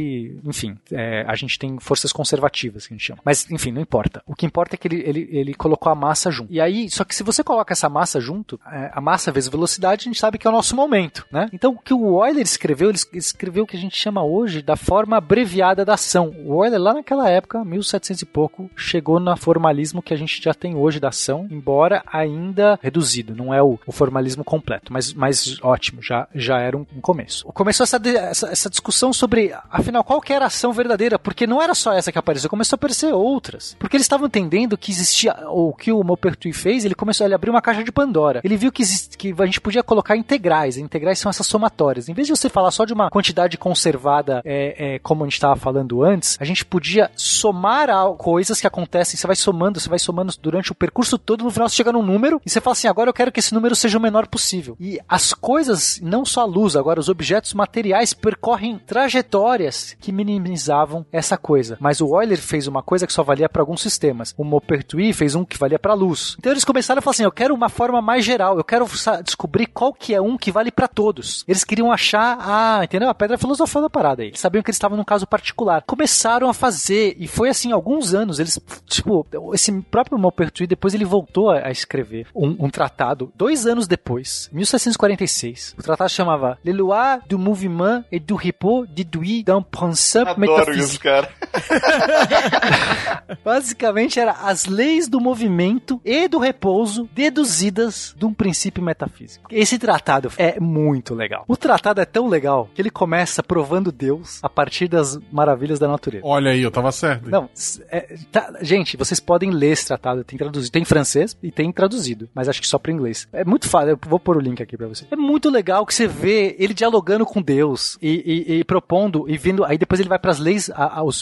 enfim, 0.43 0.77
é, 0.91 1.25
a 1.27 1.35
gente 1.35 1.57
tem 1.57 1.79
forças 1.79 2.11
conservativas 2.11 2.87
que 2.87 2.93
a 2.93 2.97
gente 2.97 3.05
chama. 3.05 3.21
Mas, 3.23 3.49
enfim, 3.51 3.71
não 3.71 3.81
importa. 3.81 4.21
O 4.25 4.35
que 4.35 4.45
importa 4.45 4.75
é 4.75 4.77
que 4.77 4.87
ele, 4.87 5.01
ele, 5.05 5.29
ele 5.31 5.53
colocou 5.53 5.91
a 5.91 5.95
massa 5.95 6.31
junto. 6.31 6.51
E 6.51 6.59
aí, 6.59 6.89
só 6.89 7.03
que 7.03 7.15
se 7.15 7.23
você 7.23 7.43
coloca 7.43 7.73
essa 7.73 7.89
massa 7.89 8.19
junto, 8.19 8.59
é, 8.71 8.91
a 8.93 9.01
massa 9.01 9.31
vezes 9.31 9.49
velocidade, 9.49 10.01
a 10.01 10.05
gente 10.05 10.19
sabe 10.19 10.37
que 10.37 10.47
é 10.47 10.49
o 10.49 10.53
nosso 10.53 10.75
momento, 10.75 11.25
né? 11.31 11.49
Então, 11.53 11.73
o 11.73 11.79
que 11.79 11.93
o 11.93 12.25
Euler 12.25 12.43
escreveu, 12.43 12.89
ele 12.89 12.99
escreveu 13.13 13.63
o 13.63 13.67
que 13.67 13.77
a 13.77 13.79
gente 13.79 13.95
chama 13.95 14.23
hoje 14.23 14.61
da 14.61 14.75
forma 14.75 15.17
abreviada 15.17 15.83
da 15.83 15.93
ação. 15.93 16.33
O 16.45 16.63
Euler, 16.63 16.79
lá 16.79 16.93
naquela 16.93 17.29
época, 17.29 17.63
1700 17.63 18.21
e 18.21 18.25
pouco, 18.25 18.69
chegou 18.75 19.19
no 19.19 19.35
formalismo 19.37 20.01
que 20.01 20.13
a 20.13 20.17
gente 20.17 20.41
já 20.41 20.53
tem 20.53 20.75
hoje 20.75 20.99
da 20.99 21.09
ação, 21.09 21.47
embora 21.49 22.03
ainda 22.11 22.79
reduzido. 22.81 23.35
Não 23.35 23.53
é 23.53 23.61
o, 23.61 23.79
o 23.85 23.91
formalismo 23.91 24.43
completo, 24.43 24.91
mas, 24.91 25.13
mas 25.13 25.59
ótimo, 25.61 26.01
já, 26.01 26.27
já 26.33 26.59
era 26.59 26.77
um, 26.77 26.85
um 26.95 27.01
começo. 27.01 27.45
Começou 27.47 27.83
essa, 27.83 27.99
essa, 28.05 28.49
essa 28.49 28.69
discussão 28.69 29.11
sobre, 29.11 29.53
afinal, 29.87 30.03
qual 30.03 30.21
que 30.21 30.33
era 30.33 30.45
a 30.45 30.47
ação 30.47 30.73
verdadeira, 30.73 31.17
porque 31.17 31.47
não 31.47 31.61
era 31.61 31.73
só 31.73 31.93
essa 31.93 32.11
que 32.11 32.19
apareceu, 32.19 32.49
começou 32.49 32.75
a 32.75 32.77
aparecer 32.77 33.13
outras. 33.13 33.75
Porque 33.79 33.95
eles 33.95 34.05
estavam 34.05 34.27
entendendo 34.27 34.77
que 34.77 34.91
existia, 34.91 35.35
ou 35.47 35.73
que 35.73 35.91
o 35.91 36.03
Maupertuis 36.03 36.57
fez, 36.57 36.83
ele 36.83 36.95
começou, 36.95 37.25
ele 37.25 37.33
abriu 37.33 37.53
uma 37.53 37.61
caixa 37.61 37.83
de 37.83 37.91
Pandora. 37.91 38.41
Ele 38.43 38.57
viu 38.57 38.71
que, 38.71 38.81
existe, 38.81 39.17
que 39.17 39.33
a 39.37 39.45
gente 39.45 39.61
podia 39.61 39.81
colocar 39.81 40.17
integrais. 40.17 40.77
Integrais 40.77 41.19
são 41.19 41.29
essas 41.29 41.47
somatórias. 41.47 42.09
Em 42.09 42.13
vez 42.13 42.27
de 42.27 42.35
você 42.35 42.49
falar 42.49 42.71
só 42.71 42.83
de 42.83 42.93
uma 42.93 43.09
quantidade 43.09 43.57
conservada, 43.57 44.41
é, 44.43 44.95
é, 44.95 44.99
como 44.99 45.23
a 45.23 45.27
gente 45.27 45.35
estava 45.35 45.55
falando 45.55 46.03
antes, 46.03 46.37
a 46.39 46.45
gente 46.45 46.65
podia 46.65 47.09
somar 47.15 47.87
coisas 48.17 48.59
que 48.59 48.67
acontecem. 48.67 49.17
Você 49.17 49.27
vai 49.27 49.35
somando, 49.35 49.79
você 49.79 49.89
vai 49.89 49.99
somando 49.99 50.33
durante 50.41 50.71
o 50.71 50.75
percurso 50.75 51.17
todo, 51.17 51.43
no 51.43 51.51
final 51.51 51.69
você 51.69 51.75
chega 51.75 51.91
num 51.91 52.03
número 52.03 52.41
e 52.45 52.49
você 52.49 52.59
fala 52.59 52.73
assim: 52.73 52.87
agora 52.87 53.09
eu 53.09 53.13
quero 53.13 53.31
que 53.31 53.39
esse 53.39 53.53
número 53.53 53.75
seja 53.75 53.97
o 53.97 54.01
menor 54.01 54.27
possível. 54.27 54.75
E 54.79 54.99
as 55.07 55.33
coisas, 55.33 55.99
não 56.01 56.25
só 56.25 56.41
a 56.41 56.45
luz, 56.45 56.75
agora 56.75 56.99
os 56.99 57.09
objetos 57.09 57.53
materiais 57.53 58.13
percorrem 58.13 58.77
trajetórias 58.79 59.76
que 59.99 60.11
minimizavam 60.11 61.05
essa 61.11 61.37
coisa. 61.37 61.77
Mas 61.79 62.01
o 62.01 62.07
Euler 62.21 62.39
fez 62.39 62.67
uma 62.67 62.81
coisa 62.81 63.05
que 63.05 63.13
só 63.13 63.23
valia 63.23 63.49
para 63.49 63.61
alguns 63.61 63.81
sistemas. 63.81 64.33
O 64.37 64.43
Maupertuis 64.43 65.15
fez 65.15 65.35
um 65.35 65.43
que 65.43 65.57
valia 65.57 65.79
para 65.79 65.93
luz. 65.93 66.35
Então 66.39 66.51
eles 66.51 66.65
começaram 66.65 66.99
a 66.99 67.01
falar 67.01 67.11
assim: 67.11 67.23
eu 67.23 67.31
quero 67.31 67.53
uma 67.53 67.69
forma 67.69 68.01
mais 68.01 68.23
geral, 68.25 68.57
eu 68.57 68.63
quero 68.63 68.85
descobrir 69.23 69.67
qual 69.67 69.93
que 69.93 70.13
é 70.13 70.21
um 70.21 70.37
que 70.37 70.51
vale 70.51 70.71
para 70.71 70.87
todos. 70.87 71.43
Eles 71.47 71.63
queriam 71.63 71.91
achar, 71.91 72.37
ah, 72.39 72.83
entendeu? 72.83 73.09
A 73.09 73.15
pedra 73.15 73.37
filosofal 73.37 73.81
da 73.81 73.89
parada 73.89 74.21
aí. 74.21 74.29
Eles 74.29 74.39
sabiam 74.39 74.63
que 74.63 74.69
eles 74.69 74.77
estavam 74.77 74.97
num 74.97 75.03
caso 75.03 75.27
particular. 75.27 75.83
Começaram 75.85 76.49
a 76.49 76.53
fazer, 76.53 77.15
e 77.19 77.27
foi 77.27 77.49
assim, 77.49 77.71
alguns 77.71 78.13
anos, 78.13 78.39
eles, 78.39 78.59
tipo, 78.85 79.25
esse 79.53 79.71
próprio 79.83 80.17
Maupertuis, 80.17 80.67
depois 80.67 80.93
ele 80.93 81.05
voltou 81.05 81.49
a, 81.49 81.67
a 81.67 81.71
escrever 81.71 82.27
um, 82.35 82.55
um 82.65 82.69
tratado, 82.69 83.31
dois 83.35 83.65
anos 83.65 83.87
depois, 83.87 84.49
1746. 84.51 85.75
O 85.77 85.83
tratado 85.83 86.09
chamava 86.09 86.57
Les 86.63 86.75
lois 86.75 87.19
du 87.27 87.37
mouvement 87.37 88.03
et 88.11 88.19
du 88.19 88.35
repos 88.35 88.87
déduits 88.89 89.43
d'un 89.59 89.63
principe 89.63 90.29
Adoro 90.29 90.39
métaphysique. 90.39 90.85
isso, 90.85 90.99
cara. 90.99 91.29
Basicamente 93.43 94.19
era 94.19 94.31
as 94.31 94.65
leis 94.65 95.07
do 95.07 95.19
movimento 95.19 95.99
e 96.03 96.27
do 96.27 96.37
repouso 96.39 97.09
deduzidas 97.13 98.13
de 98.17 98.25
um 98.25 98.33
princípio 98.33 98.83
metafísico. 98.83 99.47
Esse 99.51 99.77
tratado 99.79 100.31
é 100.37 100.59
muito 100.59 101.13
legal. 101.13 101.43
O 101.47 101.55
tratado 101.57 102.01
é 102.01 102.05
tão 102.05 102.27
legal 102.27 102.69
que 102.73 102.81
ele 102.81 102.89
começa 102.89 103.41
provando 103.43 103.91
Deus 103.91 104.39
a 104.43 104.49
partir 104.49 104.87
das 104.87 105.17
maravilhas 105.31 105.79
da 105.79 105.87
natureza. 105.87 106.25
Olha 106.25 106.51
aí, 106.51 106.61
eu 106.61 106.71
tava 106.71 106.91
certo. 106.91 107.29
Não, 107.29 107.49
é, 107.89 108.15
tá- 108.31 108.53
gente, 108.61 108.97
vocês 108.97 109.19
podem 109.19 109.51
ler 109.51 109.71
esse 109.71 109.85
tratado, 109.87 110.23
tem 110.23 110.37
traduzido, 110.37 110.71
tem 110.71 110.81
em 110.81 110.85
francês 110.85 111.37
e 111.41 111.51
tem 111.51 111.71
traduzido, 111.71 112.29
mas 112.33 112.47
acho 112.49 112.61
que 112.61 112.67
só 112.67 112.77
para 112.77 112.91
inglês. 112.91 113.27
É 113.33 113.43
muito 113.43 113.67
fácil, 113.69 113.89
eu 113.91 113.99
vou 114.07 114.19
pôr 114.19 114.37
o 114.37 114.39
link 114.39 114.61
aqui 114.61 114.77
para 114.77 114.87
você. 114.87 115.05
É 115.11 115.15
muito 115.15 115.49
legal 115.49 115.85
que 115.85 115.93
você 115.93 116.07
vê 116.07 116.55
ele 116.59 116.73
dialogando 116.73 117.25
com 117.25 117.41
Deus 117.41 117.97
e, 118.01 118.45
e- 118.47 118.59
e 118.59 118.63
propondo 118.63 119.25
e 119.29 119.37
vindo, 119.47 119.63
aí 119.63 119.77
depois 119.77 119.99
ele 119.99 120.09
vai 120.09 120.19
para 120.19 120.31
as 120.31 120.39
leis, 120.39 120.69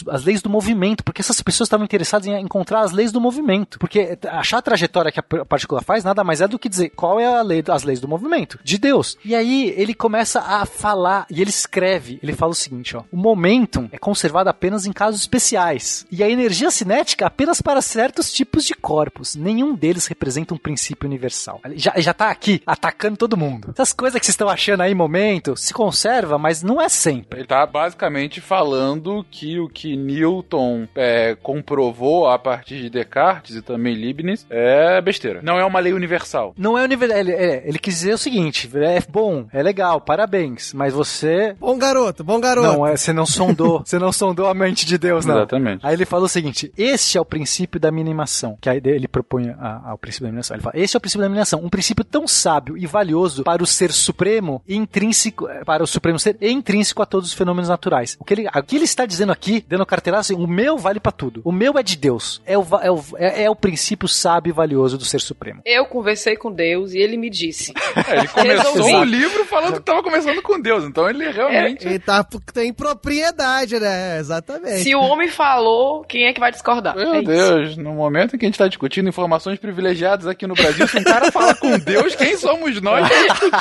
as 0.08 0.24
leis 0.24 0.42
do 0.42 0.50
movimento, 0.50 1.04
porque 1.04 1.20
essas 1.20 1.40
pessoas 1.40 1.66
estavam 1.66 1.84
interessadas 1.84 2.26
em 2.26 2.40
encontrar 2.40 2.80
as 2.80 2.90
leis 2.90 3.12
do 3.12 3.20
movimento, 3.20 3.78
porque 3.78 4.18
achar 4.28 4.58
a 4.58 4.62
trajetória 4.62 5.12
que 5.12 5.20
a 5.20 5.44
partícula 5.44 5.80
faz 5.80 6.02
nada 6.02 6.24
mais 6.24 6.40
é 6.40 6.48
do 6.48 6.58
que 6.58 6.68
dizer 6.68 6.90
qual 6.90 7.20
é 7.20 7.26
a 7.26 7.42
lei, 7.42 7.62
as 7.68 7.84
leis 7.84 8.00
do 8.00 8.08
movimento 8.08 8.58
de 8.64 8.78
Deus. 8.78 9.16
E 9.24 9.34
aí 9.34 9.72
ele 9.76 9.94
começa 9.94 10.40
a 10.40 10.66
falar 10.66 11.26
e 11.30 11.40
ele 11.40 11.50
escreve, 11.50 12.18
ele 12.22 12.32
fala 12.32 12.52
o 12.52 12.54
seguinte, 12.54 12.96
ó: 12.96 13.04
o 13.12 13.16
momentum 13.16 13.88
é 13.92 13.98
conservado 13.98 14.50
apenas 14.50 14.86
em 14.86 14.92
casos 14.92 15.20
especiais 15.20 16.04
e 16.10 16.22
a 16.22 16.28
energia 16.28 16.70
cinética 16.70 17.26
apenas 17.26 17.60
para 17.62 17.80
certos 17.80 18.32
tipos 18.32 18.64
de 18.64 18.74
corpos. 18.74 19.36
Nenhum 19.36 19.74
deles 19.74 20.06
representa 20.06 20.52
um 20.54 20.58
princípio 20.58 21.06
universal. 21.06 21.60
Já, 21.74 21.92
já 21.96 22.12
tá 22.12 22.30
aqui 22.30 22.60
atacando 22.66 23.16
todo 23.16 23.36
mundo. 23.36 23.70
Essas 23.72 23.92
coisas 23.92 24.18
que 24.18 24.26
vocês 24.26 24.34
estão 24.34 24.48
achando 24.48 24.82
aí, 24.82 24.94
momento, 24.94 25.56
se 25.56 25.72
conserva, 25.72 26.38
mas 26.38 26.62
não 26.62 26.80
é 26.80 26.88
sempre. 26.88 27.40
Ele 27.40 27.46
tá 27.46 27.64
basicamente 27.66 28.15
falando 28.40 29.24
que 29.30 29.58
o 29.60 29.68
que 29.68 29.96
Newton 29.96 30.86
é, 30.94 31.36
comprovou 31.42 32.28
a 32.28 32.38
partir 32.38 32.80
de 32.80 32.90
Descartes 32.90 33.56
e 33.56 33.62
também 33.62 33.94
Leibniz 33.94 34.46
é 34.50 35.00
besteira. 35.00 35.40
Não 35.42 35.58
é 35.58 35.64
uma 35.64 35.80
lei 35.80 35.92
universal. 35.92 36.54
Não 36.56 36.78
é 36.78 36.82
universal. 36.84 37.18
Ele, 37.18 37.32
é, 37.32 37.62
ele 37.66 37.78
quis 37.78 37.94
dizer 37.94 38.14
o 38.14 38.18
seguinte: 38.18 38.70
é 38.74 39.00
bom, 39.08 39.46
é 39.52 39.62
legal, 39.62 40.00
parabéns, 40.00 40.72
mas 40.72 40.92
você. 40.94 41.54
Bom 41.60 41.76
garoto, 41.78 42.24
bom 42.24 42.40
garoto. 42.40 42.66
Não, 42.68 42.86
é, 42.86 42.96
você 42.96 43.12
não 43.12 43.26
sondou, 43.26 43.82
você 43.84 43.98
não 43.98 44.12
sondou 44.12 44.46
a 44.46 44.54
mente 44.54 44.86
de 44.86 44.96
Deus, 44.98 45.24
não. 45.26 45.36
Exatamente. 45.36 45.84
Aí 45.86 45.94
ele 45.94 46.04
fala 46.06 46.24
o 46.24 46.28
seguinte: 46.28 46.72
este 46.76 47.18
é 47.18 47.20
o 47.20 47.24
princípio 47.24 47.78
da 47.80 47.90
minimação. 47.90 48.56
Que 48.60 48.68
aí 48.70 48.80
ele 48.84 49.08
propõe 49.08 49.50
a- 49.50 49.82
ao 49.90 49.98
princípio 49.98 50.24
da 50.26 50.30
minimação. 50.30 50.56
Ele 50.56 50.62
fala: 50.62 50.76
este 50.78 50.96
é 50.96 50.98
o 50.98 51.00
princípio 51.00 51.22
da 51.22 51.28
minimação, 51.28 51.60
um 51.62 51.68
princípio 51.68 52.04
tão 52.04 52.26
sábio 52.26 52.76
e 52.76 52.86
valioso 52.86 53.42
para 53.44 53.62
o 53.62 53.66
ser 53.66 53.92
supremo 53.92 54.62
e 54.66 54.76
intrínseco, 54.76 55.48
eh, 55.48 55.64
para 55.64 55.82
o 55.82 55.86
supremo 55.86 56.18
ser 56.18 56.36
intrínseco 56.40 57.02
a 57.02 57.06
todos 57.06 57.28
os 57.28 57.34
fenômenos 57.34 57.68
naturais. 57.68 58.05
O 58.18 58.24
que 58.24 58.34
ele, 58.34 58.46
o 58.46 58.62
que 58.62 58.76
ele 58.76 58.84
está 58.84 59.06
dizendo 59.06 59.32
aqui, 59.32 59.64
dando 59.68 59.84
carteiraço, 59.86 60.32
assim, 60.32 60.42
o 60.42 60.46
meu 60.46 60.78
vale 60.78 61.00
para 61.00 61.12
tudo. 61.12 61.40
O 61.44 61.52
meu 61.52 61.78
é 61.78 61.82
de 61.82 61.96
Deus. 61.96 62.40
É 62.46 62.56
o, 62.56 62.66
é 62.80 62.90
o, 62.90 63.04
é, 63.16 63.44
é 63.44 63.50
o 63.50 63.56
princípio 63.56 64.08
sábio 64.08 64.50
e 64.50 64.52
valioso 64.52 64.98
do 64.98 65.04
ser 65.04 65.20
supremo. 65.20 65.62
Eu 65.64 65.86
conversei 65.86 66.36
com 66.36 66.52
Deus 66.52 66.92
e 66.92 66.98
ele 66.98 67.16
me 67.16 67.30
disse. 67.30 67.72
É, 68.08 68.18
ele 68.18 68.28
começou 68.28 69.00
o 69.00 69.04
livro 69.04 69.44
falando 69.46 69.74
que 69.74 69.80
tava 69.80 70.02
conversando 70.02 70.42
com 70.42 70.60
Deus, 70.60 70.84
então 70.84 71.08
ele 71.08 71.30
realmente. 71.30 71.86
Ele 71.86 71.98
tá, 71.98 72.24
tem 72.52 72.72
propriedade, 72.72 73.78
né? 73.78 74.18
Exatamente. 74.18 74.82
Se 74.82 74.94
o 74.94 75.00
homem 75.00 75.28
falou, 75.28 76.04
quem 76.04 76.26
é 76.26 76.32
que 76.32 76.40
vai 76.40 76.50
discordar? 76.50 76.94
Meu 76.94 77.14
É 77.14 77.18
isso. 77.18 77.26
Deus, 77.26 77.76
no 77.76 77.94
momento 77.94 78.36
em 78.36 78.38
que 78.38 78.44
a 78.44 78.48
gente 78.48 78.58
tá 78.58 78.68
discutindo 78.68 79.08
informações 79.08 79.58
privilegiadas 79.58 80.26
aqui 80.26 80.46
no 80.46 80.54
Brasil, 80.54 80.86
se 80.86 80.98
um 80.98 81.04
cara 81.04 81.30
fala 81.32 81.54
com 81.54 81.78
Deus, 81.78 82.14
quem 82.14 82.36
somos 82.36 82.80
nós? 82.80 83.08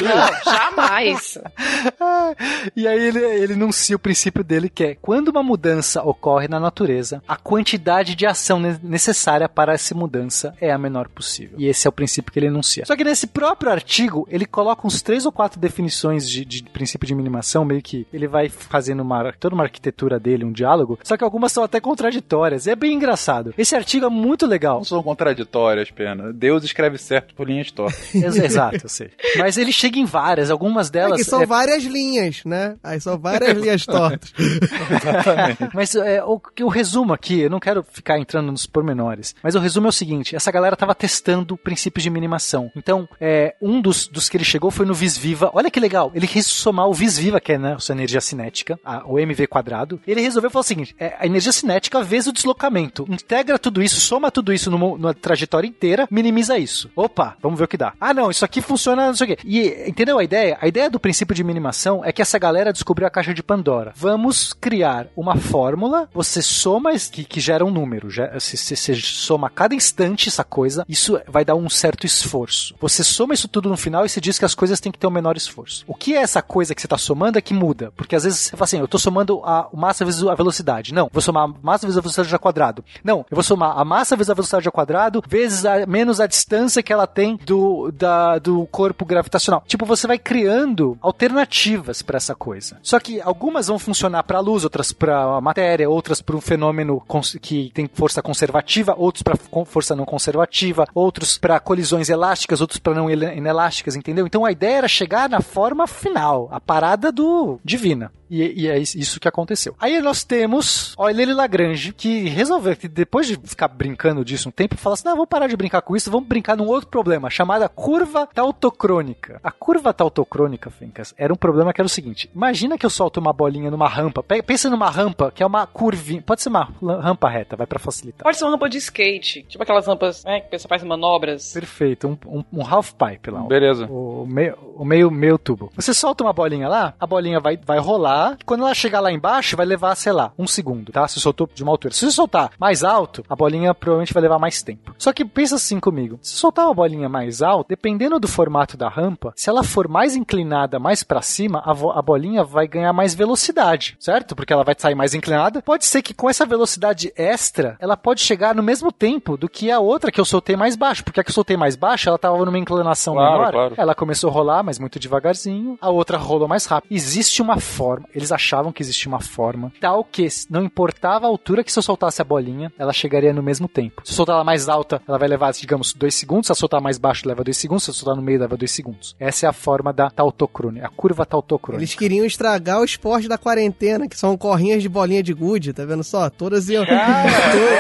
Não, 0.02 0.54
jamais. 0.54 1.38
E 2.76 2.88
aí 2.88 3.08
ele, 3.08 3.20
ele 3.20 3.54
enuncia 3.54 3.96
o 3.96 4.00
princípio 4.00 4.35
dele 4.44 4.70
que 4.70 4.84
é 4.84 4.96
quando 4.96 5.30
uma 5.30 5.44
mudança 5.44 6.02
ocorre 6.04 6.48
na 6.48 6.60
natureza, 6.60 7.22
a 7.28 7.36
quantidade 7.36 8.16
de 8.16 8.26
ação 8.26 8.60
ne- 8.60 8.80
necessária 8.84 9.48
para 9.50 9.74
essa 9.74 9.94
mudança 9.96 10.54
é 10.60 10.72
a 10.72 10.78
menor 10.78 11.08
possível. 11.10 11.58
E 11.60 11.68
esse 11.68 11.88
é 11.88 11.90
o 11.90 11.94
princípio 11.94 12.32
que 12.32 12.40
ele 12.40 12.48
enuncia. 12.48 12.86
Só 12.86 12.96
que 12.96 13.04
nesse 13.04 13.28
próprio 13.28 13.72
artigo, 13.72 14.28
ele 14.30 14.46
coloca 14.46 14.86
uns 14.88 15.02
três 15.02 15.26
ou 15.26 15.32
quatro 15.32 15.60
definições 15.60 16.30
de, 16.30 16.44
de 16.46 16.64
princípio 16.64 17.08
de 17.08 17.16
minimação, 17.16 17.64
meio 17.66 17.82
que 17.82 18.06
ele 18.14 18.28
vai 18.28 18.50
fazendo 18.50 19.02
uma, 19.02 19.32
toda 19.34 19.56
uma 19.56 19.64
arquitetura 19.64 20.20
dele, 20.20 20.44
um 20.46 20.52
diálogo, 20.52 21.00
só 21.04 21.16
que 21.18 21.24
algumas 21.24 21.52
são 21.52 21.64
até 21.64 21.80
contraditórias. 21.80 22.66
E 22.66 22.72
é 22.72 22.76
bem 22.76 22.94
engraçado. 22.94 23.54
Esse 23.58 23.76
artigo 23.76 24.06
é 24.06 24.10
muito 24.10 24.46
legal. 24.46 24.78
Não 24.78 24.84
são 24.84 25.02
contraditórias, 25.04 25.92
pena. 25.92 26.32
Deus 26.34 26.64
escreve 26.64 26.98
certo 26.98 27.34
por 27.36 27.48
linhas 27.48 27.72
tortas. 27.72 28.14
Ex- 28.16 28.36
Exato, 28.38 28.80
eu 28.84 28.90
sei. 28.90 29.10
Mas 29.38 29.58
ele 29.58 29.72
chega 29.72 29.98
em 30.00 30.06
várias, 30.06 30.50
algumas 30.52 30.88
É 30.90 30.92
delas. 30.92 31.18
que 31.18 31.24
são 31.24 31.42
é- 31.42 31.46
várias 31.46 31.84
linhas, 31.84 32.42
né? 32.46 32.76
Aí 32.84 33.00
são 33.02 33.18
várias 33.18 33.58
linhas 33.58 33.86
tortas. 33.86 34.25
Mas 35.74 35.96
é, 35.96 36.24
o, 36.24 36.68
resumo 36.68 37.14
aqui, 37.14 37.40
eu 37.42 37.50
não 37.50 37.60
quero 37.60 37.84
ficar 37.92 38.20
entrando 38.20 38.52
nos 38.52 38.66
pormenores, 38.66 39.36
mas 39.44 39.56
o 39.56 39.60
resumo 39.60 39.88
é 39.88 39.90
o 39.90 39.94
seguinte: 39.94 40.36
essa 40.36 40.52
galera 40.52 40.76
tava 40.76 40.94
testando 40.96 41.58
princípios 41.58 42.04
de 42.04 42.10
minimação. 42.10 42.72
Então, 42.76 43.08
é, 43.20 43.56
um 43.62 43.82
dos, 43.82 44.08
dos 44.08 44.30
que 44.30 44.38
ele 44.38 44.44
chegou 44.44 44.72
foi 44.72 44.86
no 44.86 44.94
Vis 44.94 45.18
Viva. 45.18 45.50
Olha 45.54 45.70
que 45.72 45.80
legal, 45.80 46.12
ele 46.16 46.28
quis 46.28 46.46
somar 46.46 46.88
o 46.88 46.94
Vis 46.94 47.18
Viva, 47.18 47.40
que 47.40 47.54
é 47.54 47.58
né, 47.58 47.74
a 47.74 47.80
sua 47.80 47.94
energia 47.94 48.22
cinética, 48.22 48.80
a- 48.84 49.04
o 49.06 49.20
MV 49.20 49.48
quadrado. 49.48 50.00
Ele 50.08 50.22
resolveu 50.22 50.50
falar 50.50 50.62
o 50.62 50.64
seguinte: 50.64 50.96
é, 51.00 51.16
a 51.20 51.26
energia 51.26 51.52
cinética 51.52 52.02
vezes 52.04 52.28
o 52.28 52.34
deslocamento. 52.34 53.06
Integra 53.10 53.58
tudo 53.60 53.82
isso, 53.82 54.00
soma 54.00 54.32
tudo 54.32 54.54
isso 54.54 54.70
numa, 54.72 54.98
numa 54.98 55.14
trajetória 55.14 55.68
inteira, 55.68 56.08
minimiza 56.12 56.58
isso. 56.58 56.90
Opa, 56.96 57.36
vamos 57.42 57.58
ver 57.58 57.66
o 57.66 57.68
que 57.68 57.78
dá. 57.78 57.94
Ah, 58.00 58.14
não, 58.14 58.30
isso 58.30 58.46
aqui 58.46 58.62
funciona, 58.62 59.08
não 59.08 59.16
sei 59.16 59.34
o 59.34 59.36
quê. 59.36 59.38
E 59.46 59.90
entendeu 59.90 60.18
a 60.18 60.24
ideia? 60.24 60.58
A 60.62 60.68
ideia 60.68 60.90
do 60.90 61.00
princípio 61.00 61.36
de 61.36 61.44
minimação 61.44 62.04
é 62.04 62.12
que 62.12 62.22
essa 62.22 62.38
galera 62.40 62.72
descobriu 62.74 63.08
a 63.08 63.12
caixa 63.12 63.34
de 63.34 63.44
Pandora. 63.44 63.94
Vamos 63.96 64.15
criar 64.60 65.08
uma 65.16 65.36
fórmula, 65.36 66.10
você 66.14 66.42
soma 66.42 66.92
que, 67.12 67.24
que 67.24 67.40
gera 67.40 67.66
um 67.66 67.72
número. 67.72 68.10
você 68.34 68.96
soma 68.96 69.48
a 69.48 69.50
cada 69.50 69.76
instante 69.76 70.30
essa 70.30 70.44
coisa, 70.44 70.86
isso 70.88 71.20
vai 71.28 71.44
dar 71.44 71.56
um 71.56 71.70
certo 71.70 72.06
esforço. 72.06 72.76
Você 72.80 73.04
soma 73.04 73.34
isso 73.34 73.48
tudo 73.48 73.70
no 73.70 73.78
final 73.78 74.06
e 74.06 74.10
se 74.10 74.22
diz 74.22 74.40
que 74.40 74.46
as 74.46 74.56
coisas 74.56 74.80
têm 74.80 74.92
que 74.92 75.00
ter 75.00 75.08
o 75.08 75.12
menor 75.12 75.36
esforço. 75.38 75.84
O 75.88 75.94
que 75.94 76.16
é 76.16 76.22
essa 76.22 76.42
coisa 76.42 76.74
que 76.74 76.82
você 76.82 76.88
está 76.88 76.98
somando 76.98 77.38
é 77.38 77.42
que 77.42 77.54
muda. 77.54 77.92
Porque 77.96 78.16
às 78.16 78.24
vezes 78.24 78.40
você 78.40 78.52
fala 78.52 78.64
assim, 78.64 78.80
eu 78.80 78.86
estou 78.86 79.00
somando 79.00 79.42
a 79.44 79.70
massa 79.74 80.06
vezes 80.06 80.24
a 80.24 80.36
velocidade. 80.36 80.94
Não, 80.94 81.10
vou 81.12 81.22
somar 81.22 81.44
a 81.44 81.48
massa 81.48 81.86
vezes 81.86 81.98
a 81.98 82.02
velocidade 82.02 82.34
ao 82.34 82.40
quadrado. 82.40 82.84
Não, 83.04 83.20
eu 83.30 83.36
vou 83.36 83.44
somar 83.44 83.78
a 83.78 83.86
massa 83.86 84.16
vezes 84.16 84.30
a 84.30 84.34
velocidade 84.34 84.68
ao 84.68 84.72
quadrado 84.72 85.24
vezes 85.28 85.66
a, 85.66 85.86
menos 85.86 86.20
a 86.20 86.28
distância 86.28 86.84
que 86.84 86.94
ela 86.94 87.08
tem 87.08 87.38
do, 87.46 87.92
da, 87.92 88.40
do 88.40 88.66
corpo 88.68 89.06
gravitacional. 89.06 89.64
Tipo, 89.68 89.86
você 89.86 90.08
vai 90.08 90.18
criando 90.18 90.98
alternativas 91.02 92.02
para 92.02 92.18
essa 92.18 92.36
coisa. 92.36 92.78
Só 92.82 93.00
que 93.00 93.22
algumas 93.22 93.68
vão 93.68 93.80
funcionar 93.80 94.05
para 94.26 94.38
a 94.38 94.42
luz, 94.42 94.64
outras 94.64 94.92
para 94.92 95.22
a 95.38 95.42
matéria, 95.42 95.90
outras 95.90 96.22
para 96.22 96.36
um 96.36 96.42
fenômeno 96.42 97.02
que 97.42 97.72
tem 97.74 97.90
força 97.94 98.22
conservativa, 98.22 98.94
outros 98.98 99.22
para 99.24 99.36
força 99.66 99.96
não 99.96 100.06
conservativa, 100.06 100.86
outros 100.94 101.38
para 101.38 101.60
colisões 101.60 102.10
elásticas, 102.10 102.62
outros 102.62 102.80
para 102.80 102.94
não 102.94 103.10
inelásticas, 103.10 103.96
entendeu? 103.96 104.26
Então 104.26 104.46
a 104.46 104.52
ideia 104.52 104.78
era 104.78 104.88
chegar 104.88 105.30
na 105.30 105.42
forma 105.42 105.88
final, 105.88 106.48
a 106.52 106.60
parada 106.60 107.12
do 107.12 107.60
divina. 107.64 108.12
E, 108.28 108.64
e 108.64 108.68
é 108.68 108.80
is- 108.80 108.96
isso 108.96 109.20
que 109.20 109.28
aconteceu. 109.28 109.76
Aí 109.80 110.02
nós 110.02 110.24
temos 110.24 110.96
Euler 110.98 111.36
Lagrange, 111.36 111.94
que 111.94 112.28
resolveu, 112.28 112.76
que 112.76 112.88
depois 112.88 113.28
de 113.28 113.38
ficar 113.44 113.68
brincando 113.68 114.26
disso 114.26 114.50
um 114.50 114.52
tempo, 114.52 114.76
fala 114.76 114.96
assim: 114.96 115.06
não, 115.06 115.14
vamos 115.14 115.30
parar 115.30 115.46
de 115.46 115.56
brincar 115.56 115.82
com 115.84 115.96
isso, 115.96 116.10
vamos 116.10 116.28
brincar 116.28 116.58
num 116.58 116.66
outro 116.66 116.90
problema, 116.90 117.30
chamada 117.30 117.70
curva 117.70 118.28
tautocrônica. 118.34 119.40
A 119.44 119.52
curva 119.52 119.94
tautocrônica, 119.94 120.72
Fencas, 120.72 121.14
era 121.18 121.32
um 121.32 121.36
problema 121.38 121.72
que 121.72 121.80
era 121.80 121.86
o 121.86 121.90
seguinte: 121.90 122.28
imagina 122.34 122.80
que 122.80 122.86
eu 122.86 122.90
solto 122.90 123.20
uma 123.20 123.32
bolinha 123.32 123.70
numa 123.70 123.88
rampa, 123.96 124.22
pe- 124.24 124.42
pensa 124.44 124.70
numa 124.70 124.90
rampa 124.90 125.32
que 125.32 125.42
é 125.42 125.46
uma 125.46 125.66
curvinha, 125.66 126.22
pode 126.22 126.42
ser 126.42 126.50
uma 126.50 126.70
rampa 127.02 127.30
reta, 127.30 127.56
vai 127.56 127.66
pra 127.68 127.80
facilitar. 127.80 128.24
Pode 128.24 128.38
ser 128.38 128.44
uma 128.46 128.52
rampa 128.52 128.70
de 128.70 128.78
skate. 128.78 129.44
Tipo 129.44 129.64
aquelas 129.64 129.88
rampas 129.88 130.24
né, 130.24 130.40
que 130.42 130.48
a 130.48 130.50
pessoa 130.50 130.70
faz 130.70 130.84
manobras. 130.84 131.54
Perfeito, 131.54 132.08
um, 132.08 132.18
um, 132.40 132.44
um 132.62 132.66
half 132.68 132.92
pipe 132.94 133.32
lá. 133.32 133.42
Beleza. 133.42 133.86
O 133.90 134.26
meio, 134.28 134.58
o 134.76 134.86
meio, 134.86 135.10
meio 135.12 135.38
tubo. 135.38 135.72
Você 135.76 135.94
solta 135.94 136.24
uma 136.24 136.34
bolinha 136.34 136.68
lá, 136.68 136.94
a 137.00 137.08
bolinha 137.08 137.40
vai, 137.40 137.58
vai 137.58 137.80
rolar. 137.80 138.38
Quando 138.46 138.62
ela 138.64 138.74
chegar 138.74 139.00
lá 139.00 139.12
embaixo, 139.12 139.56
vai 139.58 139.66
levar, 139.66 139.96
sei 139.96 140.12
lá, 140.12 140.32
um 140.38 140.48
segundo, 140.48 140.92
tá? 140.92 141.08
Se 141.08 141.20
soltou 141.20 141.50
de 141.54 141.64
uma 141.64 141.72
altura. 141.72 141.94
Se 141.94 142.06
você 142.06 142.12
soltar 142.12 142.52
mais 142.60 142.84
alto, 142.84 143.24
a 143.30 143.36
bolinha 143.36 143.74
provavelmente 143.74 144.14
vai 144.14 144.22
levar 144.24 144.40
mais 144.40 144.62
tempo. 144.62 144.94
Só 144.98 145.14
que 145.14 145.24
pensa 145.26 145.56
assim 145.56 145.80
comigo: 145.80 146.20
se 146.22 146.36
soltar 146.36 146.66
uma 146.66 146.74
bolinha 146.74 147.08
mais 147.10 147.42
alta, 147.42 147.70
dependendo 147.70 148.20
do 148.20 148.28
formato 148.28 148.76
da 148.78 148.90
rampa, 148.90 149.34
se 149.36 149.50
ela 149.50 149.64
for 149.64 149.88
mais 149.88 150.16
inclinada, 150.16 150.80
mais 150.80 151.04
pra 151.04 151.22
cima, 151.22 151.60
a, 151.60 151.72
a 151.72 152.02
bolinha 152.02 152.44
vai 152.44 152.68
ganhar 152.68 152.92
mais 152.94 153.14
velocidade. 153.14 153.75
Velocidade, 153.76 153.96
certo? 154.00 154.36
Porque 154.36 154.54
ela 154.54 154.64
vai 154.64 154.76
sair 154.78 154.96
mais 154.96 155.14
inclinada. 155.14 155.62
Pode 155.62 155.86
ser 155.86 156.02
que 156.02 156.14
com 156.14 156.30
essa 156.30 156.46
velocidade 156.46 157.12
extra, 157.16 157.78
ela 157.80 157.98
pode 157.98 158.22
chegar 158.22 158.56
no 158.56 158.64
mesmo 158.64 158.92
tempo 158.92 159.38
do 159.38 159.50
que 159.50 159.70
a 159.72 159.80
outra 159.80 160.12
que 160.12 160.20
eu 160.20 160.26
soltei 160.26 160.56
mais 160.56 160.76
baixo. 160.76 161.04
Porque 161.04 161.20
a 161.20 161.24
que 161.24 161.30
eu 161.30 161.34
soltei 161.34 161.58
mais 161.58 161.76
baixo, 161.76 162.10
ela 162.10 162.18
tava 162.18 162.38
numa 162.44 162.58
inclinação 162.58 163.14
Claro, 163.16 163.38
menor. 163.38 163.52
claro. 163.52 163.76
Ela 163.78 163.96
começou 163.96 164.30
a 164.30 164.34
rolar, 164.34 164.64
mas 164.64 164.80
muito 164.80 165.00
devagarzinho. 165.00 165.78
A 165.82 165.90
outra 165.90 166.18
rolou 166.18 166.48
mais 166.48 166.66
rápido. 166.66 166.92
Existe 166.92 167.42
uma 167.42 167.60
forma, 167.60 168.08
eles 168.14 168.32
achavam 168.32 168.72
que 168.72 168.82
existia 168.82 169.10
uma 169.10 169.20
forma 169.22 169.72
tal 169.80 170.04
que 170.04 170.28
não 170.50 170.64
importava 170.64 171.26
a 171.26 171.30
altura 171.30 171.64
que 171.64 171.72
se 171.72 171.78
eu 171.80 171.84
soltasse 171.84 172.22
a 172.22 172.26
bolinha, 172.26 172.72
ela 172.78 172.94
chegaria 172.94 173.34
no 173.34 173.44
mesmo 173.44 173.68
tempo. 173.68 174.02
Se 174.04 174.12
eu 174.12 174.16
soltar 174.16 174.36
ela 174.36 174.44
mais 174.44 174.68
alta, 174.70 175.02
ela 175.08 175.18
vai 175.18 175.28
levar, 175.28 175.52
digamos, 175.54 175.94
dois 175.94 176.16
segundos. 176.16 176.48
Se 176.48 176.52
eu 176.52 176.56
soltar 176.56 176.82
mais 176.82 176.98
baixo, 176.98 177.28
leva 177.28 177.44
dois 177.44 177.58
segundos. 177.58 177.84
Se 177.84 177.90
eu 177.90 177.94
soltar 177.94 178.16
no 178.16 178.22
meio, 178.22 178.40
leva 178.40 178.56
dois 178.58 178.72
segundos. 178.72 179.16
Essa 179.20 179.46
é 179.46 179.50
a 179.50 179.54
forma 179.54 179.92
da 179.94 180.10
tautocrone, 180.10 180.82
a 180.82 180.90
curva 180.90 181.26
tautocrone. 181.26 181.80
Eles 181.80 181.96
queriam 181.96 182.26
estragar 182.26 182.80
o 182.80 182.86
esporte 182.86 183.28
da 183.28 183.38
quarentena, 183.38 183.65
que 183.72 184.18
são 184.18 184.38
corrinhas 184.38 184.82
de 184.82 184.90
bolinha 184.90 185.22
de 185.24 185.34
gude, 185.34 185.74
tá 185.74 185.86
vendo 185.86 186.04
só? 186.04 186.30
Todas 186.30 186.70
iam. 186.70 186.86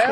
É, 0.05 0.11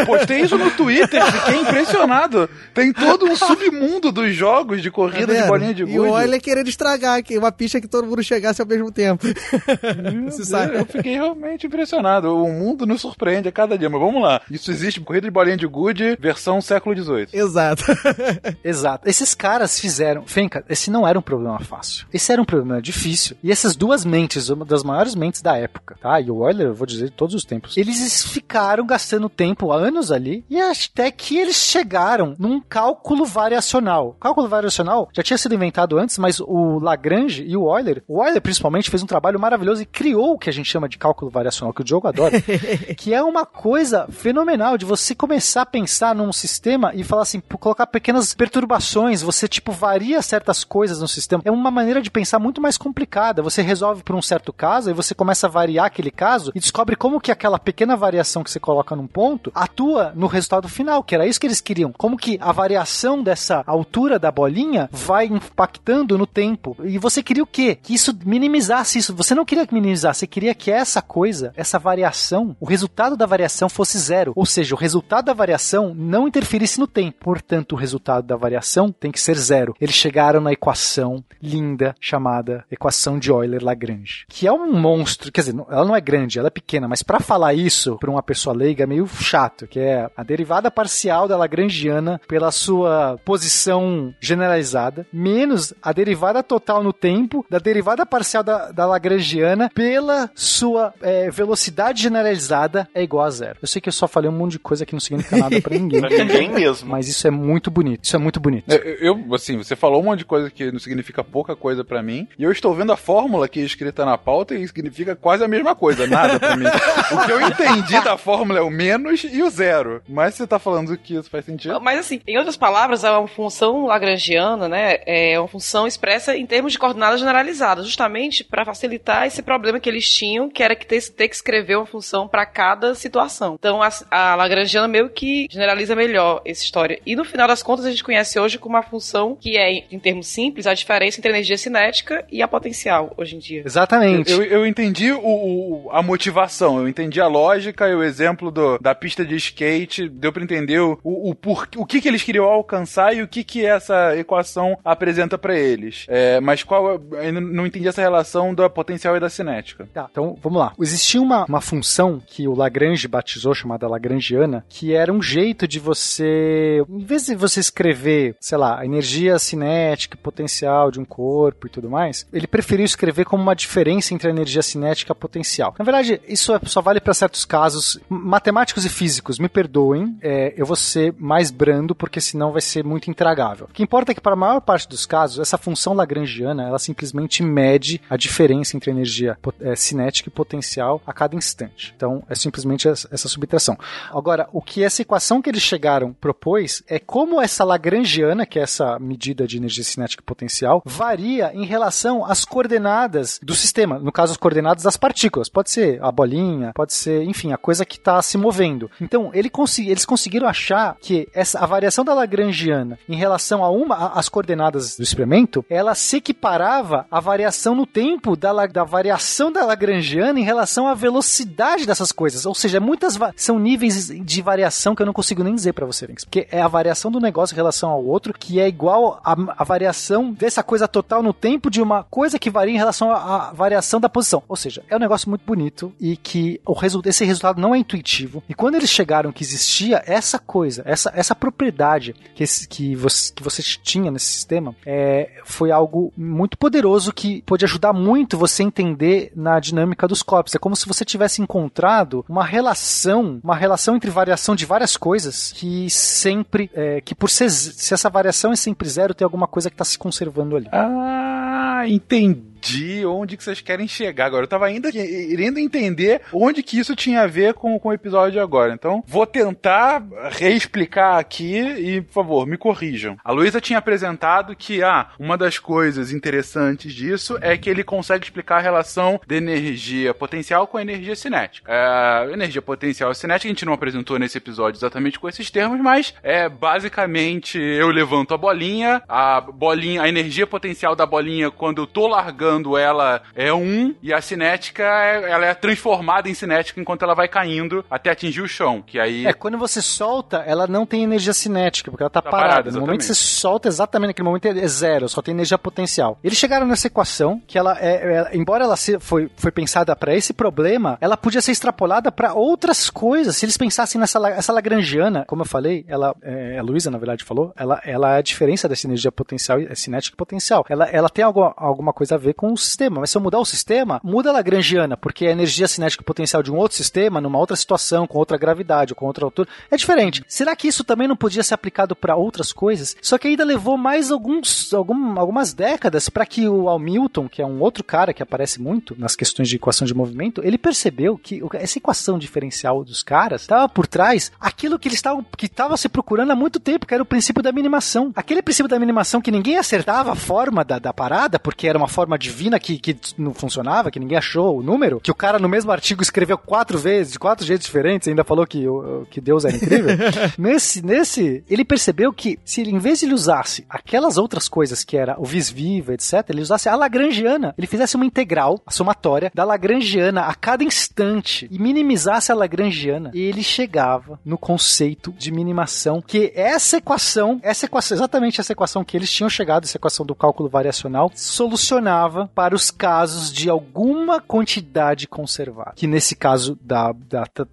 eu 0.00 0.06
postei 0.06 0.40
isso 0.40 0.58
no 0.58 0.70
Twitter, 0.72 1.24
fiquei 1.24 1.60
impressionado. 1.60 2.48
Tem 2.74 2.92
todo 2.92 3.26
um 3.26 3.36
submundo 3.36 4.10
dos 4.10 4.34
jogos 4.34 4.82
de 4.82 4.90
Tá 4.90 4.94
corrida 4.94 5.26
de 5.26 5.32
vendo? 5.40 5.46
bolinha 5.46 5.74
de 5.74 5.82
E 5.82 5.84
o 5.98 6.04
gude. 6.06 6.22
Euler 6.24 6.40
querendo 6.40 6.68
estragar 6.68 7.18
aqui, 7.18 7.38
uma 7.38 7.52
pista 7.52 7.80
que 7.80 7.86
todo 7.88 8.06
mundo 8.06 8.22
chegasse 8.22 8.60
ao 8.60 8.66
mesmo 8.66 8.90
tempo. 8.90 9.24
Você 10.26 10.44
sabe? 10.44 10.76
Eu 10.76 10.84
fiquei 10.86 11.14
realmente 11.14 11.66
impressionado. 11.66 12.34
O 12.36 12.48
mundo 12.50 12.86
nos 12.86 13.00
surpreende 13.00 13.48
a 13.48 13.52
cada 13.52 13.78
dia. 13.78 13.88
Mas 13.88 14.00
vamos 14.00 14.22
lá. 14.22 14.40
Isso 14.50 14.70
existe 14.70 15.00
corrida 15.00 15.26
de 15.26 15.30
bolinha 15.30 15.56
de 15.56 15.66
gude, 15.66 16.16
versão 16.20 16.60
século 16.60 16.96
XVIII. 16.96 17.28
Exato. 17.32 17.84
Exato. 18.64 19.08
Esses 19.08 19.34
caras 19.34 19.78
fizeram. 19.78 20.24
Fenka, 20.26 20.64
esse 20.68 20.90
não 20.90 21.06
era 21.06 21.18
um 21.18 21.22
problema 21.22 21.58
fácil. 21.60 22.06
Esse 22.12 22.32
era 22.32 22.40
um 22.42 22.44
problema 22.44 22.80
difícil. 22.82 23.36
E 23.42 23.50
essas 23.52 23.76
duas 23.76 24.04
mentes, 24.04 24.48
uma 24.48 24.64
das 24.64 24.82
maiores 24.86 25.14
mentes 25.14 25.42
da 25.42 25.56
época, 25.56 25.96
tá? 26.00 26.20
E 26.20 26.30
o 26.30 26.48
Euler, 26.48 26.68
eu 26.68 26.74
vou 26.74 26.86
dizer, 26.86 27.06
de 27.06 27.10
todos 27.10 27.34
os 27.34 27.44
tempos. 27.44 27.76
Eles 27.76 28.24
ficaram 28.24 28.86
gastando 28.86 29.28
tempo, 29.28 29.72
anos 29.72 30.12
ali, 30.12 30.44
e 30.48 30.60
até 30.60 31.10
que 31.10 31.36
eles 31.36 31.56
chegaram 31.56 32.34
num 32.38 32.60
cálculo 32.60 33.24
variacional. 33.24 34.08
O 34.08 34.12
cálculo 34.14 34.48
variacional 34.48 35.08
já 35.12 35.22
tinha 35.22 35.38
sido 35.38 35.54
inventado 35.54 35.98
antes, 35.98 36.18
mas 36.18 36.40
o 36.40 36.78
Lagrange 36.78 37.44
e 37.44 37.56
o 37.56 37.76
Euler, 37.76 38.02
o 38.06 38.24
Euler 38.24 38.40
principalmente 38.40 38.90
fez 38.90 39.02
um 39.02 39.06
trabalho 39.06 39.40
maravilhoso 39.40 39.82
e 39.82 39.86
criou 39.86 40.34
o 40.34 40.38
que 40.38 40.50
a 40.50 40.52
gente 40.52 40.70
chama 40.70 40.88
de 40.88 40.98
cálculo 40.98 41.30
variacional, 41.30 41.72
que 41.72 41.80
o 41.80 41.84
Diogo 41.84 42.08
adora, 42.08 42.40
que 42.96 43.12
é 43.12 43.22
uma 43.22 43.44
coisa 43.44 44.06
fenomenal 44.10 44.78
de 44.78 44.84
você 44.84 45.14
começar 45.14 45.62
a 45.62 45.66
pensar 45.66 46.14
num 46.14 46.32
sistema 46.32 46.92
e 46.94 47.02
falar 47.02 47.22
assim, 47.22 47.40
colocar 47.40 47.86
pequenas 47.86 48.34
perturbações, 48.34 49.22
você 49.22 49.48
tipo 49.48 49.72
varia 49.72 50.22
certas 50.22 50.64
coisas 50.64 51.00
no 51.00 51.08
sistema. 51.08 51.42
É 51.44 51.50
uma 51.50 51.70
maneira 51.70 52.00
de 52.00 52.10
pensar 52.10 52.38
muito 52.38 52.60
mais 52.60 52.76
complicada. 52.76 53.42
Você 53.42 53.62
resolve 53.62 54.02
por 54.02 54.14
um 54.14 54.22
certo 54.22 54.52
caso 54.52 54.75
e 54.84 54.92
você 54.92 55.14
começa 55.14 55.46
a 55.46 55.50
variar 55.50 55.86
aquele 55.86 56.10
caso 56.10 56.52
e 56.54 56.60
descobre 56.60 56.94
como 56.96 57.20
que 57.20 57.32
aquela 57.32 57.58
pequena 57.58 57.96
variação 57.96 58.44
que 58.44 58.50
você 58.50 58.60
coloca 58.60 58.94
num 58.94 59.06
ponto 59.06 59.50
atua 59.54 60.12
no 60.14 60.26
resultado 60.26 60.68
final, 60.68 61.02
que 61.02 61.14
era 61.14 61.26
isso 61.26 61.40
que 61.40 61.46
eles 61.46 61.60
queriam. 61.60 61.92
Como 61.92 62.16
que 62.16 62.38
a 62.40 62.52
variação 62.52 63.22
dessa 63.22 63.64
altura 63.66 64.18
da 64.18 64.30
bolinha 64.30 64.90
vai 64.92 65.26
impactando 65.26 66.18
no 66.18 66.26
tempo. 66.26 66.76
E 66.84 66.98
você 66.98 67.22
queria 67.22 67.42
o 67.42 67.46
quê? 67.46 67.78
Que 67.80 67.94
isso 67.94 68.16
minimizasse 68.24 68.98
isso. 68.98 69.14
Você 69.14 69.34
não 69.34 69.44
queria 69.44 69.66
que 69.66 69.72
minimizasse, 69.72 70.20
você 70.20 70.26
queria 70.26 70.54
que 70.54 70.70
essa 70.70 71.00
coisa, 71.00 71.52
essa 71.56 71.78
variação, 71.78 72.56
o 72.60 72.66
resultado 72.66 73.16
da 73.16 73.24
variação 73.24 73.68
fosse 73.68 73.98
zero. 73.98 74.32
Ou 74.36 74.44
seja, 74.44 74.74
o 74.74 74.78
resultado 74.78 75.26
da 75.26 75.32
variação 75.32 75.94
não 75.94 76.28
interferisse 76.28 76.78
no 76.78 76.86
tempo. 76.86 77.24
Portanto, 77.24 77.72
o 77.72 77.76
resultado 77.76 78.26
da 78.26 78.36
variação 78.36 78.92
tem 78.92 79.10
que 79.10 79.20
ser 79.20 79.36
zero. 79.36 79.74
Eles 79.80 79.94
chegaram 79.94 80.40
na 80.40 80.52
equação 80.52 81.24
linda 81.40 81.94
chamada 82.00 82.64
equação 82.70 83.18
de 83.18 83.30
Euler-Lagrange, 83.30 84.26
que 84.28 84.46
é 84.46 84.52
um 84.52 84.65
monstro, 84.72 85.30
quer 85.32 85.40
dizer, 85.42 85.54
ela 85.70 85.84
não 85.84 85.96
é 85.96 86.00
grande, 86.00 86.38
ela 86.38 86.48
é 86.48 86.50
pequena, 86.50 86.88
mas 86.88 87.02
para 87.02 87.20
falar 87.20 87.54
isso 87.54 87.96
para 87.98 88.10
uma 88.10 88.22
pessoa 88.22 88.54
leiga 88.54 88.84
é 88.84 88.86
meio 88.86 89.06
chato, 89.06 89.66
que 89.66 89.78
é 89.80 90.08
a 90.16 90.22
derivada 90.22 90.70
parcial 90.70 91.28
da 91.28 91.36
Lagrangiana 91.36 92.20
pela 92.28 92.50
sua 92.50 93.18
posição 93.24 94.14
generalizada, 94.20 95.06
menos 95.12 95.72
a 95.82 95.92
derivada 95.92 96.42
total 96.42 96.82
no 96.82 96.92
tempo 96.92 97.44
da 97.48 97.58
derivada 97.58 98.04
parcial 98.04 98.42
da, 98.42 98.70
da 98.72 98.86
Lagrangiana 98.86 99.70
pela 99.74 100.30
sua 100.34 100.92
é, 101.00 101.30
velocidade 101.30 102.02
generalizada 102.02 102.88
é 102.94 103.02
igual 103.02 103.24
a 103.24 103.30
zero. 103.30 103.58
Eu 103.62 103.68
sei 103.68 103.80
que 103.80 103.88
eu 103.88 103.92
só 103.92 104.06
falei 104.06 104.30
um 104.30 104.34
monte 104.34 104.52
de 104.52 104.58
coisa 104.58 104.84
que 104.84 104.92
não 104.92 105.00
significa 105.00 105.36
nada 105.36 105.60
para 105.60 105.76
ninguém. 105.76 106.00
Pra 106.06 106.10
ninguém 106.10 106.52
mesmo. 106.52 106.88
Mas 106.88 107.08
isso 107.08 107.26
é 107.26 107.30
muito 107.30 107.70
bonito. 107.70 108.04
Isso 108.04 108.14
é 108.14 108.18
muito 108.18 108.38
bonito. 108.38 108.70
É, 108.70 108.98
Eu, 109.00 109.34
assim, 109.34 109.56
você 109.56 109.74
falou 109.74 110.00
um 110.00 110.04
monte 110.04 110.20
de 110.20 110.24
coisa 110.24 110.50
que 110.50 110.70
não 110.70 110.78
significa 110.78 111.24
pouca 111.24 111.56
coisa 111.56 111.84
pra 111.84 112.02
mim, 112.02 112.28
e 112.38 112.44
eu 112.44 112.52
estou 112.52 112.74
vendo 112.74 112.92
a 112.92 112.96
fórmula 112.96 113.46
aqui 113.46 113.60
escrita 113.60 114.04
na 114.04 114.16
pauta 114.16 114.54
significa 114.64 115.16
quase 115.16 115.42
a 115.44 115.48
mesma 115.48 115.74
coisa, 115.74 116.06
nada 116.06 116.38
pra 116.38 116.56
mim. 116.56 116.66
O 116.66 117.26
que 117.26 117.32
eu 117.32 117.40
entendi 117.40 118.00
da 118.00 118.16
fórmula 118.16 118.60
é 118.60 118.62
o 118.62 118.70
menos 118.70 119.24
e 119.24 119.42
o 119.42 119.50
zero. 119.50 120.02
Mas 120.08 120.34
você 120.34 120.46
tá 120.46 120.58
falando 120.58 120.96
que 120.96 121.14
isso 121.14 121.30
faz 121.30 121.44
sentido? 121.44 121.80
Mas 121.80 121.98
assim, 121.98 122.20
em 122.26 122.36
outras 122.36 122.56
palavras, 122.56 123.04
é 123.04 123.10
uma 123.10 123.28
função 123.28 123.86
lagrangiana, 123.86 124.68
né? 124.68 124.98
É 125.06 125.38
uma 125.38 125.48
função 125.48 125.86
expressa 125.86 126.36
em 126.36 126.46
termos 126.46 126.72
de 126.72 126.78
coordenadas 126.78 127.20
generalizadas, 127.20 127.86
justamente 127.86 128.44
para 128.44 128.64
facilitar 128.64 129.26
esse 129.26 129.42
problema 129.42 129.80
que 129.80 129.88
eles 129.88 130.08
tinham, 130.08 130.48
que 130.48 130.62
era 130.62 130.74
que 130.74 130.86
ter, 130.86 131.02
ter 131.10 131.28
que 131.28 131.34
escrever 131.34 131.76
uma 131.76 131.86
função 131.86 132.28
para 132.28 132.46
cada 132.46 132.94
situação. 132.94 133.56
Então 133.58 133.82
a, 133.82 133.88
a 134.10 134.34
lagrangiana 134.34 134.88
meio 134.88 135.08
que 135.08 135.46
generaliza 135.50 135.94
melhor 135.94 136.42
essa 136.44 136.62
história. 136.62 137.00
E 137.04 137.16
no 137.16 137.24
final 137.24 137.48
das 137.48 137.62
contas 137.62 137.84
a 137.84 137.90
gente 137.90 138.04
conhece 138.04 138.38
hoje 138.38 138.58
como 138.58 138.74
uma 138.74 138.82
função 138.82 139.36
que 139.36 139.56
é, 139.56 139.84
em 139.90 139.98
termos 139.98 140.26
simples, 140.26 140.66
a 140.66 140.74
diferença 140.74 141.18
entre 141.18 141.30
a 141.30 141.34
energia 141.34 141.58
cinética 141.58 142.24
e 142.30 142.42
a 142.42 142.48
potencial 142.48 143.12
hoje 143.16 143.36
em 143.36 143.38
dia. 143.38 143.62
Exatamente. 143.64 144.30
Eu, 144.30 144.42
eu 144.46 144.66
entendi 144.66 145.12
o, 145.12 145.18
o- 145.20 145.88
a 145.92 146.02
motivação, 146.02 146.78
eu 146.78 146.88
entendi 146.88 147.20
a 147.20 147.26
lógica 147.26 147.88
e 147.88 147.94
o 147.94 148.02
exemplo 148.02 148.50
do- 148.50 148.78
da 148.78 148.94
pista 148.94 149.24
de 149.24 149.36
skate, 149.36 150.08
deu 150.08 150.32
pra 150.32 150.42
entender 150.42 150.80
o, 150.80 150.98
o, 151.02 151.34
por, 151.34 151.68
o 151.76 151.84
que, 151.86 152.00
que 152.00 152.08
eles 152.08 152.22
queriam 152.22 152.44
alcançar 152.44 153.14
e 153.16 153.22
o 153.22 153.28
que, 153.28 153.42
que 153.44 153.64
essa 153.64 154.16
equação 154.16 154.78
apresenta 154.84 155.36
pra 155.38 155.56
eles. 155.58 156.04
É, 156.08 156.40
mas 156.40 156.62
qual, 156.62 157.00
eu 157.12 157.32
não 157.40 157.66
entendi 157.66 157.88
essa 157.88 158.00
relação 158.00 158.54
da 158.54 158.68
potencial 158.68 159.16
e 159.16 159.20
da 159.20 159.28
cinética. 159.28 159.88
Tá, 159.92 160.08
então 160.10 160.36
vamos 160.42 160.58
lá. 160.58 160.72
Existia 160.80 161.20
uma, 161.20 161.44
uma 161.46 161.60
função 161.60 162.22
que 162.26 162.46
o 162.48 162.54
Lagrange 162.54 163.08
batizou, 163.08 163.54
chamada 163.54 163.88
Lagrangiana, 163.88 164.64
que 164.68 164.94
era 164.94 165.12
um 165.12 165.22
jeito 165.22 165.66
de 165.68 165.78
você, 165.80 166.82
em 166.88 167.04
vez 167.04 167.26
de 167.26 167.34
você 167.34 167.60
escrever, 167.60 168.36
sei 168.40 168.58
lá, 168.58 168.80
a 168.80 168.84
energia 168.84 169.38
cinética, 169.38 170.16
potencial 170.16 170.90
de 170.90 171.00
um 171.00 171.04
corpo 171.04 171.66
e 171.66 171.70
tudo 171.70 171.90
mais, 171.90 172.26
ele 172.32 172.46
preferiu 172.46 172.84
escrever 172.84 173.24
como 173.24 173.42
uma 173.42 173.54
diferença 173.54 174.14
entre 174.14 174.28
a 174.28 174.30
energia 174.36 174.62
cinética 174.62 175.14
potencial. 175.14 175.74
Na 175.78 175.84
verdade, 175.84 176.20
isso 176.28 176.54
é- 176.54 176.60
só 176.64 176.80
vale 176.80 177.00
para 177.00 177.14
certos 177.14 177.44
casos. 177.44 177.98
Matemáticos 178.08 178.84
e 178.84 178.88
físicos, 178.88 179.38
me 179.38 179.48
perdoem, 179.48 180.16
é, 180.22 180.54
eu 180.56 180.64
vou 180.64 180.76
ser 180.76 181.14
mais 181.18 181.50
brando 181.50 181.94
porque 181.94 182.20
senão 182.20 182.52
vai 182.52 182.60
ser 182.60 182.84
muito 182.84 183.10
intragável. 183.10 183.66
O 183.70 183.72
que 183.72 183.82
importa 183.82 184.12
é 184.12 184.14
que 184.14 184.20
para 184.20 184.34
a 184.34 184.36
maior 184.36 184.60
parte 184.60 184.88
dos 184.88 185.06
casos, 185.06 185.38
essa 185.38 185.58
função 185.58 185.94
lagrangiana, 185.94 186.64
ela 186.64 186.78
simplesmente 186.78 187.42
mede 187.42 188.00
a 188.08 188.16
diferença 188.16 188.76
entre 188.76 188.90
energia 188.90 189.36
é, 189.60 189.74
cinética 189.74 190.28
e 190.28 190.32
potencial 190.32 191.02
a 191.06 191.12
cada 191.12 191.34
instante. 191.34 191.92
Então, 191.96 192.22
é 192.28 192.34
simplesmente 192.34 192.86
essa 192.86 193.16
essa 193.16 193.28
subtração. 193.28 193.76
Agora, 194.10 194.48
o 194.52 194.62
que 194.62 194.82
essa 194.84 195.02
equação 195.02 195.42
que 195.42 195.50
eles 195.50 195.62
chegaram 195.62 196.12
propôs 196.12 196.82
é 196.86 196.98
como 196.98 197.40
essa 197.40 197.64
lagrangiana, 197.64 198.46
que 198.46 198.58
é 198.58 198.62
essa 198.62 198.98
medida 198.98 199.46
de 199.46 199.56
energia 199.56 199.82
cinética 199.82 200.22
e 200.22 200.24
potencial, 200.26 200.82
varia 200.84 201.50
em 201.54 201.64
relação 201.64 202.24
às 202.24 202.44
coordenadas 202.44 203.40
do 203.42 203.54
sistema. 203.54 203.98
No 203.98 204.12
caso, 204.16 204.32
as 204.32 204.38
coordenadas 204.38 204.82
das 204.82 204.96
partículas. 204.96 205.48
Pode 205.48 205.70
ser 205.70 206.02
a 206.02 206.10
bolinha, 206.10 206.72
pode 206.74 206.92
ser, 206.92 207.22
enfim, 207.24 207.52
a 207.52 207.56
coisa 207.58 207.84
que 207.84 207.96
está 207.96 208.20
se 208.22 208.36
movendo. 208.38 208.90
Então, 209.00 209.30
ele 209.34 209.48
consi- 209.50 209.88
eles 209.88 210.04
conseguiram 210.04 210.48
achar 210.48 210.96
que 211.00 211.28
essa, 211.34 211.58
a 211.60 211.66
variação 211.66 212.04
da 212.04 212.14
lagrangiana 212.14 212.98
em 213.08 213.16
relação 213.16 213.62
a 213.62 213.70
uma 213.70 213.94
a- 213.94 214.18
as 214.18 214.28
coordenadas 214.28 214.96
do 214.96 215.02
experimento, 215.02 215.64
ela 215.68 215.94
se 215.94 216.16
equiparava 216.16 217.06
à 217.10 217.20
variação 217.20 217.74
no 217.74 217.86
tempo 217.86 218.34
da, 218.36 218.66
da 218.66 218.84
variação 218.84 219.52
da 219.52 219.64
lagrangiana 219.64 220.38
em 220.40 220.44
relação 220.44 220.86
à 220.88 220.94
velocidade 220.94 221.86
dessas 221.86 222.12
coisas. 222.12 222.46
Ou 222.46 222.54
seja, 222.54 222.80
muitas 222.80 223.18
são 223.36 223.58
níveis 223.58 224.08
de 224.08 224.42
variação 224.42 224.94
que 224.94 225.02
eu 225.02 225.06
não 225.06 225.12
consigo 225.12 225.42
nem 225.44 225.54
dizer 225.54 225.72
para 225.72 225.86
você, 225.86 226.06
Vinx, 226.06 226.24
porque 226.24 226.46
é 226.50 226.60
a 226.62 226.68
variação 226.68 227.10
do 227.10 227.20
negócio 227.20 227.54
em 227.54 227.56
relação 227.56 227.90
ao 227.90 228.04
outro 228.04 228.32
que 228.32 228.60
é 228.60 228.68
igual 228.68 229.20
a 229.24 229.64
variação 229.64 230.32
dessa 230.32 230.62
coisa 230.62 230.86
total 230.88 231.22
no 231.22 231.32
tempo 231.32 231.70
de 231.70 231.82
uma 231.82 232.02
coisa 232.04 232.38
que 232.38 232.48
varia 232.50 232.74
em 232.74 232.78
relação 232.78 233.10
à, 233.10 233.48
à 233.48 233.52
variação 233.52 234.00
da 234.00 234.05
posição. 234.08 234.42
Ou 234.48 234.56
seja, 234.56 234.82
é 234.88 234.96
um 234.96 234.98
negócio 235.00 235.28
muito 235.28 235.44
bonito 235.44 235.92
e 236.00 236.16
que 236.16 236.60
o 236.66 236.72
resu 236.72 237.00
esse 237.04 237.24
resultado 237.24 237.60
não 237.60 237.74
é 237.74 237.78
intuitivo. 237.78 238.42
E 238.48 238.54
quando 238.54 238.74
eles 238.76 238.90
chegaram 238.90 239.32
que 239.32 239.42
existia 239.42 240.02
essa 240.06 240.38
coisa, 240.38 240.82
essa, 240.86 241.12
essa 241.14 241.34
propriedade 241.34 242.14
que, 242.34 242.42
esse- 242.42 242.66
que, 242.68 242.94
você, 242.96 243.32
que 243.32 243.42
você 243.42 243.62
tinha 243.62 244.10
nesse 244.10 244.26
sistema, 244.26 244.74
é, 244.84 245.30
foi 245.44 245.70
algo 245.70 246.12
muito 246.16 246.56
poderoso 246.58 247.12
que 247.12 247.42
pode 247.42 247.64
ajudar 247.64 247.92
muito 247.92 248.36
você 248.38 248.62
a 248.62 248.66
entender 248.66 249.32
na 249.36 249.60
dinâmica 249.60 250.08
dos 250.08 250.22
corpos. 250.22 250.54
É 250.54 250.58
como 250.58 250.74
se 250.76 250.86
você 250.86 251.04
tivesse 251.04 251.42
encontrado 251.42 252.24
uma 252.28 252.44
relação, 252.44 253.40
uma 253.42 253.54
relação 253.56 253.96
entre 253.96 254.10
variação 254.10 254.54
de 254.56 254.64
várias 254.64 254.96
coisas 254.96 255.52
que 255.52 255.88
sempre, 255.90 256.70
é, 256.74 257.00
que 257.00 257.14
por 257.14 257.30
ser, 257.30 257.50
se 257.50 257.92
essa 257.94 258.08
variação 258.10 258.52
é 258.52 258.56
sempre 258.56 258.88
zero, 258.88 259.14
tem 259.14 259.24
alguma 259.24 259.46
coisa 259.46 259.68
que 259.70 259.74
está 259.74 259.84
se 259.84 259.98
conservando 259.98 260.56
ali. 260.56 260.68
Ah, 260.72 261.84
entendi 261.86 262.55
entendi 262.66 263.06
onde 263.06 263.36
que 263.36 263.44
vocês 263.44 263.60
querem 263.60 263.86
chegar 263.86 264.26
agora. 264.26 264.44
Eu 264.44 264.48
tava 264.48 264.66
ainda 264.66 264.90
querendo 264.90 265.58
entender 265.58 266.22
onde 266.32 266.62
que 266.62 266.78
isso 266.78 266.96
tinha 266.96 267.22
a 267.22 267.26
ver 267.26 267.54
com, 267.54 267.78
com 267.78 267.88
o 267.88 267.92
episódio 267.92 268.32
de 268.32 268.38
agora. 268.40 268.72
Então, 268.72 269.02
vou 269.06 269.26
tentar 269.26 270.02
reexplicar 270.30 271.18
aqui 271.18 271.58
e, 271.58 272.00
por 272.02 272.12
favor, 272.12 272.46
me 272.46 272.56
corrijam. 272.56 273.16
A 273.24 273.32
Luísa 273.32 273.60
tinha 273.60 273.78
apresentado 273.78 274.54
que, 274.56 274.82
ah, 274.82 275.08
uma 275.18 275.36
das 275.36 275.58
coisas 275.58 276.12
interessantes 276.12 276.92
disso 276.92 277.38
é 277.40 277.56
que 277.56 277.70
ele 277.70 277.84
consegue 277.84 278.24
explicar 278.24 278.56
a 278.58 278.62
relação 278.62 279.20
de 279.26 279.36
energia 279.36 280.12
potencial 280.14 280.66
com 280.66 280.78
energia 280.78 281.14
cinética. 281.14 281.70
É, 281.72 282.32
energia 282.32 282.62
potencial 282.62 283.14
cinética 283.14 283.48
a 283.48 283.52
gente 283.52 283.64
não 283.64 283.72
apresentou 283.72 284.18
nesse 284.18 284.38
episódio 284.38 284.78
exatamente 284.78 285.18
com 285.18 285.28
esses 285.28 285.50
termos, 285.50 285.80
mas 285.80 286.14
é 286.22 286.48
basicamente 286.48 287.58
eu 287.58 287.88
levanto 287.88 288.34
a 288.34 288.38
bolinha, 288.38 289.02
a 289.08 289.40
bolinha, 289.40 290.02
a 290.02 290.08
energia 290.08 290.46
potencial 290.46 290.96
da 290.96 291.06
bolinha 291.06 291.50
quando 291.50 291.82
eu 291.82 291.86
tô 291.86 292.06
largando 292.06 292.55
ela 292.78 293.20
é 293.34 293.52
1 293.52 293.94
e 294.02 294.12
a 294.12 294.20
cinética 294.20 294.82
é, 294.82 295.30
ela 295.30 295.46
é 295.46 295.54
transformada 295.54 296.28
em 296.28 296.34
cinética 296.34 296.80
enquanto 296.80 297.02
ela 297.02 297.14
vai 297.14 297.28
caindo 297.28 297.84
até 297.90 298.10
atingir 298.10 298.40
o 298.40 298.48
chão, 298.48 298.82
que 298.86 298.98
aí 298.98 299.26
É, 299.26 299.32
quando 299.32 299.58
você 299.58 299.82
solta, 299.82 300.38
ela 300.46 300.66
não 300.66 300.86
tem 300.86 301.02
energia 301.02 301.32
cinética, 301.32 301.90
porque 301.90 302.02
ela 302.02 302.10
tá, 302.10 302.22
Tá 302.22 302.30
parada. 302.30 302.48
parada, 302.48 302.70
no 302.72 302.80
momento 302.80 302.98
que 303.00 303.04
você 303.06 303.14
solta, 303.14 303.68
exatamente 303.68 304.08
naquele 304.08 304.26
momento 304.28 304.46
é 304.46 304.66
zero, 304.68 305.08
só 305.08 305.20
tem 305.20 305.32
energia 305.34 305.58
potencial. 305.58 306.18
Eles 306.24 306.38
chegaram 306.38 306.66
nessa 306.66 306.86
equação 306.86 307.40
que 307.46 307.58
ela 307.58 307.76
é, 307.80 308.30
é- 308.32 308.36
embora 308.36 308.64
ela 308.64 308.76
se- 308.76 308.98
foi, 308.98 309.30
foi 309.36 309.50
pensada 309.52 309.94
para 309.94 310.14
esse 310.14 310.32
problema, 310.32 310.96
ela 311.00 311.16
podia 311.16 311.40
ser 311.40 311.52
extrapolada 311.52 312.10
para 312.10 312.32
outras 312.34 312.88
coisas. 312.90 313.36
Se 313.36 313.44
eles 313.44 313.56
pensassem 313.56 314.00
nessa 314.00 314.16
essa 314.30 314.52
lagrangiana, 314.52 315.24
como 315.26 315.42
eu 315.42 315.46
falei, 315.46 315.84
ela 315.88 316.14
é, 316.22 316.58
a 316.58 316.62
Luísa 316.62 316.90
na 316.90 316.98
verdade 316.98 317.24
falou, 317.24 317.52
ela, 317.56 317.80
ela 317.84 318.14
é 318.14 318.18
a 318.18 318.22
diferença 318.22 318.68
dessa 318.68 318.86
energia 318.86 319.12
potencial, 319.12 319.58
é 319.60 319.74
cinética 319.74 320.14
e 320.14 320.16
potencial. 320.16 320.64
Ela, 320.68 320.86
ela 320.86 321.08
tem 321.08 321.24
algo, 321.24 321.52
alguma 321.56 321.92
coisa 321.92 322.14
a 322.14 322.18
ver 322.18 322.34
com 322.34 322.45
o 322.52 322.56
sistema, 322.56 323.00
mas 323.00 323.10
se 323.10 323.16
eu 323.16 323.20
mudar 323.22 323.38
o 323.38 323.44
sistema, 323.44 324.00
muda 324.02 324.30
a 324.30 324.32
lagrangiana, 324.32 324.96
porque 324.96 325.26
a 325.26 325.30
energia 325.32 325.68
cinética 325.68 326.02
potencial 326.04 326.42
de 326.42 326.50
um 326.52 326.56
outro 326.56 326.76
sistema, 326.76 327.20
numa 327.20 327.38
outra 327.38 327.56
situação, 327.56 328.06
com 328.06 328.18
outra 328.18 328.36
gravidade, 328.38 328.92
ou 328.92 328.96
com 328.96 329.06
outra 329.06 329.24
altura, 329.24 329.48
é 329.70 329.76
diferente. 329.76 330.22
Será 330.28 330.54
que 330.56 330.68
isso 330.68 330.84
também 330.84 331.08
não 331.08 331.16
podia 331.16 331.42
ser 331.42 331.54
aplicado 331.54 331.94
para 331.96 332.16
outras 332.16 332.52
coisas? 332.52 332.96
Só 333.02 333.18
que 333.18 333.28
ainda 333.28 333.44
levou 333.44 333.76
mais 333.76 334.10
alguns, 334.10 334.72
algum- 334.72 335.18
algumas 335.18 335.52
décadas 335.52 336.08
para 336.08 336.26
que 336.26 336.48
o 336.48 336.68
Hamilton, 336.68 337.28
que 337.28 337.42
é 337.42 337.46
um 337.46 337.60
outro 337.60 337.82
cara 337.84 338.12
que 338.12 338.22
aparece 338.22 338.60
muito 338.60 338.94
nas 338.98 339.16
questões 339.16 339.48
de 339.48 339.56
equação 339.56 339.86
de 339.86 339.94
movimento, 339.94 340.40
ele 340.44 340.58
percebeu 340.58 341.16
que 341.18 341.42
essa 341.54 341.78
equação 341.78 342.18
diferencial 342.18 342.84
dos 342.84 343.02
caras 343.02 343.42
estava 343.42 343.68
por 343.68 343.86
trás 343.86 344.30
aquilo 344.40 344.78
que 344.78 344.88
eles 344.88 344.98
estavam 344.98 345.24
que 345.36 345.46
estava 345.46 345.76
se 345.76 345.88
procurando 345.88 346.30
há 346.32 346.36
muito 346.36 346.58
tempo, 346.60 346.86
que 346.86 346.94
era 346.94 347.02
o 347.02 347.06
princípio 347.06 347.42
da 347.42 347.52
minimação. 347.52 348.12
Aquele 348.14 348.42
princípio 348.42 348.68
da 348.68 348.78
minimação 348.78 349.20
que 349.20 349.30
ninguém 349.30 349.56
acertava 349.56 350.12
a 350.12 350.14
forma 350.16 350.64
da, 350.64 350.78
da 350.78 350.92
parada, 350.92 351.38
porque 351.38 351.66
era 351.68 351.76
uma 351.78 351.88
forma 351.88 352.18
divina 352.26 352.58
que, 352.58 352.78
que 352.78 352.96
não 353.16 353.32
funcionava, 353.32 353.90
que 353.90 354.00
ninguém 354.00 354.18
achou 354.18 354.58
o 354.58 354.62
número, 354.62 355.00
que 355.00 355.10
o 355.10 355.14
cara 355.14 355.38
no 355.38 355.48
mesmo 355.48 355.70
artigo 355.70 356.02
escreveu 356.02 356.36
quatro 356.36 356.78
vezes, 356.78 357.12
de 357.12 357.18
quatro 357.18 357.46
jeitos 357.46 357.66
diferentes, 357.66 358.08
ainda 358.08 358.24
falou 358.24 358.46
que, 358.46 358.64
que 359.10 359.20
Deus 359.20 359.44
era 359.44 359.56
incrível. 359.56 359.96
nesse, 360.36 360.84
nesse, 360.84 361.44
ele 361.48 361.64
percebeu 361.64 362.12
que 362.12 362.38
se 362.44 362.60
ele, 362.60 362.70
em 362.70 362.78
vez 362.78 363.00
de 363.00 363.06
ele 363.06 363.14
usasse 363.14 363.64
aquelas 363.68 364.18
outras 364.18 364.48
coisas 364.48 364.82
que 364.82 364.96
era 364.96 365.16
o 365.18 365.24
vis 365.24 365.48
viva, 365.48 365.94
etc., 365.94 366.24
ele 366.28 366.42
usasse 366.42 366.68
a 366.68 366.74
Lagrangiana, 366.74 367.54
ele 367.56 367.66
fizesse 367.66 367.96
uma 367.96 368.04
integral, 368.04 368.60
a 368.66 368.70
somatória, 368.70 369.30
da 369.34 369.44
Lagrangiana 369.44 370.22
a 370.22 370.34
cada 370.34 370.64
instante 370.64 371.48
e 371.50 371.58
minimizasse 371.58 372.32
a 372.32 372.34
Lagrangiana, 372.34 373.10
e 373.14 373.20
ele 373.20 373.42
chegava 373.42 374.18
no 374.24 374.36
conceito 374.36 375.12
de 375.12 375.30
minimação, 375.30 376.02
que 376.04 376.32
essa 376.34 376.78
equação, 376.78 377.40
essa 377.42 377.66
equação, 377.66 377.96
exatamente 377.96 378.40
essa 378.40 378.52
equação 378.52 378.84
que 378.84 378.96
eles 378.96 379.12
tinham 379.12 379.30
chegado, 379.30 379.64
essa 379.64 379.76
equação 379.76 380.04
do 380.04 380.14
cálculo 380.14 380.48
variacional, 380.48 381.10
solucionava 381.14 382.15
para 382.34 382.54
os 382.54 382.70
casos 382.70 383.32
de 383.32 383.50
alguma 383.50 384.20
quantidade 384.20 385.06
conservada. 385.06 385.72
Que 385.74 385.86
nesse 385.86 386.14
caso 386.14 386.58
da, 386.62 386.92
da, 386.92 387.24
da 387.34 387.46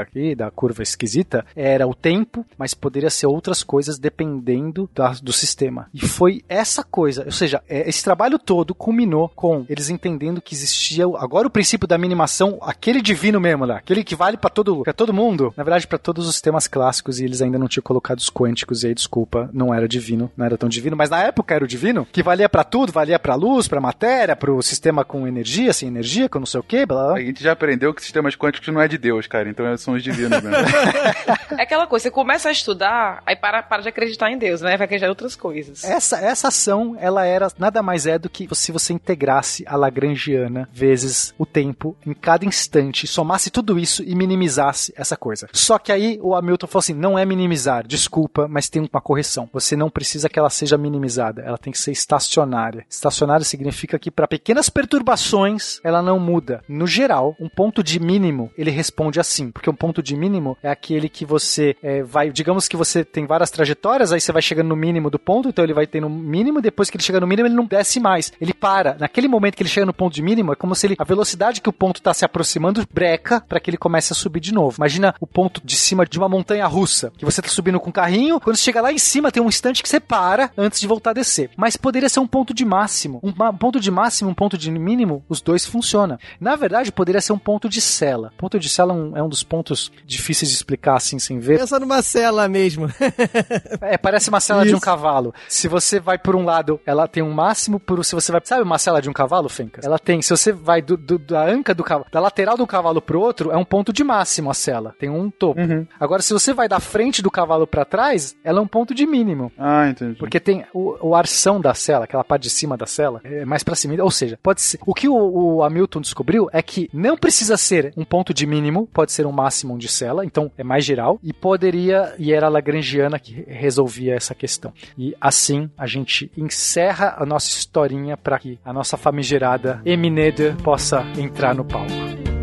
aqui, 0.00 0.34
da 0.34 0.50
curva 0.50 0.82
esquisita, 0.82 1.44
era 1.54 1.86
o 1.86 1.94
tempo, 1.94 2.44
mas 2.56 2.74
poderia 2.74 3.10
ser 3.10 3.26
outras 3.26 3.62
coisas 3.62 3.98
dependendo 3.98 4.88
da- 4.94 5.14
do 5.22 5.32
sistema. 5.32 5.88
E 5.92 6.00
foi 6.00 6.42
essa 6.48 6.82
coisa, 6.84 7.24
ou 7.24 7.32
seja, 7.32 7.62
é, 7.68 7.88
esse 7.88 8.02
trabalho 8.04 8.38
todo 8.38 8.74
culminou 8.74 9.28
com 9.34 9.64
eles 9.68 9.90
entendendo 9.90 10.40
que 10.40 10.54
existia 10.54 11.04
agora 11.18 11.46
o 11.46 11.50
princípio 11.50 11.88
da 11.88 11.98
minimação, 11.98 12.58
aquele 12.62 13.00
divino 13.00 13.40
mesmo 13.40 13.64
lá, 13.64 13.76
aquele 13.78 14.04
que 14.04 14.14
vale 14.14 14.36
para 14.36 14.50
todo, 14.50 14.82
todo 14.96 15.12
mundo, 15.12 15.52
na 15.56 15.64
verdade 15.64 15.86
para 15.86 15.98
todos 15.98 16.26
os 16.26 16.34
sistemas 16.34 16.66
clássicos 16.68 17.18
e 17.18 17.24
eles 17.24 17.42
ainda 17.42 17.58
não 17.58 17.68
tinham 17.68 17.82
colocado 17.82 18.18
os 18.18 18.30
quânticos 18.30 18.82
e 18.82 18.88
aí 18.88 18.94
desculpa, 18.94 19.48
não 19.52 19.72
era 19.74 19.88
divino, 19.88 20.30
não 20.36 20.46
era 20.46 20.56
tão 20.56 20.68
divino, 20.68 20.96
mas 20.96 21.10
na 21.10 21.22
época 21.22 21.54
era 21.54 21.64
o 21.64 21.68
divino, 21.68 22.06
que 22.12 22.22
valia 22.22 22.48
para 22.48 22.62
tudo, 22.64 22.92
valia 22.92 23.18
para 23.18 23.34
luz, 23.34 23.49
para 23.68 23.80
matéria, 23.80 24.36
para 24.36 24.52
o 24.52 24.62
sistema 24.62 25.04
com 25.04 25.26
energia, 25.26 25.72
sem 25.72 25.88
energia, 25.88 26.28
com 26.28 26.38
não 26.38 26.46
sei 26.46 26.60
o 26.60 26.62
que, 26.62 26.86
blá, 26.86 27.08
blá. 27.08 27.16
A 27.16 27.20
gente 27.20 27.42
já 27.42 27.52
aprendeu 27.52 27.92
que 27.92 28.02
sistemas 28.02 28.36
quânticos 28.36 28.68
não 28.72 28.80
é 28.80 28.88
de 28.88 28.98
Deus, 28.98 29.26
cara, 29.26 29.48
então 29.48 29.76
são 29.76 29.94
os 29.94 30.02
divinos 30.02 30.42
mesmo. 30.42 30.50
É 31.58 31.62
aquela 31.62 31.86
coisa, 31.86 32.04
você 32.04 32.10
começa 32.10 32.48
a 32.48 32.52
estudar, 32.52 33.22
aí 33.26 33.34
para, 33.34 33.62
para 33.62 33.82
de 33.82 33.88
acreditar 33.88 34.30
em 34.30 34.38
Deus, 34.38 34.60
né? 34.60 34.76
Vai 34.76 34.84
acreditar 34.84 35.06
em 35.06 35.10
outras 35.10 35.34
coisas. 35.34 35.82
Essa, 35.84 36.18
essa 36.18 36.48
ação, 36.48 36.96
ela 36.98 37.26
era 37.26 37.48
nada 37.58 37.82
mais 37.82 38.06
é 38.06 38.18
do 38.18 38.30
que 38.30 38.48
se 38.54 38.70
você 38.70 38.92
integrasse 38.92 39.64
a 39.66 39.76
Lagrangiana 39.76 40.68
vezes 40.72 41.34
o 41.36 41.44
tempo 41.44 41.96
em 42.06 42.14
cada 42.14 42.44
instante, 42.44 43.06
somasse 43.06 43.50
tudo 43.50 43.78
isso 43.78 44.02
e 44.02 44.14
minimizasse 44.14 44.92
essa 44.96 45.16
coisa. 45.16 45.48
Só 45.52 45.78
que 45.78 45.90
aí 45.90 46.18
o 46.22 46.34
Hamilton 46.34 46.66
falou 46.66 46.80
assim: 46.80 46.94
não 46.94 47.18
é 47.18 47.24
minimizar, 47.24 47.86
desculpa, 47.86 48.46
mas 48.48 48.68
tem 48.68 48.88
uma 48.92 49.00
correção. 49.00 49.48
Você 49.52 49.76
não 49.76 49.90
precisa 49.90 50.28
que 50.28 50.38
ela 50.38 50.50
seja 50.50 50.78
minimizada, 50.78 51.42
ela 51.42 51.58
tem 51.58 51.72
que 51.72 51.78
ser 51.78 51.92
estacionária. 51.92 52.84
Estacionária 52.88 53.39
significa 53.44 53.98
que 53.98 54.10
para 54.10 54.28
pequenas 54.28 54.68
perturbações 54.68 55.80
ela 55.82 56.02
não 56.02 56.18
muda. 56.18 56.62
No 56.68 56.86
geral, 56.86 57.36
um 57.40 57.48
ponto 57.48 57.82
de 57.82 57.98
mínimo 58.00 58.50
ele 58.56 58.70
responde 58.70 59.20
assim, 59.20 59.50
porque 59.50 59.70
um 59.70 59.74
ponto 59.74 60.02
de 60.02 60.16
mínimo 60.16 60.56
é 60.62 60.70
aquele 60.70 61.08
que 61.08 61.24
você 61.24 61.76
é, 61.82 62.02
vai, 62.02 62.30
digamos 62.30 62.68
que 62.68 62.76
você 62.76 63.04
tem 63.04 63.26
várias 63.26 63.50
trajetórias, 63.50 64.12
aí 64.12 64.20
você 64.20 64.32
vai 64.32 64.42
chegando 64.42 64.68
no 64.68 64.76
mínimo 64.76 65.10
do 65.10 65.18
ponto, 65.18 65.48
então 65.48 65.64
ele 65.64 65.74
vai 65.74 65.86
ter 65.86 66.00
no 66.00 66.10
mínimo, 66.10 66.60
depois 66.60 66.90
que 66.90 66.96
ele 66.96 67.04
chega 67.04 67.20
no 67.20 67.26
mínimo 67.26 67.48
ele 67.48 67.54
não 67.54 67.64
desce 67.64 68.00
mais, 68.00 68.32
ele 68.40 68.54
para. 68.54 68.96
Naquele 68.98 69.28
momento 69.28 69.56
que 69.56 69.62
ele 69.62 69.70
chega 69.70 69.86
no 69.86 69.94
ponto 69.94 70.14
de 70.14 70.22
mínimo, 70.22 70.52
é 70.52 70.56
como 70.56 70.74
se 70.74 70.86
ele, 70.86 70.96
a 70.98 71.04
velocidade 71.04 71.60
que 71.60 71.68
o 71.68 71.72
ponto 71.72 71.96
está 71.96 72.12
se 72.14 72.24
aproximando 72.24 72.86
breca 72.92 73.40
para 73.40 73.60
que 73.60 73.70
ele 73.70 73.76
comece 73.76 74.12
a 74.12 74.16
subir 74.16 74.40
de 74.40 74.52
novo. 74.52 74.76
Imagina 74.78 75.14
o 75.20 75.26
ponto 75.26 75.60
de 75.64 75.76
cima 75.76 76.04
de 76.04 76.18
uma 76.18 76.28
montanha 76.28 76.66
russa, 76.66 77.12
que 77.16 77.24
você 77.24 77.42
tá 77.42 77.48
subindo 77.48 77.80
com 77.80 77.90
o 77.90 77.92
carrinho, 77.92 78.40
quando 78.40 78.56
você 78.56 78.62
chega 78.62 78.80
lá 78.80 78.92
em 78.92 78.98
cima 78.98 79.30
tem 79.30 79.42
um 79.42 79.48
instante 79.48 79.82
que 79.82 79.88
você 79.88 80.00
para 80.00 80.50
antes 80.56 80.80
de 80.80 80.86
voltar 80.86 81.10
a 81.10 81.14
descer. 81.14 81.50
Mas 81.56 81.76
poderia 81.76 82.08
ser 82.08 82.20
um 82.20 82.26
ponto 82.26 82.52
de 82.52 82.64
máximo. 82.64 83.20
Um 83.22 83.29
ma- 83.36 83.52
ponto 83.52 83.78
de 83.80 83.90
máximo, 83.90 84.30
um 84.30 84.34
ponto 84.34 84.56
de 84.58 84.70
mínimo, 84.70 85.24
os 85.28 85.40
dois 85.40 85.64
funcionam. 85.66 86.18
Na 86.40 86.56
verdade, 86.56 86.92
poderia 86.92 87.20
ser 87.20 87.32
um 87.32 87.38
ponto 87.38 87.68
de 87.68 87.80
cela. 87.80 88.32
Ponto 88.36 88.58
de 88.58 88.68
cela 88.68 88.92
é 88.92 88.96
um, 88.96 89.16
é 89.16 89.22
um 89.22 89.28
dos 89.28 89.42
pontos 89.42 89.90
difíceis 90.06 90.50
de 90.50 90.56
explicar 90.56 90.96
assim 90.96 91.18
sem 91.18 91.38
ver. 91.38 91.58
Pensa 91.58 91.78
numa 91.78 92.02
cela 92.02 92.48
mesmo. 92.48 92.88
É, 93.80 93.96
parece 93.96 94.28
uma 94.28 94.40
cela 94.40 94.64
de 94.64 94.72
um 94.72 94.76
Isso. 94.76 94.84
cavalo. 94.84 95.34
Se 95.48 95.66
você 95.68 95.98
vai 96.00 96.18
por 96.18 96.36
um 96.36 96.44
lado, 96.44 96.80
ela 96.84 97.06
tem 97.08 97.22
um 97.22 97.32
máximo, 97.32 97.78
por 97.80 98.04
se 98.04 98.14
você 98.14 98.30
vai, 98.32 98.40
sabe 98.44 98.62
uma 98.62 98.78
cela 98.78 99.00
de 99.00 99.08
um 99.08 99.12
cavalo, 99.12 99.48
Fencas? 99.48 99.84
Ela 99.84 99.98
tem, 99.98 100.20
se 100.22 100.30
você 100.30 100.52
vai 100.52 100.82
do, 100.82 100.96
do- 100.96 101.18
da 101.18 101.44
anca 101.44 101.74
do 101.74 101.82
cavalo, 101.82 102.06
da 102.12 102.20
lateral 102.20 102.56
do 102.56 102.66
cavalo 102.66 103.00
pro 103.00 103.20
outro, 103.20 103.50
é 103.50 103.56
um 103.56 103.64
ponto 103.64 103.92
de 103.92 104.04
máximo 104.04 104.50
a 104.50 104.54
cela, 104.54 104.94
tem 104.98 105.08
um 105.08 105.30
topo. 105.30 105.60
Agora, 105.98 106.22
se 106.22 106.32
você 106.32 106.52
vai 106.52 106.68
da 106.68 106.78
frente 106.80 107.22
do 107.22 107.30
cavalo 107.30 107.66
pra 107.66 107.84
trás, 107.84 108.36
ela 108.44 108.58
é 108.58 108.62
um 108.62 108.66
ponto 108.66 108.94
de 108.94 109.06
mínimo. 109.06 109.50
Ah, 109.58 109.88
entendi. 109.88 110.18
Porque 110.18 110.38
tem 110.40 110.64
o, 110.72 110.96
o 111.08 111.14
arção 111.14 111.60
da 111.60 111.74
cela, 111.74 112.04
aquela 112.04 112.24
parte 112.24 112.42
de 112.42 112.50
cima 112.50 112.76
da 112.76 112.86
cela, 112.86 113.19
é 113.24 113.44
mais 113.44 113.62
pra 113.62 113.74
cima. 113.74 114.02
Ou 114.02 114.10
seja, 114.10 114.38
pode 114.42 114.60
ser. 114.60 114.78
O 114.86 114.94
que 114.94 115.08
o, 115.08 115.14
o 115.14 115.62
Hamilton 115.62 116.00
descobriu 116.00 116.48
é 116.52 116.62
que 116.62 116.88
não 116.92 117.16
precisa 117.16 117.56
ser 117.56 117.92
um 117.96 118.04
ponto 118.04 118.32
de 118.32 118.46
mínimo, 118.46 118.88
pode 118.92 119.12
ser 119.12 119.26
um 119.26 119.32
máximo 119.32 119.78
de 119.78 119.88
cela, 119.88 120.24
então 120.24 120.50
é 120.56 120.64
mais 120.64 120.84
geral, 120.84 121.18
e 121.22 121.32
poderia, 121.32 122.14
e 122.18 122.32
era 122.32 122.46
a 122.46 122.50
Lagrangiana 122.50 123.18
que 123.18 123.44
resolvia 123.46 124.14
essa 124.14 124.34
questão. 124.34 124.72
E 124.96 125.14
assim 125.20 125.70
a 125.76 125.86
gente 125.86 126.30
encerra 126.36 127.16
a 127.18 127.26
nossa 127.26 127.48
historinha 127.48 128.16
para 128.16 128.38
que 128.38 128.58
a 128.64 128.72
nossa 128.72 128.96
famigerada 128.96 129.80
Emineder 129.84 130.56
possa 130.62 131.04
entrar 131.16 131.54
no 131.54 131.64
palco. 131.64 132.39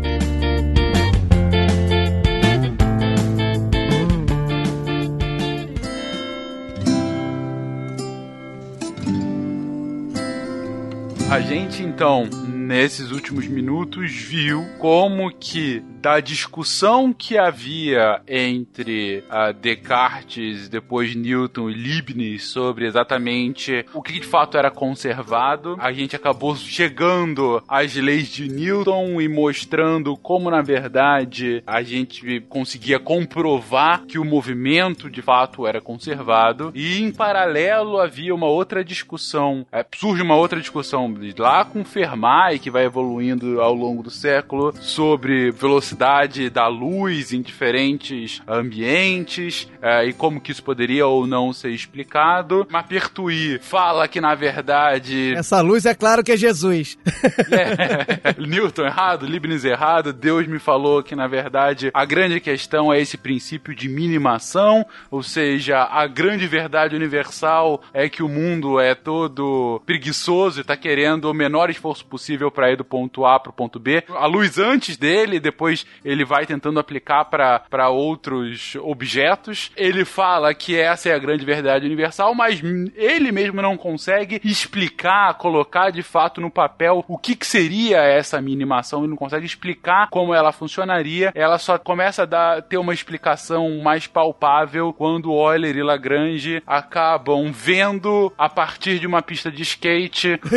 A 11.30 11.40
gente 11.40 11.82
então, 11.82 12.24
nesses 12.68 13.10
últimos 13.12 13.46
minutos, 13.46 14.12
viu 14.12 14.62
como 14.78 15.32
que 15.32 15.82
da 16.02 16.20
discussão 16.20 17.14
que 17.14 17.36
havia 17.36 18.20
entre 18.28 19.24
ah, 19.30 19.52
Descartes, 19.52 20.68
depois 20.68 21.14
Newton 21.14 21.70
e 21.70 21.74
Leibniz 21.74 22.44
sobre 22.44 22.86
exatamente 22.86 23.84
o 23.94 24.02
que 24.02 24.12
de 24.12 24.22
fato 24.22 24.56
era 24.56 24.70
conservado, 24.70 25.76
a 25.80 25.92
gente 25.92 26.14
acabou 26.14 26.54
chegando 26.54 27.62
às 27.66 27.94
leis 27.94 28.28
de 28.28 28.48
Newton 28.48 29.18
e 29.20 29.28
mostrando 29.28 30.14
como 30.16 30.50
na 30.50 30.60
verdade 30.60 31.62
a 31.66 31.82
gente 31.82 32.40
conseguia 32.48 33.00
comprovar 33.00 34.04
que 34.06 34.18
o 34.18 34.24
movimento 34.24 35.10
de 35.10 35.22
fato 35.22 35.66
era 35.66 35.80
conservado. 35.80 36.70
E 36.74 37.00
em 37.00 37.10
paralelo 37.10 37.98
havia 37.98 38.34
uma 38.34 38.46
outra 38.46 38.84
discussão, 38.84 39.66
eh, 39.72 39.84
surge 39.96 40.22
uma 40.22 40.36
outra 40.36 40.60
discussão 40.60 41.14
lá 41.38 41.64
com 41.64 41.82
Fermat, 41.82 42.57
que 42.58 42.70
vai 42.70 42.84
evoluindo 42.84 43.60
ao 43.60 43.74
longo 43.74 44.02
do 44.02 44.10
século, 44.10 44.74
sobre 44.80 45.50
velocidade 45.50 46.50
da 46.50 46.66
luz 46.66 47.32
em 47.32 47.42
diferentes 47.42 48.42
ambientes 48.46 49.68
é, 49.80 50.04
e 50.06 50.12
como 50.12 50.40
que 50.40 50.52
isso 50.52 50.62
poderia 50.62 51.06
ou 51.06 51.26
não 51.26 51.52
ser 51.52 51.70
explicado. 51.70 52.66
Mapertui 52.70 53.58
fala 53.60 54.08
que, 54.08 54.20
na 54.20 54.34
verdade, 54.34 55.34
Essa 55.34 55.60
luz 55.60 55.86
é 55.86 55.94
claro 55.94 56.22
que 56.22 56.32
é 56.32 56.36
Jesus. 56.36 56.98
é, 57.50 58.34
Newton 58.38 58.84
errado, 58.84 59.26
Leibniz 59.26 59.64
errado, 59.64 60.12
Deus 60.12 60.46
me 60.46 60.58
falou 60.58 61.02
que 61.02 61.14
na 61.14 61.26
verdade 61.26 61.90
a 61.92 62.04
grande 62.04 62.40
questão 62.40 62.92
é 62.92 63.00
esse 63.00 63.16
princípio 63.16 63.74
de 63.74 63.88
minimação, 63.88 64.84
ou 65.10 65.22
seja, 65.22 65.82
a 65.84 66.06
grande 66.06 66.46
verdade 66.46 66.96
universal 66.96 67.82
é 67.92 68.08
que 68.08 68.22
o 68.22 68.28
mundo 68.28 68.80
é 68.80 68.94
todo 68.94 69.80
preguiçoso 69.84 70.60
e 70.60 70.64
tá 70.64 70.76
querendo 70.76 71.26
o 71.26 71.34
menor 71.34 71.70
esforço 71.70 72.04
possível 72.06 72.47
para 72.50 72.70
ir 72.70 72.76
do 72.76 72.84
ponto 72.84 73.24
A 73.24 73.38
pro 73.38 73.52
ponto 73.52 73.78
B. 73.78 74.02
A 74.08 74.26
luz 74.26 74.58
antes 74.58 74.96
dele, 74.96 75.40
depois 75.40 75.86
ele 76.04 76.24
vai 76.24 76.46
tentando 76.46 76.80
aplicar 76.80 77.24
para 77.24 77.88
outros 77.88 78.76
objetos. 78.82 79.70
Ele 79.76 80.04
fala 80.04 80.54
que 80.54 80.76
essa 80.76 81.08
é 81.08 81.14
a 81.14 81.18
grande 81.18 81.44
verdade 81.44 81.86
universal, 81.86 82.34
mas 82.34 82.62
ele 82.94 83.32
mesmo 83.32 83.60
não 83.62 83.76
consegue 83.76 84.40
explicar, 84.44 85.34
colocar 85.34 85.90
de 85.90 86.02
fato 86.02 86.40
no 86.40 86.50
papel 86.50 87.04
o 87.08 87.18
que, 87.18 87.34
que 87.34 87.46
seria 87.46 87.98
essa 87.98 88.40
minimação, 88.40 89.00
ele 89.00 89.10
não 89.10 89.16
consegue 89.16 89.46
explicar 89.46 90.08
como 90.10 90.34
ela 90.34 90.52
funcionaria. 90.52 91.32
Ela 91.34 91.58
só 91.58 91.78
começa 91.78 92.22
a 92.22 92.26
dar, 92.26 92.62
ter 92.62 92.78
uma 92.78 92.94
explicação 92.94 93.80
mais 93.82 94.06
palpável 94.06 94.92
quando 94.92 95.32
Euler 95.32 95.76
e 95.76 95.82
Lagrange 95.82 96.62
acabam 96.66 97.50
vendo 97.52 98.32
a 98.36 98.48
partir 98.48 98.98
de 98.98 99.06
uma 99.06 99.22
pista 99.22 99.50
de 99.50 99.62
skate. 99.62 100.40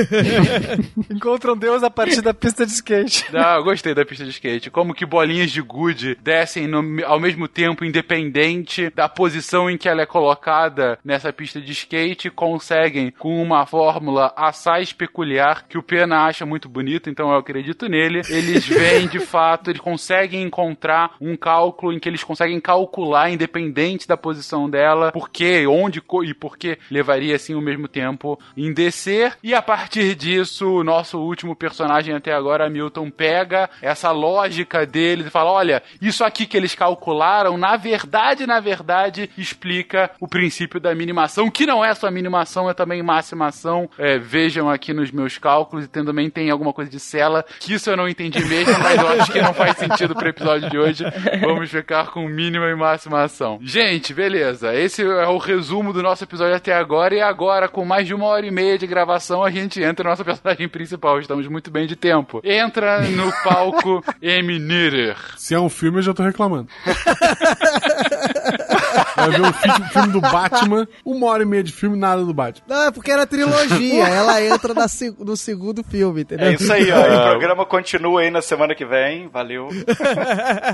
Encontram 1.09 1.57
Deus 1.57 1.80
a 1.83 1.89
partir 1.89 2.21
da 2.21 2.33
pista 2.33 2.65
de 2.65 2.71
skate. 2.71 3.25
Ah, 3.33 3.55
eu 3.57 3.63
gostei 3.63 3.93
da 3.93 4.05
pista 4.05 4.23
de 4.23 4.29
skate. 4.29 4.69
Como 4.69 4.93
que 4.93 5.05
bolinhas 5.05 5.51
de 5.51 5.61
gude 5.61 6.15
descem 6.21 6.67
no- 6.67 7.03
ao 7.05 7.19
mesmo 7.19 7.47
tempo, 7.47 7.83
independente 7.83 8.89
da 8.95 9.09
posição 9.09 9.69
em 9.69 9.77
que 9.77 9.89
ela 9.89 10.01
é 10.01 10.05
colocada 10.05 10.99
nessa 11.03 11.33
pista 11.33 11.59
de 11.59 11.71
skate, 11.71 12.29
conseguem, 12.29 13.11
com 13.17 13.41
uma 13.41 13.65
fórmula 13.65 14.31
assaz 14.35 14.93
peculiar, 14.93 15.65
que 15.67 15.77
o 15.77 15.83
Pena 15.83 16.25
acha 16.25 16.45
muito 16.45 16.69
bonito, 16.69 17.09
então 17.09 17.29
eu 17.31 17.37
acredito 17.37 17.87
nele, 17.87 18.21
eles 18.29 18.65
veem 18.67 19.07
de 19.07 19.19
fato, 19.19 19.69
eles 19.71 19.81
conseguem 19.81 20.43
encontrar 20.43 21.15
um 21.19 21.35
cálculo 21.35 21.91
em 21.93 21.99
que 21.99 22.07
eles 22.07 22.23
conseguem 22.23 22.59
calcular, 22.59 23.29
independente 23.31 24.07
da 24.07 24.15
posição 24.17 24.69
dela, 24.69 25.11
por 25.11 25.29
que, 25.29 25.65
onde 25.67 26.01
e 26.23 26.33
por 26.33 26.57
que 26.57 26.77
levaria 26.89 27.35
assim 27.35 27.55
o 27.55 27.61
mesmo 27.61 27.87
tempo 27.87 28.39
em 28.55 28.71
descer. 28.73 29.37
E 29.43 29.53
a 29.55 29.61
partir 29.61 30.15
disso, 30.15 30.67
o 30.67 30.83
nosso 30.83 31.17
último 31.19 31.55
personagem 31.55 31.70
até 32.15 32.33
agora, 32.33 32.69
Milton, 32.69 33.09
pega 33.09 33.69
essa 33.81 34.11
lógica 34.11 34.85
deles 34.85 35.27
e 35.27 35.29
fala: 35.29 35.51
olha, 35.51 35.83
isso 36.01 36.23
aqui 36.23 36.45
que 36.45 36.57
eles 36.57 36.75
calcularam, 36.75 37.57
na 37.57 37.77
verdade, 37.77 38.47
na 38.47 38.59
verdade, 38.59 39.29
explica 39.37 40.11
o 40.19 40.27
princípio 40.27 40.79
da 40.79 40.93
minimação, 40.95 41.49
que 41.49 41.65
não 41.65 41.83
é 41.83 41.93
só 41.93 42.09
minimação, 42.09 42.69
é 42.69 42.73
também 42.73 43.03
maximação. 43.03 43.89
É, 43.97 44.17
vejam 44.17 44.69
aqui 44.69 44.93
nos 44.93 45.11
meus 45.11 45.37
cálculos, 45.37 45.85
e 45.85 45.87
também 45.87 46.29
tem 46.29 46.49
alguma 46.49 46.73
coisa 46.73 46.89
de 46.89 46.99
cela, 46.99 47.45
que 47.59 47.73
isso 47.73 47.89
eu 47.89 47.97
não 47.97 48.07
entendi 48.07 48.43
mesmo, 48.45 48.73
mas 48.79 48.99
eu 48.99 49.07
acho 49.07 49.31
que 49.31 49.41
não 49.41 49.53
faz 49.53 49.77
sentido 49.77 50.15
pro 50.15 50.29
episódio 50.29 50.69
de 50.69 50.77
hoje. 50.77 51.03
Vamos 51.41 51.69
ficar 51.69 52.07
com 52.07 52.27
mínima 52.27 52.69
e 52.69 52.75
máxima 52.75 53.23
ação. 53.23 53.59
Gente, 53.61 54.13
beleza. 54.13 54.73
Esse 54.73 55.03
é 55.03 55.27
o 55.27 55.37
resumo 55.37 55.93
do 55.93 56.01
nosso 56.01 56.23
episódio 56.23 56.55
até 56.55 56.73
agora. 56.73 57.13
E 57.13 57.21
agora, 57.21 57.67
com 57.67 57.85
mais 57.85 58.07
de 58.07 58.13
uma 58.13 58.25
hora 58.25 58.45
e 58.45 58.51
meia 58.51 58.77
de 58.77 58.87
gravação, 58.87 59.43
a 59.43 59.51
gente 59.51 59.81
entra 59.81 60.03
no 60.03 60.09
nosso 60.09 60.23
personagem 60.23 60.67
principal. 60.67 61.19
Estamos 61.19 61.47
muito 61.47 61.60
bem 61.69 61.85
de 61.85 61.95
tempo. 61.95 62.41
Entra 62.43 63.01
no 63.01 63.31
palco 63.43 64.03
Nitter. 64.59 65.17
Se 65.37 65.53
é 65.53 65.59
um 65.59 65.69
filme, 65.69 65.99
eu 65.99 66.03
já 66.03 66.13
tô 66.13 66.23
reclamando. 66.23 66.67
Vai 69.27 69.31
ver 69.31 69.41
o 69.41 69.53
fi- 69.53 69.89
filme 69.93 70.07
do 70.09 70.21
Batman, 70.21 70.87
uma 71.05 71.27
hora 71.27 71.43
e 71.43 71.45
meia 71.45 71.63
de 71.63 71.71
filme, 71.71 71.97
nada 71.97 72.23
do 72.23 72.33
Batman. 72.33 72.65
Não, 72.67 72.83
é 72.87 72.91
porque 72.91 73.11
era 73.11 73.25
trilogia. 73.25 74.03
Ela 74.07 74.41
entra 74.43 74.73
na 74.73 74.85
no 75.19 75.35
segundo 75.37 75.83
filme, 75.83 76.21
entendeu? 76.21 76.47
É 76.47 76.53
isso 76.53 76.71
aí, 76.71 76.91
ó. 76.91 76.97
E 77.05 77.15
o 77.17 77.29
programa 77.29 77.65
continua 77.65 78.21
aí 78.21 78.29
na 78.31 78.41
semana 78.41 78.75
que 78.75 78.85
vem. 78.85 79.27
Valeu. 79.29 79.69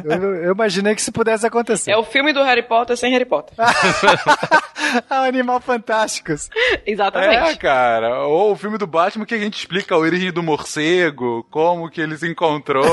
Eu, 0.04 0.36
eu 0.44 0.52
imaginei 0.54 0.96
que 0.96 1.02
isso 1.02 1.12
pudesse 1.12 1.46
acontecer. 1.46 1.92
É 1.92 1.98
o 1.98 2.04
filme 2.04 2.32
do 2.34 2.42
Harry 2.44 2.64
Potter 2.64 2.96
sem 2.98 3.12
Harry 3.12 3.26
Potter. 3.26 3.54
Ah, 5.10 5.24
Animal 5.26 5.60
Fantásticos. 5.60 6.50
Exatamente. 6.86 7.52
É, 7.52 7.56
cara. 7.56 8.24
Ou 8.26 8.52
o 8.54 8.56
filme 8.56 8.78
do 8.78 8.88
Batman 8.88 9.26
que 9.26 9.36
a 9.36 9.40
gente 9.40 9.58
explica 9.58 9.96
a 9.96 9.98
origem 9.98 10.32
do 10.32 10.42
morcego, 10.44 11.46
como 11.52 11.90
que 11.90 12.00
ele 12.02 12.18
se 12.18 12.28
encontrou. 12.28 12.86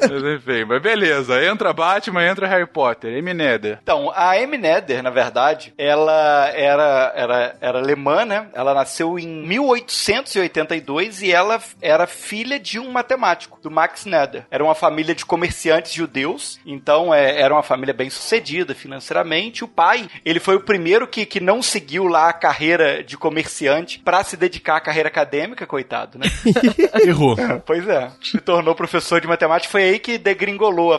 mas 0.00 0.22
enfim, 0.36 0.64
mas 0.66 0.82
beleza. 0.82 1.42
Entra 1.44 1.72
Batman, 1.72 2.26
entra 2.26 2.46
Harry 2.48 2.66
Potter. 2.66 3.18
Amy 3.18 3.34
Nether. 3.54 3.78
Então, 3.82 4.10
a 4.10 4.32
Amy 4.32 4.58
Nether, 4.58 5.02
na 5.02 5.10
verdade, 5.10 5.72
ela 5.76 6.48
era, 6.54 7.12
era, 7.14 7.56
era 7.60 7.78
alemã, 7.78 8.24
né? 8.24 8.48
Ela 8.54 8.74
nasceu 8.74 9.18
em 9.18 9.26
1882 9.26 11.22
e 11.22 11.32
ela 11.32 11.60
era 11.80 12.06
filha 12.06 12.58
de 12.58 12.78
um 12.78 12.90
matemático, 12.90 13.58
do 13.62 13.70
Max 13.70 14.04
Nether. 14.04 14.46
Era 14.50 14.62
uma 14.62 14.74
família 14.74 15.14
de 15.14 15.24
comerciantes 15.24 15.92
judeus, 15.92 16.60
então 16.66 17.14
é, 17.14 17.40
era 17.40 17.54
uma 17.54 17.62
família 17.62 17.94
bem 17.94 18.10
sucedida 18.10 18.74
financeiramente. 18.74 19.64
O 19.64 19.68
pai, 19.68 20.08
ele 20.24 20.40
foi 20.40 20.56
o 20.56 20.60
primeiro 20.60 21.06
que, 21.06 21.24
que 21.24 21.40
não 21.40 21.62
seguiu 21.62 22.04
lá 22.06 22.28
a 22.28 22.32
carreira 22.32 23.02
de 23.02 23.16
comerciante 23.16 23.98
para 23.98 24.22
se 24.24 24.36
dedicar 24.36 24.76
à 24.76 24.80
carreira 24.80 25.08
acadêmica, 25.08 25.66
coitado, 25.66 26.18
né? 26.18 26.26
Errou. 27.04 27.36
Pois 27.64 27.88
é. 27.88 28.10
Se 28.22 28.38
tornou 28.40 28.74
professor 28.74 29.20
de 29.20 29.26
matemática. 29.26 29.70
Foi 29.70 29.82
aí 29.82 29.98
que 29.98 30.18
degringolou 30.18 30.92
a 30.92 30.98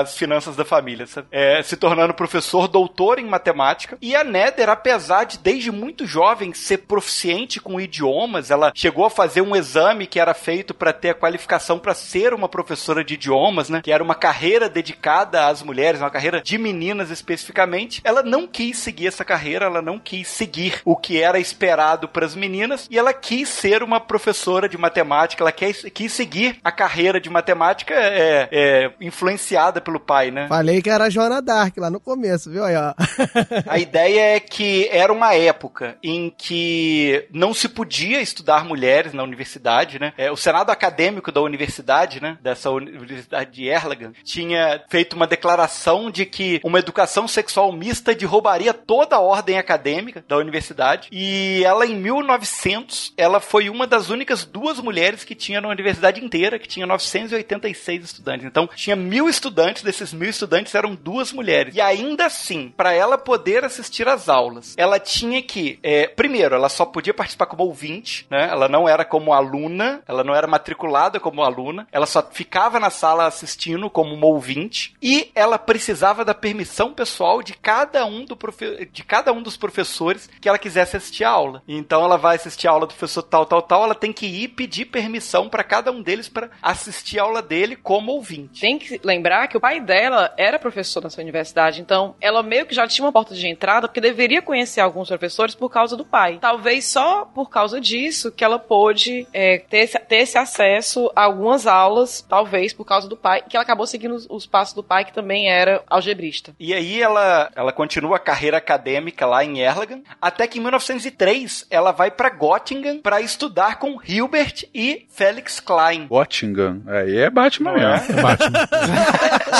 as 0.00 0.16
finanças 0.16 0.56
da 0.56 0.64
família. 0.64 1.06
sabe? 1.06 1.28
É, 1.30 1.62
se 1.62 1.76
tornando 1.96 2.12
professor 2.12 2.68
doutor 2.68 3.18
em 3.18 3.24
matemática. 3.24 3.96
E 4.02 4.14
a 4.14 4.22
Nether, 4.22 4.68
apesar 4.68 5.24
de 5.24 5.38
desde 5.38 5.72
muito 5.72 6.06
jovem 6.06 6.52
ser 6.52 6.78
proficiente 6.78 7.58
com 7.58 7.80
idiomas, 7.80 8.50
ela 8.50 8.70
chegou 8.74 9.06
a 9.06 9.10
fazer 9.10 9.40
um 9.40 9.56
exame 9.56 10.06
que 10.06 10.20
era 10.20 10.34
feito 10.34 10.74
para 10.74 10.92
ter 10.92 11.10
a 11.10 11.14
qualificação 11.14 11.78
para 11.78 11.94
ser 11.94 12.34
uma 12.34 12.50
professora 12.50 13.02
de 13.02 13.14
idiomas, 13.14 13.70
né? 13.70 13.80
Que 13.82 13.90
era 13.90 14.04
uma 14.04 14.14
carreira 14.14 14.68
dedicada 14.68 15.46
às 15.46 15.62
mulheres, 15.62 16.02
uma 16.02 16.10
carreira 16.10 16.42
de 16.42 16.58
meninas 16.58 17.10
especificamente. 17.10 18.02
Ela 18.04 18.22
não 18.22 18.46
quis 18.46 18.76
seguir 18.76 19.06
essa 19.06 19.24
carreira, 19.24 19.64
ela 19.64 19.80
não 19.80 19.98
quis 19.98 20.28
seguir 20.28 20.82
o 20.84 20.96
que 20.96 21.18
era 21.18 21.40
esperado 21.40 22.08
para 22.08 22.26
as 22.26 22.34
meninas 22.34 22.86
e 22.90 22.98
ela 22.98 23.14
quis 23.14 23.48
ser 23.48 23.82
uma 23.82 24.00
professora 24.00 24.68
de 24.68 24.76
matemática, 24.76 25.42
ela 25.42 25.52
quis, 25.52 25.86
quis 25.94 26.12
seguir 26.12 26.58
a 26.62 26.70
carreira 26.70 27.18
de 27.18 27.30
matemática 27.30 27.94
é, 27.94 28.48
é, 28.52 28.90
influenciada 29.00 29.80
pelo 29.80 29.98
pai, 29.98 30.30
né? 30.30 30.46
Falei 30.48 30.82
que 30.82 30.90
era 30.90 31.08
Joana 31.08 31.40
Dark 31.40 31.74
lá 31.78 31.85
no 31.90 32.00
começo, 32.00 32.50
viu? 32.50 32.64
Aí. 32.64 32.74
A 33.66 33.78
ideia 33.78 34.36
é 34.36 34.40
que 34.40 34.88
era 34.90 35.12
uma 35.12 35.34
época 35.34 35.96
em 36.02 36.32
que 36.36 37.26
não 37.32 37.52
se 37.54 37.68
podia 37.68 38.20
estudar 38.20 38.64
mulheres 38.64 39.12
na 39.12 39.22
universidade, 39.22 39.98
né? 39.98 40.12
É, 40.16 40.30
o 40.30 40.36
Senado 40.36 40.70
Acadêmico 40.70 41.30
da 41.32 41.40
universidade, 41.40 42.20
né? 42.20 42.38
Dessa 42.42 42.70
uni- 42.70 42.96
Universidade 42.96 43.50
de 43.52 43.66
Erlangen, 43.68 44.12
tinha 44.24 44.82
feito 44.88 45.14
uma 45.14 45.26
declaração 45.26 46.10
de 46.10 46.26
que 46.26 46.60
uma 46.64 46.78
educação 46.78 47.26
sexual 47.28 47.72
mista 47.72 48.14
derrubaria 48.14 48.72
toda 48.74 49.16
a 49.16 49.20
ordem 49.20 49.58
acadêmica 49.58 50.24
da 50.26 50.36
universidade. 50.36 51.08
E 51.12 51.62
ela, 51.64 51.86
em 51.86 51.94
1900, 51.96 53.12
ela 53.16 53.40
foi 53.40 53.68
uma 53.70 53.86
das 53.86 54.10
únicas 54.10 54.44
duas 54.44 54.78
mulheres 54.80 55.24
que 55.24 55.34
tinha 55.34 55.60
na 55.60 55.68
universidade 55.68 56.24
inteira, 56.24 56.58
que 56.58 56.68
tinha 56.68 56.86
986 56.86 58.04
estudantes. 58.04 58.46
Então, 58.46 58.68
tinha 58.74 58.96
mil 58.96 59.28
estudantes, 59.28 59.82
desses 59.82 60.12
mil 60.12 60.28
estudantes 60.28 60.74
eram 60.74 60.94
duas 60.94 61.32
mulheres. 61.32 61.74
E 61.76 61.80
ainda 61.82 62.24
assim, 62.24 62.72
para 62.74 62.94
ela 62.94 63.18
poder 63.18 63.62
assistir 63.62 64.08
às 64.08 64.30
aulas, 64.30 64.74
ela 64.78 64.98
tinha 64.98 65.42
que, 65.42 65.78
é, 65.82 66.06
primeiro, 66.08 66.54
ela 66.54 66.70
só 66.70 66.86
podia 66.86 67.12
participar 67.12 67.44
como 67.44 67.64
ouvinte, 67.64 68.26
né? 68.30 68.48
Ela 68.50 68.66
não 68.66 68.88
era 68.88 69.04
como 69.04 69.34
aluna, 69.34 70.02
ela 70.08 70.24
não 70.24 70.34
era 70.34 70.46
matriculada 70.46 71.20
como 71.20 71.42
aluna, 71.42 71.86
ela 71.92 72.06
só 72.06 72.22
ficava 72.22 72.80
na 72.80 72.88
sala 72.88 73.26
assistindo 73.26 73.90
como 73.90 74.14
uma 74.14 74.26
ouvinte 74.26 74.94
e 75.02 75.30
ela 75.34 75.58
precisava 75.58 76.24
da 76.24 76.32
permissão 76.32 76.94
pessoal 76.94 77.42
de 77.42 77.52
cada 77.52 78.06
um 78.06 78.24
do 78.24 78.34
profe- 78.34 78.88
de 78.90 79.04
cada 79.04 79.30
um 79.30 79.42
dos 79.42 79.58
professores 79.58 80.30
que 80.40 80.48
ela 80.48 80.58
quisesse 80.58 80.96
assistir 80.96 81.24
a 81.24 81.30
aula. 81.30 81.62
Então 81.68 82.02
ela 82.02 82.16
vai 82.16 82.36
assistir 82.36 82.68
a 82.68 82.70
aula 82.70 82.86
do 82.86 82.94
professor 82.94 83.22
tal, 83.22 83.44
tal, 83.44 83.60
tal, 83.60 83.84
ela 83.84 83.94
tem 83.94 84.14
que 84.14 84.24
ir 84.24 84.48
pedir 84.48 84.86
permissão 84.86 85.46
para 85.46 85.62
cada 85.62 85.92
um 85.92 86.00
deles 86.00 86.26
para 86.26 86.48
assistir 86.62 87.18
a 87.18 87.24
aula 87.24 87.42
dele 87.42 87.76
como 87.76 88.12
ouvinte. 88.12 88.62
Tem 88.62 88.78
que 88.78 88.98
lembrar 89.04 89.46
que 89.48 89.58
o 89.58 89.60
pai 89.60 89.78
dela 89.78 90.32
era 90.38 90.58
professor 90.58 91.04
nessa 91.04 91.20
universidade 91.20 91.65
faculdade. 91.66 91.80
Então, 91.80 92.14
ela 92.20 92.42
meio 92.42 92.66
que 92.66 92.74
já 92.74 92.86
tinha 92.86 93.04
uma 93.04 93.12
porta 93.12 93.34
de 93.34 93.46
entrada, 93.46 93.88
porque 93.88 94.00
deveria 94.00 94.40
conhecer 94.40 94.80
alguns 94.80 95.08
professores 95.08 95.54
por 95.54 95.70
causa 95.70 95.96
do 95.96 96.04
pai. 96.04 96.38
Talvez 96.40 96.86
só 96.86 97.24
por 97.24 97.50
causa 97.50 97.80
disso 97.80 98.30
que 98.30 98.44
ela 98.44 98.58
pôde 98.58 99.26
é, 99.32 99.58
ter, 99.58 99.78
esse, 99.78 99.98
ter 99.98 100.16
esse 100.16 100.38
acesso 100.38 101.10
a 101.14 101.24
algumas 101.24 101.66
aulas, 101.66 102.24
talvez 102.28 102.72
por 102.72 102.84
causa 102.84 103.08
do 103.08 103.16
pai, 103.16 103.42
que 103.48 103.56
ela 103.56 103.64
acabou 103.64 103.86
seguindo 103.86 104.14
os, 104.14 104.26
os 104.28 104.46
passos 104.46 104.74
do 104.74 104.82
pai, 104.82 105.04
que 105.04 105.12
também 105.12 105.48
era 105.50 105.82
algebrista. 105.88 106.54
E 106.58 106.72
aí 106.72 107.00
ela, 107.00 107.50
ela 107.54 107.72
continua 107.72 108.16
a 108.16 108.20
carreira 108.20 108.56
acadêmica 108.56 109.26
lá 109.26 109.44
em 109.44 109.60
Erlangen, 109.60 110.04
até 110.20 110.46
que 110.46 110.58
em 110.58 110.62
1903 110.62 111.66
ela 111.70 111.92
vai 111.92 112.10
para 112.10 112.30
Göttingen 112.30 112.98
para 112.98 113.20
estudar 113.20 113.78
com 113.78 113.98
Hilbert 114.06 114.64
e 114.74 115.06
Felix 115.08 115.60
Klein. 115.60 116.06
Göttingen. 116.08 116.82
Aí 116.86 117.18
é 117.18 117.30
Batman 117.30 117.72
é? 117.72 117.74
mesmo. 117.74 118.18
É 118.18 118.22
Batman. 118.22 118.66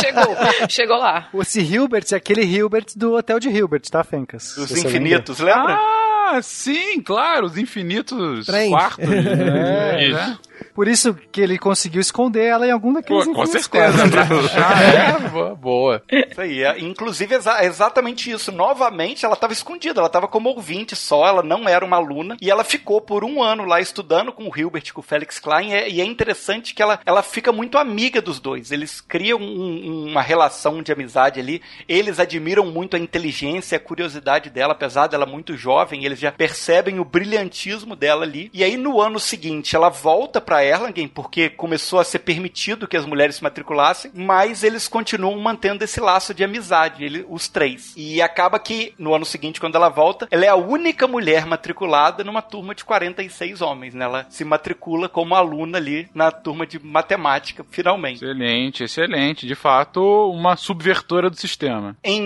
chegou, 0.01 0.69
chegou 0.69 0.97
lá. 0.97 1.29
Esse 1.57 1.63
Hilbert 1.63 1.96
é 2.13 2.17
aquele 2.17 2.43
Hilbert 2.45 2.87
do 2.97 3.15
Hotel 3.15 3.39
de 3.41 3.49
Hilbert, 3.49 3.83
tá, 3.91 4.05
Fencas? 4.05 4.57
Lembra? 4.57 4.79
Infinitos, 4.79 5.39
lembra? 5.39 5.75
Ah, 5.75 6.41
sim, 6.43 7.01
claro, 7.01 7.47
os 7.47 7.57
infinitos 7.57 8.47
quartos. 8.69 9.07
É, 9.09 10.09
Isso. 10.09 10.15
né? 10.17 10.39
Por 10.77 10.87
isso 10.87 11.19
que 11.33 11.41
ele 11.41 11.59
conseguiu 11.59 12.01
esconder 12.01 12.45
ela 12.45 12.67
em 12.67 12.71
algum 12.71 12.93
Pô, 12.93 13.01
daqueles 13.01 13.25
com 13.25 13.31
infinitos 13.33 13.63
certeza. 13.65 14.09
pra 14.09 14.23
achar, 14.45 14.85
é, 15.25 15.29
boa, 15.31 15.55
boa. 15.57 16.03
Isso 16.13 16.41
aí, 16.41 16.63
é, 16.63 16.79
inclusive 16.79 17.35
exa- 17.35 17.65
exatamente 17.65 18.31
isso. 18.31 18.53
Novamente, 18.53 19.25
ela 19.25 19.35
estava 19.35 19.53
escondida, 19.55 19.99
ela 20.01 20.07
estava 20.07 20.29
como 20.29 20.51
ouvinte 20.51 20.95
só, 20.95 21.27
ela 21.27 21.43
não 21.43 21.67
era 21.69 21.83
uma 21.85 21.97
aluna, 21.97 22.37
e 22.43 22.51
ela 22.51 22.63
ficou 22.63 23.01
por 23.01 23.25
um 23.25 23.43
ano 23.43 23.65
lá 23.65 23.81
estudando 23.81 24.31
com 24.33 24.45
o 24.45 24.53
Hilbert, 24.55 24.93
com 24.93 25.01
o 25.01 25.03
Felix 25.03 25.39
Klein, 25.39 25.71
e 25.71 25.75
é, 25.75 25.89
e 25.89 26.01
é 26.01 26.05
interessante 26.05 26.75
que 26.75 26.83
ela, 26.83 27.01
ela 27.07 27.23
fica 27.23 27.51
muito 27.51 27.79
amiga 27.79 28.21
dos 28.21 28.39
dois. 28.39 28.71
Eles 28.71 29.01
criam 29.01 29.41
um- 29.41 30.09
uma 30.11 30.21
relação 30.21 30.83
de 30.83 30.93
amizade 30.93 31.41
ali, 31.41 31.63
eles 31.89 32.21
admiram 32.21 32.67
muito 32.67 32.97
a 32.97 32.99
inteligência, 32.99 33.77
a 33.77 33.81
curiosidade 33.81 34.51
dela, 34.51 34.75
apesar 34.75 35.07
dela 35.07 35.25
muito 35.25 35.57
jovem, 35.57 36.05
eles 36.05 36.19
já 36.19 36.31
percebem 36.31 37.01
o 37.01 37.05
brilhantismo 37.05 37.97
dela 37.97 38.25
ali. 38.25 38.51
E 38.53 38.63
aí, 38.63 38.77
no 38.77 39.01
ano 39.01 39.19
seguinte, 39.19 39.75
ela 39.75 39.89
volta 39.89 40.39
para 40.39 40.63
Erlangen, 40.67 41.09
porque 41.09 41.49
começou 41.49 41.99
a 41.99 42.05
ser 42.05 42.21
permitido 42.21 42.87
que 42.89 42.97
as 42.97 43.07
mulheres 43.07 43.37
se 43.37 43.43
matriculassem, 43.43 44.11
mas 44.15 44.63
eles 44.63 44.89
continuam 44.89 45.39
mantendo 45.39 45.85
esse 45.85 46.01
laço 46.01 46.35
de 46.35 46.45
amizade, 46.45 47.05
ele- 47.05 47.27
os 47.29 47.49
três. 47.49 47.93
E 47.97 48.21
acaba 48.21 48.59
que, 48.59 48.95
no 48.99 49.15
ano 49.15 49.25
seguinte, 49.25 49.61
quando 49.61 49.77
ela 49.77 49.89
volta, 49.89 50.27
ela 50.31 50.45
é 50.45 50.49
a 50.49 50.57
única 50.57 51.07
mulher 51.07 51.47
matriculada 51.47 52.23
numa 52.25 52.43
turma 52.43 52.75
de 52.75 52.85
46 52.85 53.61
homens, 53.63 53.95
né? 53.95 54.05
Ela 54.05 54.27
se 54.31 54.45
matricula 54.45 55.09
como 55.09 55.35
aluna 55.35 55.79
ali 55.79 56.09
na 56.15 56.31
turma 56.31 56.67
de 56.67 56.79
matemática, 56.85 57.65
finalmente. 57.71 58.25
Excelente, 58.25 58.85
excelente. 58.85 59.47
De 59.47 59.55
fato, 59.55 60.01
uma 60.31 60.57
subvertora 60.57 61.31
do 61.31 61.37
sistema. 61.37 61.97
Em 62.03 62.21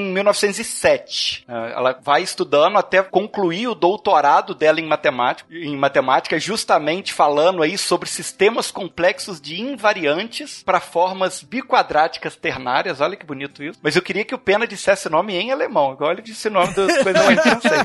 1907, 0.60 1.44
eh, 1.48 1.72
ela 1.74 1.98
vai 2.02 2.22
estudando 2.22 2.76
até 2.78 3.02
concluir 3.02 3.68
o 3.68 3.74
doutorado 3.74 4.54
dela 4.54 4.80
em 4.80 4.86
matemática, 4.86 5.48
em 5.52 5.76
matemática, 5.76 6.38
justamente 6.38 7.12
falando 7.12 7.62
aí 7.62 7.76
sobre 7.76 8.08
sistemas 8.08 8.29
complexos 8.70 9.40
de 9.40 9.60
invariantes 9.60 10.62
para 10.62 10.80
formas 10.80 11.42
biquadráticas 11.42 12.36
ternárias. 12.36 13.00
Olha 13.00 13.16
que 13.16 13.26
bonito 13.26 13.62
isso. 13.62 13.78
Mas 13.82 13.96
eu 13.96 14.02
queria 14.02 14.24
que 14.24 14.34
o 14.34 14.38
Pena 14.38 14.66
dissesse 14.66 15.08
o 15.08 15.10
nome 15.10 15.34
em 15.34 15.50
alemão. 15.50 15.90
Agora 15.90 16.14
ele 16.14 16.22
disse 16.22 16.48
o 16.48 16.50
nome 16.50 16.74
das 16.74 16.98
coisas 17.02 17.30
em 17.30 17.36
francês. 17.36 17.82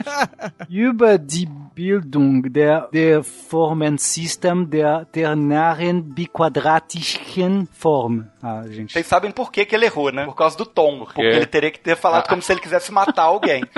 Über 0.69 1.17
die 1.17 1.47
Bildung 1.75 2.41
der, 2.49 2.87
der 2.91 3.23
Formensystem 3.23 4.65
der 4.65 5.05
ternaren 5.11 6.01
biquadratischen 6.01 7.67
Form. 7.71 8.25
Ah, 8.47 8.61
gente. 8.69 8.93
Vocês 8.93 9.07
sabem 9.07 9.31
por 9.31 9.51
que, 9.51 9.65
que 9.65 9.73
ele 9.73 9.85
errou, 9.85 10.11
né? 10.11 10.23
Por 10.23 10.35
causa 10.35 10.55
do 10.55 10.67
tom. 10.67 10.99
Porque 10.99 11.19
ele 11.19 11.47
teria 11.47 11.71
que 11.71 11.79
ter 11.79 11.97
falado 11.97 12.27
como 12.27 12.43
se 12.43 12.53
ele 12.53 12.61
quisesse 12.61 12.91
matar 12.91 13.23
alguém. 13.23 13.63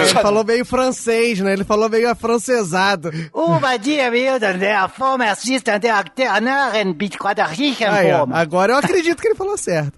Ele 0.00 0.14
falou 0.14 0.42
meio 0.44 0.64
francês, 0.64 1.38
né? 1.40 1.52
Ele 1.52 1.62
falou 1.62 1.88
meio 1.88 2.10
afrancesado. 2.10 3.10
Formensystem 4.96 5.78
der 5.78 6.08
ternaren 6.08 6.92
biquadratischen 6.92 7.86
Aí, 7.86 8.12
ó, 8.12 8.18
Form. 8.18 8.32
agora 8.34 8.72
eu 8.72 8.78
acredito 8.78 9.20
que 9.20 9.28
ele 9.28 9.34
falou 9.34 9.56
certo. 9.56 9.92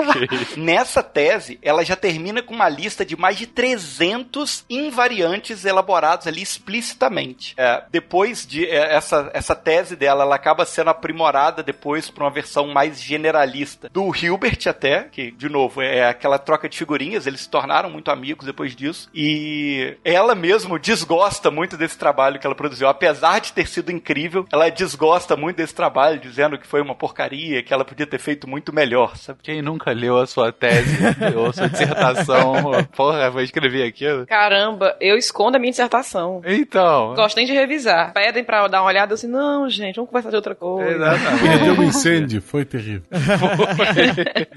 Nessa 0.56 1.02
tese, 1.02 1.58
ela 1.62 1.84
já 1.84 1.96
termina 1.96 2.42
com 2.42 2.54
uma 2.54 2.68
lista 2.68 3.04
de 3.04 3.16
mais 3.16 3.36
de 3.36 3.46
300 3.46 4.64
invariantes 4.70 5.64
elaborados 5.64 6.26
ali 6.26 6.40
explicitamente. 6.40 7.54
É, 7.56 7.82
depois 7.90 8.46
de 8.46 8.64
é, 8.66 8.94
essa, 8.94 9.30
essa 9.34 9.54
tese 9.54 9.96
dela, 9.96 10.22
ela 10.24 10.36
acaba 10.36 10.64
sendo 10.64 10.90
aprimorada 10.90 11.41
depois 11.50 12.10
para 12.10 12.24
uma 12.24 12.30
versão 12.30 12.68
mais 12.68 13.00
generalista 13.00 13.88
do 13.88 14.14
Hilbert 14.14 14.58
até, 14.66 15.04
que 15.04 15.30
de 15.30 15.48
novo 15.48 15.82
é 15.82 16.06
aquela 16.06 16.38
troca 16.38 16.68
de 16.68 16.76
figurinhas, 16.76 17.26
eles 17.26 17.40
se 17.40 17.50
tornaram 17.50 17.90
muito 17.90 18.10
amigos 18.10 18.46
depois 18.46 18.76
disso. 18.76 19.10
E 19.14 19.96
ela 20.04 20.34
mesmo 20.34 20.78
desgosta 20.78 21.50
muito 21.50 21.76
desse 21.76 21.98
trabalho 21.98 22.38
que 22.38 22.46
ela 22.46 22.54
produziu, 22.54 22.88
apesar 22.88 23.40
de 23.40 23.52
ter 23.52 23.66
sido 23.66 23.90
incrível, 23.90 24.46
ela 24.52 24.68
desgosta 24.70 25.36
muito 25.36 25.56
desse 25.56 25.74
trabalho, 25.74 26.20
dizendo 26.20 26.58
que 26.58 26.66
foi 26.66 26.80
uma 26.80 26.94
porcaria, 26.94 27.62
que 27.62 27.72
ela 27.72 27.84
podia 27.84 28.06
ter 28.06 28.18
feito 28.18 28.48
muito 28.48 28.72
melhor, 28.72 29.16
sabe? 29.16 29.40
Quem 29.42 29.62
nunca 29.62 29.92
leu 29.92 30.18
a 30.18 30.26
sua 30.26 30.52
tese 30.52 30.98
ou 31.36 31.46
a 31.46 31.52
sua 31.52 31.68
dissertação, 31.68 32.54
porra, 32.94 33.30
vou 33.30 33.40
escrever 33.40 33.86
aquilo. 33.86 34.26
Caramba, 34.26 34.96
eu 35.00 35.16
escondo 35.16 35.56
a 35.56 35.60
minha 35.60 35.70
dissertação. 35.70 36.42
Então. 36.44 37.14
Gosto 37.14 37.36
nem 37.36 37.46
de 37.46 37.52
revisar. 37.52 38.12
Pedem 38.12 38.44
pra 38.44 38.62
eu 38.62 38.68
dar 38.68 38.82
uma 38.82 38.88
olhada, 38.88 39.12
eu 39.12 39.14
assim, 39.14 39.28
não, 39.28 39.68
gente, 39.68 39.96
vamos 39.96 40.10
conversar 40.10 40.30
de 40.30 40.36
outra 40.36 40.54
coisa. 40.54 41.12
Perdeu 41.40 41.74
um 41.74 41.82
incêndio, 41.84 42.42
foi 42.42 42.64
terrível. 42.64 43.02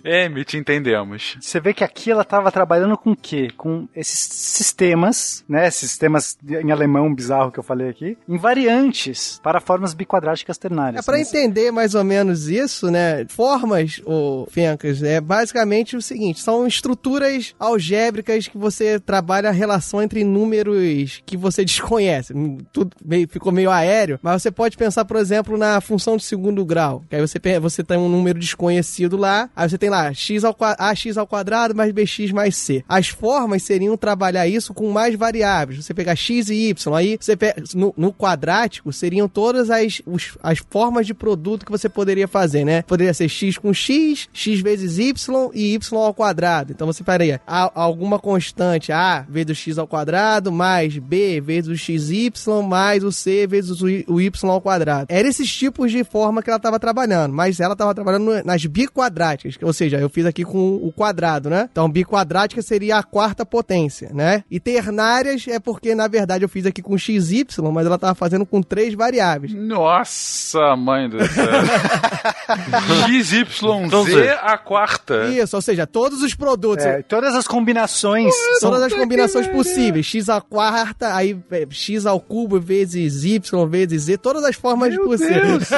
Amy, 0.03 0.43
te 0.45 0.57
entendemos. 0.57 1.38
Você 1.39 1.60
vê 1.60 1.73
que 1.73 1.84
aqui 1.84 2.11
ela 2.11 2.22
estava 2.22 2.52
trabalhando 2.52 2.97
com 2.97 3.11
o 3.11 3.15
quê? 3.15 3.49
Com 3.56 3.88
esses 3.95 4.19
sistemas, 4.19 5.43
né? 5.47 5.69
Sistemas 5.69 6.38
em 6.47 6.72
alemão 6.72 7.14
bizarro 7.14 7.52
que 7.52 7.60
eu 7.60 7.64
falei 7.64 7.89
aqui, 7.89 8.18
invariantes 8.27 9.39
para 9.43 9.60
formas 9.60 9.93
biquadráticas 9.93 10.57
ternárias. 10.57 11.02
É 11.02 11.06
pra 11.06 11.18
Mas- 11.18 11.27
entender 11.34 11.72
mais 11.72 11.95
ou 11.95 12.03
menos 12.03 12.47
isso, 12.47 12.89
né? 12.91 13.26
Formas, 13.30 14.02
o 14.06 14.47
Fencas, 14.49 15.02
é 15.03 15.19
basicamente 15.22 15.95
o 15.95 16.02
seguinte: 16.02 16.39
são 16.39 16.65
estruturas 16.68 17.53
algébricas 17.60 18.47
que 18.47 18.57
você 18.57 18.99
trabalha 18.99 19.49
a 19.49 19.53
relação 19.53 20.02
entre 20.02 20.23
números 20.23 21.22
que 21.26 21.38
você 21.38 21.64
desconhece. 21.65 22.34
Tudo 22.72 22.91
meio- 23.03 23.27
ficou 23.30 23.52
meio 23.52 23.69
aéreo, 23.72 24.19
mas 24.22 24.41
você 24.41 24.52
pode 24.52 24.77
pensar, 24.77 25.06
por 25.06 25.18
exemplo, 25.18 25.57
na 25.57 25.80
função 25.81 26.18
de 26.18 26.23
segundo 26.23 26.65
grau. 26.66 27.04
Que 27.10 27.16
aí 27.16 27.22
você, 27.22 27.40
você 27.60 27.84
tem 27.84 27.98
um 27.98 28.10
número 28.10 28.40
desconhecido 28.40 29.18
lá, 29.18 29.50
aí 29.56 29.70
você 29.70 29.78
tem 29.78 29.90
lá 29.90 30.14
x 30.14 30.44
ao, 30.44 30.56
ax 30.60 31.18
ao 31.18 31.28
quadrado 31.28 31.76
mais 31.76 31.92
bx 31.92 32.32
mais 32.34 32.56
c. 32.58 32.84
As 32.88 33.08
formas 33.08 33.64
seriam 33.64 33.96
trabalhar 33.98 34.48
isso 34.48 34.74
com 34.74 34.92
mais 34.92 35.16
variáveis. 35.16 35.84
Você 35.84 35.94
pegar 35.94 36.16
x 36.16 36.50
e 36.50 36.70
y, 36.70 36.94
aí 36.96 37.18
você 37.20 37.36
pe- 37.36 37.56
no, 37.74 37.94
no 37.96 38.12
quadrático 38.14 38.92
seriam 38.92 39.28
todas 39.28 39.70
as, 39.70 40.02
os- 40.06 40.38
as 40.42 40.60
formas 40.70 41.06
de 41.06 41.14
produto 41.14 41.66
que 41.66 41.72
você 41.72 41.88
poderia 41.88 42.28
fazer, 42.28 42.66
né? 42.66 42.82
Poderia 42.82 43.14
ser 43.14 43.30
x 43.30 43.58
com 43.58 43.74
x, 43.74 44.28
x 44.34 44.60
vezes 44.62 44.98
y 44.98 45.14
e 45.54 45.74
y 45.76 45.80
ao 45.98 46.14
quadrado. 46.14 46.72
Então 46.72 46.88
você 46.88 47.04
faria 47.04 47.40
alguma 47.46 48.20
constante 48.20 48.92
a 48.92 49.26
vezes 49.30 49.58
x 49.58 49.78
ao 49.78 49.88
quadrado 49.88 50.52
mais 50.52 50.98
b 50.98 51.40
vezes 51.42 51.70
o 51.70 51.78
xy 51.78 52.32
mais 52.68 53.04
o 53.04 53.12
c 53.12 53.46
vezes 53.48 53.82
o 53.82 54.20
y 54.20 54.32
ao 54.50 54.62
quadrado. 54.62 55.06
Era 55.10 55.28
esses 55.28 55.52
tipos 55.54 55.92
de 55.92 56.04
forma 56.04 56.42
que 56.45 56.49
ela 56.49 56.57
estava 56.57 56.80
trabalhando, 56.80 57.34
mas 57.34 57.59
ela 57.59 57.73
estava 57.73 57.93
trabalhando 57.93 58.43
nas 58.45 58.65
biquadráticas, 58.65 59.55
ou 59.61 59.73
seja, 59.73 59.97
eu 59.97 60.09
fiz 60.09 60.26
aqui 60.26 60.45
com 60.45 60.76
o 60.76 60.91
quadrado, 60.93 61.49
né? 61.49 61.67
Então 61.72 61.89
biquadrática 61.89 62.61
seria 62.61 62.97
a 62.97 63.03
quarta 63.03 63.45
potência, 63.45 64.11
né? 64.13 64.43
E 64.49 64.59
ternárias 64.59 65.45
é 65.47 65.59
porque 65.59 65.93
na 65.95 66.07
verdade 66.07 66.45
eu 66.45 66.49
fiz 66.49 66.65
aqui 66.65 66.81
com 66.81 66.97
xy, 66.97 67.45
mas 67.73 67.85
ela 67.85 67.95
estava 67.95 68.15
fazendo 68.15 68.45
com 68.45 68.61
três 68.61 68.93
variáveis. 68.93 69.53
Nossa, 69.53 70.76
mãe 70.76 71.09
do 71.09 71.26
céu. 71.26 71.45
XYZ 73.07 73.43
a 74.41 74.57
quarta. 74.57 75.26
Isso, 75.26 75.55
ou 75.55 75.61
seja, 75.61 75.88
todos 75.88 76.22
os 76.22 76.35
produtos. 76.35 76.85
É, 76.85 77.01
todas 77.01 77.34
as 77.35 77.47
combinações. 77.47 78.34
Todas 78.59 78.81
as 78.81 78.93
combinações 78.93 79.47
possíveis. 79.47 80.05
X 80.05 80.30
à 80.30 80.39
quarta, 80.39 81.15
aí 81.15 81.38
é, 81.51 81.65
x 81.69 82.05
ao 82.05 82.19
cubo 82.19 82.59
vezes 82.59 83.23
y 83.23 83.67
vezes 83.67 84.03
z, 84.03 84.17
todas 84.17 84.43
as 84.43 84.55
formas 84.55 84.89
Meu 84.89 85.03
possíveis. 85.05 85.69
Deus, 85.69 85.72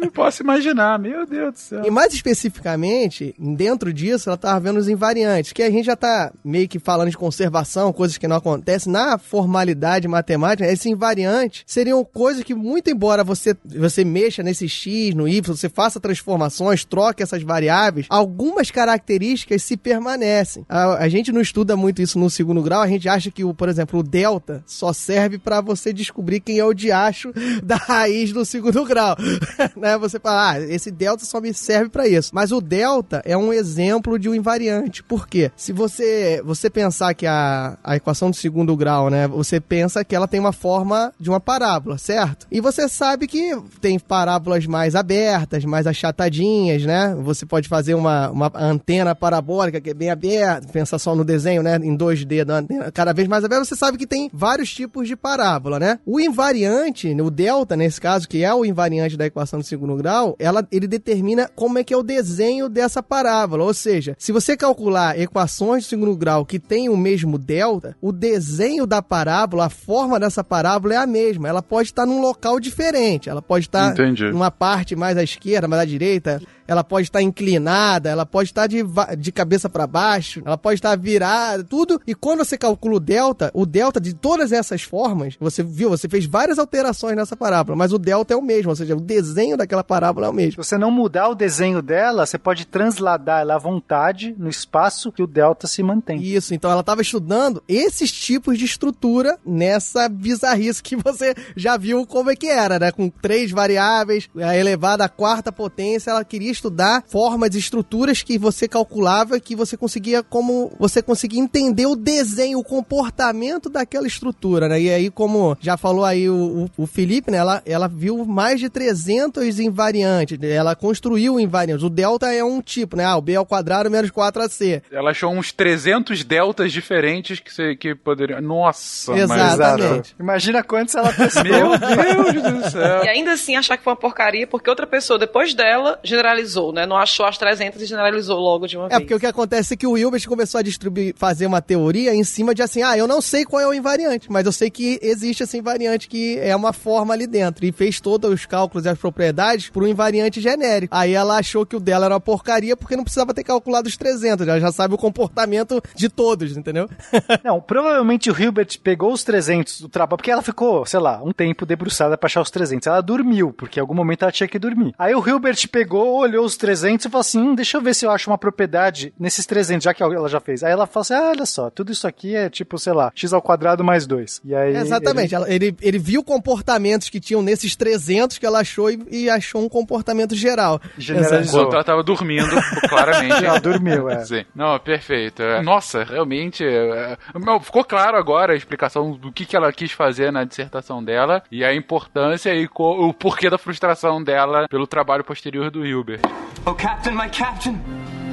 eu 0.00 0.05
posso 0.10 0.42
imaginar, 0.42 0.98
meu 0.98 1.26
Deus 1.26 1.52
do 1.52 1.58
céu. 1.58 1.84
E 1.84 1.90
mais 1.90 2.12
especificamente, 2.12 3.34
dentro 3.38 3.92
disso, 3.92 4.28
ela 4.28 4.36
tava 4.36 4.60
vendo 4.60 4.78
os 4.78 4.88
invariantes, 4.88 5.52
que 5.52 5.62
a 5.62 5.70
gente 5.70 5.86
já 5.86 5.96
tá 5.96 6.32
meio 6.44 6.68
que 6.68 6.78
falando 6.78 7.10
de 7.10 7.16
conservação, 7.16 7.92
coisas 7.92 8.18
que 8.18 8.28
não 8.28 8.36
acontecem. 8.36 8.92
Na 8.92 9.18
formalidade 9.18 10.08
matemática, 10.08 10.70
esses 10.70 10.86
invariantes 10.86 11.64
seriam 11.66 12.04
coisas 12.04 12.42
que, 12.42 12.54
muito 12.54 12.90
embora 12.90 13.24
você, 13.24 13.56
você 13.64 14.04
mexa 14.04 14.42
nesse 14.42 14.68
x, 14.68 15.14
no 15.14 15.28
y, 15.28 15.40
você 15.46 15.68
faça 15.68 16.00
transformações, 16.00 16.84
troque 16.84 17.22
essas 17.22 17.42
variáveis, 17.42 18.06
algumas 18.08 18.70
características 18.70 19.62
se 19.62 19.76
permanecem. 19.76 20.64
A, 20.68 21.04
a 21.04 21.08
gente 21.08 21.32
não 21.32 21.40
estuda 21.40 21.76
muito 21.76 22.02
isso 22.02 22.18
no 22.18 22.30
segundo 22.30 22.62
grau, 22.62 22.82
a 22.82 22.88
gente 22.88 23.08
acha 23.08 23.30
que, 23.30 23.44
o, 23.44 23.54
por 23.54 23.68
exemplo, 23.68 24.00
o 24.00 24.02
delta 24.02 24.62
só 24.66 24.92
serve 24.92 25.38
pra 25.38 25.60
você 25.60 25.92
descobrir 25.92 26.40
quem 26.40 26.58
é 26.58 26.64
o 26.64 26.74
diacho 26.74 27.32
da 27.62 27.76
raiz 27.76 28.32
do 28.32 28.44
segundo 28.44 28.84
grau. 28.84 29.16
né? 29.76 29.95
Você 29.98 30.18
fala, 30.18 30.52
ah, 30.52 30.60
esse 30.60 30.90
delta 30.90 31.24
só 31.24 31.40
me 31.40 31.52
serve 31.52 31.90
pra 31.90 32.06
isso. 32.06 32.30
Mas 32.34 32.52
o 32.52 32.60
delta 32.60 33.22
é 33.24 33.36
um 33.36 33.52
exemplo 33.52 34.18
de 34.18 34.28
um 34.28 34.34
invariante. 34.34 35.02
Por 35.02 35.26
quê? 35.28 35.50
Se 35.56 35.72
você, 35.72 36.42
você 36.44 36.68
pensar 36.70 37.14
que 37.14 37.26
a, 37.26 37.78
a 37.82 37.96
equação 37.96 38.30
do 38.30 38.36
segundo 38.36 38.76
grau, 38.76 39.10
né? 39.10 39.28
Você 39.28 39.60
pensa 39.60 40.04
que 40.04 40.14
ela 40.14 40.28
tem 40.28 40.40
uma 40.40 40.52
forma 40.52 41.12
de 41.18 41.28
uma 41.28 41.40
parábola, 41.40 41.98
certo? 41.98 42.46
E 42.50 42.60
você 42.60 42.88
sabe 42.88 43.26
que 43.26 43.56
tem 43.80 43.98
parábolas 43.98 44.66
mais 44.66 44.94
abertas, 44.94 45.64
mais 45.64 45.86
achatadinhas, 45.86 46.84
né? 46.84 47.14
Você 47.22 47.46
pode 47.46 47.68
fazer 47.68 47.94
uma, 47.94 48.30
uma 48.30 48.52
antena 48.54 49.14
parabólica 49.14 49.80
que 49.80 49.90
é 49.90 49.94
bem 49.94 50.10
aberta, 50.10 50.68
pensa 50.72 50.98
só 50.98 51.14
no 51.14 51.24
desenho, 51.24 51.62
né? 51.62 51.76
Em 51.76 51.96
2D 51.96 52.44
da 52.44 52.58
antena, 52.58 52.90
cada 52.92 53.12
vez 53.12 53.28
mais 53.28 53.44
aberta, 53.44 53.64
você 53.64 53.76
sabe 53.76 53.98
que 53.98 54.06
tem 54.06 54.30
vários 54.32 54.72
tipos 54.72 55.08
de 55.08 55.16
parábola, 55.16 55.78
né? 55.78 55.98
O 56.04 56.20
invariante, 56.20 57.08
o 57.20 57.30
delta, 57.30 57.76
nesse 57.76 58.00
caso, 58.00 58.28
que 58.28 58.42
é 58.42 58.54
o 58.54 58.64
invariante 58.64 59.16
da 59.16 59.26
equação 59.26 59.60
do 59.60 59.64
segundo 59.64 59.85
grau, 59.94 60.34
ela, 60.38 60.66
ele 60.72 60.88
determina 60.88 61.50
como 61.54 61.78
é 61.78 61.84
que 61.84 61.92
é 61.92 61.96
o 61.96 62.02
desenho 62.02 62.66
dessa 62.68 63.02
parábola. 63.02 63.64
Ou 63.64 63.74
seja, 63.74 64.16
se 64.18 64.32
você 64.32 64.56
calcular 64.56 65.20
equações 65.20 65.82
de 65.82 65.90
segundo 65.90 66.16
grau 66.16 66.46
que 66.46 66.58
têm 66.58 66.88
o 66.88 66.96
mesmo 66.96 67.36
delta, 67.36 67.94
o 68.00 68.10
desenho 68.10 68.86
da 68.86 69.02
parábola, 69.02 69.66
a 69.66 69.70
forma 69.70 70.18
dessa 70.18 70.42
parábola 70.42 70.94
é 70.94 70.96
a 70.96 71.06
mesma. 71.06 71.46
Ela 71.46 71.62
pode 71.62 71.90
estar 71.90 72.06
num 72.06 72.22
local 72.22 72.58
diferente, 72.58 73.28
ela 73.28 73.42
pode 73.42 73.66
estar 73.66 73.92
Entendi. 73.92 74.30
numa 74.30 74.50
parte 74.50 74.96
mais 74.96 75.18
à 75.18 75.22
esquerda, 75.22 75.68
mais 75.68 75.82
à 75.82 75.84
direita, 75.84 76.40
ela 76.66 76.84
pode 76.84 77.08
estar 77.08 77.22
inclinada, 77.22 78.08
ela 78.08 78.26
pode 78.26 78.50
estar 78.50 78.66
de, 78.66 78.84
de 79.18 79.32
cabeça 79.32 79.68
para 79.68 79.86
baixo, 79.86 80.42
ela 80.44 80.56
pode 80.56 80.78
estar 80.78 80.96
virada, 80.96 81.64
tudo. 81.64 82.00
E 82.06 82.14
quando 82.14 82.44
você 82.44 82.56
calcula 82.58 82.96
o 82.96 83.00
delta, 83.00 83.50
o 83.54 83.66
delta 83.66 84.00
de 84.00 84.14
todas 84.14 84.52
essas 84.52 84.82
formas, 84.82 85.36
você 85.38 85.62
viu, 85.62 85.90
você 85.90 86.08
fez 86.08 86.26
várias 86.26 86.58
alterações 86.58 87.16
nessa 87.16 87.36
parábola, 87.36 87.76
mas 87.76 87.92
o 87.92 87.98
delta 87.98 88.34
é 88.34 88.36
o 88.36 88.42
mesmo, 88.42 88.70
ou 88.70 88.76
seja, 88.76 88.96
o 88.96 89.00
desenho 89.00 89.56
daquela 89.56 89.84
parábola 89.84 90.26
é 90.26 90.30
o 90.30 90.32
mesmo. 90.32 90.52
Se 90.62 90.68
você 90.68 90.78
não 90.78 90.90
mudar 90.90 91.28
o 91.28 91.34
desenho 91.34 91.82
dela, 91.82 92.26
você 92.26 92.38
pode 92.38 92.66
transladar 92.66 93.40
ela 93.40 93.54
à 93.54 93.58
vontade 93.58 94.34
no 94.38 94.48
espaço 94.48 95.12
que 95.12 95.22
o 95.22 95.26
delta 95.26 95.66
se 95.66 95.82
mantém. 95.82 96.22
Isso, 96.22 96.54
então 96.54 96.70
ela 96.70 96.80
estava 96.80 97.02
estudando 97.02 97.62
esses 97.68 98.10
tipos 98.10 98.58
de 98.58 98.64
estrutura 98.64 99.38
nessa 99.44 100.08
bizarrice 100.08 100.82
que 100.82 100.96
você 100.96 101.34
já 101.54 101.76
viu 101.76 102.06
como 102.06 102.30
é 102.30 102.36
que 102.36 102.46
era, 102.46 102.78
né? 102.78 102.92
Com 102.92 103.08
três 103.08 103.50
variáveis, 103.50 104.28
a 104.36 104.56
elevada 104.56 105.04
à 105.04 105.08
quarta 105.08 105.52
potência, 105.52 106.10
ela 106.10 106.24
queria 106.24 106.50
estudar 106.56 107.04
formas 107.06 107.54
e 107.54 107.58
estruturas 107.58 108.22
que 108.22 108.38
você 108.38 108.66
calculava, 108.66 109.38
que 109.38 109.54
você 109.54 109.76
conseguia 109.76 110.22
como 110.22 110.72
você 110.78 111.02
conseguia 111.02 111.40
entender 111.40 111.86
o 111.86 111.96
desenho, 111.96 112.58
o 112.58 112.64
comportamento 112.64 113.68
daquela 113.68 114.06
estrutura, 114.06 114.68
né? 114.68 114.80
E 114.80 114.90
aí, 114.90 115.10
como 115.10 115.56
já 115.60 115.76
falou 115.76 116.04
aí 116.04 116.28
o, 116.28 116.68
o, 116.76 116.82
o 116.82 116.86
Felipe, 116.86 117.30
né? 117.30 117.38
Ela, 117.38 117.62
ela 117.64 117.88
viu 117.88 118.24
mais 118.24 118.60
de 118.60 118.68
300 118.68 119.60
invariantes, 119.60 120.38
ela 120.42 120.74
construiu 120.74 121.38
invariantes. 121.38 121.84
O 121.84 121.90
delta 121.90 122.32
é 122.32 122.42
um 122.42 122.60
tipo, 122.60 122.96
né? 122.96 123.04
Ah, 123.04 123.16
o 123.16 123.22
b 123.22 123.36
ao 123.36 123.46
quadrado 123.46 123.90
menos 123.90 124.10
4ac. 124.10 124.82
Ela 124.90 125.10
achou 125.10 125.32
uns 125.32 125.52
300 125.52 126.24
deltas 126.24 126.72
diferentes 126.72 127.40
que, 127.40 127.52
você, 127.52 127.76
que 127.76 127.94
poderiam. 127.94 128.40
Nossa, 128.40 129.12
Exatamente. 129.12 130.14
Imagina 130.18 130.62
quantos 130.62 130.94
ela 130.94 131.12
testou. 131.14 131.44
Meu 131.44 132.32
Deus 132.32 132.64
do 132.64 132.70
céu. 132.70 133.04
E 133.04 133.08
ainda 133.08 133.32
assim 133.32 133.56
achar 133.56 133.76
que 133.76 133.84
foi 133.84 133.92
uma 133.92 133.98
porcaria, 133.98 134.46
porque 134.46 134.68
outra 134.68 134.86
pessoa, 134.86 135.18
depois 135.18 135.54
dela, 135.54 135.98
generalizou, 136.02 136.45
né? 136.72 136.86
Não 136.86 136.96
achou 136.96 137.26
as 137.26 137.36
300 137.38 137.80
e 137.82 137.86
generalizou 137.86 138.38
logo 138.38 138.66
de 138.66 138.76
uma 138.76 138.86
É, 138.86 138.88
vez. 138.90 139.00
porque 139.00 139.14
o 139.14 139.20
que 139.20 139.26
acontece 139.26 139.74
é 139.74 139.76
que 139.76 139.86
o 139.86 139.96
Hilbert 139.96 140.26
começou 140.28 140.58
a 140.58 140.62
distribuir, 140.62 141.14
fazer 141.16 141.46
uma 141.46 141.60
teoria 141.60 142.14
em 142.14 142.22
cima 142.24 142.54
de 142.54 142.62
assim, 142.62 142.82
ah, 142.82 142.96
eu 142.96 143.06
não 143.08 143.20
sei 143.20 143.44
qual 143.44 143.60
é 143.60 143.66
o 143.66 143.74
invariante, 143.74 144.30
mas 144.30 144.46
eu 144.46 144.52
sei 144.52 144.70
que 144.70 144.98
existe 145.02 145.42
esse 145.42 145.58
invariante 145.58 146.08
que 146.08 146.38
é 146.38 146.54
uma 146.54 146.72
forma 146.72 147.12
ali 147.14 147.26
dentro. 147.26 147.64
E 147.66 147.72
fez 147.72 148.00
todos 148.00 148.30
os 148.32 148.46
cálculos 148.46 148.84
e 148.84 148.88
as 148.88 148.98
propriedades 148.98 149.68
por 149.70 149.82
um 149.82 149.86
invariante 149.88 150.40
genérico. 150.40 150.94
Aí 150.94 151.12
ela 151.14 151.38
achou 151.38 151.64
que 151.66 151.74
o 151.76 151.80
dela 151.80 152.06
era 152.06 152.14
uma 152.14 152.20
porcaria 152.20 152.76
porque 152.76 152.96
não 152.96 153.04
precisava 153.04 153.32
ter 153.34 153.44
calculado 153.44 153.88
os 153.88 153.96
300, 153.96 154.46
ela 154.46 154.60
já 154.60 154.70
sabe 154.72 154.94
o 154.94 154.98
comportamento 154.98 155.82
de 155.94 156.08
todos, 156.08 156.56
entendeu? 156.56 156.88
Não, 157.44 157.60
provavelmente 157.60 158.30
o 158.30 158.38
Hilbert 158.40 158.78
pegou 158.82 159.12
os 159.12 159.22
300 159.24 159.80
do 159.80 159.88
trabalho, 159.88 160.16
porque 160.18 160.30
ela 160.30 160.42
ficou, 160.42 160.84
sei 160.84 161.00
lá, 161.00 161.22
um 161.22 161.32
tempo 161.32 161.64
debruçada 161.64 162.16
pra 162.18 162.26
achar 162.26 162.40
os 162.40 162.50
300. 162.50 162.86
Ela 162.86 163.00
dormiu, 163.00 163.52
porque 163.52 163.78
em 163.78 163.82
algum 163.82 163.94
momento 163.94 164.22
ela 164.22 164.32
tinha 164.32 164.48
que 164.48 164.58
dormir. 164.58 164.92
Aí 164.98 165.14
o 165.14 165.26
Hilbert 165.26 165.56
pegou, 165.70 166.18
olhou 166.18 166.35
os 166.38 166.56
300 166.56 167.06
e 167.06 167.08
falou 167.08 167.20
assim: 167.20 167.38
hum, 167.40 167.54
deixa 167.54 167.76
eu 167.76 167.82
ver 167.82 167.94
se 167.94 168.04
eu 168.06 168.10
acho 168.10 168.30
uma 168.30 168.38
propriedade 168.38 169.12
nesses 169.18 169.46
300, 169.46 169.84
já 169.84 169.94
que 169.94 170.02
ela 170.02 170.28
já 170.28 170.40
fez. 170.40 170.62
Aí 170.62 170.72
ela 170.72 170.86
falou 170.86 171.02
assim: 171.02 171.14
ah, 171.14 171.30
olha 171.30 171.46
só, 171.46 171.70
tudo 171.70 171.92
isso 171.92 172.06
aqui 172.06 172.34
é 172.34 172.48
tipo, 172.50 172.78
sei 172.78 172.92
lá, 172.92 173.10
x 173.14 173.32
ao 173.32 173.42
quadrado 173.42 173.82
mais 173.84 174.06
2. 174.06 174.40
E 174.44 174.54
aí. 174.54 174.76
Exatamente. 174.76 175.34
ele- 175.34 175.46
Ele, 175.66 175.76
ele 175.80 175.98
viu 175.98 176.22
comportamentos 176.22 177.08
que 177.08 177.18
tinham 177.20 177.42
nesses 177.42 177.74
300 177.76 178.38
que 178.38 178.46
ela 178.46 178.60
achou 178.60 178.90
e, 178.90 178.98
e 179.10 179.30
achou 179.30 179.62
um 179.62 179.68
comportamento 179.68 180.34
geral. 180.34 180.80
Generalizou. 180.98 181.60
Enquanto 181.60 181.74
ela 181.74 181.84
tava 181.84 182.02
dormindo, 182.02 182.48
claramente. 182.88 183.26
Ela 183.46 183.60
dormiu, 183.60 184.08
é. 184.10 184.24
Sim. 184.24 184.44
Não, 184.54 184.78
perfeito. 184.78 185.42
É, 185.42 185.62
Nossa, 185.62 186.04
realmente. 186.04 186.64
é, 186.64 187.12
é, 187.12 187.60
ficou 187.60 187.84
claro 187.84 188.16
agora 188.16 188.52
a 188.52 188.56
explicação 188.56 189.12
do 189.12 189.30
que, 189.32 189.44
que 189.44 189.56
ela 189.56 189.72
quis 189.72 189.92
fazer 189.92 190.30
na 190.32 190.44
dissertação 190.44 191.02
dela 191.02 191.42
e 191.50 191.64
a 191.64 191.74
importância 191.74 192.54
e 192.54 192.68
o 192.74 193.12
porquê 193.14 193.48
da 193.50 193.58
frustração 193.58 194.22
dela 194.22 194.66
pelo 194.68 194.86
trabalho 194.86 195.24
posterior 195.24 195.70
do 195.70 195.84
Hilbert. 195.86 196.20
Oh, 196.66 196.74
Captain, 196.74 197.14
my 197.14 197.28
Captain! 197.28 197.82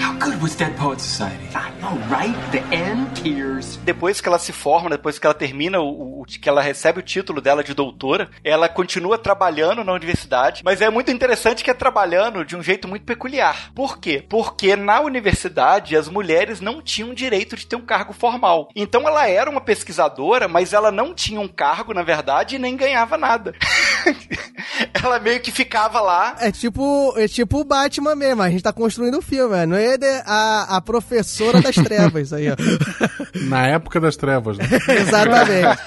How 0.04 0.14
good 0.20 0.42
was 0.42 0.56
Dead 0.56 0.76
Poets 0.76 1.04
Society? 1.04 1.48
I 1.56 1.72
know, 1.80 1.98
right? 2.10 2.36
The 2.52 2.60
end 2.76 3.22
tears. 3.22 3.78
Depois 3.86 4.20
que 4.20 4.28
ela 4.28 4.38
se 4.40 4.52
forma, 4.52 4.90
depois 4.90 5.18
que 5.18 5.26
ela 5.26 5.34
termina 5.34 5.80
o, 5.80 6.22
o- 6.22 6.26
que 6.26 6.48
ela 6.50 6.62
recebe 6.62 7.00
o 7.00 7.04
título 7.04 7.40
dela 7.42 7.64
de 7.64 7.74
doutora, 7.74 8.30
ela 8.44 8.68
continua 8.70 9.18
trabalhando 9.18 9.84
na 9.84 9.94
universidade, 9.94 10.62
mas 10.64 10.82
é 10.82 10.90
muito 10.90 11.12
interessante 11.12 11.64
que 11.64 11.70
é 11.70 11.74
trabalhando 11.74 12.44
de 12.46 12.56
um 12.56 12.64
jeito 12.64 12.88
muito 12.88 13.06
peculiar. 13.06 13.72
Por 13.76 13.98
quê? 14.00 14.26
Porque 14.30 14.76
na 14.76 15.00
universidade 15.02 15.96
as 15.96 16.08
mulheres 16.10 16.60
não 16.60 16.82
tinham 16.82 17.14
direito 17.14 17.56
de 17.56 17.66
ter 17.68 17.76
um 17.76 17.86
cargo 17.86 18.14
formal. 18.14 18.70
Então 18.76 19.08
ela 19.08 19.28
era 19.28 19.50
uma 19.50 19.62
pesquisadora, 19.62 20.48
mas 20.48 20.74
ela 20.74 20.92
não 20.92 21.14
tinha 21.14 21.40
um 21.40 21.48
cargo, 21.48 21.94
na 21.94 22.04
verdade, 22.04 22.56
e 22.56 22.60
nem 22.60 22.76
ganhava 22.76 23.18
nada. 23.18 23.54
ela 25.04 25.20
meio 25.20 25.40
que 25.42 25.52
ficava 25.52 26.00
lá 26.02 26.36
É 26.40 26.52
tipo, 26.52 27.14
é 27.18 27.28
tipo 27.28 27.60
o 27.60 27.64
Batman 27.64 28.16
mesmo, 28.16 28.42
a 28.42 28.50
gente 28.50 28.64
tá 28.64 28.72
construindo 28.74 29.18
o 29.18 29.22
filme, 29.22 29.56
é 29.56 29.93
A, 30.26 30.78
a 30.78 30.82
professora 30.82 31.62
das 31.62 31.76
trevas 31.76 32.32
aí, 32.34 32.50
ó. 32.52 32.56
Na 33.48 33.68
época 33.68 34.00
das 34.00 34.16
trevas, 34.16 34.58
né? 34.58 34.66
Exatamente. 34.90 35.80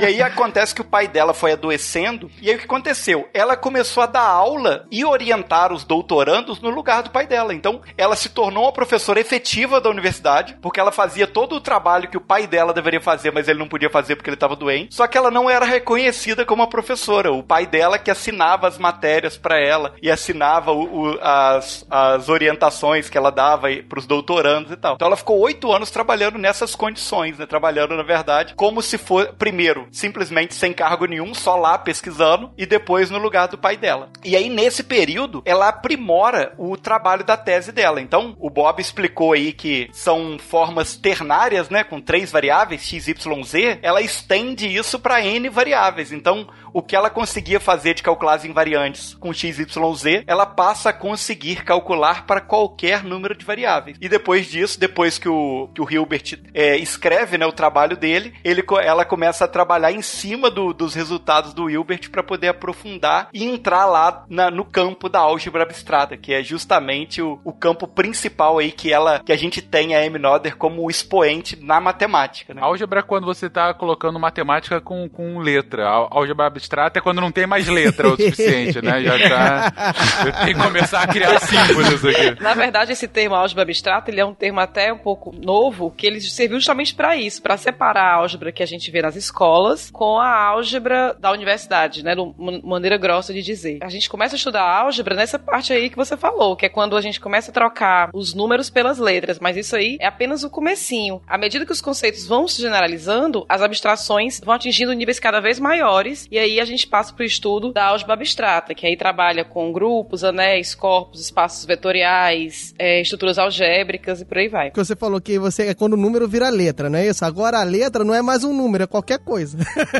E 0.00 0.04
aí 0.04 0.22
acontece 0.22 0.74
que 0.74 0.80
o 0.80 0.84
pai 0.84 1.08
dela 1.08 1.32
foi 1.34 1.52
adoecendo, 1.52 2.30
e 2.40 2.48
aí 2.50 2.56
o 2.56 2.58
que 2.58 2.64
aconteceu? 2.64 3.28
Ela 3.34 3.56
começou 3.56 4.02
a 4.02 4.06
dar 4.06 4.22
aula 4.22 4.86
e 4.90 5.04
orientar 5.04 5.72
os 5.72 5.84
doutorandos 5.84 6.60
no 6.60 6.70
lugar 6.70 7.02
do 7.02 7.10
pai 7.10 7.26
dela. 7.26 7.54
Então, 7.54 7.80
ela 7.96 8.16
se 8.16 8.28
tornou 8.28 8.64
uma 8.64 8.72
professora 8.72 9.20
efetiva 9.20 9.80
da 9.80 9.90
universidade, 9.90 10.56
porque 10.60 10.78
ela 10.80 10.92
fazia 10.92 11.26
todo 11.26 11.56
o 11.56 11.60
trabalho 11.60 12.08
que 12.08 12.16
o 12.16 12.20
pai 12.20 12.46
dela 12.46 12.72
deveria 12.72 13.00
fazer, 13.00 13.32
mas 13.32 13.48
ele 13.48 13.58
não 13.58 13.68
podia 13.68 13.90
fazer 13.90 14.16
porque 14.16 14.28
ele 14.30 14.34
estava 14.36 14.56
doente. 14.56 14.94
Só 14.94 15.06
que 15.06 15.16
ela 15.18 15.30
não 15.30 15.48
era 15.48 15.64
reconhecida 15.64 16.44
como 16.44 16.62
uma 16.62 16.68
professora. 16.68 17.32
O 17.32 17.42
pai 17.42 17.66
dela 17.66 17.98
que 17.98 18.10
assinava 18.10 18.68
as 18.68 18.78
matérias 18.78 19.36
para 19.36 19.58
ela 19.58 19.94
e 20.02 20.10
assinava 20.10 20.72
o- 20.72 21.12
o- 21.12 21.18
as, 21.20 21.84
as 21.90 22.28
orientações 22.28 23.08
que 23.08 23.16
ela 23.18 23.30
dava 23.30 23.39
para 23.88 23.98
os 23.98 24.06
doutorandos 24.06 24.72
e 24.72 24.76
tal. 24.76 24.94
Então, 24.94 25.06
ela 25.06 25.16
ficou 25.16 25.38
oito 25.40 25.72
anos 25.72 25.90
trabalhando 25.90 26.38
nessas 26.38 26.74
condições, 26.74 27.38
né? 27.38 27.46
Trabalhando, 27.46 27.96
na 27.96 28.02
verdade, 28.02 28.54
como 28.54 28.82
se 28.82 28.98
for, 28.98 29.34
primeiro, 29.38 29.88
simplesmente 29.90 30.54
sem 30.54 30.72
cargo 30.72 31.06
nenhum, 31.06 31.34
só 31.34 31.56
lá 31.56 31.78
pesquisando, 31.78 32.52
e 32.56 32.66
depois 32.66 33.10
no 33.10 33.18
lugar 33.18 33.48
do 33.48 33.58
pai 33.58 33.76
dela. 33.76 34.10
E 34.24 34.36
aí, 34.36 34.48
nesse 34.48 34.82
período, 34.82 35.42
ela 35.44 35.68
aprimora 35.68 36.52
o 36.58 36.76
trabalho 36.76 37.24
da 37.24 37.36
tese 37.36 37.72
dela. 37.72 38.00
Então, 38.00 38.36
o 38.38 38.50
Bob 38.50 38.80
explicou 38.80 39.32
aí 39.32 39.52
que 39.52 39.88
são 39.92 40.38
formas 40.38 40.96
ternárias, 40.96 41.68
né? 41.70 41.84
Com 41.84 42.00
três 42.00 42.30
variáveis, 42.30 42.82
x, 42.82 43.08
y, 43.08 43.44
z. 43.44 43.78
Ela 43.82 44.00
estende 44.00 44.66
isso 44.66 44.98
para 44.98 45.24
n 45.24 45.48
variáveis. 45.48 46.12
Então, 46.12 46.48
o 46.72 46.82
que 46.82 46.96
ela 46.96 47.10
conseguia 47.10 47.60
fazer 47.60 47.94
de 47.94 48.02
calcular 48.02 48.34
as 48.34 48.44
invariantes 48.44 49.14
com 49.14 49.32
x, 49.32 49.58
y, 49.58 49.94
z, 49.94 50.24
ela 50.26 50.46
passa 50.46 50.90
a 50.90 50.92
conseguir 50.92 51.64
calcular 51.64 52.26
para 52.26 52.40
qualquer 52.40 53.02
número 53.04 53.34
de 53.36 53.44
variáveis. 53.44 53.96
E 54.00 54.08
depois 54.08 54.46
disso, 54.46 54.78
depois 54.78 55.18
que 55.18 55.28
o, 55.28 55.68
que 55.74 55.80
o 55.80 55.90
Hilbert 55.90 56.38
é, 56.54 56.76
escreve 56.76 57.36
né, 57.38 57.46
o 57.46 57.52
trabalho 57.52 57.96
dele, 57.96 58.34
ele, 58.44 58.64
ela 58.82 59.04
começa 59.04 59.44
a 59.44 59.48
trabalhar 59.48 59.92
em 59.92 60.02
cima 60.02 60.50
do- 60.50 60.72
dos 60.72 60.94
resultados 60.94 61.52
do 61.54 61.68
Hilbert 61.70 62.10
para 62.10 62.22
poder 62.22 62.48
aprofundar 62.48 63.28
e 63.32 63.44
entrar 63.44 63.86
lá 63.86 64.24
na- 64.28 64.50
no 64.50 64.64
campo 64.64 65.08
da 65.08 65.20
álgebra 65.20 65.62
abstrata, 65.62 66.16
que 66.16 66.32
é 66.32 66.42
justamente 66.42 67.20
o, 67.22 67.40
o 67.44 67.52
campo 67.52 67.86
principal 67.86 68.58
aí 68.58 68.70
que 68.72 68.92
ela 68.92 69.20
que 69.20 69.32
a 69.32 69.36
gente 69.36 69.60
tem 69.62 69.94
a 69.94 70.04
M. 70.04 70.18
Noether 70.18 70.56
como 70.56 70.90
expoente 70.90 71.56
na 71.60 71.80
matemática. 71.80 72.54
Né? 72.54 72.62
Álgebra 72.62 73.00
é 73.00 73.02
quando 73.02 73.24
você 73.26 73.48
tá 73.50 73.72
colocando 73.74 74.18
matemática 74.18 74.80
com, 74.80 75.08
com 75.08 75.38
letra. 75.38 75.86
Álgebra 75.88 76.46
abstrata 76.60 76.98
é 76.98 77.02
quando 77.02 77.20
não 77.20 77.32
tem 77.32 77.46
mais 77.46 77.66
letra 77.66 78.08
o 78.08 78.16
suficiente, 78.16 78.80
né? 78.82 79.02
Já 79.02 79.18
tá. 79.28 79.72
Eu 80.26 80.32
tenho 80.44 80.56
que 80.58 80.62
começar 80.62 81.02
a 81.02 81.06
criar 81.06 81.40
símbolos 81.40 82.04
aqui. 82.04 82.42
Na 82.42 82.54
verdade, 82.54 82.92
esse 82.92 83.08
termo 83.08 83.34
álgebra 83.34 83.62
abstrata, 83.62 84.10
ele 84.10 84.20
é 84.20 84.24
um 84.24 84.34
termo 84.34 84.60
até 84.60 84.92
um 84.92 84.98
pouco 84.98 85.34
novo, 85.34 85.90
que 85.90 86.06
ele 86.06 86.20
serviu 86.20 86.58
justamente 86.58 86.94
para 86.94 87.16
isso, 87.16 87.42
para 87.42 87.56
separar 87.56 88.04
a 88.04 88.14
álgebra 88.16 88.52
que 88.52 88.62
a 88.62 88.66
gente 88.66 88.90
vê 88.90 89.02
nas 89.02 89.16
escolas 89.16 89.90
com 89.90 90.18
a 90.18 90.30
álgebra 90.30 91.16
da 91.18 91.32
universidade, 91.32 92.04
né? 92.04 92.14
De 92.14 92.20
uma 92.20 92.60
maneira 92.62 92.96
grossa 92.96 93.32
de 93.32 93.42
dizer. 93.42 93.78
A 93.82 93.88
gente 93.88 94.08
começa 94.08 94.34
a 94.34 94.38
estudar 94.38 94.62
álgebra 94.62 95.14
nessa 95.14 95.38
parte 95.38 95.72
aí 95.72 95.88
que 95.88 95.96
você 95.96 96.16
falou, 96.16 96.56
que 96.56 96.66
é 96.66 96.68
quando 96.68 96.96
a 96.96 97.00
gente 97.00 97.20
começa 97.20 97.50
a 97.50 97.54
trocar 97.54 98.10
os 98.12 98.34
números 98.34 98.68
pelas 98.68 98.98
letras, 98.98 99.38
mas 99.40 99.56
isso 99.56 99.74
aí 99.74 99.96
é 100.00 100.06
apenas 100.06 100.44
o 100.44 100.50
comecinho. 100.50 101.22
À 101.26 101.38
medida 101.38 101.64
que 101.64 101.72
os 101.72 101.80
conceitos 101.80 102.26
vão 102.26 102.46
se 102.46 102.60
generalizando, 102.60 103.46
as 103.48 103.62
abstrações 103.62 104.40
vão 104.44 104.54
atingindo 104.54 104.92
níveis 104.92 105.18
cada 105.18 105.40
vez 105.40 105.58
maiores, 105.58 106.26
e 106.30 106.38
aí 106.38 106.49
a 106.58 106.64
gente 106.64 106.86
passa 106.86 107.12
para 107.12 107.22
o 107.22 107.26
estudo 107.26 107.72
da 107.72 107.84
álgebra 107.84 108.14
abstrata, 108.14 108.74
que 108.74 108.86
aí 108.86 108.96
trabalha 108.96 109.44
com 109.44 109.72
grupos, 109.72 110.24
anéis, 110.24 110.74
corpos, 110.74 111.20
espaços 111.20 111.64
vetoriais, 111.64 112.74
é, 112.78 113.00
estruturas 113.00 113.38
algébricas 113.38 114.20
e 114.20 114.24
por 114.24 114.38
aí 114.38 114.48
vai. 114.48 114.70
Que 114.70 114.78
você 114.78 114.96
falou 114.96 115.20
que 115.20 115.38
você 115.38 115.68
é 115.68 115.74
quando 115.74 115.92
o 115.92 115.96
número 115.96 116.26
vira 116.26 116.48
letra, 116.48 116.90
não 116.90 116.98
é 116.98 117.06
isso? 117.06 117.24
Agora 117.24 117.58
a 117.58 117.62
letra 117.62 118.02
não 118.04 118.14
é 118.14 118.22
mais 118.22 118.42
um 118.42 118.52
número, 118.52 118.84
é 118.84 118.86
qualquer 118.86 119.18
coisa. 119.18 119.58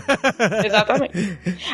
Exatamente. 0.64 1.12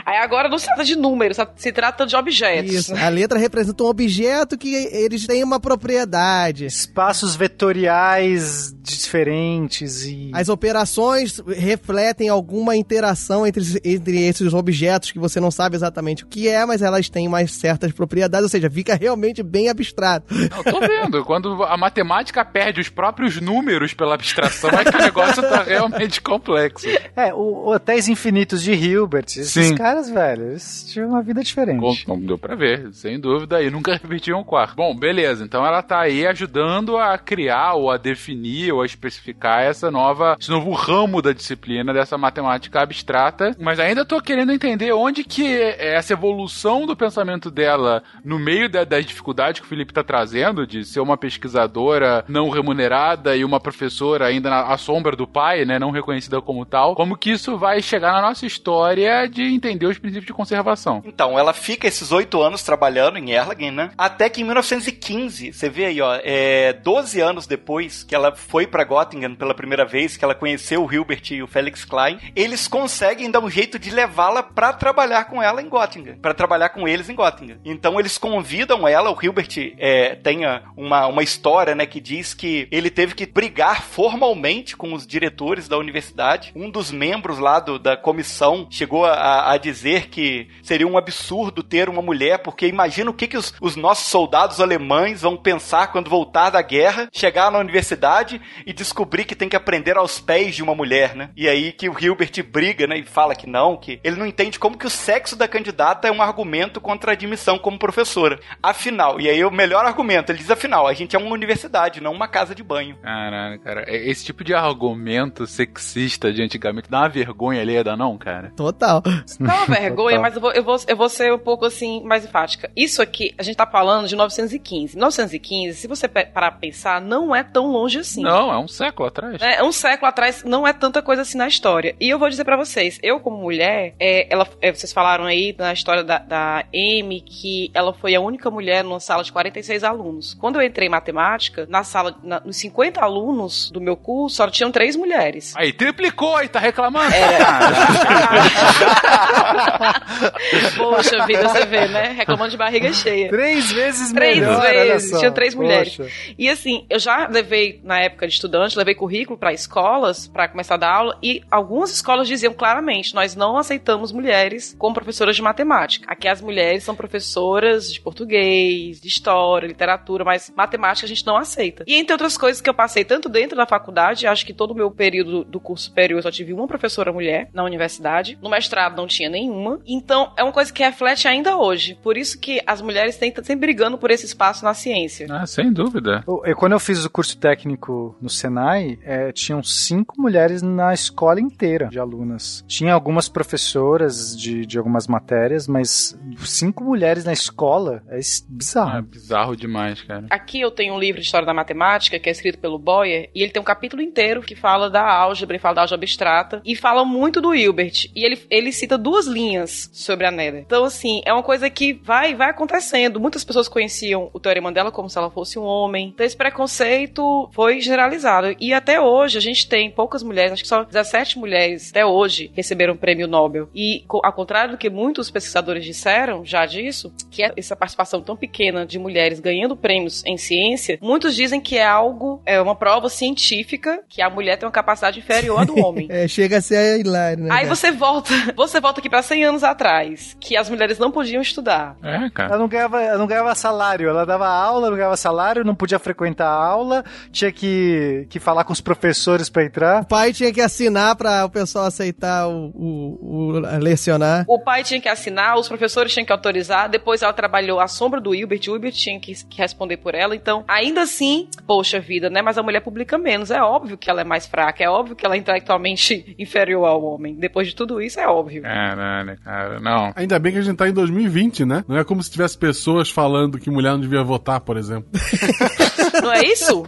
Aí 0.05 0.19
agora 0.19 0.49
não 0.49 0.59
se 0.59 0.67
trata 0.67 0.85
de 0.85 0.97
números, 0.97 1.37
se 1.57 1.73
trata 1.73 2.05
de 2.05 2.17
objetos. 2.17 2.73
Isso. 2.73 2.95
A 2.95 3.09
letra 3.09 3.39
representa 3.39 3.85
um 3.85 3.87
objeto 3.87 4.59
que 4.59 4.75
eles 4.75 5.27
têm 5.27 5.43
uma 5.43 5.61
propriedade. 5.61 6.67
Espaços 6.67 7.37
vetoriais 7.37 8.75
diferentes 8.83 10.05
e. 10.05 10.31
As 10.33 10.49
operações 10.49 11.41
refletem 11.57 12.29
alguma 12.29 12.77
interação 12.77 13.47
entre, 13.47 13.63
entre 13.85 14.23
esses 14.27 14.53
objetos 14.53 14.66
que 15.13 15.19
você 15.19 15.41
não 15.41 15.51
sabe 15.51 15.77
exatamente 15.77 16.25
o 16.25 16.27
que 16.27 16.49
é, 16.49 16.65
mas 16.65 16.83
elas 16.83 17.09
têm 17.09 17.29
mais 17.29 17.53
certas 17.53 17.93
propriedades, 17.93 18.45
ou 18.45 18.49
seja, 18.49 18.71
fica 18.71 18.95
realmente 18.95 19.43
bem 19.43 19.69
abstrato. 19.69 20.35
Eu 20.35 20.65
tô 20.65 20.81
vendo, 20.81 21.25
quando 21.25 21.63
a 21.65 21.77
matemática 21.77 22.45
perde 22.45 22.81
os 22.81 22.89
próprios 22.89 23.41
números 23.41 23.95
pela 23.95 24.15
abstração, 24.15 24.71
é 24.71 24.85
que 24.85 24.97
o 24.97 25.01
negócio 25.01 25.43
tá 25.43 25.63
realmente 25.67 26.21
complexo. 26.21 26.87
É, 27.15 27.33
o 27.33 27.69
Hotéis 27.69 28.09
Infinitos 28.09 28.63
de 28.63 28.73
Hilbert, 28.73 29.27
esses 29.27 29.51
Sim. 29.51 29.75
caras, 29.75 30.11
velho, 30.11 30.51
eles 30.51 30.85
tinham 30.91 31.09
uma 31.09 31.23
vida 31.23 31.43
diferente. 31.43 32.05
Como 32.05 32.27
deu 32.27 32.39
pra 32.39 32.55
ver, 32.55 32.93
sem 32.93 33.19
dúvida, 33.19 33.63
e 33.63 33.71
nunca 33.71 33.93
repetiam 34.01 34.41
um 34.41 34.45
quarto. 34.45 34.77
Bom, 34.77 34.95
beleza, 34.95 35.45
então 35.45 35.65
ela 35.65 35.83
tá 35.83 36.01
aí 36.01 36.27
ajudando 36.27 36.97
a 36.97 37.17
criar, 37.19 37.75
ou 37.75 37.91
a 37.91 37.97
definir, 37.97 38.73
ou 38.73 38.83
a 38.83 38.87
especificar 38.87 39.63
essa 39.63 39.91
nova, 39.91 40.37
esse 40.39 40.51
novo 40.51 40.73
ramo 40.73 41.23
da 41.23 41.33
disciplina 41.33 41.93
dessa 41.93 42.19
matemática 42.19 42.81
abstrata, 42.81 43.55
mas 43.59 43.79
ainda 43.79 44.05
tô 44.05 44.21
querendo 44.21 44.53
entender 44.57 44.93
onde 44.93 45.23
que 45.25 45.47
essa 45.79 46.13
evolução 46.13 46.87
do 46.87 46.97
pensamento 46.97 47.51
dela, 47.51 48.03
no 48.25 48.39
meio 48.39 48.69
da- 48.69 48.85
das 48.85 49.05
dificuldades 49.07 49.61
que 49.61 49.67
o 49.67 49.69
Felipe 49.69 49.93
tá 49.93 50.03
trazendo, 50.03 50.67
de 50.67 50.85
ser 50.85 51.01
uma 51.01 51.17
pesquisadora 51.17 52.25
não 52.29 52.51
remunerada 52.51 53.37
e 53.37 53.45
uma 53.45 53.61
professora 53.61 54.27
ainda 54.27 54.51
na 54.51 54.67
à 54.67 54.77
sombra 54.79 55.15
do 55.15 55.27
pai, 55.27 55.65
né, 55.65 55.79
não 55.79 55.91
reconhecida 55.91 56.41
como 56.43 56.65
tal, 56.67 56.95
como 56.97 57.17
que 57.17 57.31
isso 57.31 57.57
vai 57.57 57.81
chegar 57.81 58.13
na 58.13 58.21
nossa 58.23 58.45
história 58.47 59.29
de 59.29 59.43
entender 59.43 59.87
os 59.87 59.99
princípios 59.99 60.27
de 60.27 60.33
conservação. 60.33 61.03
Então, 61.07 61.39
ela 61.39 61.53
fica 61.53 61.87
esses 61.87 62.11
oito 62.11 62.43
anos 62.43 62.63
trabalhando 62.63 63.17
em 63.19 63.31
Erlangen, 63.31 63.71
né? 63.71 63.91
Até 63.97 64.29
que 64.29 64.41
em 64.41 64.45
1915, 64.45 65.53
você 65.53 65.69
vê 65.69 65.87
aí, 65.87 66.01
ó, 66.01 66.19
é, 66.23 66.73
12 66.73 67.21
anos 67.21 67.47
depois 67.47 68.03
que 68.03 68.15
ela 68.15 68.35
foi 68.35 68.67
pra 68.67 68.85
Göttingen 68.85 69.35
pela 69.35 69.55
primeira 69.55 69.85
vez, 69.85 70.17
que 70.17 70.25
ela 70.25 70.35
conheceu 70.35 70.85
o 70.85 70.93
Hilbert 70.93 71.23
e 71.31 71.43
o 71.43 71.47
Felix 71.47 71.85
Klein, 71.85 72.19
eles 72.35 72.67
conseguem 72.69 73.31
dar 73.31 73.41
um 73.41 73.51
jeito 73.51 73.79
de 73.79 73.91
levá-la 73.91 74.43
pra 74.55 74.73
trabalhar 74.73 75.25
com 75.25 75.43
ela 75.43 75.61
em 75.63 75.69
Göttingen, 75.69 76.17
Pra 76.17 76.35
trabalhar 76.35 76.71
com 76.71 76.87
eles 76.89 77.09
em 77.09 77.15
Göttingen. 77.17 77.59
Então, 77.65 77.99
eles 77.99 78.19
convidam 78.19 78.87
ela, 78.87 79.11
o 79.11 79.19
Hilbert 79.21 79.75
é, 79.79 80.15
tem 80.15 80.41
uma, 80.77 81.07
uma 81.07 81.23
história, 81.23 81.75
né, 81.75 81.87
que 81.87 82.01
diz 82.01 82.35
que 82.35 82.69
ele 82.71 82.91
teve 82.91 83.15
que 83.15 83.27
brigar 83.27 83.83
formalmente 83.83 84.77
com 84.77 84.93
os 84.93 85.07
diretores 85.07 85.69
da 85.69 85.77
universidade. 85.79 86.53
Um 86.55 86.71
dos 86.71 86.91
membros 86.91 87.39
lá 87.39 87.59
do- 87.61 87.79
da 87.79 87.97
comissão 87.97 88.67
chegou 88.71 89.05
a, 89.05 89.53
a 89.53 89.57
dizer 89.59 90.09
que 90.09 90.49
seria 90.63 90.87
um 90.87 90.97
absurdo 90.97 91.63
ter 91.63 91.89
uma 91.89 92.01
mulher, 92.03 92.39
porque 92.39 92.67
imagina 92.67 93.11
o 93.11 93.15
que, 93.15 93.27
que 93.27 93.37
os, 93.37 93.53
os 93.61 93.77
nossos 93.77 94.07
soldados 94.07 94.61
alemães 94.61 95.23
vão 95.23 95.37
pensar 95.37 95.89
quando 95.89 96.09
voltar 96.11 96.51
da 96.51 96.63
guerra, 96.63 97.09
chegar 97.13 97.51
na 97.51 97.59
universidade 97.59 98.41
e 98.65 98.73
descobrir 98.73 99.25
que 99.25 99.35
tem 99.35 99.49
que 99.49 99.57
aprender 99.57 99.97
aos 99.97 100.19
pés 100.21 100.55
de 100.55 100.63
uma 100.63 100.75
mulher, 100.75 101.15
né? 101.15 101.31
E 101.37 101.49
aí 101.49 101.73
que 101.73 101.89
o 101.89 101.97
Hilbert 101.99 102.43
briga, 102.51 102.87
né? 102.87 102.99
E 102.99 103.05
fala 103.05 103.35
que 103.35 103.47
não, 103.49 103.77
que 103.77 104.01
ele 104.05 104.17
não 104.17 104.27
entende 104.37 104.59
como 104.59 104.77
que 104.77 104.87
o 104.87 104.91
sexo 104.91 105.35
da 105.35 105.49
candidata 105.49 106.07
é 106.07 106.13
um 106.13 106.21
argumento 106.21 106.79
contra 106.79 107.13
a 107.13 107.15
admissão 107.15 107.59
como 107.59 107.79
professora. 107.79 108.39
Afinal, 108.63 109.19
e 109.19 109.31
aí 109.31 109.43
o 109.43 109.51
melhor 109.51 109.87
argumento, 109.87 110.31
ele 110.31 110.39
diz 110.39 110.51
afinal, 110.51 110.87
a 110.87 110.93
gente 110.93 111.17
é 111.17 111.19
uma 111.19 111.33
universidade, 111.33 112.03
não 112.03 112.13
uma 112.13 112.29
casa 112.29 112.55
de 112.55 112.63
banho. 112.63 112.99
Caralho, 113.03 113.59
cara. 113.61 113.85
Esse 113.89 114.27
tipo 114.27 114.45
de 114.45 114.53
argumento 114.53 115.47
sexista 115.47 116.31
de 116.31 116.43
antigamente 116.43 116.91
dá 116.91 117.01
uma 117.01 117.09
vergonha 117.09 117.63
alheia, 117.63 117.83
dá 117.83 117.97
não, 117.97 118.19
cara? 118.19 118.53
Total. 118.55 119.03
Não 119.41 119.51
é 119.51 119.57
uma 119.57 119.67
vergonha, 119.75 120.21
mas 120.21 120.35
eu 120.35 120.41
vou, 120.41 120.53
eu, 120.53 120.63
vou, 120.63 120.77
eu 120.87 120.97
vou 120.97 121.09
ser 121.09 121.33
um 121.33 121.39
pouco 121.39 121.65
assim, 121.65 122.05
mais 122.05 122.25
enfática. 122.25 122.71
Isso 122.77 123.01
aqui, 123.01 123.35
a 123.39 123.43
gente 123.43 123.57
tá 123.57 123.67
falando 123.67 124.07
de 124.07 124.15
1915. 124.15 124.97
1915, 124.97 125.79
se 125.79 125.89
você 125.89 126.07
parar 126.07 126.33
pra 126.33 126.53
pensar, 126.53 127.01
não 127.01 127.35
é 127.35 127.43
tão 127.43 127.69
longe 127.69 128.01
assim. 128.01 128.23
Não, 128.23 128.53
é 128.53 128.59
um 128.59 128.69
século 128.69 129.09
atrás. 129.09 129.41
É, 129.41 129.63
um 129.63 129.73
século 129.73 130.09
atrás 130.09 130.45
não 130.45 130.67
é 130.67 130.75
tanta 130.75 131.01
coisa 131.01 131.23
assim 131.23 131.39
na 131.39 131.49
história. 131.49 131.97
E 131.99 132.11
eu 132.11 132.19
vou 132.19 132.29
dizer 132.29 132.45
pra 132.45 132.57
vocês, 132.57 132.99
eu 133.03 133.19
como 133.19 133.39
mulher, 133.39 133.95
é, 133.99 134.26
ela, 134.31 134.47
é, 134.61 134.73
vocês 134.73 134.93
falaram 134.93 135.25
aí 135.25 135.55
na 135.59 135.73
história 135.73 136.03
da, 136.05 136.19
da 136.19 136.65
Amy 136.75 137.21
que 137.21 137.71
ela 137.75 137.93
foi 137.93 138.15
a 138.15 138.21
única 138.21 138.51
mulher 138.51 138.83
numa 138.85 139.01
sala 139.01 139.23
de 139.23 139.33
46 139.33 139.85
alunos. 139.85 140.35
Quando 140.35 140.61
eu 140.61 140.67
entrei 140.67 140.89
em 140.89 140.91
matemática, 140.91 141.67
na 141.69 141.83
sala, 141.85 142.17
na- 142.23 142.41
nos 142.41 142.57
50 142.57 143.01
alunos 143.01 143.71
do 143.71 143.81
meu 143.81 143.97
curso, 143.97 144.37
só 144.37 144.49
tinham 144.51 144.71
três 144.71 144.97
mulheres. 144.97 145.55
Aí, 145.57 145.73
triplicou 145.73 146.37
aí, 146.37 146.49
tá 146.49 146.59
reclamando? 146.59 147.13
Poxa 150.77 151.27
vida, 151.27 151.49
você 151.49 151.67
vê, 151.67 151.89
né? 151.89 152.13
Reclamando 152.17 152.51
de 152.51 152.57
barriga 152.57 152.93
cheia. 152.93 153.29
Três 153.29 153.71
vezes 153.73 154.13
Três 154.13 154.39
melhor, 154.39 154.61
olha 154.61 154.85
vezes, 154.93 155.11
só. 155.11 155.19
tinha 155.19 155.31
três 155.31 155.55
mulheres. 155.55 155.97
Poxa. 155.97 156.11
E 156.39 156.49
assim, 156.49 156.87
eu 156.89 156.99
já 156.99 157.27
levei, 157.29 157.81
na 157.85 158.01
época 158.01 158.27
de 158.27 158.35
estudante, 158.35 158.77
levei 158.79 158.95
currículo 158.95 159.39
para 159.39 159.53
escolas, 159.53 160.27
para 160.29 160.49
começar 160.49 160.75
a 160.75 160.79
dar 160.79 160.93
aula, 160.93 161.19
e 161.23 161.43
algumas 161.51 161.91
escolas 161.91 162.29
diziam 162.29 162.53
claramente: 162.53 163.15
nós 163.15 163.35
não 163.35 163.57
aceitamos 163.59 164.06
mulheres 164.13 164.75
como 164.79 164.95
professoras 164.95 165.37
de 165.37 165.43
matemática. 165.43 166.07
Aqui 166.11 166.29
as 166.29 166.41
mulheres 166.41 166.85
são 166.85 166.95
professoras 166.95 167.93
de 167.93 168.01
português, 168.01 169.01
de 169.01 169.09
história, 169.09 169.67
literatura, 169.67 170.25
mas 170.25 170.53
matemática 170.57 171.07
a 171.07 171.09
gente 171.09 171.27
não 171.27 171.37
aceita. 171.37 171.85
E 171.87 171.95
entre 171.95 172.13
outras 172.13 172.37
coisas 172.37 172.61
que 172.61 172.69
eu 172.69 172.75
passei 172.75 173.05
tanto 173.05 173.29
dentro 173.29 173.57
da 173.57 173.67
faculdade, 173.67 174.27
acho 174.27 174.47
que 174.47 174.55
todo 174.55 174.71
o 174.73 174.75
meu 174.75 174.91
período 174.91 175.45
do 175.45 175.61
curso 175.61 175.85
superior 175.85 176.19
eu 176.19 176.23
só 176.23 176.31
tive 176.31 176.53
uma 176.53 176.67
professora 176.67 177.13
mulher 177.13 177.49
na 177.53 177.65
universidade, 177.65 178.39
no 178.43 178.51
mestrado 178.51 178.97
não 178.97 179.07
tinha 179.07 179.29
nenhuma. 179.29 179.81
Então 179.87 180.33
é 180.37 180.43
uma 180.43 180.53
coisa 180.53 180.73
que 180.73 180.83
reflete 180.83 181.29
ainda 181.29 181.57
hoje. 181.57 181.99
Por 182.03 182.17
isso 182.17 182.39
que 182.39 182.61
as 182.67 182.81
mulheres 182.81 183.17
têm 183.17 183.33
sempre 183.43 183.67
brigando 183.67 183.99
por 183.99 184.11
esse 184.11 184.27
espaço 184.27 184.65
na 184.65 184.75
ciência. 184.75 185.27
Ah, 185.31 185.47
sem 185.47 185.73
dúvida. 185.73 186.25
Quando 186.57 186.73
eu 186.73 186.81
fiz 186.81 187.05
o 187.05 187.11
curso 187.11 187.37
técnico 187.37 188.17
no 188.21 188.31
Senai, 188.31 188.99
é, 189.03 189.33
tinham 189.33 189.63
cinco 189.63 190.21
mulheres 190.21 190.63
na 190.63 190.95
escola 190.95 191.41
inteira 191.41 191.89
de 191.89 191.99
alunas. 191.99 192.65
Tinha 192.67 192.95
algumas 192.95 193.29
professoras 193.29 193.77
de, 194.05 194.67
de 194.67 194.79
algumas 194.79 195.07
matérias, 195.07 195.67
mas 195.67 196.19
cinco 196.45 196.85
mulheres 196.85 197.25
na 197.25 197.33
escola 197.33 198.03
é 198.09 198.19
es- 198.19 198.43
É 198.49 198.53
bizarro. 198.53 199.03
bizarro 199.03 199.57
demais, 199.57 200.03
cara. 200.03 200.27
Aqui 200.31 200.61
eu 200.61 200.71
tenho 200.71 200.95
um 200.95 200.99
livro 200.99 201.21
de 201.21 201.27
história 201.27 201.47
da 201.47 201.55
matemática 201.55 202.19
que 202.19 202.29
é 202.29 202.33
escrito 202.33 202.59
pelo 202.59 202.79
Boyer 202.79 203.31
e 203.35 203.43
ele 203.43 203.51
tem 203.53 203.61
um 203.61 203.65
capítulo 203.65 204.03
inteiro 204.03 204.43
que 204.43 204.55
fala 204.55 204.91
da 204.91 205.03
álgebra 205.03 205.57
e 205.57 205.59
fala 205.59 205.75
da 205.77 205.81
álgebra 205.83 205.97
abstrata 206.05 206.61
e 206.65 206.75
fala 206.77 207.05
muito 207.05 207.41
do 207.41 207.55
Hilbert 207.55 208.11
e 208.15 208.25
ele, 208.25 208.39
ele 208.51 208.73
cita 208.73 208.99
duas 208.99 209.27
linhas 209.27 209.89
sobre 209.93 210.27
a 210.27 210.31
Nether. 210.31 210.61
Então 210.61 210.85
assim, 210.85 211.23
é 211.25 211.33
uma 211.33 211.43
coisa 211.43 211.69
que 211.71 211.93
vai 211.95 212.35
vai 212.35 212.51
acontecendo. 212.51 213.19
Muitas 213.21 213.45
pessoas 213.45 213.69
conheciam 213.69 214.31
o 214.33 214.41
teorema 214.41 214.71
dela 214.73 214.91
como 214.93 215.09
se 215.09 215.17
ela 215.19 215.31
fosse 215.31 215.59
um 215.59 215.63
homem. 215.65 216.09
Então 216.15 216.25
esse 216.27 216.37
preconceito 216.37 217.49
foi 217.53 217.81
generalizado 217.81 218.55
e 218.61 218.73
até 218.73 219.01
hoje 219.01 219.39
a 219.39 219.41
gente 219.41 219.69
tem 219.69 219.91
poucas 219.91 220.23
mulheres, 220.23 220.53
acho 220.53 220.63
que 220.63 220.69
só 220.69 220.85
17 220.85 221.39
mulheres 221.39 221.91
até 221.91 222.05
hoje 222.05 222.51
receberam 222.55 222.95
o 222.95 222.99
prêmio 222.99 223.27
Nobel. 223.27 223.69
E 223.75 223.86
co- 224.07 224.21
ao 224.25 224.33
contrário 224.33 224.73
do 224.73 224.79
que 224.79 224.89
muitos 224.91 225.31
pesquisadores 225.31 225.85
disseram 225.85 226.45
já 226.45 226.65
disso, 226.67 227.13
que 227.31 227.43
é 227.43 227.53
essa 227.57 227.75
participação 227.77 228.21
tão 228.21 228.37
pequena 228.37 228.85
de 228.87 228.99
mulheres 228.99 229.41
ganhando 229.41 229.77
prêmios 229.77 230.25
em 230.27 230.37
ciência, 230.37 230.99
muitos 231.03 231.35
dizem 231.35 231.61
que 231.61 231.77
é 231.77 231.87
algo, 231.87 232.41
é 232.47 232.61
uma 232.61 232.75
prova 232.75 233.09
científica 233.09 234.01
que 234.09 234.23
a 234.23 234.31
mulher 234.31 234.57
tem 234.57 234.67
uma 234.67 234.73
capacidade 234.73 235.19
inferior 235.19 235.61
à 235.61 235.65
do 235.65 235.79
homem. 235.85 236.07
É, 236.11 236.27
chega 236.29 236.59
a 236.59 236.61
ser 236.61 237.01
hilário, 237.01 237.45
né? 237.45 237.51
Aí 237.53 237.63
cara? 237.65 237.75
você 237.75 237.91
volta, 237.93 238.31
você 238.57 238.81
volta 238.81 239.01
aqui 239.01 239.09
pra 239.11 239.23
100 239.23 239.45
anos 239.45 239.65
atrás, 239.65 240.37
que 240.41 240.57
as 240.57 240.69
mulheres 240.71 240.99
não 240.99 241.11
podiam 241.11 241.43
estudar. 241.43 241.97
É, 242.03 242.29
cara. 242.31 242.51
Ela 242.51 242.59
não, 242.59 242.69
ganhava, 242.69 243.03
ela 243.03 243.19
não 243.19 243.27
ganhava 243.27 243.55
salário, 243.55 244.09
ela 244.09 244.25
dava 244.25 244.47
aula, 244.49 244.89
não 244.91 244.97
ganhava 244.97 245.17
salário, 245.17 245.65
não 245.65 245.75
podia 245.75 245.99
frequentar 245.99 246.47
a 246.49 246.65
aula, 246.67 247.05
tinha 247.31 247.53
que, 247.53 248.27
que 248.31 248.39
falar 248.39 248.65
com 248.65 248.73
os 248.73 248.81
professores 248.81 249.49
pra 249.49 249.65
entrar. 249.65 250.03
O 250.03 250.07
pai 250.07 250.33
tinha 250.33 250.53
que 250.53 250.61
assinar 250.61 251.17
pra 251.17 251.45
o 251.45 251.51
pessoal 251.51 251.85
aceitar 251.87 252.49
o, 252.49 252.71
o- 252.75 253.19
o- 253.61 253.67
lecionar. 253.79 254.45
O 254.49 254.59
pai 254.59 254.83
tinha 254.83 255.01
que 255.01 255.09
assinar, 255.09 255.59
os 255.59 255.69
professores 255.69 256.13
tinham 256.13 256.27
que 256.27 256.33
autorizar, 256.33 256.89
depois 256.89 257.23
ela 257.23 257.33
trabalhou 257.33 257.81
à 257.81 257.89
sombra 257.89 258.21
do 258.21 258.35
Hilbert, 258.35 258.61
o 258.69 258.75
Hilbert 258.75 258.93
tinha 258.93 259.19
que, 259.21 259.33
que 259.45 259.59
responder 259.59 259.97
por 259.97 260.15
ela, 260.15 260.35
então, 260.35 260.65
ainda 260.67 261.03
assim, 261.03 261.49
poxa 261.67 262.01
vida, 262.01 262.31
né? 262.31 262.43
Mas 262.43 262.59
a 262.59 262.63
mulher 262.63 262.81
publica 262.81 263.19
menos, 263.19 263.51
é 263.51 263.61
óbvio 263.61 263.97
que 263.97 264.11
ela 264.11 264.21
é 264.21 264.25
mais 264.25 264.47
fraca, 264.47 264.83
é 264.83 264.89
óbvio 264.89 265.17
que 265.17 265.25
ela 265.25 265.35
é 265.35 265.39
intelectualmente 265.39 266.35
inferior 266.39 266.87
ao 266.87 267.03
homem. 267.03 267.35
Depois 267.35 267.69
de 267.69 267.75
tudo 267.75 268.01
isso, 268.01 268.21
é 268.21 268.27
óbvio. 268.27 268.63
Caralho, 268.63 269.39
cara, 269.43 269.81
não. 269.81 270.13
Ainda 270.15 270.39
bem 270.39 270.53
que 270.53 270.59
a 270.59 270.63
gente 270.63 270.77
tá 270.77 270.89
em 270.89 270.93
2020, 270.93 271.65
né? 271.65 271.85
Não 271.89 271.97
é 271.97 272.05
como 272.05 272.23
se 272.23 272.31
tivesse 272.31 272.57
pessoas 272.57 273.11
falando 273.11 273.59
que 273.59 273.71
mulher 273.71 273.93
não 273.93 274.01
devia 274.01 274.23
votar, 274.23 274.61
por 274.61 274.77
exemplo. 274.77 275.09
Não 276.23 276.33
é 276.33 276.43
isso? 276.45 276.85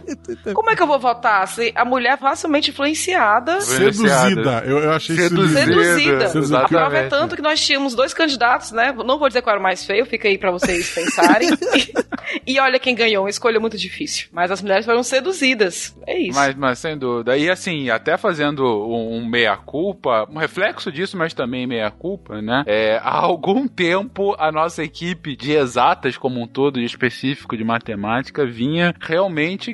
Como 0.53 0.69
é 0.69 0.75
que 0.75 0.81
eu 0.81 0.87
vou 0.87 0.99
votar 0.99 1.47
se 1.47 1.71
a 1.75 1.85
mulher 1.85 2.13
é 2.13 2.17
facilmente 2.17 2.71
influenciada? 2.71 3.61
Seduzida. 3.61 4.63
Eu, 4.65 4.79
eu 4.79 4.91
achei 4.91 5.15
Seduzida. 5.15 6.27
Seduzida. 6.27 6.59
A 6.59 6.67
prova 6.67 6.97
é 6.97 7.07
tanto 7.07 7.35
que 7.35 7.41
nós 7.41 7.63
tínhamos 7.63 7.95
dois 7.95 8.13
candidatos, 8.13 8.71
né? 8.71 8.93
Não 8.93 9.19
vou 9.19 9.27
dizer 9.27 9.41
qual 9.41 9.53
era 9.53 9.59
o 9.59 9.63
mais 9.63 9.85
feio, 9.85 10.05
fica 10.05 10.27
aí 10.27 10.37
pra 10.37 10.51
vocês 10.51 10.89
pensarem. 10.93 11.49
e 12.45 12.59
olha 12.59 12.79
quem 12.79 12.95
ganhou, 12.95 13.23
uma 13.23 13.29
escolha 13.29 13.59
muito 13.59 13.77
difícil. 13.77 14.27
Mas 14.31 14.51
as 14.51 14.61
mulheres 14.61 14.85
foram 14.85 15.03
seduzidas. 15.03 15.95
É 16.07 16.17
isso. 16.17 16.37
Mas, 16.37 16.55
mas 16.55 16.79
sem 16.79 16.97
dúvida. 16.97 17.37
E 17.37 17.49
assim, 17.49 17.89
até 17.89 18.17
fazendo 18.17 18.63
um, 18.63 19.17
um 19.17 19.27
meia-culpa, 19.27 20.27
um 20.29 20.37
reflexo 20.37 20.91
disso, 20.91 21.17
mas 21.17 21.33
também 21.33 21.67
meia-culpa, 21.67 22.41
né? 22.41 22.63
É, 22.65 22.97
há 22.97 23.17
algum 23.17 23.67
tempo 23.67 24.35
a 24.37 24.51
nossa 24.51 24.83
equipe 24.83 25.35
de 25.35 25.53
exatas 25.53 26.17
como 26.17 26.41
um 26.41 26.47
todo, 26.47 26.79
de 26.79 26.85
específico 26.85 27.55
de 27.55 27.63
matemática, 27.63 28.45
vinha 28.45 28.93
realmente 28.99 29.18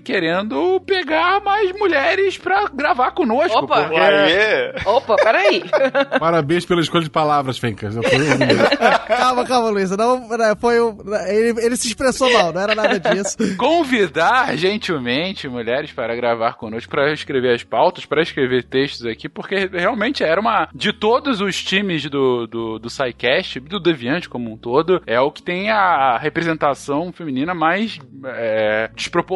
querendo 0.04 0.80
pegar 0.86 1.42
mais 1.42 1.72
mulheres 1.78 2.38
pra 2.38 2.68
gravar 2.74 3.12
conosco. 3.12 3.58
Opa! 3.60 3.84
porque- 3.84 4.90
Opa, 4.90 5.16
peraí. 5.18 5.64
Parabéns 6.20 6.66
pela 6.66 6.82
escolha 6.82 7.04
de 7.04 7.10
palavras, 7.10 7.58
Fencas. 7.58 7.96
Calma, 9.08 9.46
calma, 9.46 9.70
Luísa. 9.70 9.96
Não, 9.98 10.28
não, 10.28 10.56
foi 10.56 10.80
um, 10.82 10.98
ele, 11.28 11.60
ele 11.66 11.76
se 11.78 11.88
expressou 11.88 12.32
mal, 12.32 12.52
não 12.54 12.62
era 12.62 12.76
nada 12.76 13.00
disso. 13.00 13.38
convidar 13.58 14.56
gentilmente 14.58 15.48
mulheres 15.48 15.92
para 15.92 16.16
gravar 16.16 16.54
conosco, 16.54 16.90
para 16.90 17.12
escrever 17.14 17.54
as 17.56 17.64
pautas, 17.64 18.06
para 18.06 18.22
escrever 18.22 18.64
textos 18.64 19.06
aqui, 19.06 19.28
porque 19.30 19.70
realmente 19.72 20.24
era 20.24 20.40
uma. 20.40 20.68
De 20.74 20.92
todos 20.94 21.42
os 21.42 21.64
times 21.64 22.10
do, 22.10 22.48
do, 22.48 22.80
do 22.80 22.90
SciCast, 22.90 23.60
do 23.60 23.80
Deviante 23.80 24.30
como 24.30 24.52
um 24.52 24.58
todo, 24.58 25.02
é 25.06 25.20
o 25.20 25.32
que 25.32 25.42
tem 25.44 25.70
a 25.70 26.18
representação 26.18 27.12
feminina 27.12 27.54
mais 27.54 28.00
é, 28.26 28.90
desproporcional 28.96 29.35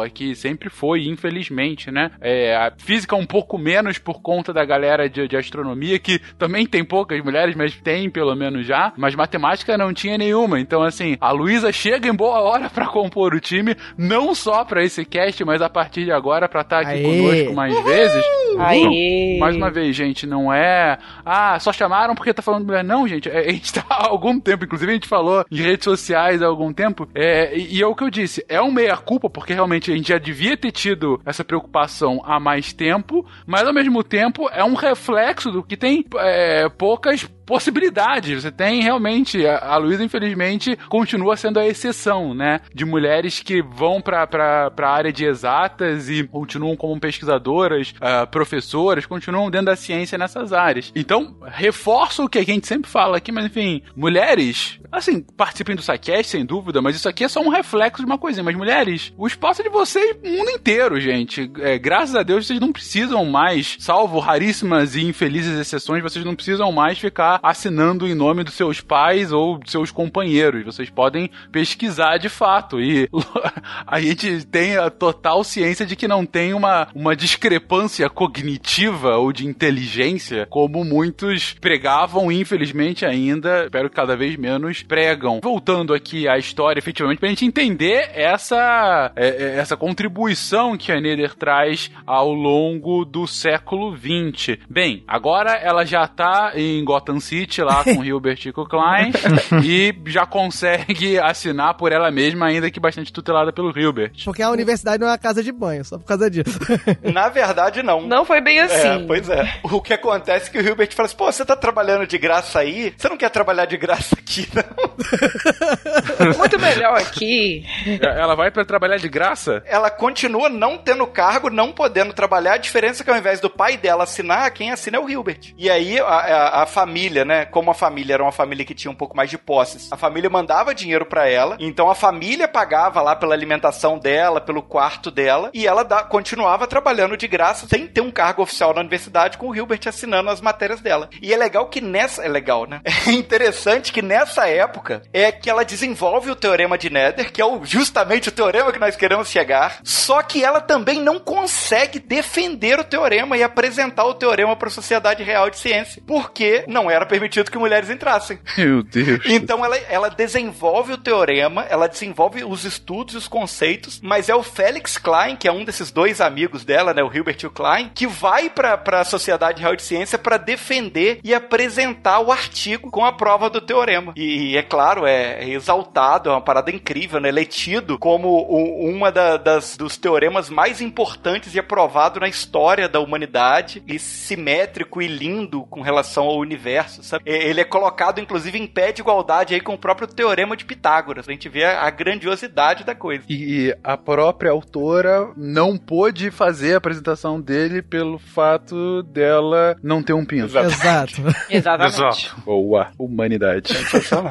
aqui. 0.00 0.34
Sempre 0.34 0.68
foi, 0.70 1.06
infelizmente, 1.06 1.90
né? 1.90 2.10
É, 2.20 2.56
a 2.56 2.72
física 2.76 3.14
um 3.16 3.26
pouco 3.26 3.58
menos 3.58 3.98
por 3.98 4.20
conta 4.20 4.52
da 4.52 4.64
galera 4.64 5.08
de, 5.08 5.28
de 5.28 5.36
astronomia, 5.36 5.98
que 5.98 6.18
também 6.38 6.66
tem 6.66 6.84
poucas 6.84 7.22
mulheres, 7.22 7.54
mas 7.54 7.74
tem 7.74 8.10
pelo 8.10 8.34
menos 8.34 8.66
já. 8.66 8.92
Mas 8.96 9.14
matemática 9.14 9.76
não 9.76 9.92
tinha 9.92 10.16
nenhuma. 10.18 10.60
Então, 10.60 10.82
assim, 10.82 11.16
a 11.20 11.30
Luísa 11.32 11.72
chega 11.72 12.08
em 12.08 12.14
boa 12.14 12.40
hora 12.40 12.68
para 12.70 12.86
compor 12.86 13.34
o 13.34 13.40
time, 13.40 13.76
não 13.96 14.34
só 14.34 14.64
para 14.64 14.84
esse 14.84 15.04
cast, 15.04 15.44
mas 15.44 15.62
a 15.62 15.68
partir 15.68 16.04
de 16.04 16.12
agora 16.12 16.48
para 16.48 16.62
estar 16.62 16.80
aqui 16.80 16.92
Aê. 16.92 17.02
conosco 17.02 17.54
mais 17.54 17.84
vezes. 17.84 18.24
Aê. 18.58 19.38
Mais 19.38 19.56
uma 19.56 19.70
vez, 19.70 19.94
gente, 19.94 20.26
não 20.26 20.52
é. 20.52 20.98
Ah, 21.24 21.58
só 21.58 21.72
chamaram 21.72 22.14
porque 22.14 22.34
tá 22.34 22.42
falando 22.42 22.66
mulher. 22.66 22.84
Não, 22.84 23.06
gente, 23.06 23.28
é, 23.28 23.48
a 23.48 23.52
gente 23.52 23.72
tá 23.72 23.84
há 23.90 24.08
algum 24.08 24.38
tempo, 24.38 24.64
inclusive 24.64 24.90
a 24.90 24.94
gente 24.94 25.08
falou 25.08 25.44
em 25.50 25.56
redes 25.56 25.84
sociais 25.84 26.42
há 26.42 26.46
algum 26.46 26.72
tempo. 26.72 27.08
É, 27.14 27.56
e, 27.56 27.76
e 27.78 27.82
é 27.82 27.86
o 27.86 27.94
que 27.94 28.04
eu 28.04 28.10
disse, 28.10 28.44
é 28.48 28.60
um 28.60 28.70
meia-culpa, 29.10 29.28
porque 29.28 29.52
realmente 29.52 29.90
a 29.90 29.96
gente 29.96 30.08
já 30.08 30.18
devia 30.18 30.56
ter 30.56 30.70
tido 30.70 31.20
essa 31.24 31.44
preocupação 31.44 32.22
há 32.24 32.38
mais 32.38 32.72
tempo, 32.72 33.26
mas 33.46 33.66
ao 33.66 33.74
mesmo 33.74 34.04
tempo 34.04 34.48
é 34.52 34.62
um 34.62 34.74
reflexo 34.74 35.50
do 35.50 35.62
que 35.62 35.76
tem 35.76 36.04
é, 36.18 36.68
poucas 36.68 37.28
possibilidades. 37.50 38.44
Você 38.44 38.52
tem 38.52 38.80
realmente, 38.80 39.44
a, 39.44 39.74
a 39.74 39.76
Luísa, 39.76 40.04
infelizmente, 40.04 40.78
continua 40.88 41.36
sendo 41.36 41.58
a 41.58 41.66
exceção, 41.66 42.32
né? 42.32 42.60
De 42.72 42.84
mulheres 42.84 43.40
que 43.40 43.60
vão 43.60 44.00
pra, 44.00 44.24
pra 44.24 44.88
área 44.88 45.12
de 45.12 45.24
exatas 45.24 46.08
e 46.08 46.22
continuam 46.22 46.76
como 46.76 47.00
pesquisadoras, 47.00 47.92
ah, 48.00 48.24
professoras, 48.24 49.04
continuam 49.04 49.50
dentro 49.50 49.66
da 49.66 49.74
ciência 49.74 50.16
nessas 50.16 50.52
áreas. 50.52 50.92
Então, 50.94 51.34
reforço 51.44 52.24
o 52.24 52.28
que 52.28 52.38
a 52.38 52.44
gente 52.44 52.68
sempre 52.68 52.88
fala 52.88 53.16
aqui, 53.16 53.32
mas 53.32 53.46
enfim, 53.46 53.82
mulheres, 53.96 54.78
assim, 54.92 55.20
participem 55.20 55.74
do 55.74 55.82
SciCast, 55.82 56.30
sem 56.30 56.46
dúvida, 56.46 56.80
mas 56.80 56.94
isso 56.94 57.08
aqui 57.08 57.24
é 57.24 57.28
só 57.28 57.40
um 57.40 57.48
reflexo 57.48 58.00
de 58.00 58.06
uma 58.06 58.18
coisinha. 58.18 58.44
Mas 58.44 58.54
mulheres, 58.54 59.12
o 59.18 59.26
espaço 59.26 59.60
é 59.60 59.64
de 59.64 59.70
vocês 59.70 60.16
o 60.22 60.28
mundo 60.28 60.50
inteiro, 60.50 61.00
gente. 61.00 61.50
É, 61.58 61.76
graças 61.78 62.14
a 62.14 62.22
Deus, 62.22 62.46
vocês 62.46 62.60
não 62.60 62.72
precisam 62.72 63.24
mais, 63.24 63.76
salvo 63.80 64.20
raríssimas 64.20 64.94
e 64.94 65.04
infelizes 65.04 65.58
exceções, 65.58 66.00
vocês 66.00 66.24
não 66.24 66.36
precisam 66.36 66.70
mais 66.70 66.96
ficar 66.96 67.39
assinando 67.42 68.06
em 68.06 68.14
nome 68.14 68.44
dos 68.44 68.54
seus 68.54 68.80
pais 68.80 69.32
ou 69.32 69.58
dos 69.58 69.70
seus 69.70 69.90
companheiros. 69.90 70.64
Vocês 70.64 70.90
podem 70.90 71.30
pesquisar 71.52 72.18
de 72.18 72.28
fato. 72.28 72.80
E 72.80 73.08
a 73.86 74.00
gente 74.00 74.44
tem 74.46 74.76
a 74.76 74.90
total 74.90 75.44
ciência 75.44 75.86
de 75.86 75.96
que 75.96 76.08
não 76.08 76.24
tem 76.24 76.54
uma, 76.54 76.88
uma 76.94 77.14
discrepância 77.14 78.08
cognitiva 78.08 79.16
ou 79.16 79.32
de 79.32 79.46
inteligência 79.46 80.46
como 80.48 80.84
muitos 80.84 81.54
pregavam 81.54 82.30
infelizmente 82.30 83.04
ainda, 83.04 83.64
espero 83.64 83.88
que 83.88 83.96
cada 83.96 84.16
vez 84.16 84.36
menos, 84.36 84.82
pregam. 84.82 85.40
Voltando 85.42 85.94
aqui 85.94 86.28
à 86.28 86.38
história, 86.38 86.78
efetivamente, 86.78 87.18
pra 87.18 87.28
gente 87.28 87.44
entender 87.44 88.10
essa, 88.14 89.12
é, 89.16 89.28
é, 89.28 89.56
essa 89.58 89.76
contribuição 89.76 90.76
que 90.76 90.92
a 90.92 91.00
Nether 91.00 91.34
traz 91.34 91.90
ao 92.06 92.32
longo 92.32 93.04
do 93.04 93.26
século 93.26 93.96
XX. 93.96 94.58
Bem, 94.68 95.04
agora 95.06 95.52
ela 95.52 95.84
já 95.84 96.06
tá 96.06 96.52
em 96.54 96.84
Gotham 96.84 97.20
City, 97.30 97.62
lá 97.62 97.84
com 97.84 97.98
o 97.98 98.04
Hilbert 98.04 98.40
e 98.44 98.52
com 98.52 98.62
o 98.62 98.66
Klein, 98.68 99.12
e 99.64 99.94
já 100.06 100.26
consegue 100.26 101.16
assinar 101.16 101.74
por 101.74 101.92
ela 101.92 102.10
mesma, 102.10 102.46
ainda 102.46 102.68
que 102.72 102.80
bastante 102.80 103.12
tutelada 103.12 103.52
pelo 103.52 103.70
Hilbert. 103.78 104.10
Porque 104.24 104.42
a 104.42 104.50
universidade 104.50 104.98
não 105.00 105.06
é 105.06 105.12
uma 105.12 105.18
casa 105.18 105.40
de 105.42 105.52
banho, 105.52 105.84
só 105.84 105.96
por 105.96 106.04
causa 106.06 106.28
disso. 106.28 106.58
Na 107.12 107.28
verdade, 107.28 107.82
não. 107.84 108.00
Não 108.02 108.24
foi 108.24 108.40
bem 108.40 108.58
assim. 108.58 109.04
É, 109.04 109.06
pois 109.06 109.28
é. 109.30 109.48
O 109.62 109.80
que 109.80 109.94
acontece 109.94 110.48
é 110.48 110.52
que 110.52 110.58
o 110.58 110.60
Hilbert 110.60 110.92
fala 110.92 111.06
assim: 111.06 111.16
pô, 111.16 111.30
você 111.30 111.44
tá 111.44 111.54
trabalhando 111.54 112.04
de 112.06 112.18
graça 112.18 112.58
aí? 112.58 112.92
Você 112.96 113.08
não 113.08 113.16
quer 113.16 113.30
trabalhar 113.30 113.66
de 113.66 113.76
graça 113.76 114.16
aqui, 114.18 114.48
não? 114.52 116.34
Muito 116.36 116.58
melhor 116.58 116.96
aqui. 116.98 117.64
Ela 118.00 118.34
vai 118.34 118.50
pra 118.50 118.64
trabalhar 118.64 118.96
de 118.96 119.08
graça? 119.08 119.62
Ela 119.66 119.90
continua 119.90 120.48
não 120.48 120.76
tendo 120.78 121.06
cargo, 121.06 121.48
não 121.50 121.70
podendo 121.72 122.12
trabalhar. 122.12 122.54
A 122.54 122.58
diferença 122.58 123.02
é 123.02 123.04
que 123.04 123.10
ao 123.10 123.16
invés 123.16 123.40
do 123.40 123.48
pai 123.50 123.76
dela 123.76 124.04
assinar, 124.04 124.50
quem 124.50 124.70
assina 124.72 124.96
é 124.96 125.00
o 125.00 125.08
Hilbert. 125.08 125.54
E 125.56 125.70
aí 125.70 125.98
a, 126.00 126.04
a- 126.04 126.62
a 126.62 126.66
família, 126.66 127.19
né? 127.24 127.44
Como 127.44 127.70
a 127.70 127.74
família 127.74 128.14
era 128.14 128.22
uma 128.22 128.32
família 128.32 128.64
que 128.64 128.74
tinha 128.74 128.90
um 128.90 128.94
pouco 128.94 129.16
mais 129.16 129.30
de 129.30 129.38
posses, 129.38 129.90
a 129.92 129.96
família 129.96 130.28
mandava 130.30 130.74
dinheiro 130.74 131.04
pra 131.06 131.28
ela. 131.28 131.56
Então 131.60 131.90
a 131.90 131.94
família 131.94 132.46
pagava 132.48 133.00
lá 133.02 133.14
pela 133.16 133.34
alimentação 133.34 133.98
dela, 133.98 134.40
pelo 134.40 134.62
quarto 134.62 135.10
dela. 135.10 135.50
E 135.54 135.66
ela 135.66 135.82
da- 135.84 136.02
continuava 136.02 136.66
trabalhando 136.66 137.16
de 137.16 137.26
graça, 137.28 137.66
sem 137.68 137.86
ter 137.86 138.00
um 138.00 138.10
cargo 138.10 138.42
oficial 138.42 138.72
na 138.74 138.80
universidade, 138.80 139.38
com 139.38 139.48
o 139.48 139.54
Hilbert 139.56 139.80
assinando 139.86 140.30
as 140.30 140.40
matérias 140.40 140.80
dela. 140.80 141.08
E 141.20 141.32
é 141.32 141.36
legal 141.36 141.68
que 141.68 141.80
nessa. 141.80 142.22
É 142.24 142.28
legal, 142.28 142.66
né? 142.66 142.80
É 143.06 143.12
interessante 143.12 143.92
que 143.92 144.02
nessa 144.02 144.46
época 144.48 145.02
é 145.12 145.32
que 145.32 145.48
ela 145.50 145.64
desenvolve 145.64 146.30
o 146.30 146.36
teorema 146.36 146.76
de 146.78 146.90
Nether, 146.90 147.32
que 147.32 147.40
é 147.40 147.44
o- 147.44 147.64
justamente 147.64 148.28
o 148.28 148.32
teorema 148.32 148.72
que 148.72 148.78
nós 148.78 148.96
queremos 148.96 149.28
chegar. 149.28 149.78
Só 149.82 150.22
que 150.22 150.44
ela 150.44 150.60
também 150.60 151.00
não 151.00 151.18
consegue 151.18 151.98
defender 151.98 152.78
o 152.78 152.84
teorema 152.84 153.36
e 153.36 153.42
apresentar 153.42 154.04
o 154.04 154.14
teorema 154.14 154.54
para 154.56 154.68
a 154.68 154.70
sociedade 154.70 155.22
real 155.22 155.48
de 155.50 155.58
ciência, 155.58 156.02
porque 156.06 156.64
não 156.68 156.90
era 156.90 156.99
permitido 157.06 157.50
que 157.50 157.58
mulheres 157.58 157.90
entrassem. 157.90 158.38
Meu 158.56 158.82
Deus. 158.82 159.20
Então 159.26 159.64
ela, 159.64 159.76
ela 159.76 160.08
desenvolve 160.08 160.92
o 160.92 160.98
teorema, 160.98 161.64
ela 161.68 161.86
desenvolve 161.88 162.44
os 162.44 162.64
estudos 162.64 163.14
e 163.14 163.18
os 163.18 163.28
conceitos, 163.28 164.00
mas 164.02 164.28
é 164.28 164.34
o 164.34 164.42
Felix 164.42 164.96
Klein, 164.98 165.36
que 165.36 165.48
é 165.48 165.52
um 165.52 165.64
desses 165.64 165.90
dois 165.90 166.20
amigos 166.20 166.64
dela, 166.64 166.92
né, 166.94 167.02
o 167.02 167.12
Hilbert 167.14 167.38
e 167.42 167.46
o 167.46 167.50
Klein, 167.50 167.90
que 167.94 168.06
vai 168.06 168.48
para 168.50 168.80
a 169.00 169.04
Sociedade 169.04 169.60
Real 169.60 169.76
de 169.76 169.82
Ciência 169.82 170.18
para 170.18 170.36
defender 170.36 171.20
e 171.22 171.34
apresentar 171.34 172.20
o 172.20 172.32
artigo 172.32 172.90
com 172.90 173.04
a 173.04 173.12
prova 173.12 173.48
do 173.50 173.60
teorema. 173.60 174.12
E, 174.16 174.56
é 174.56 174.62
claro, 174.62 175.06
é 175.06 175.48
exaltado, 175.48 176.28
é 176.28 176.32
uma 176.32 176.40
parada 176.40 176.70
incrível, 176.70 177.20
né? 177.20 177.28
Ele 177.28 177.42
é 177.42 177.44
tido 177.44 177.98
como 177.98 178.42
uma 178.42 179.10
da- 179.12 179.36
das, 179.36 179.76
dos 179.76 179.96
teoremas 179.96 180.48
mais 180.50 180.80
importantes 180.80 181.54
e 181.54 181.58
aprovado 181.58 182.20
na 182.20 182.28
história 182.28 182.88
da 182.88 183.00
humanidade, 183.00 183.82
e 183.86 183.98
simétrico 183.98 185.00
e 185.02 185.06
lindo 185.06 185.62
com 185.64 185.80
relação 185.80 186.24
ao 186.24 186.38
universo, 186.38 186.89
sabe? 187.02 187.24
E- 187.26 187.30
Ele 187.50 187.60
é 187.60 187.64
colocado, 187.64 188.20
inclusive, 188.20 188.58
em 188.58 188.66
pé 188.66 188.92
de 188.92 189.00
igualdade 189.00 189.54
aí 189.54 189.60
com 189.60 189.74
o 189.74 189.78
próprio 189.78 190.06
teorema 190.08 190.56
de 190.56 190.64
Pitágoras. 190.64 191.28
A 191.28 191.32
gente 191.32 191.48
vê 191.48 191.64
a, 191.64 191.82
a 191.82 191.90
grandiosidade 191.90 192.84
da 192.84 192.94
coisa. 192.94 193.24
E 193.28 193.74
a 193.82 193.96
própria 193.96 194.50
autora 194.50 195.30
não 195.36 195.76
pôde 195.76 196.30
fazer 196.30 196.74
a 196.74 196.78
apresentação 196.78 197.40
dele 197.40 197.82
pelo 197.82 198.18
fato 198.18 199.02
dela 199.04 199.76
não 199.82 200.02
ter 200.02 200.12
um 200.12 200.24
pinto. 200.24 200.56
Exato. 200.58 201.22
Exatamente. 201.48 202.30
Boa, 202.44 202.88
humanidade. 202.98 203.72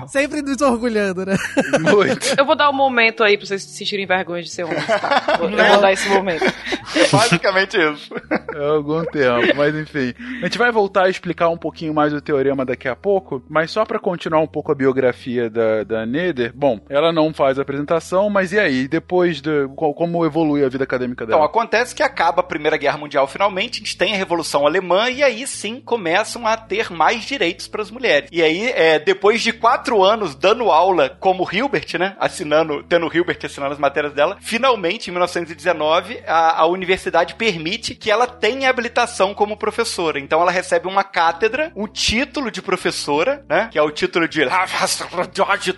Sempre 0.07 0.41
nos 0.41 0.61
orgulhando, 0.61 1.25
né? 1.25 1.35
Muito. 1.79 2.19
Eu 2.37 2.45
vou 2.45 2.55
dar 2.55 2.69
um 2.69 2.73
momento 2.73 3.23
aí 3.23 3.37
pra 3.37 3.45
vocês 3.45 3.63
sentirem 3.63 4.05
vergonha 4.05 4.41
de 4.43 4.49
ser 4.49 4.63
homens, 4.63 4.85
tá? 4.87 5.37
Vou- 5.39 5.49
Eu 5.49 5.67
vou 5.73 5.81
dar 5.81 5.91
esse 5.91 6.09
momento. 6.09 6.45
Basicamente 7.11 7.77
isso. 7.77 8.13
Há 8.55 8.65
algum 8.73 9.03
tempo, 9.05 9.55
mas 9.55 9.75
enfim. 9.75 10.13
A 10.41 10.45
gente 10.45 10.57
vai 10.57 10.71
voltar 10.71 11.05
a 11.05 11.09
explicar 11.09 11.49
um 11.49 11.57
pouquinho 11.57 11.93
mais 11.93 12.13
o 12.13 12.21
teorema 12.21 12.48
teorema 12.49 12.65
daqui 12.65 12.87
a 12.87 12.95
pouco, 12.95 13.43
mas 13.47 13.71
só 13.71 13.85
pra 13.85 13.99
continuar 13.99 14.39
um 14.41 14.47
pouco 14.47 14.71
a 14.71 14.75
biografia 14.75 15.49
da, 15.49 15.83
da 15.83 16.05
Neder, 16.05 16.51
bom, 16.55 16.79
ela 16.89 17.11
não 17.11 17.33
faz 17.33 17.59
a 17.59 17.61
apresentação, 17.61 18.29
mas 18.29 18.51
e 18.51 18.59
aí? 18.59 18.87
Depois 18.87 19.41
de. 19.41 19.67
co- 19.75 19.93
Como 19.93 20.25
evolui 20.25 20.63
a 20.63 20.69
vida 20.69 20.83
acadêmica 20.83 21.23
Então, 21.23 21.35
dela? 21.37 21.45
acontece 21.49 21.93
que 21.93 22.01
acaba 22.03 22.39
a 22.41 22.43
Primeira 22.43 22.77
Guerra 22.77 22.97
Mundial 22.97 23.27
finalmente, 23.27 23.75
a 23.75 23.79
gente 23.79 23.97
tem 23.97 24.13
a 24.13 24.17
Revolução 24.17 24.65
Alemã 24.65 25.09
e 25.09 25.21
aí 25.23 25.45
sim 25.45 25.81
começam 25.81 26.47
a 26.47 26.57
ter 26.57 26.91
mais 26.91 27.23
direitos 27.23 27.67
para 27.67 27.81
as 27.81 27.91
mulheres. 27.91 28.29
E 28.31 28.41
aí, 28.41 28.71
é, 28.75 28.97
depois 28.99 29.41
de 29.41 29.51
quatro 29.53 30.03
anos 30.03 30.35
dando 30.35 30.71
aula 30.71 31.09
como 31.19 31.47
Hilbert, 31.51 31.97
né, 31.99 32.15
assinando, 32.19 32.83
tendo 32.83 33.09
Hilbert 33.13 33.39
assinando 33.43 33.73
as 33.73 33.79
matérias 33.79 34.13
dela, 34.13 34.37
finalmente, 34.39 35.09
em 35.09 35.11
1919, 35.11 36.19
a, 36.27 36.61
a 36.61 36.65
universidade 36.65 37.35
permite 37.35 37.93
que 37.95 38.09
ela 38.11 38.25
tenha 38.27 38.69
habilitação 38.69 39.33
como 39.33 39.57
professora. 39.57 40.19
Então 40.19 40.41
ela 40.41 40.51
recebe 40.51 40.87
uma 40.87 41.03
cátedra, 41.03 41.71
o 41.75 41.87
título 41.87 42.38
de 42.49 42.61
professora, 42.61 43.43
né, 43.49 43.67
que 43.71 43.77
é 43.77 43.81
o 43.81 43.91
título 43.91 44.27
de 44.27 44.45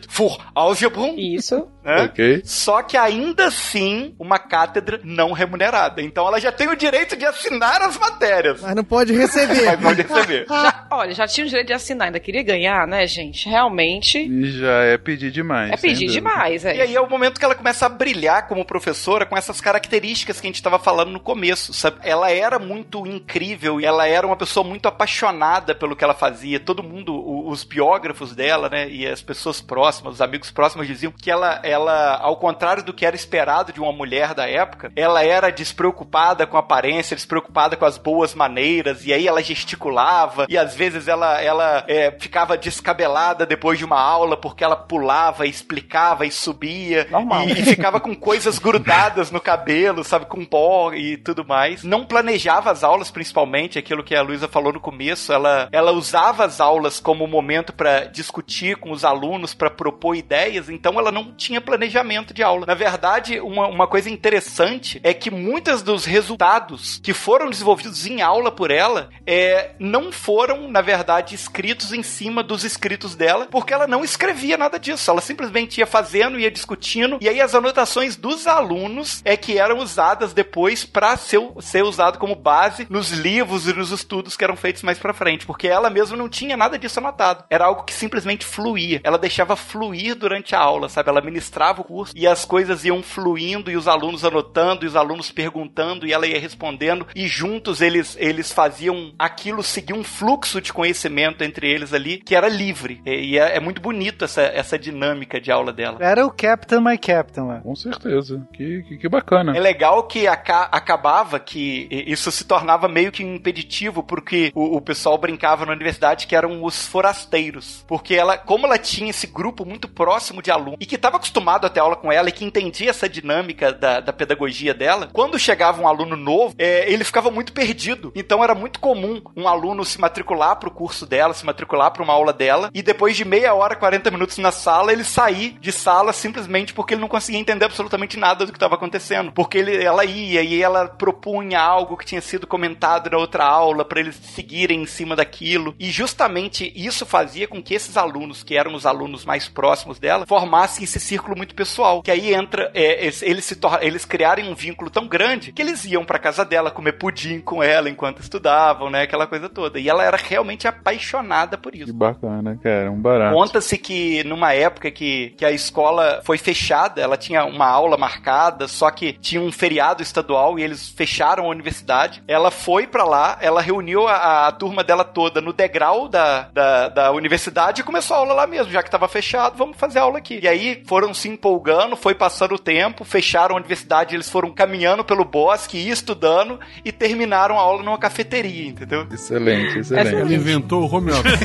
für 0.09 0.37
Algebra, 0.53 1.07
Isso. 1.17 1.67
né? 1.83 2.03
Ok. 2.03 2.41
Só 2.45 2.81
que 2.83 2.95
ainda 2.97 3.47
assim, 3.47 4.13
uma 4.19 4.37
cátedra 4.37 4.99
não 5.03 5.31
remunerada. 5.31 6.01
Então 6.01 6.27
ela 6.27 6.39
já 6.39 6.51
tem 6.51 6.67
o 6.69 6.75
direito 6.75 7.15
de 7.15 7.25
assinar 7.25 7.81
as 7.81 7.97
matérias. 7.97 8.61
Mas 8.61 8.75
não 8.75 8.83
pode 8.83 9.13
receber. 9.13 9.65
Mas 9.65 9.81
pode 9.81 10.01
receber. 10.03 10.45
Já- 10.51 10.87
olha, 10.91 11.13
já 11.13 11.27
tinha 11.27 11.45
o 11.45 11.49
direito 11.49 11.67
de 11.67 11.73
assinar, 11.73 12.07
ainda 12.07 12.19
queria 12.19 12.43
ganhar, 12.43 12.85
né, 12.87 13.07
gente? 13.07 13.47
Realmente 13.49 14.19
E 14.19 14.51
já 14.51 14.83
é 14.83 14.97
pedir 14.97 15.31
demais. 15.31 15.71
é 15.71 15.77
pedir 15.77 16.07
demais, 16.07 16.65
é. 16.65 16.75
E 16.75 16.81
aí 16.81 16.95
é 16.95 17.01
o 17.01 17.09
momento 17.09 17.39
que 17.39 17.45
ela 17.45 17.55
começa 17.55 17.85
a 17.85 17.89
brilhar 17.89 18.47
como 18.47 18.63
professora 18.65 19.25
com 19.25 19.35
essas 19.37 19.59
características 19.61 20.39
que 20.39 20.47
a 20.47 20.49
gente 20.49 20.55
estava 20.55 20.77
falando 20.77 21.11
no 21.11 21.19
começo, 21.19 21.73
sabe? 21.73 21.97
Ela 22.03 22.31
era 22.31 22.59
muito 22.59 23.05
incrível 23.07 23.79
e 23.79 23.85
ela 23.85 24.07
era 24.07 24.25
uma 24.27 24.35
pessoa 24.35 24.65
muito 24.65 24.87
apaixonada 24.87 25.73
pelo 25.73 25.95
que 25.95 26.03
ela 26.03 26.13
fazia. 26.13 26.50
Todo 26.59 26.83
mundo, 26.83 27.47
os 27.47 27.63
biógrafos 27.63 28.35
dela, 28.35 28.69
né, 28.69 28.89
e 28.89 29.07
as 29.07 29.21
pessoas 29.21 29.61
próximas, 29.61 30.15
os 30.15 30.21
amigos 30.21 30.51
próximos 30.51 30.87
diziam 30.87 31.11
que 31.11 31.29
ela, 31.29 31.59
ela, 31.63 32.17
ao 32.17 32.37
contrário 32.37 32.83
do 32.83 32.93
que 32.93 33.05
era 33.05 33.15
esperado 33.15 33.73
de 33.73 33.79
uma 33.79 33.91
mulher 33.91 34.33
da 34.33 34.47
época, 34.47 34.91
ela 34.95 35.23
era 35.23 35.51
despreocupada 35.51 36.45
com 36.45 36.57
a 36.57 36.59
aparência, 36.59 37.15
despreocupada 37.15 37.75
com 37.75 37.85
as 37.85 37.97
boas 37.97 38.33
maneiras, 38.33 39.05
e 39.05 39.13
aí 39.13 39.27
ela 39.27 39.41
gesticulava, 39.41 40.45
e 40.49 40.57
às 40.57 40.75
vezes 40.75 41.07
ela, 41.07 41.41
ela 41.41 41.83
é, 41.87 42.11
ficava 42.19 42.57
descabelada 42.57 43.45
depois 43.45 43.77
de 43.77 43.85
uma 43.85 43.99
aula 43.99 44.37
porque 44.37 44.63
ela 44.63 44.75
pulava, 44.75 45.45
e 45.45 45.49
explicava 45.49 46.25
e 46.25 46.31
subia, 46.31 47.07
Normal. 47.09 47.47
e, 47.47 47.51
e 47.51 47.65
ficava 47.65 47.99
com 47.99 48.15
coisas 48.15 48.59
grudadas 48.59 49.31
no 49.31 49.39
cabelo, 49.39 50.03
sabe, 50.03 50.25
com 50.25 50.45
pó 50.45 50.93
e 50.93 51.17
tudo 51.17 51.45
mais. 51.45 51.83
Não 51.83 52.05
planejava 52.05 52.71
as 52.71 52.83
aulas, 52.83 53.11
principalmente, 53.11 53.79
aquilo 53.79 54.03
que 54.03 54.15
a 54.15 54.21
Luísa 54.21 54.47
falou 54.47 54.73
no 54.73 54.79
começo, 54.79 55.31
ela, 55.31 55.69
ela 55.71 55.91
usava 55.91 56.40
as 56.41 56.59
aulas 56.59 56.99
como 56.99 57.27
momento 57.27 57.73
para 57.73 58.05
discutir 58.05 58.75
com 58.77 58.91
os 58.91 59.05
alunos, 59.05 59.53
para 59.53 59.69
propor 59.69 60.15
ideias, 60.15 60.69
então 60.69 60.99
ela 60.99 61.11
não 61.11 61.33
tinha 61.33 61.61
planejamento 61.61 62.33
de 62.33 62.43
aula. 62.43 62.65
Na 62.65 62.73
verdade, 62.73 63.39
uma, 63.39 63.67
uma 63.67 63.87
coisa 63.87 64.09
interessante 64.09 64.99
é 65.03 65.13
que 65.13 65.31
muitos 65.31 65.81
dos 65.81 66.05
resultados 66.05 66.99
que 67.03 67.13
foram 67.13 67.49
desenvolvidos 67.49 68.05
em 68.05 68.21
aula 68.21 68.51
por 68.51 68.71
ela 68.71 69.09
é, 69.25 69.71
não 69.79 70.11
foram, 70.11 70.69
na 70.69 70.81
verdade, 70.81 71.35
escritos 71.35 71.93
em 71.93 72.03
cima 72.03 72.43
dos 72.43 72.63
escritos 72.63 73.15
dela, 73.15 73.47
porque 73.49 73.73
ela 73.73 73.87
não 73.87 74.03
escrevia 74.03 74.57
nada 74.57 74.79
disso. 74.79 75.09
Ela 75.09 75.21
simplesmente 75.21 75.79
ia 75.79 75.85
fazendo, 75.85 76.39
ia 76.39 76.51
discutindo, 76.51 77.17
e 77.21 77.29
aí 77.29 77.41
as 77.41 77.55
anotações 77.55 78.15
dos 78.15 78.47
alunos 78.47 79.21
é 79.23 79.37
que 79.37 79.57
eram 79.57 79.79
usadas 79.79 80.33
depois 80.33 80.83
para 80.85 81.15
ser, 81.17 81.41
ser 81.59 81.83
usado 81.83 82.17
como 82.17 82.35
base 82.35 82.87
nos 82.89 83.11
livros 83.11 83.67
e 83.67 83.73
nos 83.73 83.91
estudos 83.91 84.35
que 84.35 84.43
eram 84.43 84.55
feitos 84.55 84.83
mais 84.83 84.99
pra 84.99 85.13
frente, 85.13 85.45
porque 85.45 85.67
ela 85.67 85.89
mesma 85.89 86.17
não 86.17 86.29
tinha 86.31 86.57
nada 86.57 86.79
disso 86.79 86.99
anotado. 86.99 87.43
Era 87.49 87.65
algo 87.65 87.83
que 87.83 87.93
simplesmente 87.93 88.45
fluía. 88.45 89.01
Ela 89.03 89.17
deixava 89.17 89.55
fluir 89.55 90.15
durante 90.15 90.55
a 90.55 90.59
aula, 90.59 90.89
sabe? 90.89 91.09
Ela 91.09 91.21
ministrava 91.21 91.81
o 91.81 91.83
curso 91.83 92.13
e 92.15 92.25
as 92.25 92.45
coisas 92.45 92.83
iam 92.85 93.03
fluindo 93.03 93.69
e 93.69 93.75
os 93.77 93.87
alunos 93.87 94.25
anotando 94.25 94.85
e 94.85 94.87
os 94.87 94.95
alunos 94.95 95.31
perguntando 95.31 96.07
e 96.07 96.13
ela 96.13 96.25
ia 96.25 96.39
respondendo 96.39 97.05
e 97.15 97.27
juntos 97.27 97.81
eles 97.81 98.15
eles 98.19 98.51
faziam 98.51 99.13
aquilo 99.19 99.61
seguir 99.61 99.93
um 99.93 100.03
fluxo 100.03 100.61
de 100.61 100.71
conhecimento 100.73 101.43
entre 101.43 101.69
eles 101.69 101.93
ali 101.93 102.17
que 102.17 102.35
era 102.35 102.47
livre. 102.47 103.01
E, 103.05 103.31
e 103.33 103.37
é, 103.37 103.57
é 103.57 103.59
muito 103.59 103.81
bonito 103.81 104.25
essa, 104.25 104.41
essa 104.41 104.79
dinâmica 104.79 105.39
de 105.39 105.51
aula 105.51 105.73
dela. 105.73 105.97
Era 105.99 106.25
o 106.25 106.31
Captain 106.31 106.81
My 106.81 106.97
Captain 106.97 107.45
lá. 107.47 107.59
Com 107.61 107.75
certeza. 107.75 108.47
Que, 108.53 108.83
que, 108.83 108.97
que 108.97 109.09
bacana. 109.09 109.55
É 109.55 109.59
legal 109.59 110.03
que 110.03 110.27
aca- 110.27 110.69
acabava 110.71 111.39
que 111.39 111.87
isso 112.07 112.31
se 112.31 112.45
tornava 112.45 112.87
meio 112.87 113.11
que 113.11 113.23
um 113.23 113.35
impeditivo, 113.35 114.03
porque 114.03 114.51
o, 114.55 114.77
o 114.77 114.81
pessoal 114.81 115.17
brincava 115.17 115.65
na 115.65 115.73
universidade 115.73 116.20
que 116.25 116.35
eram 116.35 116.63
os 116.63 116.85
forasteiros. 116.87 117.83
Porque 117.87 118.15
ela, 118.15 118.37
como 118.37 118.65
ela 118.65 118.77
tinha 118.77 119.09
esse 119.09 119.27
grupo 119.27 119.65
muito 119.65 119.87
próximo 119.87 120.41
de 120.41 120.51
alunos 120.51 120.77
e 120.79 120.85
que 120.85 120.95
estava 120.95 121.17
acostumado 121.17 121.65
a 121.65 121.69
ter 121.69 121.79
aula 121.79 121.95
com 121.95 122.11
ela 122.11 122.29
e 122.29 122.31
que 122.31 122.45
entendia 122.45 122.89
essa 122.89 123.07
dinâmica 123.07 123.71
da, 123.71 123.99
da 123.99 124.13
pedagogia 124.13 124.73
dela, 124.73 125.09
quando 125.11 125.39
chegava 125.39 125.81
um 125.81 125.87
aluno 125.87 126.15
novo, 126.15 126.55
é, 126.57 126.91
ele 126.91 127.03
ficava 127.03 127.31
muito 127.31 127.53
perdido. 127.53 128.11
Então 128.15 128.43
era 128.43 128.55
muito 128.55 128.79
comum 128.79 129.21
um 129.35 129.47
aluno 129.47 129.83
se 129.85 129.99
matricular 129.99 130.57
para 130.57 130.69
o 130.69 130.73
curso 130.73 131.05
dela, 131.05 131.33
se 131.33 131.45
matricular 131.45 131.91
para 131.91 132.03
uma 132.03 132.13
aula 132.13 132.33
dela, 132.33 132.69
e 132.73 132.81
depois 132.81 133.15
de 133.15 133.25
meia 133.25 133.53
hora, 133.53 133.75
40 133.75 134.11
minutos 134.11 134.37
na 134.37 134.51
sala, 134.51 134.91
ele 134.91 135.03
sair 135.03 135.57
de 135.59 135.71
sala 135.71 136.13
simplesmente 136.13 136.73
porque 136.73 136.93
ele 136.93 137.01
não 137.01 137.07
conseguia 137.07 137.39
entender 137.39 137.65
absolutamente 137.65 138.17
nada 138.17 138.45
do 138.45 138.51
que 138.51 138.57
estava 138.57 138.75
acontecendo. 138.75 139.31
Porque 139.31 139.57
ele, 139.57 139.83
ela 139.83 140.05
ia 140.05 140.41
e 140.41 140.61
ela 140.61 140.87
propunha 140.87 141.59
algo 141.59 141.97
que 141.97 142.05
tinha 142.05 142.21
sido 142.21 142.47
comentado 142.47 143.09
na 143.09 143.17
outra 143.17 143.45
aula 143.45 143.83
para 143.83 143.99
eles 143.99 144.15
seguirem 144.15 144.83
em 144.83 144.85
cima 144.85 145.15
daquilo. 145.15 145.75
E 145.79 145.91
justamente 146.01 146.73
isso 146.75 147.05
fazia 147.05 147.47
com 147.47 147.61
que 147.61 147.75
esses 147.75 147.95
alunos, 147.95 148.41
que 148.41 148.57
eram 148.57 148.73
os 148.73 148.87
alunos 148.87 149.23
mais 149.23 149.47
próximos 149.47 149.99
dela, 149.99 150.25
formassem 150.25 150.83
esse 150.83 150.99
círculo 150.99 151.37
muito 151.37 151.53
pessoal. 151.53 152.01
Que 152.01 152.09
aí 152.09 152.33
entra, 152.33 152.71
é, 152.73 153.05
eles 153.21 153.45
se 153.45 153.59
eles 153.81 154.03
criarem 154.03 154.49
um 154.49 154.55
vínculo 154.55 154.89
tão 154.89 155.07
grande 155.07 155.51
que 155.51 155.61
eles 155.61 155.85
iam 155.85 156.03
para 156.03 156.17
casa 156.17 156.43
dela 156.43 156.71
comer 156.71 156.93
pudim 156.93 157.39
com 157.39 157.61
ela 157.61 157.87
enquanto 157.87 158.19
estudavam, 158.19 158.89
né? 158.89 159.03
Aquela 159.03 159.27
coisa 159.27 159.47
toda. 159.47 159.79
E 159.79 159.87
ela 159.87 160.03
era 160.03 160.17
realmente 160.17 160.67
apaixonada 160.67 161.55
por 161.55 161.75
isso. 161.75 161.85
Que 161.85 161.91
bacana, 161.91 162.57
cara. 162.63 162.89
Um 162.89 162.99
barato. 162.99 163.35
Conta-se 163.35 163.77
que 163.77 164.23
numa 164.23 164.53
época 164.53 164.89
que, 164.89 165.35
que 165.37 165.45
a 165.45 165.51
escola 165.51 166.21
foi 166.23 166.39
fechada, 166.39 166.99
ela 166.99 167.15
tinha 167.15 167.45
uma 167.45 167.67
aula 167.67 167.95
marcada, 167.95 168.67
só 168.67 168.89
que 168.89 169.13
tinha 169.13 169.39
um 169.39 169.51
feriado 169.51 170.01
estadual 170.01 170.57
e 170.57 170.63
eles 170.63 170.89
fecharam 170.89 171.45
a 171.45 171.49
universidade. 171.49 172.23
Ela 172.27 172.49
foi 172.49 172.87
pra 172.87 173.03
lá, 173.03 173.37
ela 173.39 173.61
reuniu 173.61 174.07
a, 174.07 174.47
a 174.47 174.51
turma 174.51 174.83
dela 174.83 175.03
toda 175.03 175.39
no 175.39 175.53
degrau 175.53 175.90
da, 176.07 176.49
da, 176.53 176.89
da 176.89 177.11
universidade 177.11 177.81
e 177.81 177.83
começou 177.83 178.15
a 178.15 178.19
aula 178.19 178.33
lá 178.33 178.47
mesmo, 178.47 178.71
já 178.71 178.81
que 178.81 178.89
tava 178.89 179.07
fechado, 179.07 179.57
vamos 179.57 179.77
fazer 179.77 179.99
aula 179.99 180.17
aqui. 180.17 180.39
E 180.41 180.47
aí 180.47 180.83
foram 180.85 181.13
se 181.13 181.29
empolgando, 181.29 181.95
foi 181.95 182.15
passando 182.15 182.55
o 182.55 182.59
tempo, 182.59 183.03
fecharam 183.03 183.55
a 183.55 183.59
universidade, 183.59 184.15
eles 184.15 184.29
foram 184.29 184.51
caminhando 184.51 185.03
pelo 185.03 185.25
bosque, 185.25 185.77
estudando 185.77 186.59
e 186.83 186.91
terminaram 186.91 187.59
a 187.59 187.61
aula 187.61 187.83
numa 187.83 187.97
cafeteria, 187.97 188.69
entendeu? 188.69 189.07
Excelente, 189.11 189.79
excelente. 189.79 190.15
Ela 190.15 190.33
inventou 190.33 190.83
o 190.83 190.95
home 190.95 191.11
office. 191.11 191.39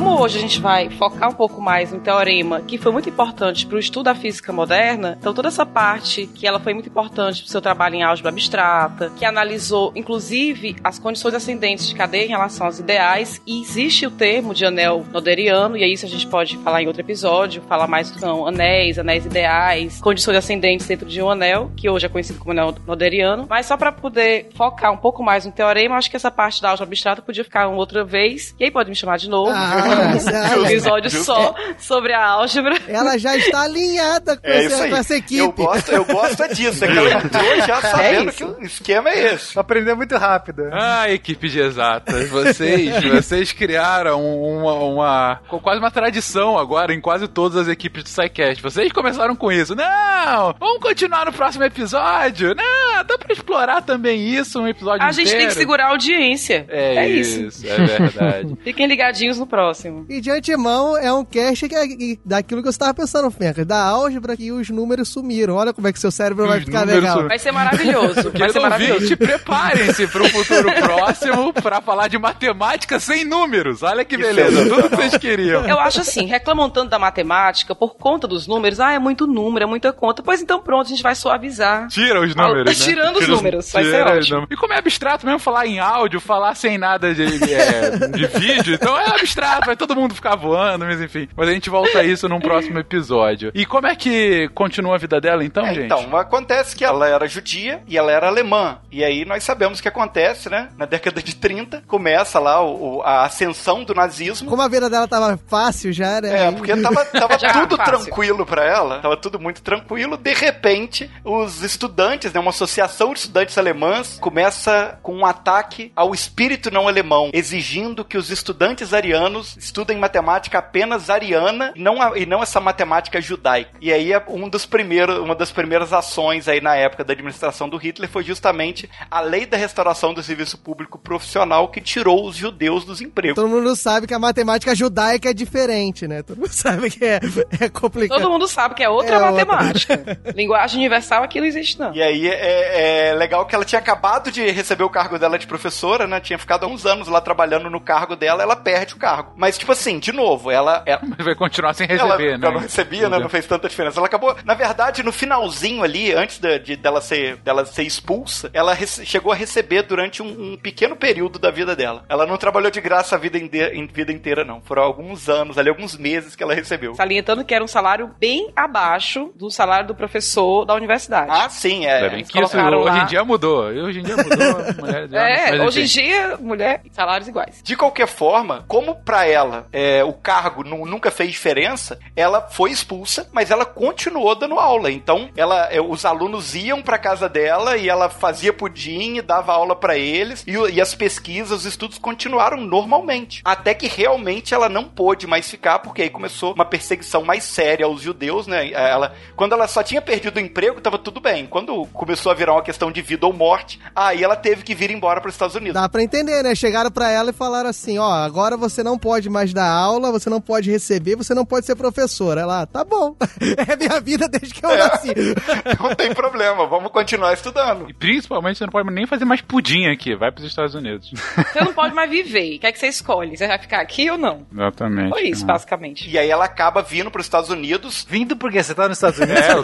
como 0.00 0.09
hoje 0.20 0.36
a 0.36 0.40
gente 0.40 0.60
vai 0.60 0.90
focar 0.90 1.30
um 1.30 1.34
pouco 1.34 1.62
mais 1.62 1.92
no 1.92 1.98
teorema, 1.98 2.60
que 2.60 2.76
foi 2.76 2.92
muito 2.92 3.08
importante 3.08 3.64
para 3.64 3.76
o 3.76 3.78
estudo 3.78 4.04
da 4.04 4.14
física 4.14 4.52
moderna, 4.52 5.16
então 5.18 5.32
toda 5.32 5.48
essa 5.48 5.64
parte 5.64 6.26
que 6.26 6.46
ela 6.46 6.60
foi 6.60 6.74
muito 6.74 6.90
importante 6.90 7.40
para 7.40 7.48
o 7.48 7.50
seu 7.50 7.60
trabalho 7.60 7.94
em 7.94 8.02
álgebra 8.02 8.30
abstrata, 8.30 9.10
que 9.16 9.24
analisou 9.24 9.92
inclusive 9.96 10.76
as 10.84 10.98
condições 10.98 11.34
ascendentes 11.34 11.88
de 11.88 11.94
cadeia 11.94 12.26
em 12.26 12.28
relação 12.28 12.66
aos 12.66 12.78
ideais, 12.78 13.40
e 13.46 13.62
existe 13.62 14.06
o 14.06 14.10
termo 14.10 14.52
de 14.52 14.66
anel 14.66 15.06
noderiano, 15.10 15.74
e 15.74 15.82
é 15.82 15.88
isso 15.88 16.04
a 16.04 16.08
gente 16.08 16.26
pode 16.26 16.58
falar 16.58 16.82
em 16.82 16.86
outro 16.86 17.00
episódio, 17.00 17.62
falar 17.62 17.86
mais 17.86 18.08
são 18.08 18.46
anéis, 18.46 18.98
anéis 18.98 19.24
ideais, 19.24 20.00
condições 20.02 20.36
ascendentes 20.36 20.86
dentro 20.86 21.08
de 21.08 21.22
um 21.22 21.30
anel, 21.30 21.72
que 21.74 21.88
hoje 21.88 22.04
é 22.04 22.08
conhecido 22.10 22.38
como 22.38 22.50
anel 22.50 22.74
noderiano, 22.86 23.46
mas 23.48 23.64
só 23.64 23.76
para 23.76 23.90
poder 23.90 24.50
focar 24.54 24.92
um 24.92 24.98
pouco 24.98 25.22
mais 25.22 25.46
no 25.46 25.52
teorema, 25.52 25.96
acho 25.96 26.10
que 26.10 26.16
essa 26.16 26.30
parte 26.30 26.60
da 26.60 26.68
álgebra 26.68 26.90
abstrata 26.90 27.22
podia 27.22 27.42
ficar 27.42 27.68
uma 27.68 27.78
outra 27.78 28.04
vez, 28.04 28.54
e 28.60 28.64
aí 28.64 28.70
pode 28.70 28.90
me 28.90 28.94
chamar 28.94 29.16
de 29.16 29.30
novo. 29.30 29.50
Ah, 29.54 30.09
um 30.58 30.66
episódio 30.66 31.10
só 31.10 31.54
sobre 31.78 32.12
a 32.12 32.24
álgebra. 32.26 32.76
Ela 32.88 33.18
já 33.18 33.36
está 33.36 33.62
alinhada 33.62 34.36
com, 34.36 34.46
É 34.46 34.64
essa, 34.64 34.74
isso 34.74 34.82
aí. 34.82 34.90
com 34.90 34.96
essa 34.96 35.16
equipe. 35.16 35.38
Eu 35.40 35.52
gosto, 35.52 35.92
eu 35.92 36.04
gosto 36.04 36.42
é 36.42 36.48
disso. 36.48 36.84
É 36.84 36.88
que 36.92 36.98
ela 36.98 37.12
entrou 37.24 37.56
já 37.66 37.80
sabendo 37.80 38.28
isso. 38.30 38.36
que 38.36 38.44
o 38.44 38.62
esquema 38.64 39.10
é 39.10 39.34
esse. 39.34 39.58
Aprendeu 39.58 39.96
muito 39.96 40.16
rápido. 40.16 40.68
Ah, 40.72 41.10
equipe 41.10 41.48
de 41.48 41.60
exatas, 41.60 42.28
vocês, 42.28 43.02
vocês 43.12 43.52
criaram 43.52 44.20
uma, 44.24 44.72
uma- 44.74 45.40
quase 45.62 45.78
uma 45.78 45.90
tradição 45.90 46.58
agora 46.58 46.92
em 46.94 47.00
quase 47.00 47.28
todas 47.28 47.56
as 47.58 47.68
equipes 47.68 48.02
do 48.04 48.08
SciCast. 48.08 48.62
Vocês 48.62 48.92
começaram 48.92 49.34
com 49.36 49.50
isso. 49.52 49.74
Não, 49.74 50.54
vamos 50.58 50.80
continuar 50.80 51.26
no 51.26 51.32
próximo 51.32 51.64
episódio. 51.64 52.54
Não, 52.54 53.04
dá 53.04 53.18
pra 53.18 53.32
explorar 53.32 53.82
também 53.82 54.20
isso, 54.28 54.60
um 54.60 54.66
episódio 54.68 55.06
A 55.06 55.12
gente 55.12 55.26
tem 55.28 55.36
que 55.38 55.42
inteiro. 55.44 55.60
segurar 55.60 55.86
a 55.86 55.88
audiência. 55.90 56.66
É, 56.68 56.96
É 56.96 57.08
isso. 57.08 57.40
isso, 57.42 57.66
é 57.68 57.76
verdade. 57.76 58.56
Fiquem 58.64 58.86
ligadinhos 58.86 59.38
no 59.38 59.46
próximo. 59.46 59.99
E 60.08 60.20
de 60.20 60.30
antemão 60.30 60.96
é 60.96 61.12
um 61.12 61.24
cast 61.24 61.68
que 61.68 61.74
é 61.74 61.86
daquilo 62.24 62.62
que 62.62 62.68
eu 62.68 62.70
estava 62.70 62.92
pensando, 62.94 63.30
Fencas, 63.30 63.66
da 63.66 63.82
álgebra 63.82 64.36
que 64.36 64.50
os 64.52 64.68
números 64.70 65.08
sumiram. 65.08 65.54
Olha 65.56 65.72
como 65.72 65.86
é 65.88 65.92
que 65.92 65.98
seu 66.00 66.10
cérebro 66.10 66.46
vai 66.46 66.58
Os 66.58 66.64
ficar 66.64 66.86
legal. 66.86 67.10
sumiram. 67.12 67.28
Vai 67.28 67.38
ser 67.38 67.52
maravilhoso. 67.52 68.30
Vai 68.40 68.50
ser 68.50 68.60
maravilhoso. 68.60 68.94
ouvinte, 68.94 69.16
preparem-se 69.16 70.06
para 70.06 70.22
um 70.22 70.28
futuro 70.28 70.72
próximo 70.80 71.52
para 71.52 71.80
falar 71.80 72.08
de 72.08 72.18
matemática 72.18 72.98
sem 72.98 73.24
números. 73.24 73.82
Olha 73.82 74.04
que 74.04 74.16
beleza, 74.16 74.68
tudo 74.68 74.88
que 74.90 74.96
vocês 74.96 75.16
queriam. 75.18 75.66
Eu 75.66 75.78
acho 75.78 76.00
assim, 76.00 76.26
reclamam 76.26 76.70
tanto 76.70 76.90
da 76.90 76.98
matemática 76.98 77.74
por 77.74 77.96
conta 77.96 78.26
dos 78.26 78.46
números. 78.46 78.80
Ah, 78.80 78.92
é 78.92 78.98
muito 78.98 79.26
número, 79.26 79.64
é 79.64 79.66
muita 79.66 79.92
conta. 79.92 80.22
Pois 80.22 80.40
então 80.40 80.60
pronto, 80.60 80.86
a 80.86 80.88
gente 80.88 81.02
vai 81.02 81.14
suavizar. 81.14 81.88
Tira 81.88 82.20
os 82.20 82.34
números, 82.34 82.64
né? 82.66 82.74
Tirando 82.90 83.16
os 83.16 83.24
Tira 83.24 83.36
números, 83.36 83.72
vai 83.72 83.84
ser 83.84 84.04
os 84.06 84.10
ótimo. 84.10 84.46
E 84.50 84.56
como 84.56 84.72
é 84.72 84.78
abstrato 84.78 85.26
mesmo 85.26 85.38
falar 85.38 85.66
em 85.66 85.78
áudio, 85.78 86.20
falar 86.20 86.54
sem 86.54 86.78
nada 86.78 87.14
de, 87.14 87.22
é, 87.52 87.90
de 88.08 88.26
vídeo, 88.38 88.74
então 88.74 88.98
é 88.98 89.06
abstrato, 89.10 89.66
vai 89.66 89.76
todo 89.76 89.89
mundo 89.96 90.14
ficar 90.14 90.36
voando, 90.36 90.84
mas 90.84 91.00
enfim. 91.00 91.28
Mas 91.36 91.48
a 91.48 91.52
gente 91.52 91.70
volta 91.70 91.98
a 91.98 92.04
isso 92.04 92.28
num 92.28 92.40
próximo 92.40 92.78
episódio. 92.78 93.50
E 93.54 93.64
como 93.66 93.86
é 93.86 93.94
que 93.96 94.48
continua 94.54 94.94
a 94.94 94.98
vida 94.98 95.20
dela 95.20 95.44
então, 95.44 95.64
É, 95.66 95.74
gente? 95.74 95.84
Então, 95.86 96.16
acontece 96.16 96.74
que 96.76 96.84
ela 96.84 97.08
era 97.08 97.26
judia 97.26 97.82
e 97.86 97.96
ela 97.96 98.10
era 98.12 98.26
alemã. 98.28 98.78
E 98.90 99.04
aí 99.04 99.24
nós 99.24 99.42
sabemos 99.44 99.78
o 99.78 99.82
que 99.82 99.88
acontece, 99.88 100.48
né? 100.48 100.68
Na 100.76 100.84
década 100.86 101.22
de 101.22 101.34
30, 101.36 101.82
começa 101.86 102.38
lá 102.38 102.62
o- 102.62 102.98
o- 102.98 103.02
a 103.02 103.24
ascensão 103.24 103.84
do 103.84 103.94
nazismo. 103.94 104.48
Como 104.48 104.62
a 104.62 104.68
vida 104.68 104.88
dela 104.90 105.06
tava 105.08 105.38
fácil 105.48 105.92
já, 105.92 106.20
né? 106.20 106.46
É, 106.46 106.50
porque 106.52 106.76
tava, 106.76 107.04
tava 107.06 107.38
tudo 107.38 107.76
tranquilo 107.78 108.44
pra 108.46 108.64
ela, 108.64 108.98
tava 109.00 109.16
tudo 109.16 109.38
muito 109.38 109.62
tranquilo. 109.62 110.16
De 110.16 110.32
repente, 110.34 111.10
os 111.24 111.62
estudantes, 111.62 112.32
né, 112.32 112.40
uma 112.40 112.50
associação 112.50 113.12
de 113.12 113.20
estudantes 113.20 113.56
alemãs, 113.58 114.18
começa 114.20 114.98
com 115.02 115.14
um 115.16 115.26
ataque 115.26 115.92
ao 115.94 116.14
espírito 116.14 116.70
não 116.70 116.88
alemão, 116.88 117.30
exigindo 117.32 118.04
que 118.04 118.16
os 118.18 118.30
estudantes 118.30 118.92
arianos 118.94 119.56
estudem 119.70 119.96
matemática 119.98 120.58
apenas 120.58 121.08
ariana 121.08 121.72
e 121.76 121.80
não, 121.80 122.02
a- 122.02 122.18
e 122.18 122.26
não 122.26 122.42
essa 122.42 122.60
matemática 122.60 123.20
judaica. 123.20 123.70
E 123.80 123.92
aí, 123.92 124.12
é 124.12 124.22
um 124.28 124.48
dos 124.48 124.66
primeiros, 124.66 125.18
uma 125.18 125.34
das 125.34 125.52
primeiras 125.52 125.92
ações 125.92 126.48
aí 126.48 126.60
na 126.60 126.74
época 126.74 127.04
da 127.04 127.12
administração 127.12 127.68
do 127.68 127.76
Hitler 127.76 128.10
foi 128.10 128.24
justamente 128.24 128.90
a 129.10 129.20
lei 129.20 129.46
da 129.46 129.56
restauração 129.56 130.12
do 130.12 130.22
serviço 130.22 130.58
público 130.58 130.98
profissional 130.98 131.68
que 131.68 131.80
tirou 131.80 132.26
os 132.26 132.34
judeus 132.36 132.84
dos 132.84 133.00
empregos. 133.00 133.36
Todo 133.36 133.48
mundo 133.48 133.74
sabe 133.76 134.06
que 134.08 134.14
a 134.14 134.18
matemática 134.18 134.74
judaica 134.74 135.30
é 135.30 135.32
diferente, 135.34 136.08
né? 136.08 136.22
Todo 136.22 136.38
mundo 136.38 136.48
sabe 136.52 136.90
que 136.90 137.04
é, 137.04 137.20
é 137.60 137.68
complicado. 137.68 138.18
Todo 138.20 138.30
mundo 138.30 138.48
sabe 138.48 138.74
que 138.74 138.82
é 138.82 138.88
outra 138.88 139.16
É 139.16 139.18
outra. 139.18 139.30
matemática. 139.46 140.20
Linguagem 140.34 140.78
universal 140.78 141.22
aqui 141.22 141.38
não 141.40 141.46
existe, 141.46 141.78
não. 141.78 141.94
E 141.94 142.02
aí 142.02 142.26
é, 142.28 143.10
é 143.10 143.14
legal 143.14 143.46
que 143.46 143.54
ela 143.54 143.64
tinha 143.64 143.78
acabado 143.78 144.32
de 144.32 144.50
receber 144.50 144.82
o 144.84 144.90
cargo 144.90 145.18
dela 145.18 145.38
de 145.38 145.46
professora, 145.46 146.06
né? 146.06 146.18
Tinha 146.20 146.38
ficado 146.38 146.64
há 146.64 146.66
uns 146.68 146.84
anos 146.86 147.06
lá 147.08 147.20
trabalhando 147.20 147.70
no 147.70 147.80
cargo 147.80 148.16
dela, 148.16 148.42
ela 148.42 148.56
perde 148.56 148.94
o 148.94 148.96
cargo. 148.96 149.32
Mas, 149.36 149.56
tipo 149.60 149.72
assim, 149.72 149.98
de 149.98 150.12
novo, 150.12 150.50
ela. 150.50 150.82
ela 150.86 151.00
Mas 151.16 151.24
vai 151.24 151.34
continuar 151.34 151.74
sem 151.74 151.86
ela, 151.88 152.16
receber, 152.16 152.38
né? 152.38 152.46
ela 152.46 152.54
não 152.54 152.60
recebia, 152.60 153.08
né? 153.08 153.18
Não 153.18 153.28
fez 153.28 153.46
tanta 153.46 153.68
diferença. 153.68 154.00
Ela 154.00 154.06
acabou, 154.06 154.34
na 154.44 154.54
verdade, 154.54 155.02
no 155.02 155.12
finalzinho 155.12 155.82
ali, 155.82 156.12
antes 156.12 156.38
de, 156.38 156.58
de- 156.58 156.76
dela, 156.76 157.00
ser, 157.00 157.36
dela 157.36 157.64
ser 157.64 157.82
expulsa, 157.84 158.50
ela 158.52 158.74
chegou 159.04 159.32
a 159.32 159.34
receber 159.36 159.82
durante 159.82 160.22
um, 160.22 160.52
um 160.52 160.56
pequeno 160.56 160.96
período 160.96 161.38
da 161.38 161.50
vida 161.50 161.76
dela. 161.76 162.04
Ela 162.08 162.26
não 162.26 162.36
trabalhou 162.36 162.70
de 162.70 162.80
graça 162.80 163.14
a 163.14 163.18
vida, 163.18 163.38
em 163.38 163.86
vida 163.86 164.12
inteira, 164.12 164.44
não. 164.44 164.60
Foram 164.62 164.82
alguns 164.82 165.28
anos, 165.28 165.58
ali, 165.58 165.68
alguns 165.68 165.96
meses 165.96 166.34
que 166.34 166.42
ela 166.42 166.54
recebeu. 166.54 166.94
Salientando 166.94 167.44
que 167.44 167.54
era 167.54 167.62
um 167.62 167.68
salário 167.68 168.10
bem 168.18 168.50
abaixo 168.56 169.30
do 169.36 169.50
salário 169.50 169.86
do 169.86 169.94
professor 169.94 170.64
da 170.64 170.74
universidade. 170.74 171.30
Ah, 171.30 171.48
sim, 171.48 171.86
é. 171.86 172.08
Bem 172.08 172.24
que 172.24 172.24
isso 172.24 172.32
colocaram 172.32 172.78
hoje 172.78 172.96
lá. 172.96 173.02
em 173.02 173.06
dia 173.06 173.24
mudou. 173.24 173.64
Hoje 173.64 174.00
em 174.00 174.02
dia 174.02 174.16
mudou. 174.16 174.74
mulher, 174.80 175.08
É, 175.12 175.50
mas, 175.50 175.60
hoje 175.60 175.82
em 175.82 175.84
dia, 175.84 176.36
mulher, 176.38 176.82
salários 176.90 177.28
iguais. 177.28 177.60
De 177.62 177.76
qualquer 177.76 178.06
forma, 178.06 178.64
como 178.66 178.94
pra 178.94 179.26
ela 179.26 179.49
é, 179.72 180.02
o 180.04 180.12
cargo 180.12 180.62
nu- 180.64 180.86
nunca 180.86 181.10
fez 181.10 181.30
diferença, 181.30 181.98
ela 182.16 182.42
foi 182.50 182.70
expulsa, 182.70 183.28
mas 183.32 183.50
ela 183.50 183.64
continuou 183.64 184.34
dando 184.34 184.58
aula. 184.58 184.90
Então, 184.90 185.28
ela, 185.36 185.66
é, 185.72 185.80
os 185.80 186.04
alunos 186.04 186.54
iam 186.54 186.82
pra 186.82 186.98
casa 186.98 187.28
dela 187.28 187.76
e 187.76 187.88
ela 187.88 188.08
fazia 188.08 188.52
pudim 188.52 189.16
e 189.16 189.22
dava 189.22 189.52
aula 189.52 189.74
pra 189.76 189.96
eles 189.96 190.44
e, 190.46 190.52
e 190.72 190.80
as 190.80 190.94
pesquisas, 190.94 191.50
os 191.60 191.64
estudos 191.64 191.98
continuaram 191.98 192.58
normalmente. 192.60 193.40
Até 193.44 193.74
que 193.74 193.86
realmente 193.86 194.52
ela 194.54 194.68
não 194.68 194.84
pôde 194.84 195.26
mais 195.26 195.48
ficar, 195.48 195.78
porque 195.78 196.02
aí 196.02 196.10
começou 196.10 196.52
uma 196.54 196.64
perseguição 196.64 197.22
mais 197.24 197.44
séria 197.44 197.86
aos 197.86 198.00
judeus, 198.02 198.46
né? 198.46 198.70
Ela, 198.72 199.14
quando 199.36 199.52
ela 199.52 199.68
só 199.68 199.82
tinha 199.82 200.02
perdido 200.02 200.36
o 200.36 200.40
emprego, 200.40 200.80
tava 200.80 200.98
tudo 200.98 201.20
bem. 201.20 201.46
Quando 201.46 201.86
começou 201.92 202.30
a 202.32 202.34
virar 202.34 202.52
uma 202.52 202.62
questão 202.62 202.90
de 202.90 203.00
vida 203.02 203.26
ou 203.26 203.32
morte, 203.32 203.80
aí 203.94 204.22
ela 204.22 204.36
teve 204.36 204.62
que 204.62 204.74
vir 204.74 204.90
embora 204.90 205.20
para 205.20 205.28
os 205.28 205.34
Estados 205.34 205.54
Unidos. 205.56 205.74
Dá 205.80 205.88
pra 205.88 206.02
entender, 206.02 206.42
né? 206.42 206.54
Chegaram 206.54 206.90
pra 206.90 207.10
ela 207.10 207.30
e 207.30 207.32
falaram 207.32 207.70
assim: 207.70 207.98
ó, 207.98 208.10
agora 208.10 208.56
você 208.56 208.82
não 208.82 208.98
pode 208.98 209.30
mais 209.30 209.39
dar 209.46 209.68
aula, 209.70 210.12
você 210.12 210.28
não 210.30 210.40
pode 210.40 210.70
receber, 210.70 211.16
você 211.16 211.34
não 211.34 211.44
pode 211.44 211.66
ser 211.66 211.74
professora. 211.74 212.42
Ela, 212.42 212.66
tá 212.66 212.84
bom. 212.84 213.14
É 213.70 213.76
minha 213.76 214.00
vida 214.00 214.28
desde 214.28 214.54
que 214.54 214.64
eu 214.64 214.76
nasci. 214.76 215.08
Não 215.80 215.94
tem 215.94 216.12
problema, 216.14 216.66
vamos 216.66 216.90
continuar 216.92 217.32
estudando. 217.32 217.88
E 217.88 217.92
principalmente 217.94 218.58
você 218.58 218.64
não 218.64 218.70
pode 218.72 218.90
nem 218.90 219.06
fazer 219.06 219.24
mais 219.24 219.40
pudim 219.40 219.86
aqui. 219.86 220.14
Vai 220.14 220.30
pros 220.30 220.46
Estados 220.46 220.74
Unidos. 220.74 221.10
Você 221.52 221.60
não 221.64 221.72
pode 221.72 221.94
mais 221.94 222.10
viver. 222.10 222.56
O 222.56 222.60
que 222.60 222.66
é 222.66 222.72
que 222.72 222.78
você 222.78 222.88
escolhe? 222.88 223.36
Você 223.36 223.46
vai 223.46 223.58
ficar 223.58 223.80
aqui 223.80 224.10
ou 224.10 224.18
não? 224.18 224.46
Exatamente. 224.52 225.10
Foi 225.10 225.22
isso, 225.28 225.44
Ah. 225.44 225.48
basicamente. 225.52 226.08
E 226.10 226.18
aí 226.18 226.28
ela 226.28 226.44
acaba 226.44 226.82
vindo 226.82 227.10
para 227.10 227.20
os 227.20 227.26
Estados 227.26 227.50
Unidos, 227.50 228.06
Vindo 228.08 228.36
porque 228.36 228.62
você 228.62 228.74
tá 228.74 228.88
nos 228.88 228.96
Estados 228.98 229.18
Unidos. 229.18 229.40
É, 229.40 229.52
eu 229.52 229.62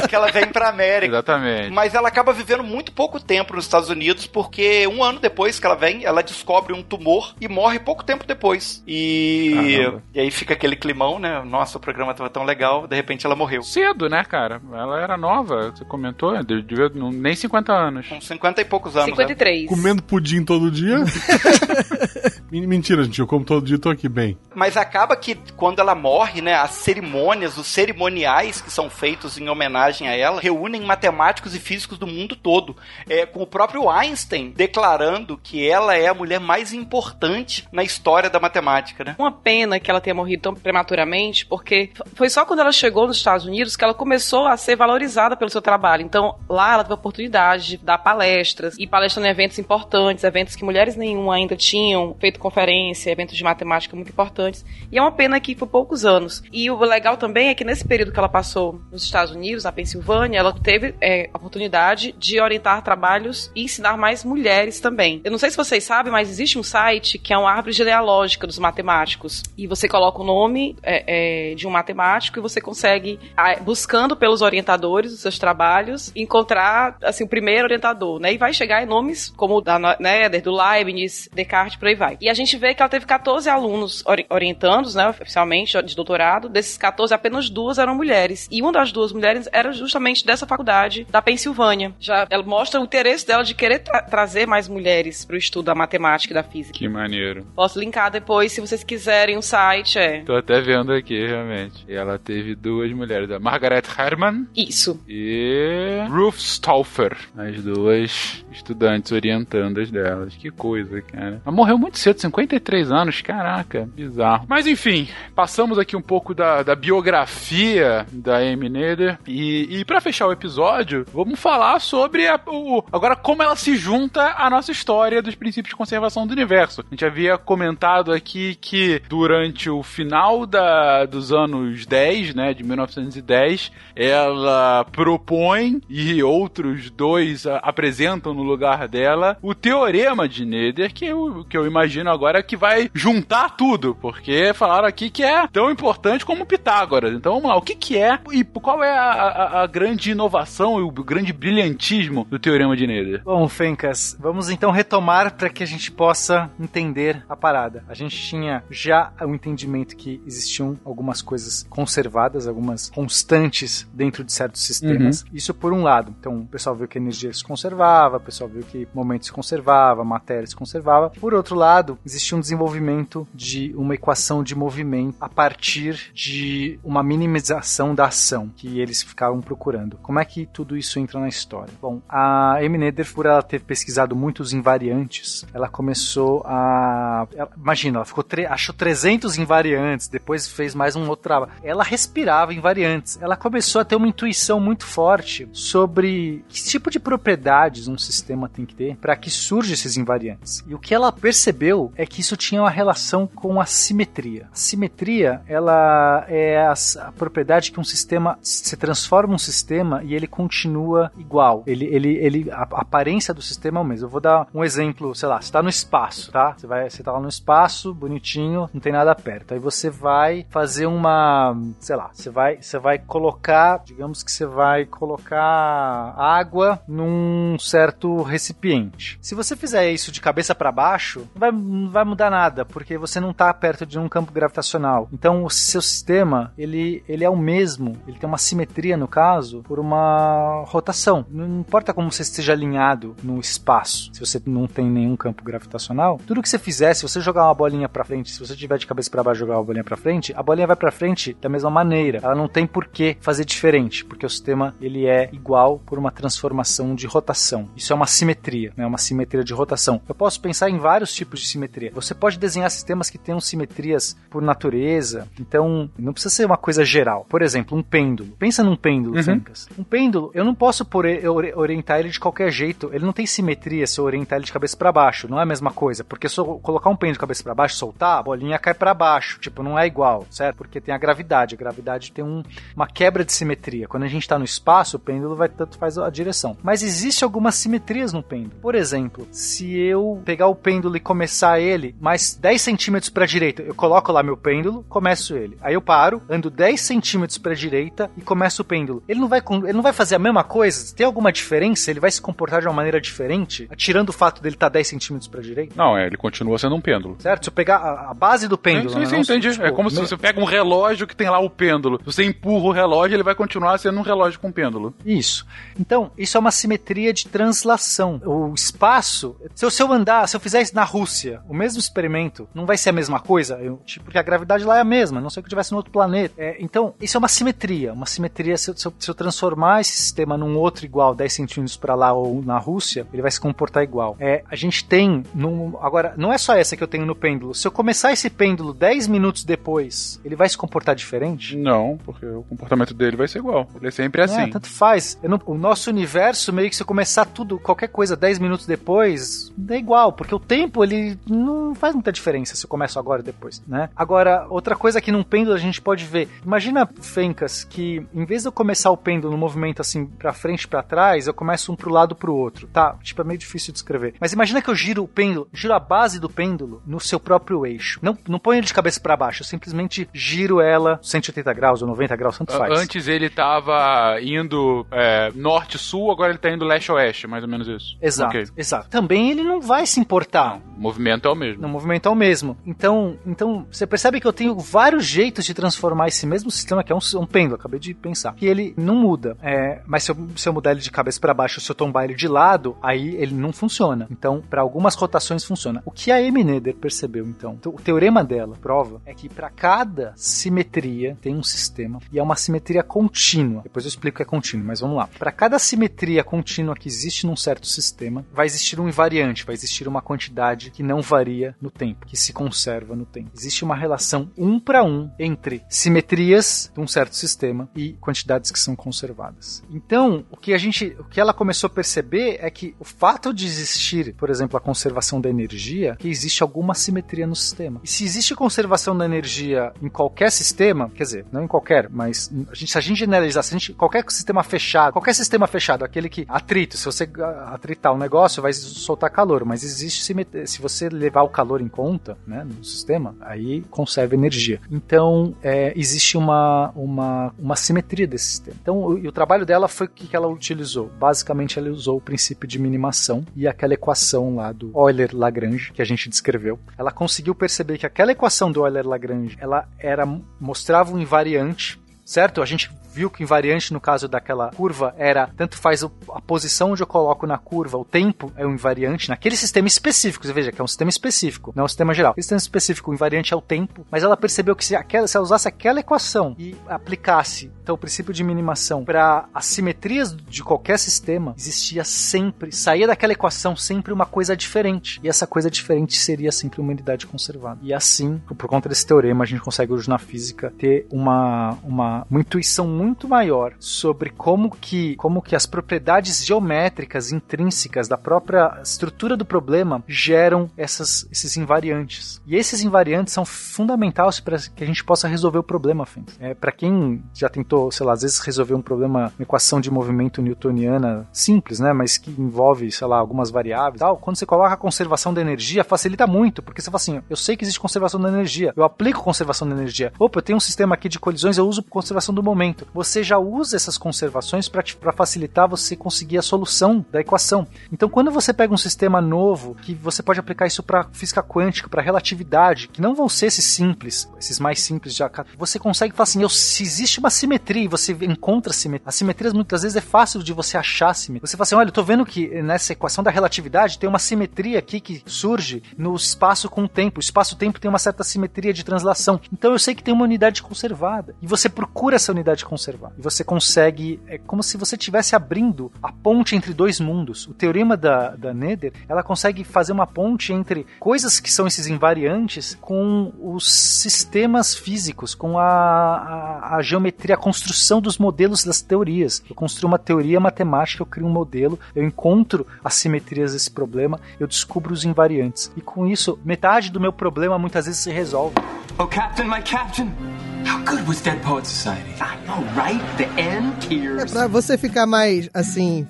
tô... 0.00 0.08
que 0.08 0.14
ela 0.14 0.30
vem 0.30 0.46
para 0.46 0.68
América. 0.68 1.14
Exatamente. 1.14 1.70
Mas 1.70 1.94
ela 1.94 2.08
acaba 2.08 2.32
vivendo 2.32 2.62
muito 2.64 2.92
pouco 2.92 3.20
tempo 3.20 3.54
nos 3.54 3.64
Estados 3.64 3.88
Unidos, 3.88 4.26
porque 4.26 4.86
um 4.86 5.02
ano 5.02 5.18
depois 5.18 5.58
que 5.58 5.66
ela 5.66 5.76
vem, 5.76 6.04
ela 6.04 6.22
descobre 6.22 6.72
um 6.72 6.82
tumor 6.82 7.34
e 7.40 7.48
morre 7.48 7.78
pouco 7.78 8.04
tempo 8.04 8.24
depois. 8.26 8.65
E, 8.86 9.52
Caramba. 9.78 10.02
e 10.14 10.20
aí 10.20 10.30
fica 10.30 10.54
aquele 10.54 10.76
climão, 10.76 11.18
né? 11.18 11.42
Nossa, 11.44 11.78
o 11.78 11.80
programa 11.80 12.14
tava 12.14 12.30
tão 12.30 12.44
legal, 12.44 12.86
de 12.86 12.94
repente 12.96 13.24
ela 13.26 13.34
morreu. 13.36 13.62
Cedo, 13.62 14.08
né, 14.08 14.24
cara? 14.24 14.60
Ela 14.72 15.00
era 15.00 15.16
nova, 15.16 15.70
você 15.70 15.84
comentou, 15.84 16.42
de- 16.44 16.62
devia 16.62 16.88
nem 16.94 17.34
50 17.34 17.72
anos. 17.72 18.06
Com 18.08 18.20
50 18.20 18.60
e 18.60 18.64
poucos 18.64 18.96
anos. 18.96 19.10
né? 19.10 19.14
53. 19.16 19.68
Comendo 19.68 20.02
pudim 20.02 20.44
todo 20.44 20.70
dia? 20.70 20.98
Men- 22.50 22.66
Mentira, 22.66 23.02
gente. 23.04 23.18
Eu 23.20 23.26
como 23.26 23.44
todo 23.44 23.64
dia 23.64 23.76
e 23.76 23.78
tô 23.78 23.90
aqui 23.90 24.08
bem. 24.08 24.36
Mas 24.54 24.76
acaba 24.76 25.16
que 25.16 25.34
quando 25.56 25.80
ela 25.80 25.94
morre, 25.94 26.40
né, 26.40 26.54
as 26.54 26.70
cerimônias, 26.72 27.56
os 27.58 27.66
cerimoniais 27.66 28.60
que 28.60 28.70
são 28.70 28.88
feitos 28.90 29.38
em 29.38 29.48
homenagem 29.48 30.08
a 30.08 30.16
ela, 30.16 30.40
reúnem 30.40 30.82
matemáticos 30.82 31.54
e 31.54 31.58
físicos 31.58 31.98
do 31.98 32.06
mundo 32.06 32.36
todo. 32.36 32.76
É, 33.08 33.26
com 33.26 33.42
o 33.42 33.46
próprio 33.46 33.88
Einstein 33.90 34.50
declarando 34.56 35.38
que 35.42 35.66
ela 35.68 35.96
é 35.96 36.08
a 36.08 36.14
mulher 36.14 36.40
mais 36.40 36.72
importante 36.72 37.66
na 37.72 37.82
história 37.82 38.30
da 38.30 38.38
matemática, 38.40 38.55
né? 39.04 39.16
Uma 39.18 39.32
pena 39.32 39.78
que 39.78 39.90
ela 39.90 40.00
tenha 40.00 40.14
morrido 40.14 40.42
tão 40.42 40.54
prematuramente, 40.54 41.46
porque 41.46 41.90
foi 42.14 42.28
só 42.28 42.44
quando 42.44 42.60
ela 42.60 42.72
chegou 42.72 43.06
nos 43.06 43.16
Estados 43.16 43.46
Unidos 43.46 43.76
que 43.76 43.84
ela 43.84 43.94
começou 43.94 44.46
a 44.46 44.56
ser 44.56 44.76
valorizada 44.76 45.36
pelo 45.36 45.50
seu 45.50 45.62
trabalho. 45.62 46.02
Então, 46.02 46.36
lá 46.48 46.74
ela 46.74 46.84
teve 46.84 46.94
a 46.94 46.96
oportunidade 46.96 47.68
de 47.68 47.76
dar 47.78 47.98
palestras 47.98 48.76
e 48.78 48.86
palestrando 48.86 49.26
em 49.26 49.30
eventos 49.30 49.58
importantes, 49.58 50.24
eventos 50.24 50.56
que 50.56 50.64
mulheres 50.64 50.96
nenhuma 50.96 51.34
ainda 51.34 51.56
tinham 51.56 52.14
feito 52.18 52.38
conferência, 52.38 53.10
eventos 53.10 53.36
de 53.36 53.44
matemática 53.44 53.94
muito 53.94 54.10
importantes. 54.10 54.64
E 54.90 54.98
é 54.98 55.00
uma 55.00 55.12
pena 55.12 55.40
que 55.40 55.54
por 55.54 55.66
poucos 55.66 56.04
anos. 56.04 56.42
E 56.52 56.70
o 56.70 56.78
legal 56.78 57.16
também 57.16 57.48
é 57.48 57.54
que 57.54 57.64
nesse 57.64 57.86
período 57.86 58.12
que 58.12 58.18
ela 58.18 58.28
passou 58.28 58.80
nos 58.90 59.02
Estados 59.02 59.34
Unidos, 59.34 59.64
na 59.64 59.72
Pensilvânia, 59.72 60.38
ela 60.38 60.52
teve 60.52 60.94
é, 61.00 61.28
a 61.32 61.36
oportunidade 61.36 62.14
de 62.18 62.40
orientar 62.40 62.82
trabalhos 62.82 63.50
e 63.54 63.64
ensinar 63.64 63.96
mais 63.96 64.24
mulheres 64.24 64.80
também. 64.80 65.20
Eu 65.24 65.30
não 65.30 65.38
sei 65.38 65.50
se 65.50 65.56
vocês 65.56 65.84
sabem, 65.84 66.12
mas 66.12 66.28
existe 66.28 66.58
um 66.58 66.62
site 66.62 67.18
que 67.18 67.32
é 67.32 67.38
uma 67.38 67.50
árvore 67.50 67.72
genealógica 67.72 68.45
dos 68.46 68.58
matemáticos. 68.58 69.42
E 69.56 69.66
você 69.66 69.88
coloca 69.88 70.20
o 70.20 70.24
nome 70.24 70.76
é, 70.82 71.50
é, 71.50 71.54
de 71.54 71.66
um 71.66 71.70
matemático 71.70 72.38
e 72.38 72.42
você 72.42 72.60
consegue, 72.60 73.18
buscando 73.62 74.16
pelos 74.16 74.42
orientadores 74.42 75.10
dos 75.10 75.20
seus 75.20 75.38
trabalhos, 75.38 76.12
encontrar 76.14 76.96
assim, 77.02 77.24
o 77.24 77.28
primeiro 77.28 77.64
orientador, 77.64 78.20
né? 78.20 78.32
E 78.32 78.38
vai 78.38 78.52
chegar 78.52 78.82
em 78.82 78.86
nomes 78.86 79.32
como 79.36 79.56
o 79.56 79.60
da 79.60 79.78
Nether, 79.78 80.42
do 80.42 80.52
Leibniz, 80.52 81.28
Descartes, 81.32 81.76
por 81.76 81.88
aí 81.88 81.94
vai. 81.94 82.16
E 82.20 82.28
a 82.28 82.34
gente 82.34 82.56
vê 82.56 82.74
que 82.74 82.82
ela 82.82 82.88
teve 82.88 83.06
14 83.06 83.48
alunos 83.48 84.02
ori 84.06 84.26
orientandos, 84.28 84.94
né, 84.94 85.08
oficialmente, 85.08 85.80
de 85.82 85.94
doutorado. 85.94 86.48
Desses 86.48 86.76
14, 86.76 87.14
apenas 87.14 87.50
duas 87.50 87.78
eram 87.78 87.94
mulheres. 87.94 88.48
E 88.50 88.62
uma 88.62 88.72
das 88.72 88.92
duas 88.92 89.12
mulheres 89.12 89.48
era 89.52 89.72
justamente 89.72 90.24
dessa 90.24 90.46
faculdade 90.46 91.06
da 91.10 91.22
Pensilvânia. 91.22 91.92
Já 91.98 92.26
ela 92.30 92.42
mostra 92.42 92.80
o 92.80 92.84
interesse 92.84 93.26
dela 93.26 93.42
de 93.42 93.54
querer 93.54 93.80
tra 93.80 94.02
trazer 94.02 94.46
mais 94.46 94.68
mulheres 94.68 95.24
para 95.24 95.34
o 95.34 95.38
estudo 95.38 95.66
da 95.66 95.74
matemática 95.74 96.32
e 96.32 96.34
da 96.34 96.42
física. 96.42 96.78
Que 96.78 96.88
maneiro. 96.88 97.46
Posso 97.54 97.78
linkar 97.78 98.10
depois, 98.10 98.35
se 98.48 98.60
vocês 98.60 98.82
quiserem, 98.82 99.36
o 99.36 99.42
site 99.42 99.98
é. 99.98 100.20
Tô 100.22 100.34
até 100.34 100.60
vendo 100.60 100.92
aqui, 100.92 101.26
realmente. 101.26 101.84
E 101.88 101.94
ela 101.94 102.18
teve 102.18 102.54
duas 102.54 102.90
mulheres, 102.92 103.30
a 103.30 103.38
Margaret 103.38 103.82
Herman 103.98 104.46
Isso. 104.56 105.00
e 105.08 106.04
Ruth 106.08 106.38
Stauffer. 106.38 107.16
As 107.36 107.62
duas 107.62 108.44
estudantes 108.52 109.12
orientandas 109.12 109.90
delas. 109.90 110.34
Que 110.34 110.50
coisa, 110.50 111.00
cara. 111.02 111.40
Ela 111.44 111.54
morreu 111.54 111.78
muito 111.78 111.98
cedo, 111.98 112.16
cedo, 112.16 112.20
53 112.20 112.92
anos, 112.92 113.20
caraca, 113.20 113.88
bizarro. 113.94 114.46
Mas 114.48 114.66
enfim, 114.66 115.08
passamos 115.34 115.78
aqui 115.78 115.96
um 115.96 116.02
pouco 116.02 116.34
da, 116.34 116.62
da 116.62 116.74
biografia 116.74 118.06
da 118.10 118.38
Amy 118.38 118.68
Neder 118.68 119.18
e, 119.26 119.78
e 119.80 119.84
para 119.84 120.00
fechar 120.00 120.26
o 120.26 120.32
episódio, 120.32 121.04
vamos 121.12 121.38
falar 121.38 121.80
sobre 121.80 122.26
a, 122.26 122.40
o, 122.46 122.82
agora 122.92 123.16
como 123.16 123.42
ela 123.42 123.56
se 123.56 123.76
junta 123.76 124.34
à 124.36 124.48
nossa 124.48 124.72
história 124.72 125.22
dos 125.22 125.34
princípios 125.34 125.70
de 125.70 125.76
conservação 125.76 126.26
do 126.26 126.32
universo. 126.32 126.82
A 126.82 126.90
gente 126.90 127.04
havia 127.04 127.36
comentado 127.36 128.12
aqui 128.16 128.54
que 128.54 129.00
durante 129.08 129.70
o 129.70 129.82
final 129.82 130.46
da, 130.46 131.04
dos 131.04 131.32
anos 131.32 131.86
10, 131.86 132.34
né, 132.34 132.54
de 132.54 132.64
1910, 132.64 133.72
ela 133.94 134.84
propõe 134.84 135.80
e 135.88 136.22
outros 136.22 136.90
dois 136.90 137.46
a, 137.46 137.58
apresentam 137.58 138.34
no 138.34 138.42
lugar 138.42 138.88
dela 138.88 139.38
o 139.42 139.54
teorema 139.54 140.28
de 140.28 140.44
Nether, 140.44 140.92
que 140.92 141.06
eu, 141.06 141.44
que 141.48 141.56
eu 141.56 141.66
imagino 141.66 142.10
agora 142.10 142.42
que 142.42 142.56
vai 142.56 142.90
juntar 142.94 143.56
tudo, 143.56 143.96
porque 144.00 144.52
falaram 144.54 144.88
aqui 144.88 145.10
que 145.10 145.22
é 145.22 145.46
tão 145.48 145.70
importante 145.70 146.24
como 146.24 146.46
Pitágoras. 146.46 147.12
Então 147.12 147.34
vamos 147.34 147.50
lá, 147.50 147.56
o 147.56 147.62
que, 147.62 147.74
que 147.74 147.96
é 147.96 148.18
e 148.32 148.44
qual 148.44 148.82
é 148.82 148.96
a, 148.96 149.12
a, 149.12 149.62
a 149.62 149.66
grande 149.66 150.10
inovação 150.10 150.78
e 150.78 150.82
o 150.82 150.90
grande 150.90 151.32
brilhantismo 151.32 152.26
do 152.28 152.38
teorema 152.38 152.76
de 152.76 152.86
Nether? 152.86 153.22
Bom, 153.24 153.48
Fencas, 153.48 154.16
vamos 154.18 154.50
então 154.50 154.70
retomar 154.70 155.34
para 155.34 155.48
que 155.48 155.62
a 155.62 155.66
gente 155.66 155.90
possa 155.90 156.50
entender 156.58 157.24
a 157.28 157.36
parada. 157.36 157.84
A 157.88 157.94
gente 157.94 158.05
tinha 158.14 158.62
já 158.70 159.12
o 159.20 159.34
entendimento 159.34 159.96
que 159.96 160.22
existiam 160.26 160.78
algumas 160.84 161.22
coisas 161.22 161.66
conservadas, 161.68 162.46
algumas 162.46 162.90
constantes 162.90 163.88
dentro 163.92 164.24
de 164.24 164.32
certos 164.32 164.62
sistemas. 164.62 165.22
Uhum. 165.22 165.28
Isso 165.32 165.54
por 165.54 165.72
um 165.72 165.82
lado. 165.82 166.14
Então, 166.18 166.40
o 166.40 166.46
pessoal 166.46 166.74
viu 166.76 166.88
que 166.88 166.98
a 166.98 167.00
energia 167.00 167.32
se 167.32 167.44
conservava, 167.44 168.16
o 168.16 168.20
pessoal 168.20 168.48
viu 168.48 168.62
que 168.62 168.88
momento 168.94 169.26
se 169.26 169.32
conservava, 169.32 170.04
matéria 170.04 170.46
se 170.46 170.56
conservava. 170.56 171.10
Por 171.10 171.34
outro 171.34 171.54
lado, 171.54 171.98
existia 172.04 172.36
um 172.36 172.40
desenvolvimento 172.40 173.26
de 173.34 173.74
uma 173.76 173.94
equação 173.94 174.42
de 174.42 174.54
movimento 174.54 175.16
a 175.20 175.28
partir 175.28 176.10
de 176.14 176.78
uma 176.82 177.02
minimização 177.02 177.94
da 177.94 178.06
ação 178.06 178.50
que 178.56 178.80
eles 178.80 179.02
ficavam 179.02 179.40
procurando. 179.40 179.98
Como 180.02 180.18
é 180.18 180.24
que 180.24 180.46
tudo 180.46 180.76
isso 180.76 180.98
entra 180.98 181.20
na 181.20 181.28
história? 181.28 181.72
Bom, 181.80 182.00
a 182.08 182.56
Amy 182.58 182.76
por 183.14 183.26
ela 183.26 183.42
ter 183.42 183.60
pesquisado 183.60 184.14
muitos 184.14 184.52
invariantes, 184.52 185.44
ela 185.52 185.68
começou 185.68 186.42
a... 186.44 187.26
imagina, 187.56 187.95
ela 187.96 188.04
ficou 188.04 188.24
achou 188.48 188.74
300 188.74 189.38
invariantes, 189.38 190.08
depois 190.08 190.48
fez 190.48 190.74
mais 190.74 190.96
um 190.96 191.08
outro 191.08 191.22
trabalho. 191.22 191.52
Ela 191.62 191.84
respirava 191.84 192.54
invariantes. 192.54 193.18
Ela 193.20 193.36
começou 193.36 193.80
a 193.80 193.84
ter 193.84 193.96
uma 193.96 194.08
intuição 194.08 194.60
muito 194.60 194.84
forte 194.84 195.48
sobre 195.52 196.44
que 196.48 196.62
tipo 196.64 196.90
de 196.90 196.98
propriedades 196.98 197.88
um 197.88 197.98
sistema 197.98 198.48
tem 198.48 198.64
que 198.64 198.74
ter 198.74 198.96
para 198.96 199.16
que 199.16 199.30
surjam 199.30 199.74
esses 199.74 199.96
invariantes. 199.96 200.64
E 200.66 200.74
o 200.74 200.78
que 200.78 200.94
ela 200.94 201.12
percebeu 201.12 201.92
é 201.96 202.06
que 202.06 202.20
isso 202.20 202.36
tinha 202.36 202.62
uma 202.62 202.70
relação 202.70 203.26
com 203.26 203.60
a 203.60 203.66
simetria. 203.66 204.48
A 204.52 204.56
simetria, 204.56 205.42
ela 205.46 206.24
é 206.28 206.58
a, 206.58 206.74
a 207.00 207.12
propriedade 207.12 207.70
que 207.70 207.80
um 207.80 207.84
sistema 207.84 208.38
se 208.42 208.76
transforma 208.76 209.34
um 209.34 209.38
sistema 209.38 210.02
e 210.04 210.14
ele 210.14 210.26
continua 210.26 211.10
igual. 211.16 211.62
Ele, 211.66 211.86
ele, 211.86 212.16
ele, 212.16 212.50
a, 212.50 212.62
a 212.62 212.80
aparência 212.80 213.32
do 213.32 213.42
sistema 213.42 213.80
é 213.80 213.82
o 213.82 213.84
mesmo. 213.84 214.06
Eu 214.06 214.10
vou 214.10 214.20
dar 214.20 214.46
um 214.54 214.64
exemplo, 214.64 215.14
sei 215.14 215.28
lá, 215.28 215.40
você 215.40 215.48
está 215.48 215.62
no 215.62 215.68
espaço, 215.68 216.30
tá? 216.32 216.54
Você 216.56 216.66
vai, 216.66 216.88
você 216.88 217.02
tá 217.02 217.12
lá 217.12 217.20
no 217.20 217.28
espaço, 217.28 217.85
bonitinho, 217.94 218.68
não 218.72 218.80
tem 218.80 218.92
nada 218.92 219.14
perto. 219.14 219.54
Aí 219.54 219.60
você 219.60 219.90
vai 219.90 220.46
fazer 220.50 220.86
uma, 220.86 221.56
sei 221.78 221.96
lá, 221.96 222.10
você 222.12 222.30
vai, 222.30 222.58
você 222.60 222.78
vai 222.78 222.98
colocar, 222.98 223.82
digamos 223.84 224.22
que 224.22 224.30
você 224.30 224.46
vai 224.46 224.84
colocar 224.84 226.14
água 226.16 226.80
num 226.86 227.56
certo 227.58 228.22
recipiente. 228.22 229.18
Se 229.20 229.34
você 229.34 229.56
fizer 229.56 229.90
isso 229.90 230.12
de 230.12 230.20
cabeça 230.20 230.54
para 230.54 230.72
baixo, 230.72 231.26
não 231.34 231.40
vai, 231.40 231.52
não 231.52 231.90
vai 231.90 232.04
mudar 232.04 232.30
nada, 232.30 232.64
porque 232.64 232.98
você 232.98 233.20
não 233.20 233.30
está 233.30 233.52
perto 233.52 233.86
de 233.86 233.98
um 233.98 234.08
campo 234.08 234.32
gravitacional. 234.32 235.08
Então 235.12 235.44
o 235.44 235.50
seu 235.50 235.82
sistema, 235.82 236.52
ele, 236.56 237.02
ele 237.08 237.24
é 237.24 237.30
o 237.30 237.36
mesmo, 237.36 237.96
ele 238.06 238.18
tem 238.18 238.28
uma 238.28 238.38
simetria 238.38 238.96
no 238.96 239.08
caso, 239.08 239.62
por 239.62 239.78
uma 239.78 240.64
rotação. 240.66 241.24
Não 241.30 241.60
importa 241.60 241.92
como 241.92 242.10
você 242.10 242.22
esteja 242.22 242.52
alinhado 242.52 243.14
no 243.22 243.38
espaço, 243.38 244.10
se 244.12 244.20
você 244.20 244.40
não 244.46 244.66
tem 244.66 244.88
nenhum 244.90 245.16
campo 245.16 245.44
gravitacional, 245.44 246.20
tudo 246.26 246.42
que 246.42 246.48
você 246.48 246.58
fizer, 246.58 246.94
se 246.94 247.02
você 247.02 247.20
jogar 247.20 247.44
uma 247.44 247.54
bolinha 247.76 247.88
para 247.88 248.04
frente, 248.04 248.30
se 248.30 248.38
você 248.38 248.56
tiver 248.56 248.78
de 248.78 248.86
cabeça 248.86 249.10
para 249.10 249.22
baixo 249.22 249.40
jogar 249.40 249.56
uma 249.58 249.64
bolinha 249.64 249.84
para 249.84 249.96
frente, 249.96 250.32
a 250.36 250.42
bolinha 250.42 250.66
vai 250.66 250.76
para 250.76 250.90
frente 250.90 251.36
da 251.40 251.48
mesma 251.48 251.70
maneira. 251.70 252.20
Ela 252.22 252.34
não 252.34 252.48
tem 252.48 252.66
por 252.66 252.86
que 252.86 253.16
fazer 253.20 253.44
diferente, 253.44 254.04
porque 254.04 254.24
o 254.24 254.30
sistema 254.30 254.74
ele 254.80 255.06
é 255.06 255.28
igual 255.32 255.78
por 255.84 255.98
uma 255.98 256.10
transformação 256.10 256.94
de 256.94 257.06
rotação. 257.06 257.68
Isso 257.76 257.92
é 257.92 257.96
uma 257.96 258.06
simetria, 258.06 258.72
né? 258.76 258.86
Uma 258.86 258.98
simetria 258.98 259.44
de 259.44 259.52
rotação. 259.52 260.00
Eu 260.08 260.14
posso 260.14 260.40
pensar 260.40 260.70
em 260.70 260.78
vários 260.78 261.12
tipos 261.14 261.40
de 261.40 261.46
simetria. 261.46 261.90
Você 261.94 262.14
pode 262.14 262.38
desenhar 262.38 262.70
sistemas 262.70 263.10
que 263.10 263.18
tenham 263.18 263.40
simetrias 263.40 264.16
por 264.30 264.42
natureza, 264.42 265.28
então 265.38 265.90
não 265.98 266.12
precisa 266.12 266.34
ser 266.34 266.46
uma 266.46 266.56
coisa 266.56 266.84
geral. 266.84 267.26
Por 267.28 267.42
exemplo, 267.42 267.76
um 267.76 267.82
pêndulo. 267.82 268.30
Pensa 268.38 268.62
num 268.64 268.76
pêndulo, 268.76 269.16
Uhum. 269.16 269.42
Um 269.78 269.84
pêndulo, 269.84 270.30
eu 270.34 270.44
não 270.44 270.54
posso 270.54 270.84
por 270.84 271.04
ori- 271.04 271.52
orientar 271.54 272.00
ele 272.00 272.08
de 272.10 272.20
qualquer 272.20 272.50
jeito. 272.50 272.90
Ele 272.92 273.04
não 273.04 273.12
tem 273.12 273.26
simetria 273.26 273.86
se 273.86 273.98
eu 273.98 274.04
orientar 274.04 274.38
ele 274.38 274.46
de 274.46 274.52
cabeça 274.52 274.76
para 274.76 274.92
baixo. 274.92 275.28
Não 275.28 275.38
é 275.38 275.42
a 275.42 275.46
mesma 275.46 275.70
coisa, 275.70 276.04
porque 276.04 276.28
se 276.28 276.38
eu 276.38 276.44
colocar 276.62 276.90
um 276.90 276.96
pêndulo 276.96 277.14
de 277.14 277.18
cabeça 277.18 277.42
para 277.42 277.54
baixo 277.54 277.65
e 277.74 277.78
soltar, 277.78 278.18
a 278.18 278.22
bolinha 278.22 278.58
cai 278.58 278.74
para 278.74 278.94
baixo. 278.94 279.38
Tipo, 279.40 279.62
não 279.62 279.78
é 279.78 279.86
igual, 279.86 280.26
certo? 280.30 280.56
Porque 280.56 280.80
tem 280.80 280.94
a 280.94 280.98
gravidade. 280.98 281.54
A 281.54 281.58
gravidade 281.58 282.12
tem 282.12 282.24
um- 282.24 282.42
uma 282.74 282.86
quebra 282.86 283.24
de 283.24 283.32
simetria. 283.32 283.88
Quando 283.88 284.04
a 284.04 284.08
gente 284.08 284.22
está 284.22 284.38
no 284.38 284.44
espaço, 284.44 284.96
o 284.96 285.00
pêndulo 285.00 285.34
vai 285.36 285.48
tanto 285.48 285.76
faz 285.78 285.98
a 285.98 286.08
direção. 286.10 286.56
Mas 286.62 286.82
existe 286.82 287.24
algumas 287.24 287.54
simetrias 287.54 288.12
no 288.12 288.22
pêndulo. 288.22 288.52
Por 288.60 288.74
exemplo, 288.74 289.26
se 289.30 289.76
eu 289.76 290.20
pegar 290.24 290.46
o 290.48 290.54
pêndulo 290.54 290.96
e 290.96 291.00
começar 291.00 291.60
ele 291.60 291.94
mais 292.00 292.34
10 292.34 292.60
centímetros 292.62 293.10
para 293.10 293.24
a 293.24 293.26
direita, 293.26 293.62
eu 293.62 293.74
coloco 293.74 294.12
lá 294.12 294.22
meu 294.22 294.36
pêndulo, 294.36 294.84
começo 294.88 295.34
ele. 295.34 295.56
Aí 295.60 295.74
eu 295.74 295.80
paro, 295.82 296.22
ando 296.28 296.50
10 296.50 296.80
centímetros 296.80 297.38
para 297.38 297.52
a 297.52 297.56
direita 297.56 298.10
e 298.16 298.20
começo 298.20 298.62
o 298.62 298.64
pêndulo. 298.64 299.02
Ele 299.08 299.20
não 299.20 299.28
vai 299.28 299.40
ele 299.64 299.72
não 299.72 299.82
vai 299.82 299.92
fazer 299.92 300.14
a 300.16 300.18
mesma 300.18 300.42
coisa? 300.44 300.94
Tem 300.94 301.06
alguma 301.06 301.30
diferença? 301.32 301.90
Ele 301.90 302.00
vai 302.00 302.10
se 302.10 302.20
comportar 302.20 302.60
de 302.60 302.66
uma 302.66 302.72
maneira 302.74 303.00
diferente, 303.00 303.68
tirando 303.76 304.08
o 304.10 304.12
fato 304.12 304.42
dele 304.42 304.56
estar 304.56 304.68
10 304.68 304.86
centímetros 304.88 305.28
para 305.28 305.40
a 305.40 305.42
direita? 305.42 305.74
Não, 305.76 305.96
é, 305.96 306.06
ele 306.06 306.16
continua 306.16 306.58
sendo 306.58 306.74
um 306.74 306.80
pêndulo. 306.80 307.16
Certo? 307.18 307.44
Pegar 307.56 307.78
a, 307.78 308.10
a 308.10 308.14
base 308.14 308.46
do 308.46 308.56
pêndulo, 308.56 308.90
Sim, 308.90 308.98
né? 309.00 309.06
sim, 309.06 309.10
sim, 309.10 309.16
Não, 309.16 309.22
entendi. 309.38 309.50
tipo, 309.54 309.64
é 309.66 309.72
como 309.72 309.90
se 309.90 309.96
você 309.98 310.16
pega 310.16 310.38
um 310.40 310.44
relógio 310.44 311.06
que 311.06 311.16
tem 311.16 311.28
lá 311.28 311.38
o 311.40 311.50
pêndulo. 311.50 311.98
Você 312.04 312.22
empurra 312.22 312.66
o 312.66 312.70
relógio, 312.70 313.16
ele 313.16 313.22
vai 313.24 313.34
continuar 313.34 313.78
sendo 313.78 313.98
um 313.98 314.02
relógio 314.02 314.38
com 314.38 314.52
pêndulo. 314.52 314.94
Isso. 315.04 315.44
Então, 315.80 316.12
isso 316.18 316.36
é 316.36 316.40
uma 316.40 316.50
simetria 316.52 317.12
de 317.12 317.26
translação. 317.26 318.20
O 318.24 318.52
espaço, 318.54 319.34
se 319.54 319.64
eu, 319.64 319.70
se 319.70 319.82
eu 319.82 319.90
andar, 319.92 320.28
se 320.28 320.36
eu 320.36 320.40
fizer 320.40 320.60
isso 320.60 320.74
na 320.74 320.84
Rússia, 320.84 321.40
o 321.48 321.54
mesmo 321.54 321.80
experimento, 321.80 322.46
não 322.54 322.66
vai 322.66 322.76
ser 322.76 322.90
a 322.90 322.92
mesma 322.92 323.18
coisa? 323.18 323.56
Eu, 323.56 323.80
tipo, 323.86 324.04
porque 324.04 324.18
a 324.18 324.22
gravidade 324.22 324.62
lá 324.64 324.76
é 324.76 324.80
a 324.80 324.84
mesma, 324.84 325.18
a 325.18 325.22
não 325.22 325.30
sei 325.30 325.42
que 325.42 325.46
eu 325.46 325.48
estivesse 325.48 325.70
no 325.72 325.78
outro 325.78 325.90
planeta. 325.90 326.34
É, 326.36 326.56
então, 326.60 326.94
isso 327.00 327.16
é 327.16 327.18
uma 327.18 327.28
simetria. 327.28 327.92
Uma 327.92 328.06
simetria, 328.06 328.56
se 328.58 328.70
eu, 328.70 328.76
se 328.76 328.86
eu- 328.86 328.92
se 328.98 329.10
eu 329.10 329.14
transformar 329.14 329.80
esse 329.80 329.92
sistema 329.96 330.36
num 330.36 330.56
outro 330.58 330.84
igual, 330.84 331.14
10 331.14 331.32
centímetros 331.32 331.76
para 331.76 331.94
lá 331.94 332.12
ou 332.12 332.42
na 332.42 332.58
Rússia, 332.58 333.06
ele 333.12 333.22
vai 333.22 333.30
se 333.30 333.40
comportar 333.40 333.82
igual. 333.82 334.14
É, 334.20 334.42
a 334.50 334.54
gente 334.56 334.84
tem, 334.84 335.22
num- 335.34 335.76
agora, 335.80 336.14
não 336.16 336.32
é 336.32 336.38
só 336.38 336.54
essa 336.54 336.76
que 336.76 336.82
eu 336.82 336.88
tenho 336.88 337.06
no 337.06 337.14
pêndulo. 337.14 337.45
Se 337.54 337.66
eu 337.66 337.70
começar 337.72 338.12
esse 338.12 338.28
pêndulo 338.30 338.72
10 338.72 339.06
minutos 339.08 339.44
depois, 339.44 340.20
ele 340.24 340.36
vai 340.36 340.48
se 340.48 340.56
comportar 340.56 340.94
diferente? 340.94 341.56
Não, 341.56 341.98
porque 342.04 342.24
o 342.26 342.42
comportamento 342.44 342.94
dele 342.94 343.16
vai 343.16 343.28
ser 343.28 343.38
igual. 343.38 343.68
Ele 343.76 343.88
é 343.88 343.90
sempre 343.90 344.22
assim. 344.22 344.42
É, 344.42 344.46
tanto 344.48 344.68
faz. 344.68 345.18
Não- 345.22 345.40
o 345.46 345.54
nosso 345.56 345.90
universo, 345.90 346.52
meio 346.52 346.68
que 346.70 346.76
se 346.76 346.82
eu 346.82 346.86
começar 346.86 347.24
tudo, 347.24 347.58
qualquer 347.58 347.88
coisa 347.88 348.16
10 348.16 348.38
minutos 348.38 348.66
depois, 348.66 349.52
é 349.68 349.76
igual, 349.76 350.12
porque 350.12 350.34
o 350.34 350.38
tempo, 350.40 350.82
ele 350.84 351.18
não 351.28 351.74
faz 351.74 351.94
muita 351.94 352.12
diferença 352.12 352.54
se 352.56 352.64
eu 352.64 352.68
começo 352.68 352.98
agora 352.98 353.20
ou 353.20 353.24
depois, 353.24 353.62
né? 353.66 353.88
Agora, 353.96 354.46
outra 354.48 354.74
coisa 354.76 355.00
que 355.00 355.12
num 355.12 355.22
pêndulo 355.22 355.54
a 355.54 355.58
gente 355.58 355.80
pode 355.80 356.04
ver. 356.04 356.28
Imagina, 356.44 356.88
Fencas, 357.00 357.64
que 357.64 358.06
em 358.14 358.24
vez 358.24 358.42
de 358.42 358.48
eu 358.48 358.52
começar 358.52 358.90
o 358.90 358.96
pêndulo 358.96 359.32
no 359.32 359.38
movimento 359.38 359.80
assim, 359.80 360.06
pra 360.06 360.32
frente 360.32 360.62
e 360.62 360.68
pra 360.68 360.82
trás, 360.82 361.26
eu 361.26 361.34
começo 361.34 361.72
um 361.72 361.76
pro 361.76 361.90
lado 361.90 362.14
pro 362.14 362.34
outro, 362.34 362.66
tá? 362.68 362.96
Tipo, 363.02 363.22
é 363.22 363.24
meio 363.24 363.38
difícil 363.38 363.68
de 363.72 363.74
descrever. 363.74 364.14
Mas 364.20 364.32
imagina 364.32 364.62
que 364.62 364.68
eu 364.70 364.74
giro 364.74 365.02
o 365.02 365.08
pêndulo, 365.08 365.48
giro 365.52 365.74
a 365.74 365.78
base 365.80 366.18
do 366.20 366.28
pêndulo 366.30 366.82
no 366.86 367.00
seu 367.00 367.18
próprio 367.20 367.35
eixo. 367.66 367.98
Não, 368.02 368.16
não 368.28 368.38
ponho 368.38 368.58
ele 368.58 368.66
de 368.66 368.74
cabeça 368.74 369.00
pra 369.00 369.16
baixo, 369.16 369.42
eu 369.42 369.46
simplesmente 369.46 370.08
giro 370.12 370.60
ela 370.60 370.98
180 371.02 371.52
graus 371.52 371.82
ou 371.82 371.88
90 371.88 372.16
graus, 372.16 372.38
tanto 372.38 372.52
faz. 372.52 372.78
Antes 372.80 373.08
ele 373.08 373.28
tava 373.28 374.18
indo 374.20 374.86
é, 374.90 375.30
norte-sul, 375.34 376.10
agora 376.10 376.30
ele 376.30 376.38
tá 376.38 376.50
indo 376.50 376.64
leste-oeste, 376.64 377.26
mais 377.26 377.42
ou 377.42 377.48
menos 377.48 377.66
isso. 377.68 377.96
Exato, 378.00 378.36
Ok. 378.36 378.46
exato. 378.56 378.88
Também 378.90 379.30
ele 379.30 379.42
não 379.42 379.60
vai 379.60 379.86
se 379.86 379.98
importar. 380.00 380.60
O 380.76 380.80
movimento 380.80 381.26
é 381.28 381.30
o 381.30 381.34
mesmo. 381.34 381.62
No 381.62 381.68
movimento 381.68 382.08
é 382.08 382.12
o 382.12 382.14
mesmo. 382.14 382.56
Então, 382.66 383.18
então 383.26 383.66
você 383.70 383.86
percebe 383.86 384.20
que 384.20 384.26
eu 384.26 384.32
tenho 384.32 384.58
vários 384.58 385.04
jeitos 385.04 385.44
de 385.44 385.54
transformar 385.54 386.08
esse 386.08 386.26
mesmo 386.26 386.50
sistema, 386.50 386.84
que 386.84 386.92
é 386.92 386.94
um, 386.94 386.98
um 387.20 387.26
pêndulo, 387.26 387.56
acabei 387.56 387.80
de 387.80 387.94
pensar, 387.94 388.34
que 388.34 388.46
ele 388.46 388.74
não 388.76 388.94
muda. 388.94 389.36
É, 389.42 389.80
mas 389.86 390.02
se 390.04 390.10
eu, 390.10 390.16
se 390.36 390.48
eu 390.48 390.52
mudar 390.52 390.72
ele 390.72 390.80
de 390.80 390.90
cabeça 390.90 391.20
para 391.20 391.32
baixo, 391.32 391.60
se 391.60 391.70
eu 391.70 391.74
tombar 391.74 392.04
ele 392.04 392.14
de 392.14 392.28
lado, 392.28 392.76
aí 392.82 393.14
ele 393.16 393.34
não 393.34 393.52
funciona. 393.52 394.06
Então, 394.10 394.42
para 394.48 394.60
algumas 394.60 394.94
rotações 394.94 395.44
funciona. 395.44 395.82
O 395.84 395.90
que 395.90 396.10
a 396.10 396.16
Amy 396.16 396.44
Nether 396.44 396.74
percebeu, 396.74 397.15
então? 397.24 397.58
O 397.64 397.80
teorema 397.80 398.24
dela 398.24 398.56
prova 398.60 399.00
é 399.06 399.14
que 399.14 399.28
para 399.28 399.50
cada 399.50 400.12
simetria 400.16 401.16
tem 401.20 401.34
um 401.34 401.42
sistema 401.42 402.00
e 402.12 402.18
é 402.18 402.22
uma 402.22 402.36
simetria 402.36 402.82
contínua. 402.82 403.62
Depois 403.62 403.84
eu 403.84 403.88
explico 403.88 404.16
que 404.16 404.22
é 404.22 404.26
contínuo, 404.26 404.66
mas 404.66 404.80
vamos 404.80 404.96
lá. 404.96 405.08
Para 405.18 405.32
cada 405.32 405.58
simetria 405.58 406.24
contínua 406.24 406.74
que 406.74 406.88
existe 406.88 407.26
num 407.26 407.36
certo 407.36 407.66
sistema, 407.66 408.24
vai 408.32 408.46
existir 408.46 408.80
um 408.80 408.88
invariante, 408.88 409.44
vai 409.44 409.54
existir 409.54 409.86
uma 409.86 410.02
quantidade 410.02 410.70
que 410.70 410.82
não 410.82 411.00
varia 411.00 411.54
no 411.60 411.70
tempo, 411.70 412.06
que 412.06 412.16
se 412.16 412.32
conserva 412.32 412.96
no 412.96 413.06
tempo. 413.06 413.30
Existe 413.36 413.64
uma 413.64 413.76
relação 413.76 414.30
um 414.36 414.58
para 414.58 414.84
um 414.84 415.10
entre 415.18 415.62
simetrias 415.68 416.70
de 416.74 416.80
um 416.80 416.86
certo 416.86 417.14
sistema 417.16 417.68
e 417.74 417.92
quantidades 417.94 418.50
que 418.50 418.58
são 418.58 418.74
conservadas. 418.74 419.62
Então, 419.70 420.24
o 420.30 420.36
que 420.36 420.52
a 420.52 420.58
gente, 420.58 420.96
o 420.98 421.04
que 421.04 421.20
ela 421.20 421.32
começou 421.32 421.68
a 421.68 421.70
perceber 421.70 422.38
é 422.40 422.50
que 422.50 422.74
o 422.78 422.84
fato 422.84 423.32
de 423.32 423.46
existir, 423.46 424.14
por 424.14 424.30
exemplo, 424.30 424.56
a 424.56 424.60
conservação 424.60 425.20
da 425.20 425.28
energia, 425.28 425.96
que 425.96 426.08
existe 426.08 426.42
alguma 426.42 426.74
simetria 426.74 427.05
no 427.26 427.36
sistema. 427.36 427.80
E 427.82 427.88
se 427.88 428.04
existe 428.04 428.34
conservação 428.34 428.96
da 428.96 429.04
energia 429.04 429.72
em 429.80 429.88
qualquer 429.88 430.30
sistema, 430.30 430.90
quer 430.94 431.04
dizer, 431.04 431.26
não 431.30 431.44
em 431.44 431.46
qualquer, 431.46 431.88
mas 431.90 432.30
a 432.50 432.54
gente, 432.54 432.72
se 432.72 432.78
a 432.78 432.80
gente 432.80 432.98
generalizar, 432.98 433.42
se 433.42 433.54
a 433.54 433.58
gente, 433.58 433.72
qualquer 433.72 434.04
sistema 434.08 434.42
fechado, 434.42 434.92
qualquer 434.92 435.14
sistema 435.14 435.46
fechado, 435.46 435.84
aquele 435.84 436.08
que 436.08 436.26
atrito, 436.28 436.76
se 436.76 436.84
você 436.84 437.08
atritar 437.46 437.92
um 437.92 437.98
negócio, 437.98 438.42
vai 438.42 438.52
soltar 438.52 439.10
calor, 439.10 439.44
mas 439.44 439.62
existe 439.62 440.02
simetria, 440.02 440.46
se 440.46 440.60
você 440.60 440.88
levar 440.88 441.22
o 441.22 441.28
calor 441.28 441.60
em 441.60 441.68
conta, 441.68 442.16
né, 442.26 442.44
no 442.44 442.64
sistema, 442.64 443.14
aí 443.20 443.62
conserva 443.70 444.14
energia. 444.14 444.60
Então, 444.70 445.34
é, 445.42 445.72
existe 445.76 446.16
uma, 446.16 446.72
uma, 446.74 447.34
uma 447.38 447.56
simetria 447.56 448.06
desse 448.06 448.26
sistema. 448.26 448.56
Então, 448.60 448.78
o, 448.78 448.94
o 448.94 449.12
trabalho 449.12 449.46
dela 449.46 449.68
foi 449.68 449.86
o 449.86 449.90
que 449.90 450.14
ela 450.14 450.28
utilizou. 450.28 450.90
Basicamente, 450.98 451.58
ela 451.58 451.70
usou 451.70 451.98
o 451.98 452.00
princípio 452.00 452.48
de 452.48 452.58
minimação 452.58 453.24
e 453.34 453.46
aquela 453.46 453.74
equação 453.74 454.36
lá 454.36 454.52
do 454.52 454.72
Euler-Lagrange 454.74 455.72
que 455.72 455.82
a 455.82 455.84
gente 455.84 456.08
descreveu. 456.08 456.58
Ela 456.76 456.90
conseguiu 456.96 457.34
perceber 457.34 457.78
que 457.78 457.86
aquela 457.86 458.10
equação 458.10 458.50
do 458.50 458.66
Euler-Lagrange, 458.66 459.38
ela 459.40 459.68
era 459.78 460.04
mostrava 460.40 460.92
um 460.92 460.98
invariante 460.98 461.78
certo? 462.06 462.40
A 462.40 462.46
gente 462.46 462.70
viu 462.96 463.10
que 463.10 463.22
invariante 463.22 463.74
no 463.74 463.80
caso 463.80 464.08
daquela 464.08 464.50
curva 464.52 464.94
era 464.96 465.28
tanto 465.36 465.58
faz 465.58 465.84
a 465.84 466.20
posição 466.22 466.70
onde 466.70 466.82
eu 466.82 466.86
coloco 466.86 467.26
na 467.26 467.36
curva, 467.36 467.76
o 467.76 467.84
tempo 467.84 468.32
é 468.36 468.46
um 468.46 468.54
invariante 468.54 469.10
naquele 469.10 469.36
sistema 469.36 469.68
específico. 469.68 470.26
Você 470.26 470.32
veja 470.32 470.50
que 470.50 470.58
é 470.58 470.64
um 470.64 470.66
sistema 470.66 470.88
específico, 470.88 471.52
não 471.54 471.62
é 471.62 471.64
um 471.66 471.68
sistema 471.68 471.92
geral. 471.92 472.14
Esse 472.16 472.22
sistema 472.22 472.38
específico, 472.38 472.90
o 472.90 472.94
invariante 472.94 473.34
é 473.34 473.36
o 473.36 473.42
tempo, 473.42 473.86
mas 473.90 474.02
ela 474.02 474.16
percebeu 474.16 474.56
que 474.56 474.64
se, 474.64 474.74
aquela, 474.74 475.06
se 475.06 475.14
ela 475.14 475.24
usasse 475.24 475.46
aquela 475.46 475.80
equação 475.80 476.34
e 476.38 476.56
aplicasse 476.66 477.52
então 477.62 477.74
o 477.74 477.78
princípio 477.78 478.14
de 478.14 478.22
minimação 478.22 478.84
para 478.84 479.28
as 479.34 479.44
simetrias 479.46 480.16
de 480.16 480.42
qualquer 480.42 480.78
sistema, 480.78 481.34
existia 481.36 481.82
sempre, 481.82 482.52
saía 482.52 482.86
daquela 482.86 483.12
equação 483.12 483.56
sempre 483.56 483.92
uma 483.92 484.06
coisa 484.06 484.36
diferente. 484.36 485.00
E 485.02 485.08
essa 485.08 485.26
coisa 485.26 485.50
diferente 485.50 485.98
seria 485.98 486.30
sempre 486.30 486.60
uma 486.60 486.70
unidade 486.70 487.08
conservada. 487.08 487.58
E 487.62 487.74
assim, 487.74 488.22
por 488.38 488.46
conta 488.46 488.68
desse 488.68 488.86
teorema, 488.86 489.24
a 489.24 489.26
gente 489.26 489.40
consegue 489.40 489.72
hoje 489.72 489.88
na 489.88 489.98
física 489.98 490.52
ter 490.56 490.86
uma, 490.92 491.58
uma, 491.64 492.06
uma 492.08 492.20
intuição 492.20 492.68
muito 492.68 492.85
muito 492.86 493.08
maior 493.08 493.54
sobre 493.58 494.10
como 494.10 494.48
que, 494.48 494.94
como 494.96 495.20
que 495.20 495.34
as 495.34 495.44
propriedades 495.44 496.24
geométricas 496.24 497.10
intrínsecas 497.10 497.88
da 497.88 497.98
própria 497.98 498.60
estrutura 498.62 499.16
do 499.16 499.24
problema 499.24 499.82
geram 499.88 500.48
essas, 500.56 501.06
esses 501.10 501.36
invariantes. 501.36 502.20
E 502.24 502.36
esses 502.36 502.62
invariantes 502.62 503.12
são 503.12 503.24
fundamentais 503.24 504.20
para 504.20 504.38
que 504.38 504.62
a 504.62 504.66
gente 504.66 504.84
possa 504.84 505.08
resolver 505.08 505.38
o 505.38 505.42
problema, 505.42 505.84
É, 506.20 506.34
para 506.34 506.52
quem 506.52 507.02
já 507.12 507.28
tentou, 507.28 507.70
sei 507.72 507.84
lá, 507.84 507.92
às 507.92 508.02
vezes 508.02 508.18
resolver 508.20 508.54
um 508.54 508.62
problema, 508.62 509.12
uma 509.18 509.22
equação 509.22 509.60
de 509.60 509.70
movimento 509.70 510.22
newtoniana 510.22 511.08
simples, 511.12 511.58
né, 511.58 511.72
mas 511.72 511.98
que 511.98 512.10
envolve, 512.10 512.70
sei 512.70 512.86
lá, 512.86 512.98
algumas 512.98 513.30
variáveis, 513.30 513.80
tal, 513.80 513.96
quando 513.96 514.16
você 514.16 514.26
coloca 514.26 514.54
a 514.54 514.56
conservação 514.56 515.12
da 515.12 515.20
energia, 515.20 515.64
facilita 515.64 516.06
muito, 516.06 516.42
porque 516.42 516.60
você 516.60 516.70
fala 516.70 516.76
assim, 516.76 517.02
eu 517.10 517.16
sei 517.16 517.36
que 517.36 517.44
existe 517.44 517.58
conservação 517.58 518.00
da 518.00 518.08
energia, 518.08 518.52
eu 518.56 518.62
aplico 518.62 519.02
conservação 519.02 519.48
da 519.48 519.54
energia. 519.54 519.92
Opa, 519.98 520.18
eu 520.18 520.22
tenho 520.22 520.36
um 520.36 520.40
sistema 520.40 520.74
aqui 520.74 520.88
de 520.88 520.98
colisões, 520.98 521.38
eu 521.38 521.48
uso 521.48 521.62
conservação 521.62 522.14
do 522.14 522.22
momento 522.22 522.66
você 522.76 523.02
já 523.02 523.18
usa 523.18 523.56
essas 523.56 523.78
conservações 523.78 524.50
para 524.50 524.92
facilitar 524.92 525.48
você 525.48 525.74
conseguir 525.74 526.18
a 526.18 526.22
solução 526.22 526.84
da 526.92 527.00
equação. 527.00 527.46
Então, 527.72 527.88
quando 527.88 528.10
você 528.10 528.34
pega 528.34 528.52
um 528.52 528.58
sistema 528.58 529.00
novo, 529.00 529.54
que 529.54 529.74
você 529.74 530.02
pode 530.02 530.20
aplicar 530.20 530.46
isso 530.46 530.62
para 530.62 530.84
física 530.92 531.22
quântica, 531.22 531.70
para 531.70 531.80
relatividade, 531.80 532.68
que 532.68 532.82
não 532.82 532.94
vão 532.94 533.08
ser 533.08 533.26
esses 533.26 533.46
simples, 533.46 534.06
esses 534.18 534.38
mais 534.38 534.60
simples 534.60 534.94
já, 534.94 535.10
você 535.38 535.58
consegue 535.58 535.94
falar 535.94 536.04
assim, 536.04 536.20
eu, 536.20 536.28
se 536.28 536.62
existe 536.62 536.98
uma 536.98 537.08
simetria 537.08 537.64
e 537.64 537.68
você 537.68 537.96
encontra 538.02 538.52
simetria, 538.52 538.88
as 538.88 538.94
simetrias 538.94 539.32
muitas 539.32 539.62
vezes 539.62 539.76
é 539.76 539.80
fácil 539.80 540.22
de 540.22 540.34
você 540.34 540.58
achar 540.58 540.92
simetria. 540.92 541.26
Você 541.26 541.36
fala 541.38 541.44
assim, 541.44 541.54
olha, 541.54 541.68
eu 541.68 541.72
tô 541.72 541.82
vendo 541.82 542.04
que 542.04 542.42
nessa 542.42 542.74
equação 542.74 543.02
da 543.02 543.10
relatividade 543.10 543.78
tem 543.78 543.88
uma 543.88 543.98
simetria 543.98 544.58
aqui 544.58 544.80
que 544.80 545.02
surge 545.06 545.62
no 545.78 545.94
espaço 545.94 546.50
com 546.50 546.64
o 546.64 546.68
tempo. 546.68 546.98
O 546.98 547.02
espaço-tempo 547.02 547.58
tem 547.58 547.70
uma 547.70 547.78
certa 547.78 548.04
simetria 548.04 548.52
de 548.52 548.62
translação. 548.62 549.18
Então 549.32 549.52
eu 549.52 549.58
sei 549.58 549.74
que 549.74 549.82
tem 549.82 549.94
uma 549.94 550.04
unidade 550.04 550.42
conservada. 550.42 551.16
E 551.22 551.26
você 551.26 551.48
procura 551.48 551.96
essa 551.96 552.12
unidade 552.12 552.44
conservada 552.44 552.65
observar. 552.66 552.92
E 552.98 553.02
você 553.02 553.22
consegue. 553.22 554.00
É 554.06 554.18
como 554.18 554.42
se 554.42 554.56
você 554.56 554.76
estivesse 554.76 555.14
abrindo 555.14 555.70
a 555.82 555.92
ponte 555.92 556.34
entre 556.34 556.52
dois 556.52 556.80
mundos. 556.80 557.26
O 557.26 557.34
teorema 557.34 557.76
da, 557.76 558.16
da 558.16 558.34
Nether, 558.34 558.72
ela 558.88 559.02
consegue 559.02 559.44
fazer 559.44 559.72
uma 559.72 559.86
ponte 559.86 560.32
entre 560.32 560.66
coisas 560.80 561.20
que 561.20 561.32
são 561.32 561.46
esses 561.46 561.66
invariantes 561.66 562.56
com 562.60 563.12
os 563.20 563.50
sistemas 563.50 564.54
físicos, 564.54 565.14
com 565.14 565.38
a, 565.38 565.44
a, 565.44 566.56
a 566.56 566.62
geometria, 566.62 567.14
a 567.14 567.18
construção 567.18 567.80
dos 567.80 567.98
modelos 567.98 568.44
das 568.44 568.60
teorias. 568.60 569.22
Eu 569.28 569.36
construo 569.36 569.68
uma 569.68 569.78
teoria 569.78 570.20
matemática, 570.20 570.82
eu 570.82 570.86
crio 570.86 571.06
um 571.06 571.10
modelo, 571.10 571.58
eu 571.74 571.84
encontro 571.84 572.46
as 572.64 572.74
simetrias 572.74 573.32
desse 573.32 573.50
problema, 573.50 574.00
eu 574.18 574.26
descubro 574.26 574.72
os 574.72 574.84
invariantes. 574.84 575.50
E 575.56 575.60
com 575.60 575.86
isso, 575.86 576.18
metade 576.24 576.70
do 576.70 576.80
meu 576.80 576.92
problema 576.92 577.38
muitas 577.38 577.66
vezes 577.66 577.80
se 577.80 577.90
resolve. 577.90 578.34
Oh, 578.78 578.86
Captain, 578.86 579.24
my 579.24 579.42
Captain! 579.42 580.35
How 580.46 580.62
good 580.64 580.86
was 580.86 581.00
Dead 581.00 581.20
Poets 581.22 581.48
Society? 581.48 581.90
I 582.00 582.16
know, 582.24 582.40
right? 582.54 582.80
The 582.98 583.08
end 583.20 583.66
tears. 583.66 584.02
É 584.02 584.06
pra 584.06 584.28
você 584.28 584.56
ficar 584.56 584.86
mais, 584.86 585.28
assim, 585.34 585.84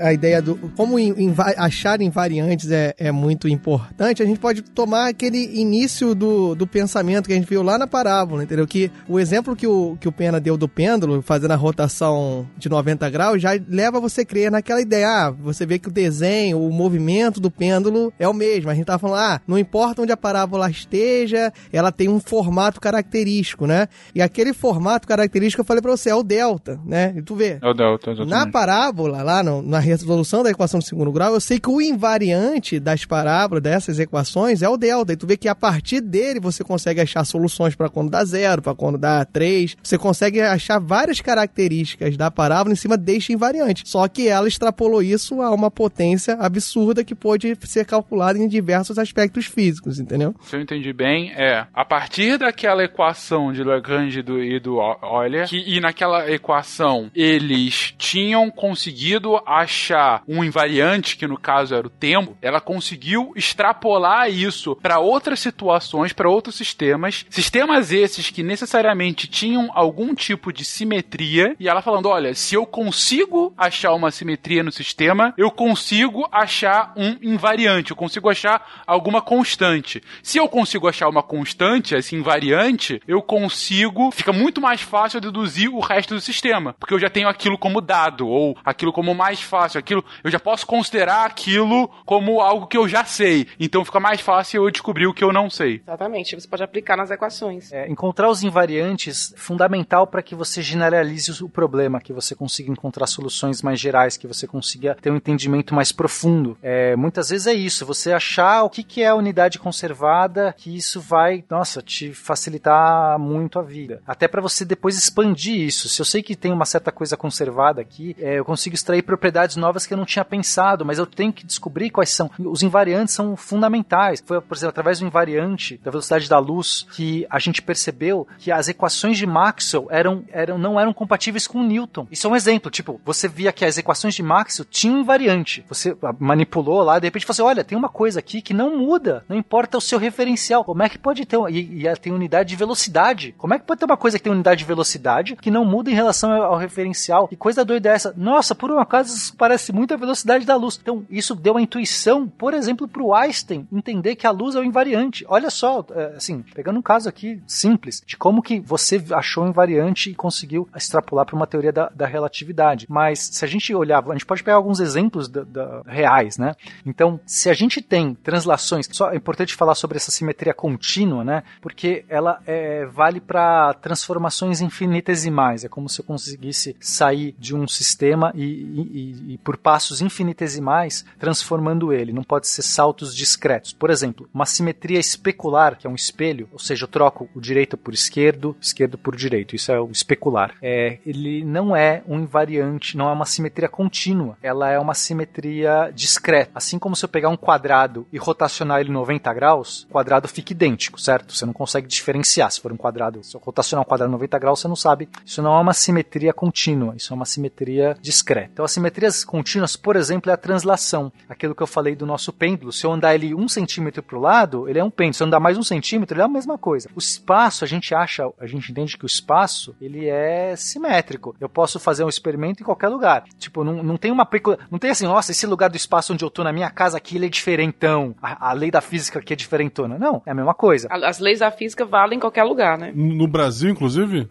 a 0.00 0.14
ideia 0.14 0.40
do 0.40 0.56
como 0.74 0.98
inva 0.98 1.52
achar 1.58 2.00
invariantes 2.00 2.70
é, 2.70 2.94
é 2.96 3.12
muito 3.12 3.46
importante, 3.48 4.22
a 4.22 4.26
gente 4.26 4.40
pode 4.40 4.62
tomar 4.62 5.08
aquele 5.08 5.60
início 5.60 6.14
do, 6.14 6.54
do 6.54 6.66
pensamento 6.66 7.26
que 7.26 7.34
a 7.34 7.36
gente 7.36 7.48
viu 7.48 7.62
lá 7.62 7.76
na 7.76 7.86
parábola, 7.86 8.42
entendeu? 8.42 8.66
Que 8.66 8.90
o 9.06 9.20
exemplo 9.20 9.54
que 9.54 9.66
o, 9.66 9.98
que 10.00 10.08
o 10.08 10.12
Pena 10.12 10.40
deu 10.40 10.56
do 10.56 10.68
pêndulo, 10.68 11.20
fazendo 11.20 11.50
a 11.50 11.56
rotação 11.56 12.48
de 12.56 12.70
90 12.70 13.10
graus, 13.10 13.42
já 13.42 13.50
leva 13.68 14.00
você 14.00 14.22
a 14.22 14.24
crer 14.24 14.50
naquela 14.50 14.80
ideia. 14.80 15.06
Ah, 15.06 15.30
você 15.30 15.66
vê 15.66 15.78
que 15.78 15.88
o 15.88 15.92
desenho, 15.92 16.62
o 16.62 16.72
movimento 16.72 17.40
do 17.40 17.50
pêndulo 17.50 18.10
é 18.18 18.26
o 18.26 18.32
mesmo. 18.32 18.70
A 18.70 18.74
gente 18.74 18.86
tá 18.86 18.98
falando, 18.98 19.20
ah, 19.20 19.40
não 19.46 19.58
importa 19.58 20.00
onde 20.00 20.12
a 20.12 20.16
parábola 20.16 20.70
esteja, 20.70 21.52
ela 21.70 21.92
tem 21.92 22.08
um 22.08 22.20
formato 22.20 22.80
característico, 22.80 23.66
né? 23.66 23.86
E 24.14 24.22
aquele 24.22 24.52
formato 24.52 25.06
característico 25.06 25.60
eu 25.60 25.64
falei 25.64 25.82
pra 25.82 25.90
você, 25.90 26.10
é 26.10 26.14
o 26.14 26.22
delta, 26.22 26.80
né? 26.84 27.14
E 27.16 27.22
tu 27.22 27.34
vê. 27.34 27.58
É 27.62 27.68
o 27.68 27.74
delta, 27.74 28.10
exatamente. 28.10 28.30
Na 28.30 28.50
parábola, 28.50 29.22
lá 29.22 29.42
no, 29.42 29.62
na 29.62 29.78
resolução 29.78 30.42
da 30.42 30.50
equação 30.50 30.80
de 30.80 30.86
segundo 30.86 31.12
grau, 31.12 31.34
eu 31.34 31.40
sei 31.40 31.58
que 31.58 31.70
o 31.70 31.80
invariante 31.80 32.80
das 32.80 33.04
parábolas, 33.04 33.62
dessas 33.62 33.98
equações, 33.98 34.62
é 34.62 34.68
o 34.68 34.76
delta. 34.76 35.12
E 35.12 35.16
tu 35.16 35.26
vê 35.26 35.36
que 35.36 35.48
a 35.48 35.54
partir 35.54 36.00
dele 36.00 36.40
você 36.40 36.64
consegue 36.64 37.00
achar 37.00 37.24
soluções 37.24 37.74
para 37.74 37.88
quando 37.88 38.10
dá 38.10 38.24
zero, 38.24 38.62
para 38.62 38.74
quando 38.74 38.98
dá 38.98 39.24
três. 39.24 39.76
Você 39.82 39.98
consegue 39.98 40.40
achar 40.40 40.78
várias 40.78 41.20
características 41.20 42.16
da 42.16 42.30
parábola 42.30 42.72
em 42.72 42.76
cima 42.76 42.96
deste 42.96 43.32
invariante. 43.32 43.82
Só 43.86 44.06
que 44.08 44.28
ela 44.28 44.48
extrapolou 44.48 45.02
isso 45.02 45.42
a 45.42 45.50
uma 45.50 45.70
potência 45.70 46.34
absurda 46.34 47.04
que 47.04 47.14
pode 47.14 47.56
ser 47.62 47.84
calculada 47.84 48.38
em 48.38 48.48
diversos 48.48 48.98
aspectos 48.98 49.46
físicos, 49.46 49.98
entendeu? 49.98 50.34
Se 50.42 50.56
eu 50.56 50.60
entendi 50.60 50.92
bem, 50.92 51.32
é 51.32 51.66
a 51.72 51.84
partir 51.84 52.38
daquela 52.38 52.84
equação 52.84 53.52
de 53.52 53.62
Lagrange 53.62 53.87
Lagrange 53.88 54.20
do, 54.20 54.42
e 54.42 54.60
do 54.60 54.78
Euler, 55.02 55.48
que, 55.48 55.56
e 55.66 55.80
naquela 55.80 56.30
equação 56.30 57.10
eles 57.14 57.94
tinham 57.96 58.50
conseguido 58.50 59.40
achar 59.46 60.22
um 60.28 60.44
invariante, 60.44 61.16
que 61.16 61.26
no 61.26 61.38
caso 61.38 61.74
era 61.74 61.86
o 61.86 61.90
tempo, 61.90 62.36
ela 62.42 62.60
conseguiu 62.60 63.32
extrapolar 63.34 64.30
isso 64.30 64.76
para 64.76 64.98
outras 64.98 65.40
situações, 65.40 66.12
para 66.12 66.28
outros 66.28 66.56
sistemas, 66.56 67.24
sistemas 67.30 67.90
esses 67.90 68.30
que 68.30 68.42
necessariamente 68.42 69.26
tinham 69.26 69.70
algum 69.72 70.14
tipo 70.14 70.52
de 70.52 70.64
simetria, 70.64 71.56
e 71.58 71.68
ela 71.68 71.80
falando: 71.80 72.08
olha, 72.08 72.34
se 72.34 72.54
eu 72.54 72.66
consigo 72.66 73.54
achar 73.56 73.94
uma 73.94 74.10
simetria 74.10 74.62
no 74.62 74.70
sistema, 74.70 75.32
eu 75.38 75.50
consigo 75.50 76.28
achar 76.30 76.92
um 76.94 77.16
invariante, 77.22 77.92
eu 77.92 77.96
consigo 77.96 78.28
achar 78.28 78.82
alguma 78.86 79.22
constante. 79.22 80.02
Se 80.22 80.36
eu 80.38 80.48
consigo 80.48 80.86
achar 80.86 81.08
uma 81.08 81.22
constante, 81.22 81.94
esse 81.94 82.14
invariante, 82.14 83.00
eu 83.08 83.22
consigo 83.22 83.77
consigo, 83.78 84.10
fica 84.10 84.32
muito 84.32 84.60
mais 84.60 84.80
fácil 84.80 85.20
deduzir 85.20 85.72
o 85.72 85.80
resto 85.80 86.14
do 86.14 86.20
sistema, 86.20 86.74
porque 86.78 86.94
eu 86.94 86.98
já 86.98 87.08
tenho 87.08 87.28
aquilo 87.28 87.58
como 87.58 87.80
dado, 87.80 88.26
ou 88.26 88.56
aquilo 88.64 88.92
como 88.92 89.14
mais 89.14 89.40
fácil, 89.40 89.78
aquilo, 89.78 90.04
eu 90.24 90.30
já 90.30 90.40
posso 90.40 90.66
considerar 90.66 91.26
aquilo 91.26 91.88
como 92.04 92.40
algo 92.40 92.66
que 92.66 92.76
eu 92.76 92.88
já 92.88 93.04
sei, 93.04 93.46
então 93.58 93.84
fica 93.84 94.00
mais 94.00 94.20
fácil 94.20 94.64
eu 94.64 94.70
descobrir 94.70 95.06
o 95.06 95.14
que 95.14 95.22
eu 95.22 95.32
não 95.32 95.48
sei. 95.48 95.80
Exatamente, 95.86 96.34
você 96.34 96.48
pode 96.48 96.62
aplicar 96.62 96.96
nas 96.96 97.10
equações. 97.10 97.72
É, 97.72 97.88
encontrar 97.88 98.28
os 98.28 98.42
invariantes 98.42 99.32
é 99.34 99.38
fundamental 99.38 100.06
para 100.06 100.22
que 100.22 100.34
você 100.34 100.62
generalize 100.62 101.42
o 101.42 101.48
problema, 101.48 102.00
que 102.00 102.12
você 102.12 102.34
consiga 102.34 102.70
encontrar 102.70 103.06
soluções 103.06 103.62
mais 103.62 103.78
gerais, 103.78 104.16
que 104.16 104.26
você 104.26 104.46
consiga 104.46 104.96
ter 105.00 105.10
um 105.10 105.16
entendimento 105.16 105.74
mais 105.74 105.92
profundo. 105.92 106.56
É, 106.62 106.96
muitas 106.96 107.30
vezes 107.30 107.46
é 107.46 107.54
isso, 107.54 107.86
você 107.86 108.12
achar 108.12 108.62
o 108.62 108.70
que, 108.70 108.82
que 108.82 109.02
é 109.02 109.08
a 109.08 109.14
unidade 109.14 109.58
conservada, 109.58 110.54
que 110.56 110.76
isso 110.76 111.00
vai, 111.00 111.44
nossa, 111.50 111.82
te 111.82 112.12
facilitar 112.12 113.18
muito 113.18 113.58
a 113.58 113.62
vida. 113.68 114.02
Até 114.06 114.26
para 114.26 114.40
você 114.40 114.64
depois 114.64 114.96
expandir 114.96 115.56
isso. 115.56 115.88
Se 115.88 116.00
eu 116.00 116.06
sei 116.06 116.22
que 116.22 116.34
tem 116.34 116.52
uma 116.52 116.64
certa 116.64 116.90
coisa 116.90 117.16
conservada 117.16 117.80
aqui, 117.80 118.16
é, 118.18 118.38
eu 118.38 118.44
consigo 118.44 118.74
extrair 118.74 119.02
propriedades 119.02 119.56
novas 119.56 119.86
que 119.86 119.92
eu 119.92 119.98
não 119.98 120.04
tinha 120.04 120.24
pensado, 120.24 120.84
mas 120.84 120.98
eu 120.98 121.06
tenho 121.06 121.32
que 121.32 121.46
descobrir 121.46 121.90
quais 121.90 122.10
são. 122.10 122.30
Os 122.38 122.62
invariantes 122.62 123.14
são 123.14 123.36
fundamentais. 123.36 124.22
Foi, 124.24 124.40
por 124.40 124.56
exemplo, 124.56 124.70
através 124.70 125.00
do 125.00 125.06
invariante 125.06 125.80
da 125.84 125.90
velocidade 125.90 126.28
da 126.28 126.38
luz 126.38 126.86
que 126.92 127.26
a 127.30 127.38
gente 127.38 127.62
percebeu 127.62 128.26
que 128.38 128.50
as 128.50 128.68
equações 128.68 129.18
de 129.18 129.26
Maxwell 129.26 129.86
eram, 129.90 130.24
eram, 130.30 130.58
não 130.58 130.80
eram 130.80 130.92
compatíveis 130.92 131.46
com 131.46 131.62
Newton. 131.62 132.06
Isso 132.10 132.26
é 132.26 132.30
um 132.30 132.36
exemplo. 132.36 132.70
Tipo, 132.70 133.00
você 133.04 133.28
via 133.28 133.52
que 133.52 133.64
as 133.64 133.78
equações 133.78 134.14
de 134.14 134.22
Maxwell 134.22 134.66
tinham 134.70 135.00
invariante. 135.00 135.64
Você 135.68 135.96
manipulou 136.18 136.82
lá, 136.82 136.98
de 136.98 137.06
repente 137.06 137.26
você, 137.26 137.42
olha, 137.42 137.64
tem 137.64 137.76
uma 137.76 137.88
coisa 137.88 138.18
aqui 138.18 138.40
que 138.40 138.54
não 138.54 138.76
muda. 138.78 139.24
Não 139.28 139.36
importa 139.36 139.78
o 139.78 139.80
seu 139.80 139.98
referencial. 139.98 140.64
Como 140.64 140.82
é 140.82 140.88
que 140.88 140.98
pode 140.98 141.26
ter. 141.26 141.38
E, 141.50 141.86
e 141.86 141.96
tem 141.96 142.12
unidade 142.12 142.48
de 142.48 142.56
velocidade. 142.56 143.34
Como 143.36 143.47
é 143.54 143.58
que 143.58 143.64
pode 143.64 143.80
ter 143.80 143.86
uma 143.86 143.96
coisa 143.96 144.18
que 144.18 144.24
tem 144.24 144.32
unidade 144.32 144.58
de 144.58 144.64
velocidade 144.64 145.36
que 145.36 145.50
não 145.50 145.64
muda 145.64 145.90
em 145.90 145.94
relação 145.94 146.30
ao 146.32 146.56
referencial? 146.56 147.28
Que 147.28 147.36
coisa 147.36 147.64
doida 147.64 147.88
é 147.88 147.92
essa? 147.92 148.14
Nossa, 148.16 148.54
por 148.54 148.70
um 148.70 148.78
acaso 148.78 149.14
isso 149.14 149.36
parece 149.36 149.72
muito 149.72 149.94
a 149.94 149.96
velocidade 149.96 150.44
da 150.44 150.56
luz. 150.56 150.78
Então, 150.80 151.04
isso 151.10 151.34
deu 151.34 151.56
a 151.56 151.62
intuição, 151.62 152.28
por 152.28 152.54
exemplo, 152.54 152.88
para 152.88 153.02
o 153.02 153.14
Einstein 153.14 153.66
entender 153.72 154.16
que 154.16 154.26
a 154.26 154.30
luz 154.30 154.54
é 154.54 154.60
o 154.60 154.64
invariante. 154.64 155.24
Olha 155.28 155.50
só, 155.50 155.84
é, 155.94 156.16
assim, 156.16 156.44
pegando 156.54 156.78
um 156.78 156.82
caso 156.82 157.08
aqui 157.08 157.42
simples, 157.46 158.02
de 158.04 158.16
como 158.16 158.42
que 158.42 158.60
você 158.60 159.02
achou 159.12 159.46
invariante 159.46 160.10
e 160.10 160.14
conseguiu 160.14 160.68
extrapolar 160.74 161.26
para 161.26 161.36
uma 161.36 161.46
teoria 161.46 161.72
da, 161.72 161.88
da, 161.88 162.06
relatividade. 162.06 162.86
Mas 162.88 163.20
se 163.20 163.44
a 163.44 163.48
gente 163.48 163.74
olhar, 163.74 164.02
a 164.08 164.12
gente 164.12 164.26
pode 164.26 164.42
pegar 164.42 164.56
alguns 164.56 164.80
exemplos 164.80 165.28
da, 165.28 165.44
da, 165.44 165.82
reais, 165.86 166.38
né? 166.38 166.54
Então, 166.84 167.20
se 167.26 167.48
a 167.50 167.54
gente 167.54 167.80
tem 167.80 168.14
translações, 168.14 168.88
só 168.90 169.10
é 169.12 169.16
importante 169.16 169.54
falar 169.54 169.74
sobre 169.74 169.96
essa 169.96 170.10
simetria 170.10 170.54
contínua, 170.54 171.24
né? 171.24 171.42
Porque 171.60 172.04
ela 172.08 172.40
é, 172.46 172.86
vale 172.86 173.20
para 173.20 173.37
transformações 173.80 174.60
infinitesimais. 174.60 175.64
É 175.64 175.68
como 175.68 175.88
se 175.88 176.00
eu 176.00 176.04
conseguisse 176.04 176.76
sair 176.80 177.34
de 177.38 177.54
um 177.54 177.66
sistema 177.66 178.32
e, 178.34 178.44
e, 178.44 179.34
e 179.34 179.38
por 179.38 179.56
passos 179.56 180.00
infinitesimais 180.00 181.04
transformando 181.18 181.92
ele. 181.92 182.12
Não 182.12 182.22
pode 182.22 182.46
ser 182.46 182.62
saltos 182.62 183.14
discretos. 183.14 183.72
Por 183.72 183.90
exemplo, 183.90 184.28
uma 184.32 184.46
simetria 184.46 184.98
especular, 184.98 185.76
que 185.76 185.86
é 185.86 185.90
um 185.90 185.94
espelho, 185.94 186.48
ou 186.52 186.58
seja, 186.58 186.84
eu 186.84 186.88
troco 186.88 187.28
o 187.34 187.40
direito 187.40 187.76
por 187.76 187.94
esquerdo, 187.94 188.56
esquerdo 188.60 188.96
por 188.96 189.16
direito. 189.16 189.54
Isso 189.54 189.72
é 189.72 189.80
o 189.80 189.90
especular. 189.90 190.54
É, 190.62 190.98
ele 191.04 191.44
não 191.44 191.74
é 191.74 192.02
um 192.06 192.20
invariante, 192.20 192.96
não 192.96 193.08
é 193.08 193.12
uma 193.12 193.24
simetria 193.24 193.68
contínua. 193.68 194.36
Ela 194.42 194.70
é 194.70 194.78
uma 194.78 194.94
simetria 194.94 195.90
discreta. 195.94 196.52
Assim 196.54 196.78
como 196.78 196.96
se 196.96 197.04
eu 197.04 197.08
pegar 197.08 197.28
um 197.28 197.36
quadrado 197.36 198.06
e 198.12 198.18
rotacionar 198.18 198.80
ele 198.80 198.90
90 198.90 199.32
graus, 199.34 199.84
o 199.84 199.92
quadrado 199.92 200.28
fica 200.28 200.52
idêntico, 200.52 201.00
certo? 201.00 201.34
Você 201.34 201.44
não 201.44 201.52
consegue 201.52 201.86
diferenciar 201.86 202.50
se 202.50 202.60
for 202.60 202.72
um 202.72 202.76
quadrado. 202.76 203.20
Se 203.28 203.36
eu 203.36 203.40
rotacionar 203.40 203.84
um 203.84 203.88
quadrado 203.88 204.10
90 204.10 204.38
graus, 204.38 204.60
você 204.60 204.68
não 204.68 204.76
sabe. 204.76 205.08
Isso 205.24 205.42
não 205.42 205.54
é 205.54 205.60
uma 205.60 205.74
simetria 205.74 206.32
contínua, 206.32 206.94
isso 206.96 207.12
é 207.12 207.16
uma 207.16 207.26
simetria 207.26 207.96
discreta. 208.00 208.50
Então, 208.52 208.64
as 208.64 208.72
simetrias 208.72 209.24
contínuas, 209.24 209.76
por 209.76 209.96
exemplo, 209.96 210.30
é 210.30 210.34
a 210.34 210.36
translação. 210.36 211.12
Aquilo 211.28 211.54
que 211.54 211.62
eu 211.62 211.66
falei 211.66 211.94
do 211.94 212.06
nosso 212.06 212.32
pêndulo. 212.32 212.72
Se 212.72 212.86
eu 212.86 212.92
andar 212.92 213.14
ele 213.14 213.34
um 213.34 213.48
centímetro 213.48 214.02
para 214.02 214.16
o 214.16 214.20
lado, 214.20 214.68
ele 214.68 214.78
é 214.78 214.84
um 214.84 214.90
pêndulo. 214.90 215.14
Se 215.14 215.22
eu 215.22 215.26
andar 215.26 215.40
mais 215.40 215.58
um 215.58 215.62
centímetro, 215.62 216.14
ele 216.14 216.22
é 216.22 216.24
a 216.24 216.28
mesma 216.28 216.56
coisa. 216.56 216.88
O 216.94 216.98
espaço, 216.98 217.64
a 217.64 217.68
gente 217.68 217.94
acha, 217.94 218.30
a 218.38 218.46
gente 218.46 218.70
entende 218.70 218.96
que 218.96 219.04
o 219.04 219.06
espaço, 219.06 219.76
ele 219.80 220.08
é 220.08 220.56
simétrico. 220.56 221.36
Eu 221.38 221.48
posso 221.48 221.78
fazer 221.78 222.04
um 222.04 222.08
experimento 222.08 222.62
em 222.62 222.66
qualquer 222.66 222.88
lugar. 222.88 223.24
Tipo, 223.38 223.62
não, 223.62 223.82
não 223.82 223.96
tem 223.96 224.10
uma 224.10 224.26
não 224.70 224.78
tem 224.78 224.90
assim, 224.90 225.04
nossa, 225.04 225.32
esse 225.32 225.46
lugar 225.46 225.68
do 225.68 225.76
espaço 225.76 226.12
onde 226.12 226.24
eu 226.24 226.30
tô 226.30 226.44
na 226.44 226.52
minha 226.52 226.70
casa 226.70 226.96
aqui, 226.96 227.16
ele 227.16 227.26
é 227.26 227.28
diferentão. 227.28 228.14
A, 228.22 228.50
a 228.50 228.52
lei 228.52 228.70
da 228.70 228.80
física 228.80 229.18
aqui 229.18 229.32
é 229.32 229.36
diferentona. 229.36 229.98
Não, 229.98 230.22
é 230.24 230.30
a 230.30 230.34
mesma 230.34 230.54
coisa. 230.54 230.88
As 230.90 231.18
leis 231.18 231.40
da 231.40 231.50
física 231.50 231.84
valem 231.84 232.16
em 232.16 232.20
qualquer 232.20 232.44
lugar, 232.44 232.78
né? 232.78 232.92
No 233.18 233.26
Brasil, 233.26 233.70
inclusive? 233.70 234.28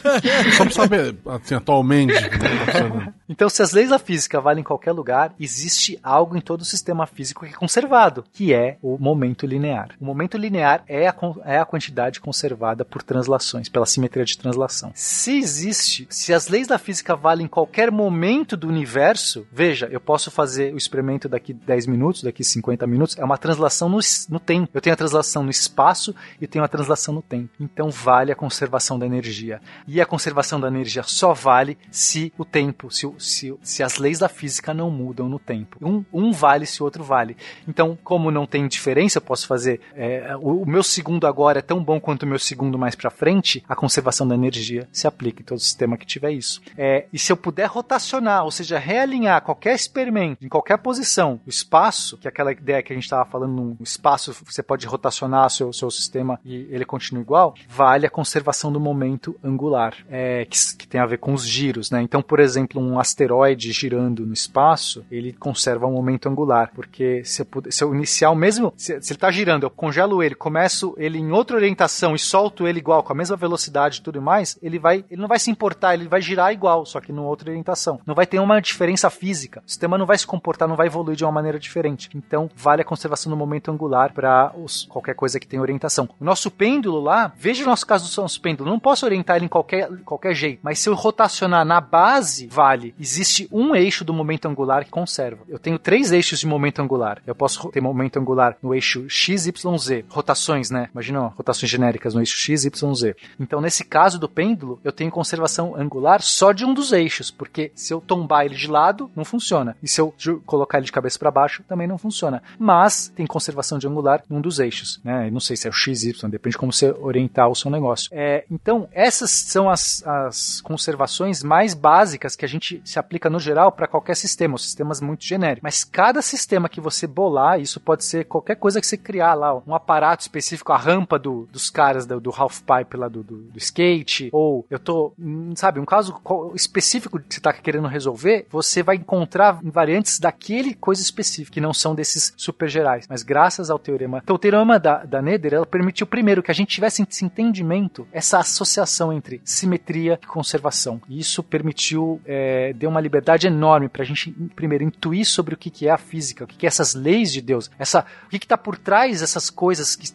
Só 0.56 0.64
pra 0.64 0.72
saber, 0.72 1.14
assim, 1.26 1.54
atualmente. 1.54 2.14
então, 3.30 3.48
se 3.48 3.62
as 3.62 3.70
leis 3.70 3.90
da 3.90 3.98
física 3.98 4.40
valem 4.40 4.60
em 4.60 4.64
qualquer 4.64 4.90
lugar, 4.90 5.32
existe 5.38 5.96
algo 6.02 6.36
em 6.36 6.40
todo 6.40 6.62
o 6.62 6.64
sistema 6.64 7.06
físico 7.06 7.46
que 7.46 7.52
é 7.52 7.56
conservado, 7.56 8.24
que 8.32 8.52
é 8.52 8.76
o 8.82 8.98
momento 8.98 9.46
linear. 9.46 9.90
O 10.00 10.04
momento 10.04 10.36
linear 10.36 10.82
é 10.88 11.06
a, 11.06 11.14
é 11.44 11.58
a 11.60 11.64
quantidade 11.64 12.18
conservada 12.18 12.84
por 12.84 13.04
translações, 13.04 13.68
pela 13.68 13.86
simetria 13.86 14.24
de 14.24 14.36
translação. 14.36 14.90
Se 14.96 15.38
existe, 15.38 16.08
se 16.10 16.34
as 16.34 16.48
leis 16.48 16.66
da 16.66 16.76
física 16.76 17.14
valem 17.14 17.46
em 17.46 17.48
qualquer 17.48 17.92
momento 17.92 18.56
do 18.56 18.66
universo, 18.66 19.46
veja, 19.52 19.88
eu 19.92 20.00
posso 20.00 20.28
fazer 20.28 20.74
o 20.74 20.76
experimento 20.76 21.28
daqui 21.28 21.52
10 21.52 21.86
minutos, 21.86 22.24
daqui 22.24 22.42
50 22.42 22.84
minutos, 22.88 23.16
é 23.16 23.24
uma 23.24 23.38
translação 23.38 23.88
no, 23.88 24.00
no 24.28 24.40
tempo. 24.40 24.70
Eu 24.74 24.80
tenho 24.80 24.94
a 24.94 24.96
translação 24.96 25.44
no 25.44 25.50
espaço 25.50 26.12
e 26.40 26.48
tenho 26.48 26.64
a 26.64 26.68
translação 26.68 27.14
no 27.14 27.22
tempo. 27.22 27.50
Então 27.60 27.90
vale 27.90 28.32
a 28.32 28.36
conservação 28.36 28.98
da 28.98 29.06
energia. 29.06 29.60
E 29.86 30.00
a 30.00 30.06
conservação 30.06 30.58
da 30.58 30.66
energia 30.66 31.04
só 31.04 31.32
vale 31.32 31.78
se 31.92 32.32
o 32.36 32.44
tempo, 32.44 32.90
se, 32.90 33.06
se, 33.20 33.54
se 33.62 33.82
as 33.82 33.98
leis 33.98 34.18
da 34.18 34.28
física 34.28 34.74
não 34.74 34.90
mudam 34.90 35.28
no 35.28 35.38
tempo. 35.38 35.76
Um, 35.80 36.04
um 36.12 36.32
vale 36.32 36.66
se 36.66 36.82
o 36.82 36.84
outro 36.84 37.04
vale. 37.04 37.36
Então, 37.68 37.98
como 38.02 38.30
não 38.30 38.46
tem 38.46 38.66
diferença, 38.66 39.18
eu 39.18 39.22
posso 39.22 39.46
fazer. 39.46 39.80
É, 39.94 40.36
o, 40.36 40.62
o, 40.62 40.66
meu 40.66 40.82
segundo 40.82 41.26
agora 41.26 41.58
é 41.58 41.62
tão 41.62 41.82
bom 41.82 42.00
quanto 42.00 42.24
o 42.24 42.26
meu 42.26 42.38
segundo 42.38 42.78
mais 42.78 42.94
para 42.94 43.10
frente, 43.10 43.62
a 43.68 43.76
conservação 43.76 44.26
da 44.26 44.34
energia 44.34 44.88
se 44.92 45.06
aplica 45.06 45.42
em 45.42 45.44
todo 45.44 45.58
sistema 45.58 45.96
que 45.96 46.06
tiver 46.06 46.32
isso. 46.32 46.60
É, 46.76 47.06
e 47.12 47.18
se 47.18 47.32
eu 47.32 47.36
puder 47.36 47.66
rotacionar, 47.66 48.44
ou 48.44 48.50
seja, 48.50 48.78
realinhar 48.78 49.42
qualquer 49.42 49.74
experimento 49.74 50.44
em 50.44 50.48
qualquer 50.48 50.78
posição, 50.78 51.40
o 51.46 51.50
espaço, 51.50 52.16
que 52.16 52.26
é 52.26 52.30
aquela 52.30 52.52
ideia 52.52 52.82
que 52.82 52.92
a 52.92 52.96
gente 52.96 53.04
estava 53.04 53.28
falando, 53.28 53.52
no 53.52 53.76
espaço 53.80 54.34
você 54.44 54.62
pode 54.62 54.86
rotacionar 54.86 55.50
seu, 55.50 55.72
seu 55.72 55.90
sistema 55.90 56.40
e 56.44 56.66
ele 56.70 56.84
continua 56.84 57.22
igual, 57.22 57.54
vale 57.68 58.06
a 58.06 58.10
conservação 58.10 58.72
do 58.72 58.80
momento 58.80 59.38
angular, 59.42 59.94
é, 60.08 60.44
que, 60.44 60.76
que, 60.76 60.88
tem 60.88 61.00
a 61.00 61.06
ver 61.06 61.18
com 61.18 61.32
os 61.32 61.46
giros. 61.46 61.90
Né? 61.90 62.02
Então, 62.02 62.22
por 62.22 62.40
exemplo, 62.40 62.80
um 62.80 62.98
asteroide 63.10 63.72
girando 63.72 64.24
no 64.24 64.32
espaço, 64.32 65.04
ele 65.10 65.32
conserva 65.32 65.86
o 65.86 65.92
momento 65.92 66.28
angular, 66.28 66.70
porque 66.74 67.22
se 67.24 67.42
eu, 67.42 67.46
se 67.70 67.84
eu 67.84 67.94
iniciar 67.94 68.30
o 68.30 68.36
mesmo, 68.36 68.72
se, 68.76 69.00
se 69.00 69.12
ele 69.12 69.16
está 69.16 69.30
girando, 69.30 69.64
eu 69.64 69.70
congelo 69.70 70.22
ele, 70.22 70.34
começo 70.34 70.94
ele 70.96 71.18
em 71.18 71.32
outra 71.32 71.56
orientação 71.56 72.14
e 72.14 72.18
solto 72.18 72.66
ele 72.66 72.78
igual, 72.78 73.02
com 73.02 73.12
a 73.12 73.16
mesma 73.16 73.36
velocidade 73.36 73.98
e 73.98 74.02
tudo 74.02 74.22
mais, 74.22 74.58
ele 74.62 74.78
vai, 74.78 75.04
ele 75.10 75.20
não 75.20 75.28
vai 75.28 75.38
se 75.38 75.50
importar, 75.50 75.94
ele 75.94 76.08
vai 76.08 76.20
girar 76.20 76.52
igual, 76.52 76.86
só 76.86 77.00
que 77.00 77.12
numa 77.12 77.28
outra 77.28 77.50
orientação. 77.50 78.00
Não 78.06 78.14
vai 78.14 78.26
ter 78.26 78.38
uma 78.38 78.60
diferença 78.60 79.10
física. 79.10 79.62
O 79.66 79.70
sistema 79.70 79.98
não 79.98 80.06
vai 80.06 80.16
se 80.16 80.26
comportar, 80.26 80.68
não 80.68 80.76
vai 80.76 80.86
evoluir 80.86 81.16
de 81.16 81.24
uma 81.24 81.32
maneira 81.32 81.58
diferente. 81.58 82.08
Então, 82.14 82.50
vale 82.54 82.82
a 82.82 82.84
conservação 82.84 83.30
do 83.30 83.36
momento 83.36 83.70
angular 83.70 84.12
para 84.12 84.52
qualquer 84.88 85.14
coisa 85.14 85.40
que 85.40 85.46
tenha 85.46 85.62
orientação. 85.62 86.08
O 86.18 86.24
nosso 86.24 86.50
pêndulo 86.50 87.00
lá, 87.00 87.32
veja 87.36 87.64
o 87.64 87.66
nosso 87.66 87.86
caso 87.86 88.10
do 88.10 88.22
nosso 88.22 88.40
pêndulo, 88.40 88.70
não 88.70 88.78
posso 88.78 89.04
orientar 89.04 89.36
ele 89.36 89.46
em 89.46 89.48
qualquer, 89.48 89.88
qualquer 90.04 90.34
jeito, 90.34 90.60
mas 90.62 90.78
se 90.78 90.88
eu 90.88 90.94
rotacionar 90.94 91.64
na 91.64 91.80
base, 91.80 92.46
vale. 92.46 92.94
Existe 93.00 93.48
um 93.50 93.74
eixo 93.74 94.04
do 94.04 94.12
momento 94.12 94.46
angular 94.46 94.84
que 94.84 94.90
conserva. 94.90 95.42
Eu 95.48 95.58
tenho 95.58 95.78
três 95.78 96.12
eixos 96.12 96.38
de 96.38 96.46
momento 96.46 96.82
angular. 96.82 97.22
Eu 97.26 97.34
posso 97.34 97.70
ter 97.70 97.80
momento 97.80 98.18
angular 98.18 98.56
no 98.62 98.74
eixo 98.74 99.08
x, 99.08 99.46
y, 99.46 99.78
z. 99.78 100.04
Rotações, 100.08 100.70
né? 100.70 100.90
Imagina, 100.92 101.20
rotações 101.28 101.70
genéricas 101.70 102.14
no 102.14 102.20
eixo 102.20 102.36
x, 102.36 102.66
y, 102.66 102.94
z. 102.94 103.16
Então, 103.38 103.60
nesse 103.60 103.84
caso 103.84 104.18
do 104.18 104.28
pêndulo, 104.28 104.78
eu 104.84 104.92
tenho 104.92 105.10
conservação 105.10 105.74
angular 105.74 106.20
só 106.20 106.52
de 106.52 106.64
um 106.64 106.74
dos 106.74 106.92
eixos, 106.92 107.30
porque 107.30 107.72
se 107.74 107.94
eu 107.94 108.02
tombar 108.02 108.44
ele 108.44 108.54
de 108.54 108.68
lado, 108.68 109.10
não 109.16 109.24
funciona. 109.24 109.74
E 109.82 109.88
se 109.88 110.00
eu 110.00 110.14
colocar 110.44 110.76
ele 110.76 110.86
de 110.86 110.92
cabeça 110.92 111.18
para 111.18 111.30
baixo, 111.30 111.62
também 111.66 111.86
não 111.86 111.96
funciona. 111.96 112.42
Mas 112.58 113.08
tem 113.08 113.26
conservação 113.26 113.78
de 113.78 113.86
angular 113.86 114.22
num 114.28 114.42
dos 114.42 114.58
eixos, 114.58 115.00
né? 115.02 115.30
não 115.30 115.40
sei 115.40 115.56
se 115.56 115.66
é 115.66 115.70
o 115.70 115.72
x, 115.72 116.04
y, 116.04 116.28
depende 116.28 116.52
de 116.52 116.58
como 116.58 116.72
você 116.72 116.94
orientar 117.00 117.48
o 117.48 117.54
seu 117.54 117.70
negócio. 117.70 118.10
É, 118.12 118.44
então, 118.50 118.86
essas 118.92 119.30
são 119.30 119.70
as, 119.70 120.06
as 120.06 120.60
conservações 120.60 121.42
mais 121.42 121.72
básicas 121.72 122.36
que 122.36 122.44
a 122.44 122.48
gente 122.48 122.82
se 122.90 122.98
aplica 122.98 123.30
no 123.30 123.38
geral 123.38 123.72
para 123.72 123.86
qualquer 123.86 124.16
sistema, 124.16 124.54
os 124.54 124.62
sistemas 124.62 125.00
muito 125.00 125.24
genéricos. 125.24 125.62
Mas 125.62 125.84
cada 125.84 126.22
sistema 126.22 126.68
que 126.68 126.80
você 126.80 127.06
bolar, 127.06 127.60
isso 127.60 127.80
pode 127.80 128.04
ser 128.04 128.24
qualquer 128.24 128.56
coisa 128.56 128.80
que 128.80 128.86
você 128.86 128.96
criar 128.96 129.34
lá, 129.34 129.54
um 129.66 129.74
aparato 129.74 130.22
específico, 130.22 130.72
a 130.72 130.76
rampa 130.76 131.18
do, 131.18 131.48
dos 131.52 131.70
caras 131.70 132.06
do, 132.06 132.20
do 132.20 132.30
half 132.36 132.60
pipe 132.60 132.96
lá 132.96 133.08
do, 133.08 133.22
do, 133.22 133.36
do 133.36 133.58
skate, 133.58 134.30
ou 134.32 134.66
eu 134.70 134.78
tô, 134.78 135.12
hum, 135.18 135.52
sabe, 135.56 135.80
um 135.80 135.84
caso 135.84 136.20
específico 136.54 137.18
que 137.18 137.34
você 137.34 137.40
está 137.40 137.52
querendo 137.52 137.88
resolver, 137.88 138.46
você 138.50 138.82
vai 138.82 138.96
encontrar 138.96 139.60
variantes 139.62 140.18
daquele 140.18 140.74
coisa 140.74 141.02
específica, 141.02 141.54
que 141.54 141.60
não 141.60 141.72
são 141.72 141.94
desses 141.94 142.32
super 142.36 142.68
gerais. 142.68 143.06
Mas 143.08 143.22
graças 143.22 143.70
ao 143.70 143.78
teorema. 143.78 144.20
Então, 144.22 144.36
o 144.36 144.38
teorema 144.38 144.78
da, 144.78 145.04
da 145.04 145.22
Nether, 145.22 145.54
ela 145.54 145.66
permitiu, 145.66 146.06
primeiro, 146.06 146.42
que 146.42 146.50
a 146.50 146.54
gente 146.54 146.74
tivesse 146.74 147.02
esse 147.02 147.24
entendimento, 147.24 148.06
essa 148.12 148.38
associação 148.38 149.12
entre 149.12 149.40
simetria 149.44 150.18
e 150.22 150.26
conservação. 150.26 151.00
E 151.08 151.18
isso 151.18 151.42
permitiu 151.42 152.20
é, 152.24 152.69
deu 152.72 152.90
uma 152.90 153.00
liberdade 153.00 153.46
enorme 153.46 153.88
pra 153.88 154.04
gente, 154.04 154.30
primeiro, 154.54 154.84
intuir 154.84 155.24
sobre 155.24 155.54
o 155.54 155.56
que, 155.56 155.70
que 155.70 155.86
é 155.86 155.90
a 155.90 155.98
física, 155.98 156.44
o 156.44 156.46
que, 156.46 156.56
que 156.56 156.66
é 156.66 156.68
essas 156.68 156.94
leis 156.94 157.32
de 157.32 157.40
Deus, 157.40 157.70
essa, 157.78 158.04
o 158.26 158.28
que, 158.28 158.38
que 158.38 158.46
tá 158.46 158.56
por 158.56 158.76
trás 158.76 159.20
dessas 159.20 159.50
coisas, 159.50 159.96
que, 159.96 160.08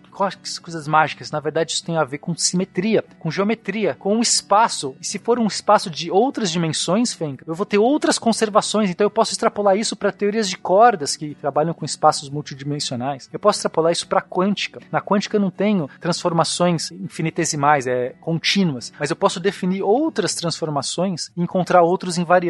coisas 0.60 0.88
mágicas. 0.88 1.32
Na 1.32 1.40
verdade, 1.40 1.73
isso 1.73 1.84
tem 1.84 1.98
a 1.98 2.03
ver 2.03 2.19
com 2.19 2.36
simetria, 2.36 3.03
com 3.19 3.30
geometria, 3.30 3.95
com 3.95 4.18
o 4.18 4.22
espaço. 4.22 4.95
E 5.02 5.06
se 5.06 5.19
for 5.19 5.40
um 5.40 5.48
espaço 5.48 5.90
de 5.90 6.10
outras 6.10 6.52
dimensões, 6.52 7.14
Fenka, 7.14 7.44
eu 7.48 7.56
vou 7.56 7.65
ter 7.65 7.77
outras 7.77 8.18
conservações, 8.18 8.90
então 8.90 9.06
eu 9.06 9.11
posso 9.11 9.32
extrapolar 9.32 9.77
isso 9.77 9.95
para 9.95 10.11
teorias 10.11 10.49
de 10.49 10.57
cordas 10.57 11.15
que 11.15 11.36
trabalham 11.36 11.73
com 11.73 11.86
espaços 11.86 12.30
multidimensionais. 12.30 13.30
Eu 13.32 13.40
posso 13.40 13.60
extrapolar 13.60 13.91
isso 13.91 14.07
para 14.07 14.22
quântica. 14.22 14.80
Na 14.91 15.02
quântica 15.02 15.38
eu 15.38 15.41
não 15.41 15.52
tenho 15.52 15.90
transformações 15.99 16.91
infinitesimais, 16.91 17.88
é 17.88 18.15
contínuas, 18.22 18.94
mas 18.99 19.10
eu 19.10 19.15
posso 19.15 19.40
definir 19.40 19.82
outras 19.82 20.36
transformações 20.36 21.32
e 21.36 21.41
encontrar 21.41 21.82
outros 21.84 22.18
invariantes 22.18 22.44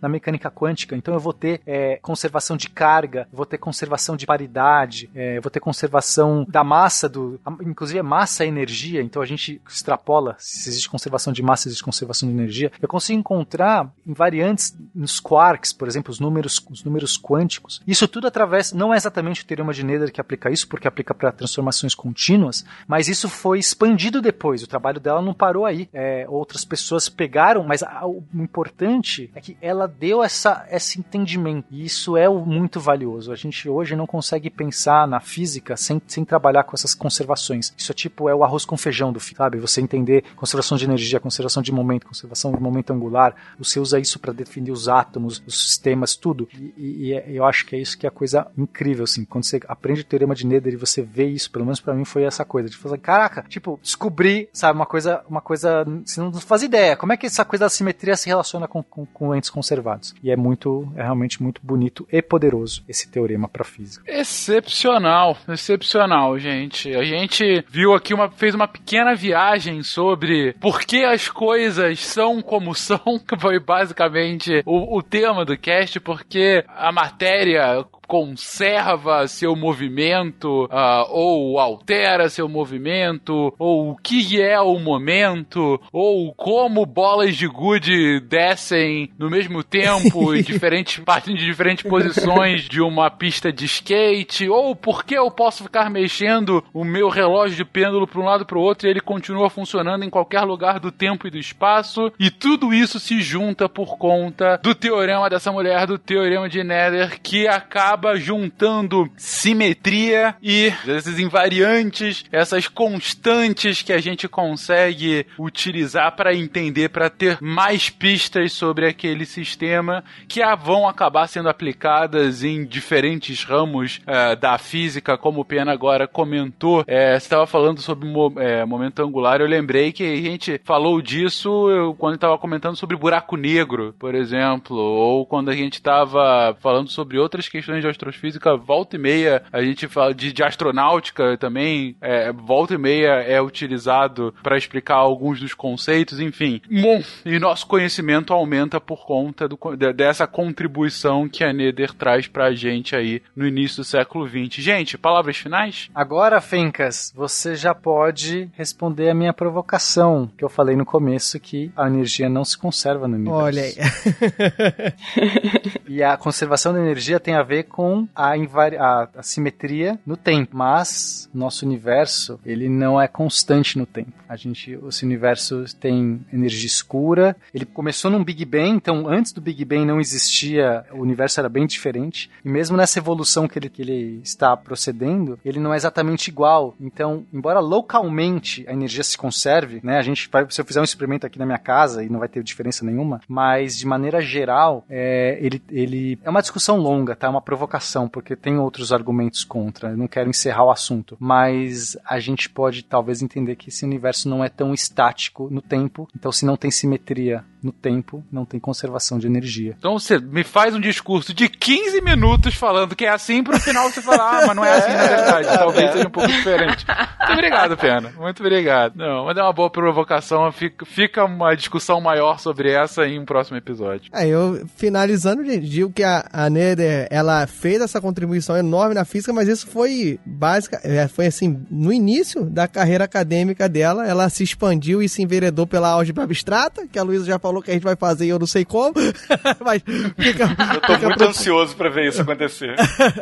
na 0.00 0.08
mecânica 0.08 0.50
quântica. 0.50 0.96
Então 0.96 1.14
eu 1.14 1.20
vou 1.20 1.32
ter 1.32 1.60
é, 1.66 1.96
conservação 2.02 2.56
de 2.56 2.68
carga, 2.68 3.28
vou 3.32 3.46
ter 3.46 3.58
conservação 3.58 4.16
de 4.16 4.26
paridade, 4.26 5.10
é, 5.14 5.40
vou 5.40 5.50
ter 5.50 5.60
conservação 5.60 6.44
da 6.48 6.64
massa 6.64 7.08
do, 7.08 7.40
inclusive 7.62 7.98
é 7.98 8.02
massa 8.02 8.44
e 8.44 8.48
energia. 8.48 9.02
Então 9.02 9.22
a 9.22 9.26
gente 9.26 9.60
extrapola 9.68 10.36
se 10.38 10.68
existe 10.68 10.88
conservação 10.88 11.32
de 11.32 11.42
massa, 11.42 11.68
existe 11.68 11.84
conservação 11.84 12.28
de 12.28 12.34
energia. 12.34 12.70
Eu 12.80 12.88
consigo 12.88 13.18
encontrar 13.18 13.90
invariantes 14.06 14.76
nos 14.94 15.20
quarks, 15.20 15.72
por 15.72 15.88
exemplo, 15.88 16.10
os 16.10 16.20
números, 16.20 16.64
os 16.70 16.84
números 16.84 17.18
quânticos. 17.18 17.82
Isso 17.86 18.08
tudo 18.08 18.26
através, 18.26 18.72
não 18.72 18.92
é 18.92 18.96
exatamente 18.96 19.42
o 19.42 19.46
teorema 19.46 19.72
de 19.72 19.84
Nether 19.84 20.12
que 20.12 20.20
aplica 20.20 20.50
isso, 20.50 20.68
porque 20.68 20.88
aplica 20.88 21.14
para 21.14 21.32
transformações 21.32 21.94
contínuas, 21.94 22.64
mas 22.86 23.08
isso 23.08 23.28
foi 23.28 23.58
expandido 23.58 24.20
depois. 24.20 24.62
O 24.62 24.66
trabalho 24.66 25.00
dela 25.00 25.22
não 25.22 25.34
parou 25.34 25.66
aí. 25.66 25.88
É, 25.92 26.26
outras 26.28 26.64
pessoas 26.64 27.08
pegaram, 27.08 27.62
mas 27.64 27.82
a, 27.82 28.06
o 28.06 28.22
importante 28.34 29.30
é 29.36 29.40
que 29.40 29.56
ela 29.60 29.86
deu 29.86 30.22
essa, 30.22 30.66
esse 30.70 30.98
entendimento. 30.98 31.66
E 31.70 31.84
isso 31.84 32.16
é 32.16 32.26
muito 32.26 32.80
valioso. 32.80 33.30
A 33.30 33.36
gente 33.36 33.68
hoje 33.68 33.94
não 33.94 34.06
consegue 34.06 34.48
pensar 34.48 35.06
na 35.06 35.20
física 35.20 35.76
sem, 35.76 36.00
sem 36.06 36.24
trabalhar 36.24 36.64
com 36.64 36.74
essas 36.74 36.94
conservações. 36.94 37.74
Isso 37.76 37.92
é 37.92 37.94
tipo 37.94 38.30
é 38.30 38.34
o 38.34 38.42
arroz 38.42 38.64
com 38.64 38.78
feijão 38.78 39.12
do 39.12 39.20
filho, 39.20 39.36
sabe? 39.36 39.58
Você 39.58 39.82
entender 39.82 40.24
conservação 40.34 40.78
de 40.78 40.86
energia, 40.86 41.20
conservação 41.20 41.62
de 41.62 41.70
momento, 41.70 42.06
conservação 42.06 42.50
de 42.50 42.58
momento 42.58 42.94
angular. 42.94 43.34
Você 43.58 43.78
usa 43.78 44.00
isso 44.00 44.18
para 44.18 44.32
definir 44.32 44.70
os 44.70 44.88
átomos, 44.88 45.42
os 45.46 45.68
sistemas, 45.68 46.16
tudo. 46.16 46.48
E, 46.54 46.72
e, 46.78 47.12
e, 47.12 47.36
eu 47.36 47.44
acho 47.44 47.66
que 47.66 47.76
é 47.76 47.78
isso 47.78 47.98
que 47.98 48.06
é 48.06 48.08
a 48.08 48.12
coisa 48.12 48.46
incrível, 48.56 49.04
assim. 49.04 49.26
Quando 49.26 49.44
você 49.44 49.60
aprende 49.68 50.00
o 50.00 50.04
teorema 50.04 50.34
de 50.34 50.46
Nether 50.46 50.72
e 50.72 50.76
você 50.76 51.02
vê 51.02 51.26
isso, 51.26 51.50
pelo 51.50 51.66
menos 51.66 51.78
para 51.78 51.92
mim 51.92 52.06
foi 52.06 52.22
essa 52.22 52.42
coisa 52.42 52.70
de 52.70 52.76
falar, 52.76 52.96
caraca, 52.96 53.44
tipo, 53.46 53.78
descobrir, 53.82 54.48
sabe, 54.50 54.78
uma 54.78 54.86
coisa, 54.86 55.22
uma 55.28 55.42
coisa, 55.42 55.84
você 56.06 56.22
não 56.22 56.32
faz 56.32 56.62
ideia. 56.62 56.96
Como 56.96 57.12
é 57.12 57.18
que 57.18 57.26
essa 57.26 57.44
coisa 57.44 57.66
da 57.66 57.68
simetria 57.68 58.16
se 58.16 58.28
relaciona 58.28 58.66
com, 58.66 58.82
com, 58.82 59.04
com 59.04 59.25
entes 59.34 59.50
conservados? 59.50 60.14
E 60.22 60.30
é 60.30 60.36
muito, 60.36 60.90
é 60.96 61.02
realmente 61.02 61.42
muito 61.42 61.60
bonito 61.62 62.06
e 62.10 62.20
poderoso 62.22 62.82
esse 62.88 63.10
teorema 63.10 63.48
para 63.48 63.64
física. 63.64 64.04
Excepcional, 64.10 65.36
excepcional, 65.48 66.38
gente. 66.38 66.94
A 66.94 67.04
gente 67.04 67.64
viu 67.68 67.94
aqui 67.94 68.14
uma, 68.14 68.30
fez 68.30 68.54
uma 68.54 68.68
pequena 68.68 69.14
viagem 69.14 69.82
sobre 69.82 70.54
por 70.60 70.80
que 70.80 71.04
as 71.04 71.28
coisas 71.28 72.00
são 72.00 72.40
como 72.42 72.74
são, 72.74 73.18
que 73.26 73.38
foi 73.38 73.58
basicamente 73.58 74.62
o, 74.64 74.98
o 74.98 75.02
tema 75.02 75.44
do 75.44 75.56
cast, 75.56 75.98
porque 76.00 76.64
a 76.68 76.92
matéria 76.92 77.84
conserva 78.06 79.26
seu 79.26 79.56
movimento 79.56 80.64
uh, 80.66 81.06
ou 81.10 81.58
altera 81.58 82.28
seu 82.28 82.48
movimento 82.48 83.52
ou 83.58 83.90
o 83.90 83.96
que 83.96 84.40
é 84.40 84.60
o 84.60 84.78
momento 84.78 85.80
ou 85.92 86.32
como 86.34 86.86
bolas 86.86 87.36
de 87.36 87.46
gude 87.46 88.20
descem 88.20 89.10
no 89.18 89.28
mesmo 89.28 89.62
tempo 89.62 90.32
em 90.34 90.42
diferentes 90.42 91.02
partindo 91.04 91.38
de 91.38 91.44
diferentes 91.44 91.88
posições 91.88 92.62
de 92.62 92.80
uma 92.80 93.10
pista 93.10 93.52
de 93.52 93.64
skate 93.64 94.48
ou 94.48 94.74
por 94.76 95.04
que 95.04 95.14
eu 95.14 95.30
posso 95.30 95.64
ficar 95.64 95.90
mexendo 95.90 96.62
o 96.72 96.84
meu 96.84 97.08
relógio 97.08 97.56
de 97.56 97.64
pêndulo 97.64 98.06
para 98.06 98.20
um 98.20 98.24
lado 98.24 98.46
para 98.46 98.58
o 98.58 98.62
outro 98.62 98.86
e 98.86 98.90
ele 98.90 99.00
continua 99.00 99.50
funcionando 99.50 100.04
em 100.04 100.10
qualquer 100.10 100.42
lugar 100.42 100.78
do 100.78 100.92
tempo 100.92 101.26
e 101.26 101.30
do 101.30 101.38
espaço? 101.38 102.12
E 102.18 102.30
tudo 102.30 102.72
isso 102.72 103.00
se 103.00 103.20
junta 103.20 103.68
por 103.68 103.98
conta 103.98 104.58
do 104.62 104.74
teorema 104.74 105.28
dessa 105.28 105.50
mulher 105.50 105.86
do 105.86 105.98
teorema 105.98 106.48
de 106.48 106.62
Nether 106.62 107.20
que 107.20 107.48
acaba 107.48 107.95
acaba 107.96 108.16
juntando 108.16 109.10
simetria 109.16 110.36
e 110.42 110.70
esses 110.86 111.18
invariantes, 111.18 112.26
essas 112.30 112.68
constantes 112.68 113.80
que 113.80 113.92
a 113.92 113.98
gente 113.98 114.28
consegue 114.28 115.26
utilizar 115.38 116.14
para 116.14 116.34
entender, 116.34 116.90
para 116.90 117.08
ter 117.08 117.38
mais 117.40 117.88
pistas 117.88 118.52
sobre 118.52 118.86
aquele 118.86 119.24
sistema 119.24 120.04
que 120.28 120.42
vão 120.62 120.86
acabar 120.86 121.26
sendo 121.26 121.48
aplicadas 121.48 122.44
em 122.44 122.66
diferentes 122.66 123.42
ramos 123.42 124.00
uh, 124.02 124.36
da 124.36 124.58
física, 124.58 125.16
como 125.16 125.40
o 125.40 125.44
Pena 125.44 125.72
agora 125.72 126.06
comentou. 126.06 126.84
É, 126.86 127.18
você 127.18 127.24
estava 127.24 127.46
falando 127.46 127.80
sobre 127.80 128.06
mo 128.06 128.32
é, 128.36 128.64
momento 128.66 129.02
angular, 129.02 129.40
eu 129.40 129.46
lembrei 129.46 129.90
que 129.90 130.04
a 130.04 130.16
gente 130.16 130.60
falou 130.64 131.00
disso 131.00 131.70
eu, 131.70 131.94
quando 131.94 132.16
estava 132.16 132.36
comentando 132.36 132.76
sobre 132.76 132.96
buraco 132.96 133.36
negro, 133.36 133.94
por 133.98 134.14
exemplo, 134.14 134.76
ou 134.76 135.24
quando 135.24 135.48
a 135.48 135.54
gente 135.54 135.74
estava 135.74 136.54
falando 136.60 136.90
sobre 136.90 137.18
outras 137.18 137.48
questões 137.48 137.85
de 137.86 137.90
astrofísica, 137.90 138.56
volta 138.56 138.96
e 138.96 138.98
meia, 138.98 139.42
a 139.52 139.62
gente 139.62 139.88
fala 139.88 140.14
de, 140.14 140.32
de 140.32 140.42
astronáutica 140.42 141.36
também, 141.36 141.96
é, 142.00 142.32
volta 142.32 142.74
e 142.74 142.78
meia 142.78 143.22
é 143.22 143.40
utilizado 143.40 144.34
para 144.42 144.56
explicar 144.56 144.96
alguns 144.96 145.40
dos 145.40 145.54
conceitos, 145.54 146.20
enfim. 146.20 146.60
Bom, 146.70 147.02
e 147.24 147.38
nosso 147.38 147.66
conhecimento 147.66 148.32
aumenta 148.32 148.80
por 148.80 149.06
conta 149.06 149.48
do, 149.48 149.58
dessa 149.94 150.26
contribuição 150.26 151.28
que 151.28 151.44
a 151.44 151.52
Nether 151.52 151.92
traz 151.92 152.26
pra 152.26 152.52
gente 152.52 152.94
aí 152.94 153.22
no 153.34 153.46
início 153.46 153.78
do 153.78 153.84
século 153.84 154.28
XX. 154.28 154.62
Gente, 154.62 154.98
palavras 154.98 155.36
finais? 155.36 155.90
Agora, 155.94 156.40
Fencas, 156.40 157.12
você 157.14 157.54
já 157.54 157.74
pode 157.74 158.50
responder 158.54 159.10
a 159.10 159.14
minha 159.14 159.32
provocação, 159.32 160.30
que 160.36 160.44
eu 160.44 160.48
falei 160.48 160.76
no 160.76 160.84
começo 160.84 161.38
que 161.40 161.70
a 161.76 161.86
energia 161.86 162.28
não 162.28 162.44
se 162.44 162.56
conserva 162.56 163.06
no 163.08 163.16
universo. 163.16 163.42
Olha 163.42 163.62
aí. 163.62 163.74
e 165.88 166.02
a 166.02 166.16
conservação 166.16 166.72
da 166.72 166.80
energia 166.80 167.20
tem 167.20 167.34
a 167.34 167.42
ver 167.42 167.64
com 167.76 168.08
a, 168.16 168.32
a, 168.32 169.08
a 169.18 169.22
simetria 169.22 169.98
no 170.06 170.16
tempo, 170.16 170.56
mas 170.56 171.28
nosso 171.34 171.66
universo 171.66 172.40
ele 172.42 172.70
não 172.70 172.98
é 172.98 173.06
constante 173.06 173.76
no 173.76 173.84
tempo. 173.84 174.14
A 174.26 174.34
gente, 174.34 174.78
esse 174.88 175.04
universo 175.04 175.62
tem 175.78 176.24
energia 176.32 176.66
escura. 176.66 177.36
Ele 177.52 177.66
começou 177.66 178.10
num 178.10 178.24
Big 178.24 178.46
Bang, 178.46 178.70
então 178.70 179.06
antes 179.06 179.30
do 179.30 179.42
Big 179.42 179.62
Bang 179.62 179.84
não 179.84 180.00
existia, 180.00 180.86
o 180.90 181.02
universo 181.02 181.38
era 181.38 181.50
bem 181.50 181.66
diferente. 181.66 182.30
E 182.42 182.48
mesmo 182.48 182.78
nessa 182.78 182.98
evolução 182.98 183.46
que 183.46 183.58
ele, 183.58 183.68
que 183.68 183.82
ele 183.82 184.20
está 184.24 184.56
procedendo, 184.56 185.38
ele 185.44 185.60
não 185.60 185.74
é 185.74 185.76
exatamente 185.76 186.28
igual. 186.28 186.74
Então, 186.80 187.26
embora 187.30 187.60
localmente 187.60 188.64
a 188.66 188.72
energia 188.72 189.04
se 189.04 189.18
conserve, 189.18 189.80
né? 189.82 189.98
A 189.98 190.02
gente 190.02 190.30
vai, 190.32 190.46
se 190.48 190.58
eu 190.58 190.64
fizer 190.64 190.80
um 190.80 190.84
experimento 190.84 191.26
aqui 191.26 191.38
na 191.38 191.44
minha 191.44 191.58
casa 191.58 192.02
e 192.02 192.08
não 192.08 192.20
vai 192.20 192.28
ter 192.28 192.42
diferença 192.42 192.86
nenhuma, 192.86 193.20
mas 193.28 193.76
de 193.76 193.86
maneira 193.86 194.22
geral, 194.22 194.82
é, 194.88 195.38
ele, 195.42 195.62
ele 195.70 196.18
é 196.24 196.30
uma 196.30 196.40
discussão 196.40 196.78
longa, 196.78 197.14
tá? 197.14 197.26
É 197.26 197.30
uma 197.30 197.42
provocação 197.42 197.65
porque 198.08 198.36
tem 198.36 198.58
outros 198.58 198.92
argumentos 198.92 199.44
contra. 199.44 199.90
Eu 199.90 199.96
não 199.96 200.08
quero 200.08 200.30
encerrar 200.30 200.64
o 200.64 200.70
assunto, 200.70 201.16
mas 201.18 201.96
a 202.04 202.18
gente 202.18 202.48
pode 202.48 202.82
talvez 202.82 203.22
entender 203.22 203.56
que 203.56 203.68
esse 203.68 203.84
universo 203.84 204.28
não 204.28 204.44
é 204.44 204.48
tão 204.48 204.72
estático 204.72 205.48
no 205.50 205.62
tempo. 205.62 206.08
Então, 206.14 206.30
se 206.30 206.44
não 206.44 206.56
tem 206.56 206.70
simetria 206.70 207.44
no 207.62 207.72
tempo, 207.72 208.24
não 208.30 208.44
tem 208.44 208.60
conservação 208.60 209.18
de 209.18 209.26
energia. 209.26 209.74
Então 209.78 209.98
você 209.98 210.18
me 210.18 210.44
faz 210.44 210.74
um 210.74 210.80
discurso 210.80 211.34
de 211.34 211.48
15 211.48 212.00
minutos 212.00 212.54
falando 212.54 212.94
que 212.94 213.04
é 213.04 213.10
assim, 213.10 213.42
pro 213.42 213.58
final 213.58 213.90
você 213.90 214.02
falar, 214.02 214.42
ah, 214.42 214.46
mas 214.46 214.56
não 214.56 214.64
é 214.64 214.76
assim 214.76 214.92
na 214.92 215.06
verdade. 215.06 215.48
Talvez 215.48 215.92
seja 215.92 216.06
um 216.06 216.10
pouco 216.10 216.28
diferente. 216.28 216.84
Muito 216.86 217.32
obrigado, 217.32 217.76
Pena. 217.76 218.12
Muito 218.16 218.40
obrigado. 218.40 218.96
Não, 218.96 219.24
mas 219.24 219.36
é 219.36 219.42
uma 219.42 219.52
boa 219.52 219.70
provocação. 219.70 220.50
Fica, 220.52 220.84
fica 220.84 221.24
uma 221.24 221.54
discussão 221.54 222.00
maior 222.00 222.38
sobre 222.38 222.70
essa 222.70 223.06
em 223.06 223.18
um 223.18 223.24
próximo 223.24 223.56
episódio. 223.56 224.10
É, 224.12 224.26
eu 224.26 224.66
finalizando, 224.76 225.44
gente, 225.44 225.68
digo 225.68 225.92
que 225.92 226.02
a, 226.02 226.26
a 226.32 226.48
Nether, 226.48 227.08
ela 227.10 227.46
fez 227.46 227.80
essa 227.80 228.00
contribuição 228.00 228.56
enorme 228.56 228.94
na 228.94 229.04
física, 229.04 229.32
mas 229.32 229.48
isso 229.48 229.66
foi 229.66 230.18
básica, 230.24 230.80
é, 230.84 231.08
foi 231.08 231.26
assim, 231.26 231.64
no 231.70 231.92
início 231.92 232.44
da 232.44 232.68
carreira 232.68 233.04
acadêmica 233.04 233.68
dela, 233.68 234.06
ela 234.06 234.28
se 234.28 234.42
expandiu 234.42 235.02
e 235.02 235.08
se 235.08 235.22
enveredou 235.22 235.66
pela 235.66 235.90
álgebra 235.90 236.24
abstrata, 236.24 236.86
que 236.86 236.98
a 236.98 237.02
Luísa 237.02 237.24
já 237.24 237.38
falou 237.46 237.62
que 237.62 237.70
a 237.70 237.74
gente 237.74 237.84
vai 237.84 237.96
fazer 237.96 238.26
e 238.26 238.28
eu 238.28 238.38
não 238.38 238.46
sei 238.46 238.64
como. 238.64 238.94
mas 239.64 239.82
fica, 240.18 240.44
eu 240.74 240.80
tô 240.80 240.94
fica 240.94 241.06
muito 241.06 241.18
pro... 241.18 241.28
ansioso 241.28 241.76
para 241.76 241.88
ver 241.88 242.08
isso 242.08 242.22
acontecer. 242.22 242.74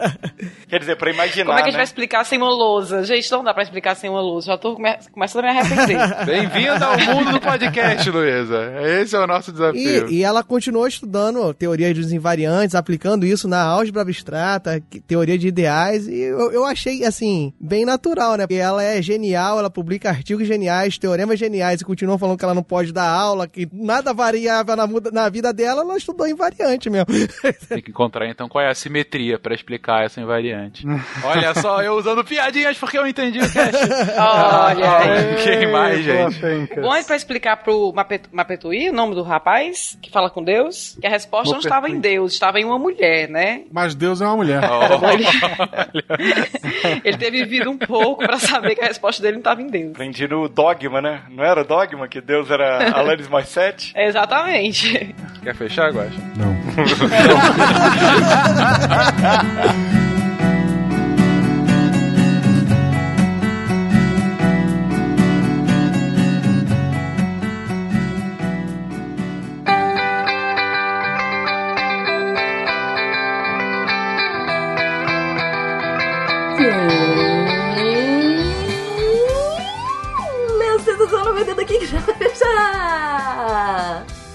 Quer 0.68 0.78
dizer, 0.78 0.96
para 0.96 1.10
imaginar. 1.10 1.46
Como 1.46 1.58
é 1.58 1.62
que 1.62 1.68
a 1.68 1.70
gente 1.70 1.72
né? 1.72 1.78
vai 1.78 1.84
explicar 1.84 2.24
sem 2.24 2.38
uma 2.38 2.50
lousa? 2.50 3.04
Gente, 3.04 3.30
não 3.30 3.44
dá 3.44 3.52
para 3.52 3.62
explicar 3.62 3.94
sem 3.94 4.08
uma 4.08 4.20
lousa. 4.20 4.46
Já 4.48 4.58
tô 4.58 4.74
come... 4.74 4.96
começando 5.12 5.44
a 5.44 5.52
me 5.52 5.58
arrepender. 5.58 5.98
Bem-vinda 6.24 6.86
ao 6.86 6.98
mundo 6.98 7.32
do 7.32 7.40
podcast, 7.40 8.10
Luísa. 8.10 8.72
Esse 9.00 9.14
é 9.14 9.18
o 9.20 9.26
nosso 9.26 9.52
desafio. 9.52 10.08
E, 10.08 10.16
e 10.16 10.24
ela 10.24 10.42
continuou 10.42 10.86
estudando 10.86 11.52
teoria 11.54 11.92
dos 11.92 12.12
invariantes, 12.12 12.74
aplicando 12.74 13.26
isso 13.26 13.46
na 13.46 13.62
álgebra 13.62 14.02
abstrata, 14.02 14.82
teoria 15.06 15.38
de 15.38 15.48
ideais, 15.48 16.08
e 16.08 16.18
eu, 16.18 16.50
eu 16.50 16.64
achei, 16.64 17.04
assim, 17.04 17.52
bem 17.60 17.84
natural, 17.84 18.36
né? 18.36 18.46
Porque 18.46 18.60
ela 18.60 18.82
é 18.82 19.02
genial, 19.02 19.58
ela 19.58 19.70
publica 19.70 20.08
artigos 20.08 20.46
geniais, 20.46 20.98
teoremas 20.98 21.38
geniais, 21.38 21.80
e 21.80 21.84
continua 21.84 22.18
falando 22.18 22.38
que 22.38 22.44
ela 22.44 22.54
não 22.54 22.62
pode 22.62 22.92
dar 22.92 23.08
aula, 23.08 23.46
que 23.46 23.68
nada 23.72 24.13
variável 24.14 24.74
na, 24.76 24.86
na 25.12 25.28
vida 25.28 25.52
dela, 25.52 25.82
ela 25.82 25.96
estudou 25.96 26.26
invariante 26.26 26.88
mesmo. 26.90 27.06
Tem 27.68 27.82
que 27.82 27.90
encontrar 27.90 28.28
então 28.28 28.48
qual 28.48 28.64
é 28.64 28.70
a 28.70 28.74
simetria 28.74 29.38
pra 29.38 29.54
explicar 29.54 30.04
essa 30.04 30.20
invariante. 30.20 30.86
Olha 31.24 31.54
só, 31.54 31.82
eu 31.82 31.94
usando 31.94 32.24
piadinhas 32.24 32.76
porque 32.78 32.98
eu 32.98 33.06
entendi 33.06 33.38
o 33.38 33.52
cast. 33.52 33.74
Olha. 34.18 35.36
Quem 35.42 35.70
mais, 35.70 36.04
gente? 36.04 36.40
Bom, 36.80 36.96
e 36.96 37.04
pra 37.04 37.16
explicar 37.16 37.56
pro 37.58 37.92
Mapet- 37.92 38.28
Mapetuí, 38.32 38.90
o 38.90 38.92
nome 38.92 39.14
do 39.14 39.22
rapaz 39.22 39.98
que 40.00 40.10
fala 40.10 40.30
com 40.30 40.42
Deus, 40.42 40.96
que 41.00 41.06
a 41.06 41.10
resposta 41.10 41.52
não 41.52 41.60
estava 41.60 41.88
em 41.88 41.98
Deus, 41.98 42.32
estava 42.32 42.58
em 42.60 42.64
uma 42.64 42.78
mulher, 42.78 43.28
né? 43.28 43.62
Mas 43.72 43.94
Deus 43.94 44.20
é 44.20 44.26
uma 44.26 44.36
mulher. 44.36 44.60
Ele 47.04 47.16
ter 47.16 47.30
vivido 47.30 47.70
um 47.70 47.78
pouco 47.78 48.24
pra 48.24 48.38
saber 48.38 48.74
que 48.74 48.82
a 48.82 48.86
resposta 48.86 49.22
dele 49.22 49.34
não 49.34 49.40
estava 49.40 49.62
em 49.62 49.66
Deus. 49.68 49.92
Aprendi 49.92 50.26
no 50.28 50.48
Dogma, 50.48 51.00
né? 51.00 51.22
Não 51.30 51.44
era 51.44 51.64
Dogma 51.64 52.08
que 52.08 52.20
Deus 52.20 52.50
era 52.50 52.90
Alanis 52.96 53.28
Morissette? 53.28 53.92
Exatamente. 54.04 55.14
Quer 55.42 55.54
fechar, 55.54 55.92
Guaxa? 55.92 56.20
Não. 56.36 56.54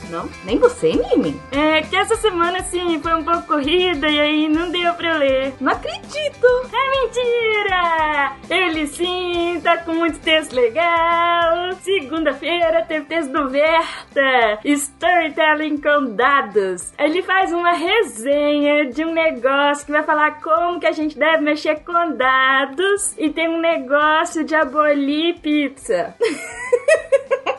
Não? 0.09 0.29
Nem 0.43 0.57
você, 0.57 0.91
Mimi? 0.91 1.39
É 1.51 1.81
que 1.81 1.95
essa 1.95 2.15
semana, 2.15 2.59
assim, 2.59 2.99
foi 3.01 3.13
um 3.13 3.23
pouco 3.23 3.43
corrida 3.43 4.07
e 4.07 4.19
aí 4.19 4.49
não 4.49 4.71
deu 4.71 4.93
pra 4.95 5.17
ler. 5.17 5.53
Não 5.59 5.71
acredito! 5.71 6.47
É 6.73 6.89
mentira! 7.01 8.35
Ele 8.49 8.87
sim, 8.87 9.59
tá 9.63 9.77
com 9.77 9.93
muito 9.93 10.19
texto 10.19 10.53
legal. 10.53 11.73
Segunda-feira 11.81 12.83
teve 12.87 13.05
texto 13.05 13.31
do 13.31 13.49
Verta, 13.49 14.59
Storytelling 14.63 15.77
com 15.77 16.15
dados. 16.15 16.91
Ele 16.97 17.21
faz 17.21 17.51
uma 17.51 17.73
resenha 17.73 18.89
de 18.91 19.05
um 19.05 19.13
negócio 19.13 19.85
que 19.85 19.91
vai 19.91 20.03
falar 20.03 20.41
como 20.41 20.79
que 20.79 20.87
a 20.87 20.91
gente 20.91 21.17
deve 21.17 21.43
mexer 21.43 21.83
com 21.83 22.15
dados 22.15 23.13
e 23.17 23.29
tem 23.29 23.47
um 23.47 23.59
negócio 23.59 24.43
de 24.43 24.55
abolir 24.55 25.39
pizza. 25.39 26.15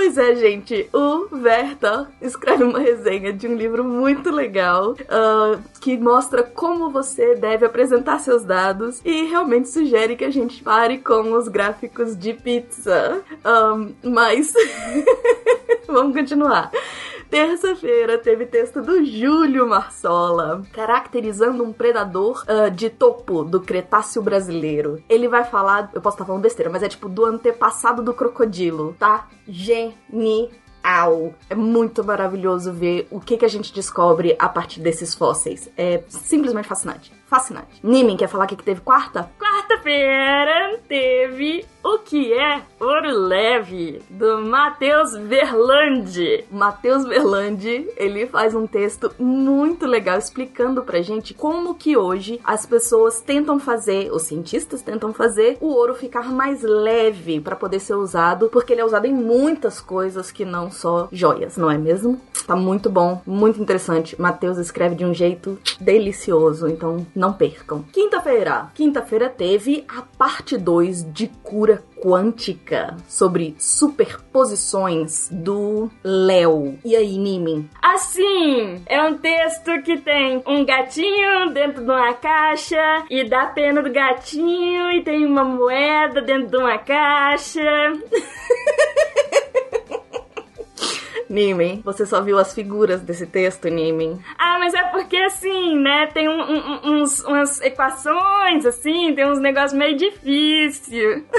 Pois 0.00 0.16
é, 0.16 0.36
gente, 0.36 0.88
o 0.92 1.26
Verta 1.38 2.08
escreve 2.22 2.62
uma 2.62 2.78
resenha 2.78 3.32
de 3.32 3.48
um 3.48 3.56
livro 3.56 3.82
muito 3.82 4.30
legal 4.30 4.94
ah, 5.08 5.58
que 5.80 5.98
mostra 5.98 6.44
como 6.44 6.88
você 6.88 7.34
deve 7.34 7.66
apresentar 7.66 8.20
seus 8.20 8.44
dados 8.44 9.00
e 9.04 9.24
realmente 9.24 9.68
sugere 9.68 10.14
que 10.14 10.24
a 10.24 10.30
gente 10.30 10.62
pare 10.62 10.98
com 10.98 11.32
os 11.32 11.48
gráficos 11.48 12.16
de 12.16 12.32
pizza. 12.32 13.22
Ahn, 13.42 13.90
mas 14.04 14.52
vamos 15.88 16.14
continuar. 16.14 16.70
Terça-feira 17.30 18.16
teve 18.16 18.46
texto 18.46 18.80
do 18.80 19.04
Júlio 19.04 19.66
Marsola, 19.68 20.62
caracterizando 20.72 21.62
um 21.62 21.72
predador 21.72 22.42
ah, 22.48 22.70
de 22.70 22.88
topo 22.88 23.44
do 23.44 23.60
Cretáceo 23.60 24.22
brasileiro. 24.22 25.02
Ele 25.08 25.28
vai 25.28 25.44
falar, 25.44 25.90
eu 25.92 26.00
posso 26.00 26.14
estar 26.14 26.24
falando 26.24 26.42
besteira, 26.42 26.70
mas 26.70 26.82
é 26.82 26.88
tipo 26.88 27.08
do 27.08 27.26
antepassado 27.26 28.02
do 28.02 28.14
crocodilo, 28.14 28.96
tá? 28.98 29.28
Genial. 29.46 31.34
É 31.50 31.54
muito 31.54 32.02
maravilhoso 32.02 32.72
ver 32.72 33.06
o 33.10 33.20
que, 33.20 33.36
que 33.36 33.44
a 33.44 33.48
gente 33.48 33.74
descobre 33.74 34.34
a 34.38 34.48
partir 34.48 34.80
desses 34.80 35.14
fósseis. 35.14 35.70
É 35.76 36.02
simplesmente 36.08 36.66
fascinante. 36.66 37.17
Fascinante. 37.28 37.78
Nimin, 37.82 38.16
quer 38.16 38.26
falar 38.26 38.44
o 38.44 38.48
que, 38.48 38.56
que 38.56 38.64
teve 38.64 38.80
quarta? 38.80 39.30
Quarta-feira 39.38 40.80
teve 40.88 41.66
o 41.84 41.98
que 41.98 42.32
é 42.32 42.62
Ouro 42.80 43.10
Leve, 43.10 44.00
do 44.08 44.42
Matheus 44.42 45.14
Verlande. 45.14 46.44
Matheus 46.50 47.04
Verlande, 47.04 47.88
ele 47.96 48.26
faz 48.26 48.54
um 48.54 48.66
texto 48.66 49.12
muito 49.18 49.86
legal 49.86 50.18
explicando 50.18 50.82
pra 50.82 51.02
gente 51.02 51.34
como 51.34 51.74
que 51.74 51.96
hoje 51.96 52.40
as 52.44 52.64
pessoas 52.64 53.20
tentam 53.20 53.58
fazer, 53.58 54.10
os 54.10 54.22
cientistas 54.22 54.82
tentam 54.82 55.12
fazer 55.12 55.58
o 55.60 55.68
ouro 55.68 55.94
ficar 55.94 56.30
mais 56.30 56.62
leve 56.62 57.40
pra 57.40 57.56
poder 57.56 57.80
ser 57.80 57.94
usado, 57.94 58.48
porque 58.48 58.72
ele 58.72 58.80
é 58.80 58.84
usado 58.84 59.06
em 59.06 59.14
muitas 59.14 59.80
coisas 59.80 60.30
que 60.30 60.44
não 60.44 60.70
só 60.70 61.08
joias, 61.12 61.56
não 61.56 61.70
é 61.70 61.76
mesmo? 61.76 62.20
Tá 62.46 62.56
muito 62.56 62.88
bom, 62.88 63.20
muito 63.26 63.60
interessante. 63.60 64.18
Matheus 64.20 64.56
escreve 64.56 64.94
de 64.94 65.04
um 65.04 65.12
jeito 65.12 65.58
delicioso, 65.78 66.66
então 66.66 67.06
não 67.18 67.32
percam. 67.32 67.82
Quinta-feira, 67.92 68.70
quinta-feira 68.74 69.28
teve 69.28 69.84
a 69.88 70.02
parte 70.02 70.56
2 70.56 71.12
de 71.12 71.26
cura 71.42 71.82
quântica 72.00 72.96
sobre 73.08 73.56
superposições 73.58 75.28
do 75.30 75.90
Léo. 76.02 76.78
E 76.84 76.94
aí, 76.94 77.18
Nimin? 77.18 77.68
Assim, 77.82 78.80
é 78.86 79.02
um 79.02 79.18
texto 79.18 79.82
que 79.82 79.98
tem 79.98 80.42
um 80.46 80.64
gatinho 80.64 81.52
dentro 81.52 81.84
de 81.84 81.90
uma 81.90 82.14
caixa 82.14 83.04
e 83.10 83.28
dá 83.28 83.46
pena 83.46 83.82
do 83.82 83.90
gatinho 83.90 84.92
e 84.92 85.02
tem 85.02 85.26
uma 85.26 85.44
moeda 85.44 86.22
dentro 86.22 86.48
de 86.48 86.56
uma 86.56 86.78
caixa. 86.78 87.60
Nimin, 91.28 91.82
você 91.84 92.06
só 92.06 92.22
viu 92.22 92.38
as 92.38 92.54
figuras 92.54 93.00
desse 93.02 93.26
texto, 93.26 93.68
Nimin? 93.68 94.18
Ah, 94.38 94.56
mas 94.58 94.72
é 94.74 94.82
porque 94.84 95.16
assim, 95.16 95.76
né? 95.78 96.06
Tem 96.06 96.28
um- 96.28 96.42
um- 96.42 97.02
uns, 97.02 97.22
umas 97.24 97.60
equações, 97.60 98.64
assim, 98.64 99.14
tem 99.14 99.26
uns 99.30 99.38
negócios 99.38 99.74
meio 99.74 99.96
difíceis. 99.96 101.22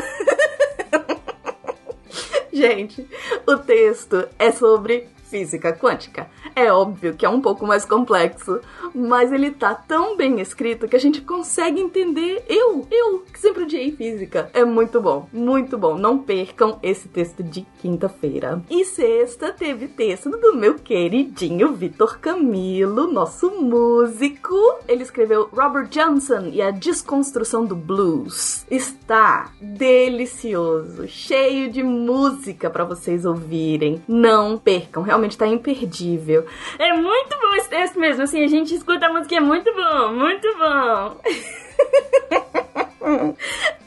Gente, 2.52 3.08
o 3.48 3.58
texto 3.58 4.28
é 4.38 4.52
sobre 4.52 5.08
física 5.30 5.72
quântica. 5.72 6.28
É 6.56 6.72
óbvio 6.72 7.14
que 7.14 7.26
é 7.26 7.30
um 7.30 7.42
pouco 7.42 7.66
mais 7.66 7.86
complexo, 7.86 8.60
mas 8.94 9.32
ele 9.32 9.52
tá 9.52 9.74
tão 9.74 10.18
bem 10.18 10.40
escrito 10.40 10.88
que 10.88 10.96
a 10.96 11.00
gente 11.00 11.22
consegue 11.22 11.80
entender. 11.80 12.44
Eu, 12.48 12.88
eu, 12.92 13.20
que 13.32 13.40
sempre 13.40 13.64
odiei 13.64 13.92
física. 13.92 14.50
É 14.54 14.66
muito 14.66 15.00
bom, 15.00 15.28
muito 15.32 15.78
bom. 15.78 15.98
Não 15.98 16.18
percam 16.18 16.80
esse 16.82 17.08
texto 17.08 17.44
de 17.44 17.66
quinta-feira. 17.82 18.62
E 18.70 18.84
sexta 18.84 19.54
teve 19.54 19.88
texto 19.88 20.30
do 20.32 20.56
meu 20.56 20.76
queridinho 20.76 21.74
Vitor 21.74 22.20
Camilo, 22.20 23.12
nosso 23.12 23.52
músico. 23.52 24.56
Ele 24.88 25.04
escreveu 25.04 25.50
Robert 25.54 25.88
Johnson 25.90 26.50
e 26.52 26.62
a 26.62 26.72
desconstrução 26.72 27.66
do 27.66 27.76
blues. 27.76 28.66
Está 28.70 29.52
delicioso, 29.62 31.08
cheio 31.08 31.72
de 31.72 31.84
música 31.84 32.70
para 32.70 32.84
vocês 32.84 33.26
ouvirem. 33.26 34.02
Não 34.08 34.58
percam, 34.58 35.04
realmente 35.04 35.19
tá 35.38 35.48
imperdível. 35.48 36.46
É 36.78 36.94
muito 36.94 37.38
bom 37.40 37.56
esse 37.56 37.70
texto 37.70 38.00
mesmo, 38.00 38.24
assim, 38.24 38.44
a 38.44 38.48
gente 38.48 38.74
escuta 38.74 39.08
a 39.08 39.14
música 39.14 39.36
é 39.36 39.40
muito 39.40 39.72
bom, 39.74 40.14
muito 40.14 40.48
bom. 40.58 41.18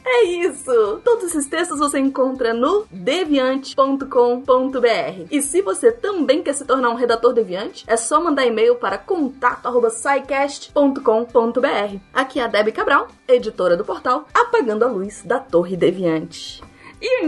É 0.05 0.25
isso! 0.25 0.99
Todos 1.03 1.25
esses 1.25 1.47
textos 1.47 1.79
você 1.79 1.99
encontra 1.99 2.53
no 2.53 2.85
deviante.com.br. 2.91 5.27
E 5.31 5.41
se 5.41 5.61
você 5.61 5.91
também 5.91 6.43
quer 6.43 6.53
se 6.53 6.65
tornar 6.65 6.89
um 6.89 6.95
redator 6.95 7.33
deviante, 7.33 7.85
é 7.87 7.95
só 7.95 8.21
mandar 8.21 8.45
e-mail 8.45 8.75
para 8.75 8.97
contato@scicast.com.br. 8.97 11.97
Aqui 12.13 12.39
é 12.39 12.43
a 12.43 12.47
Debbie 12.47 12.71
Cabral, 12.71 13.07
editora 13.27 13.77
do 13.77 13.85
portal 13.85 14.27
Apagando 14.33 14.83
a 14.83 14.87
Luz 14.87 15.21
da 15.23 15.39
Torre 15.39 15.77
Deviante. 15.77 16.61
E 17.01 17.25
o 17.25 17.27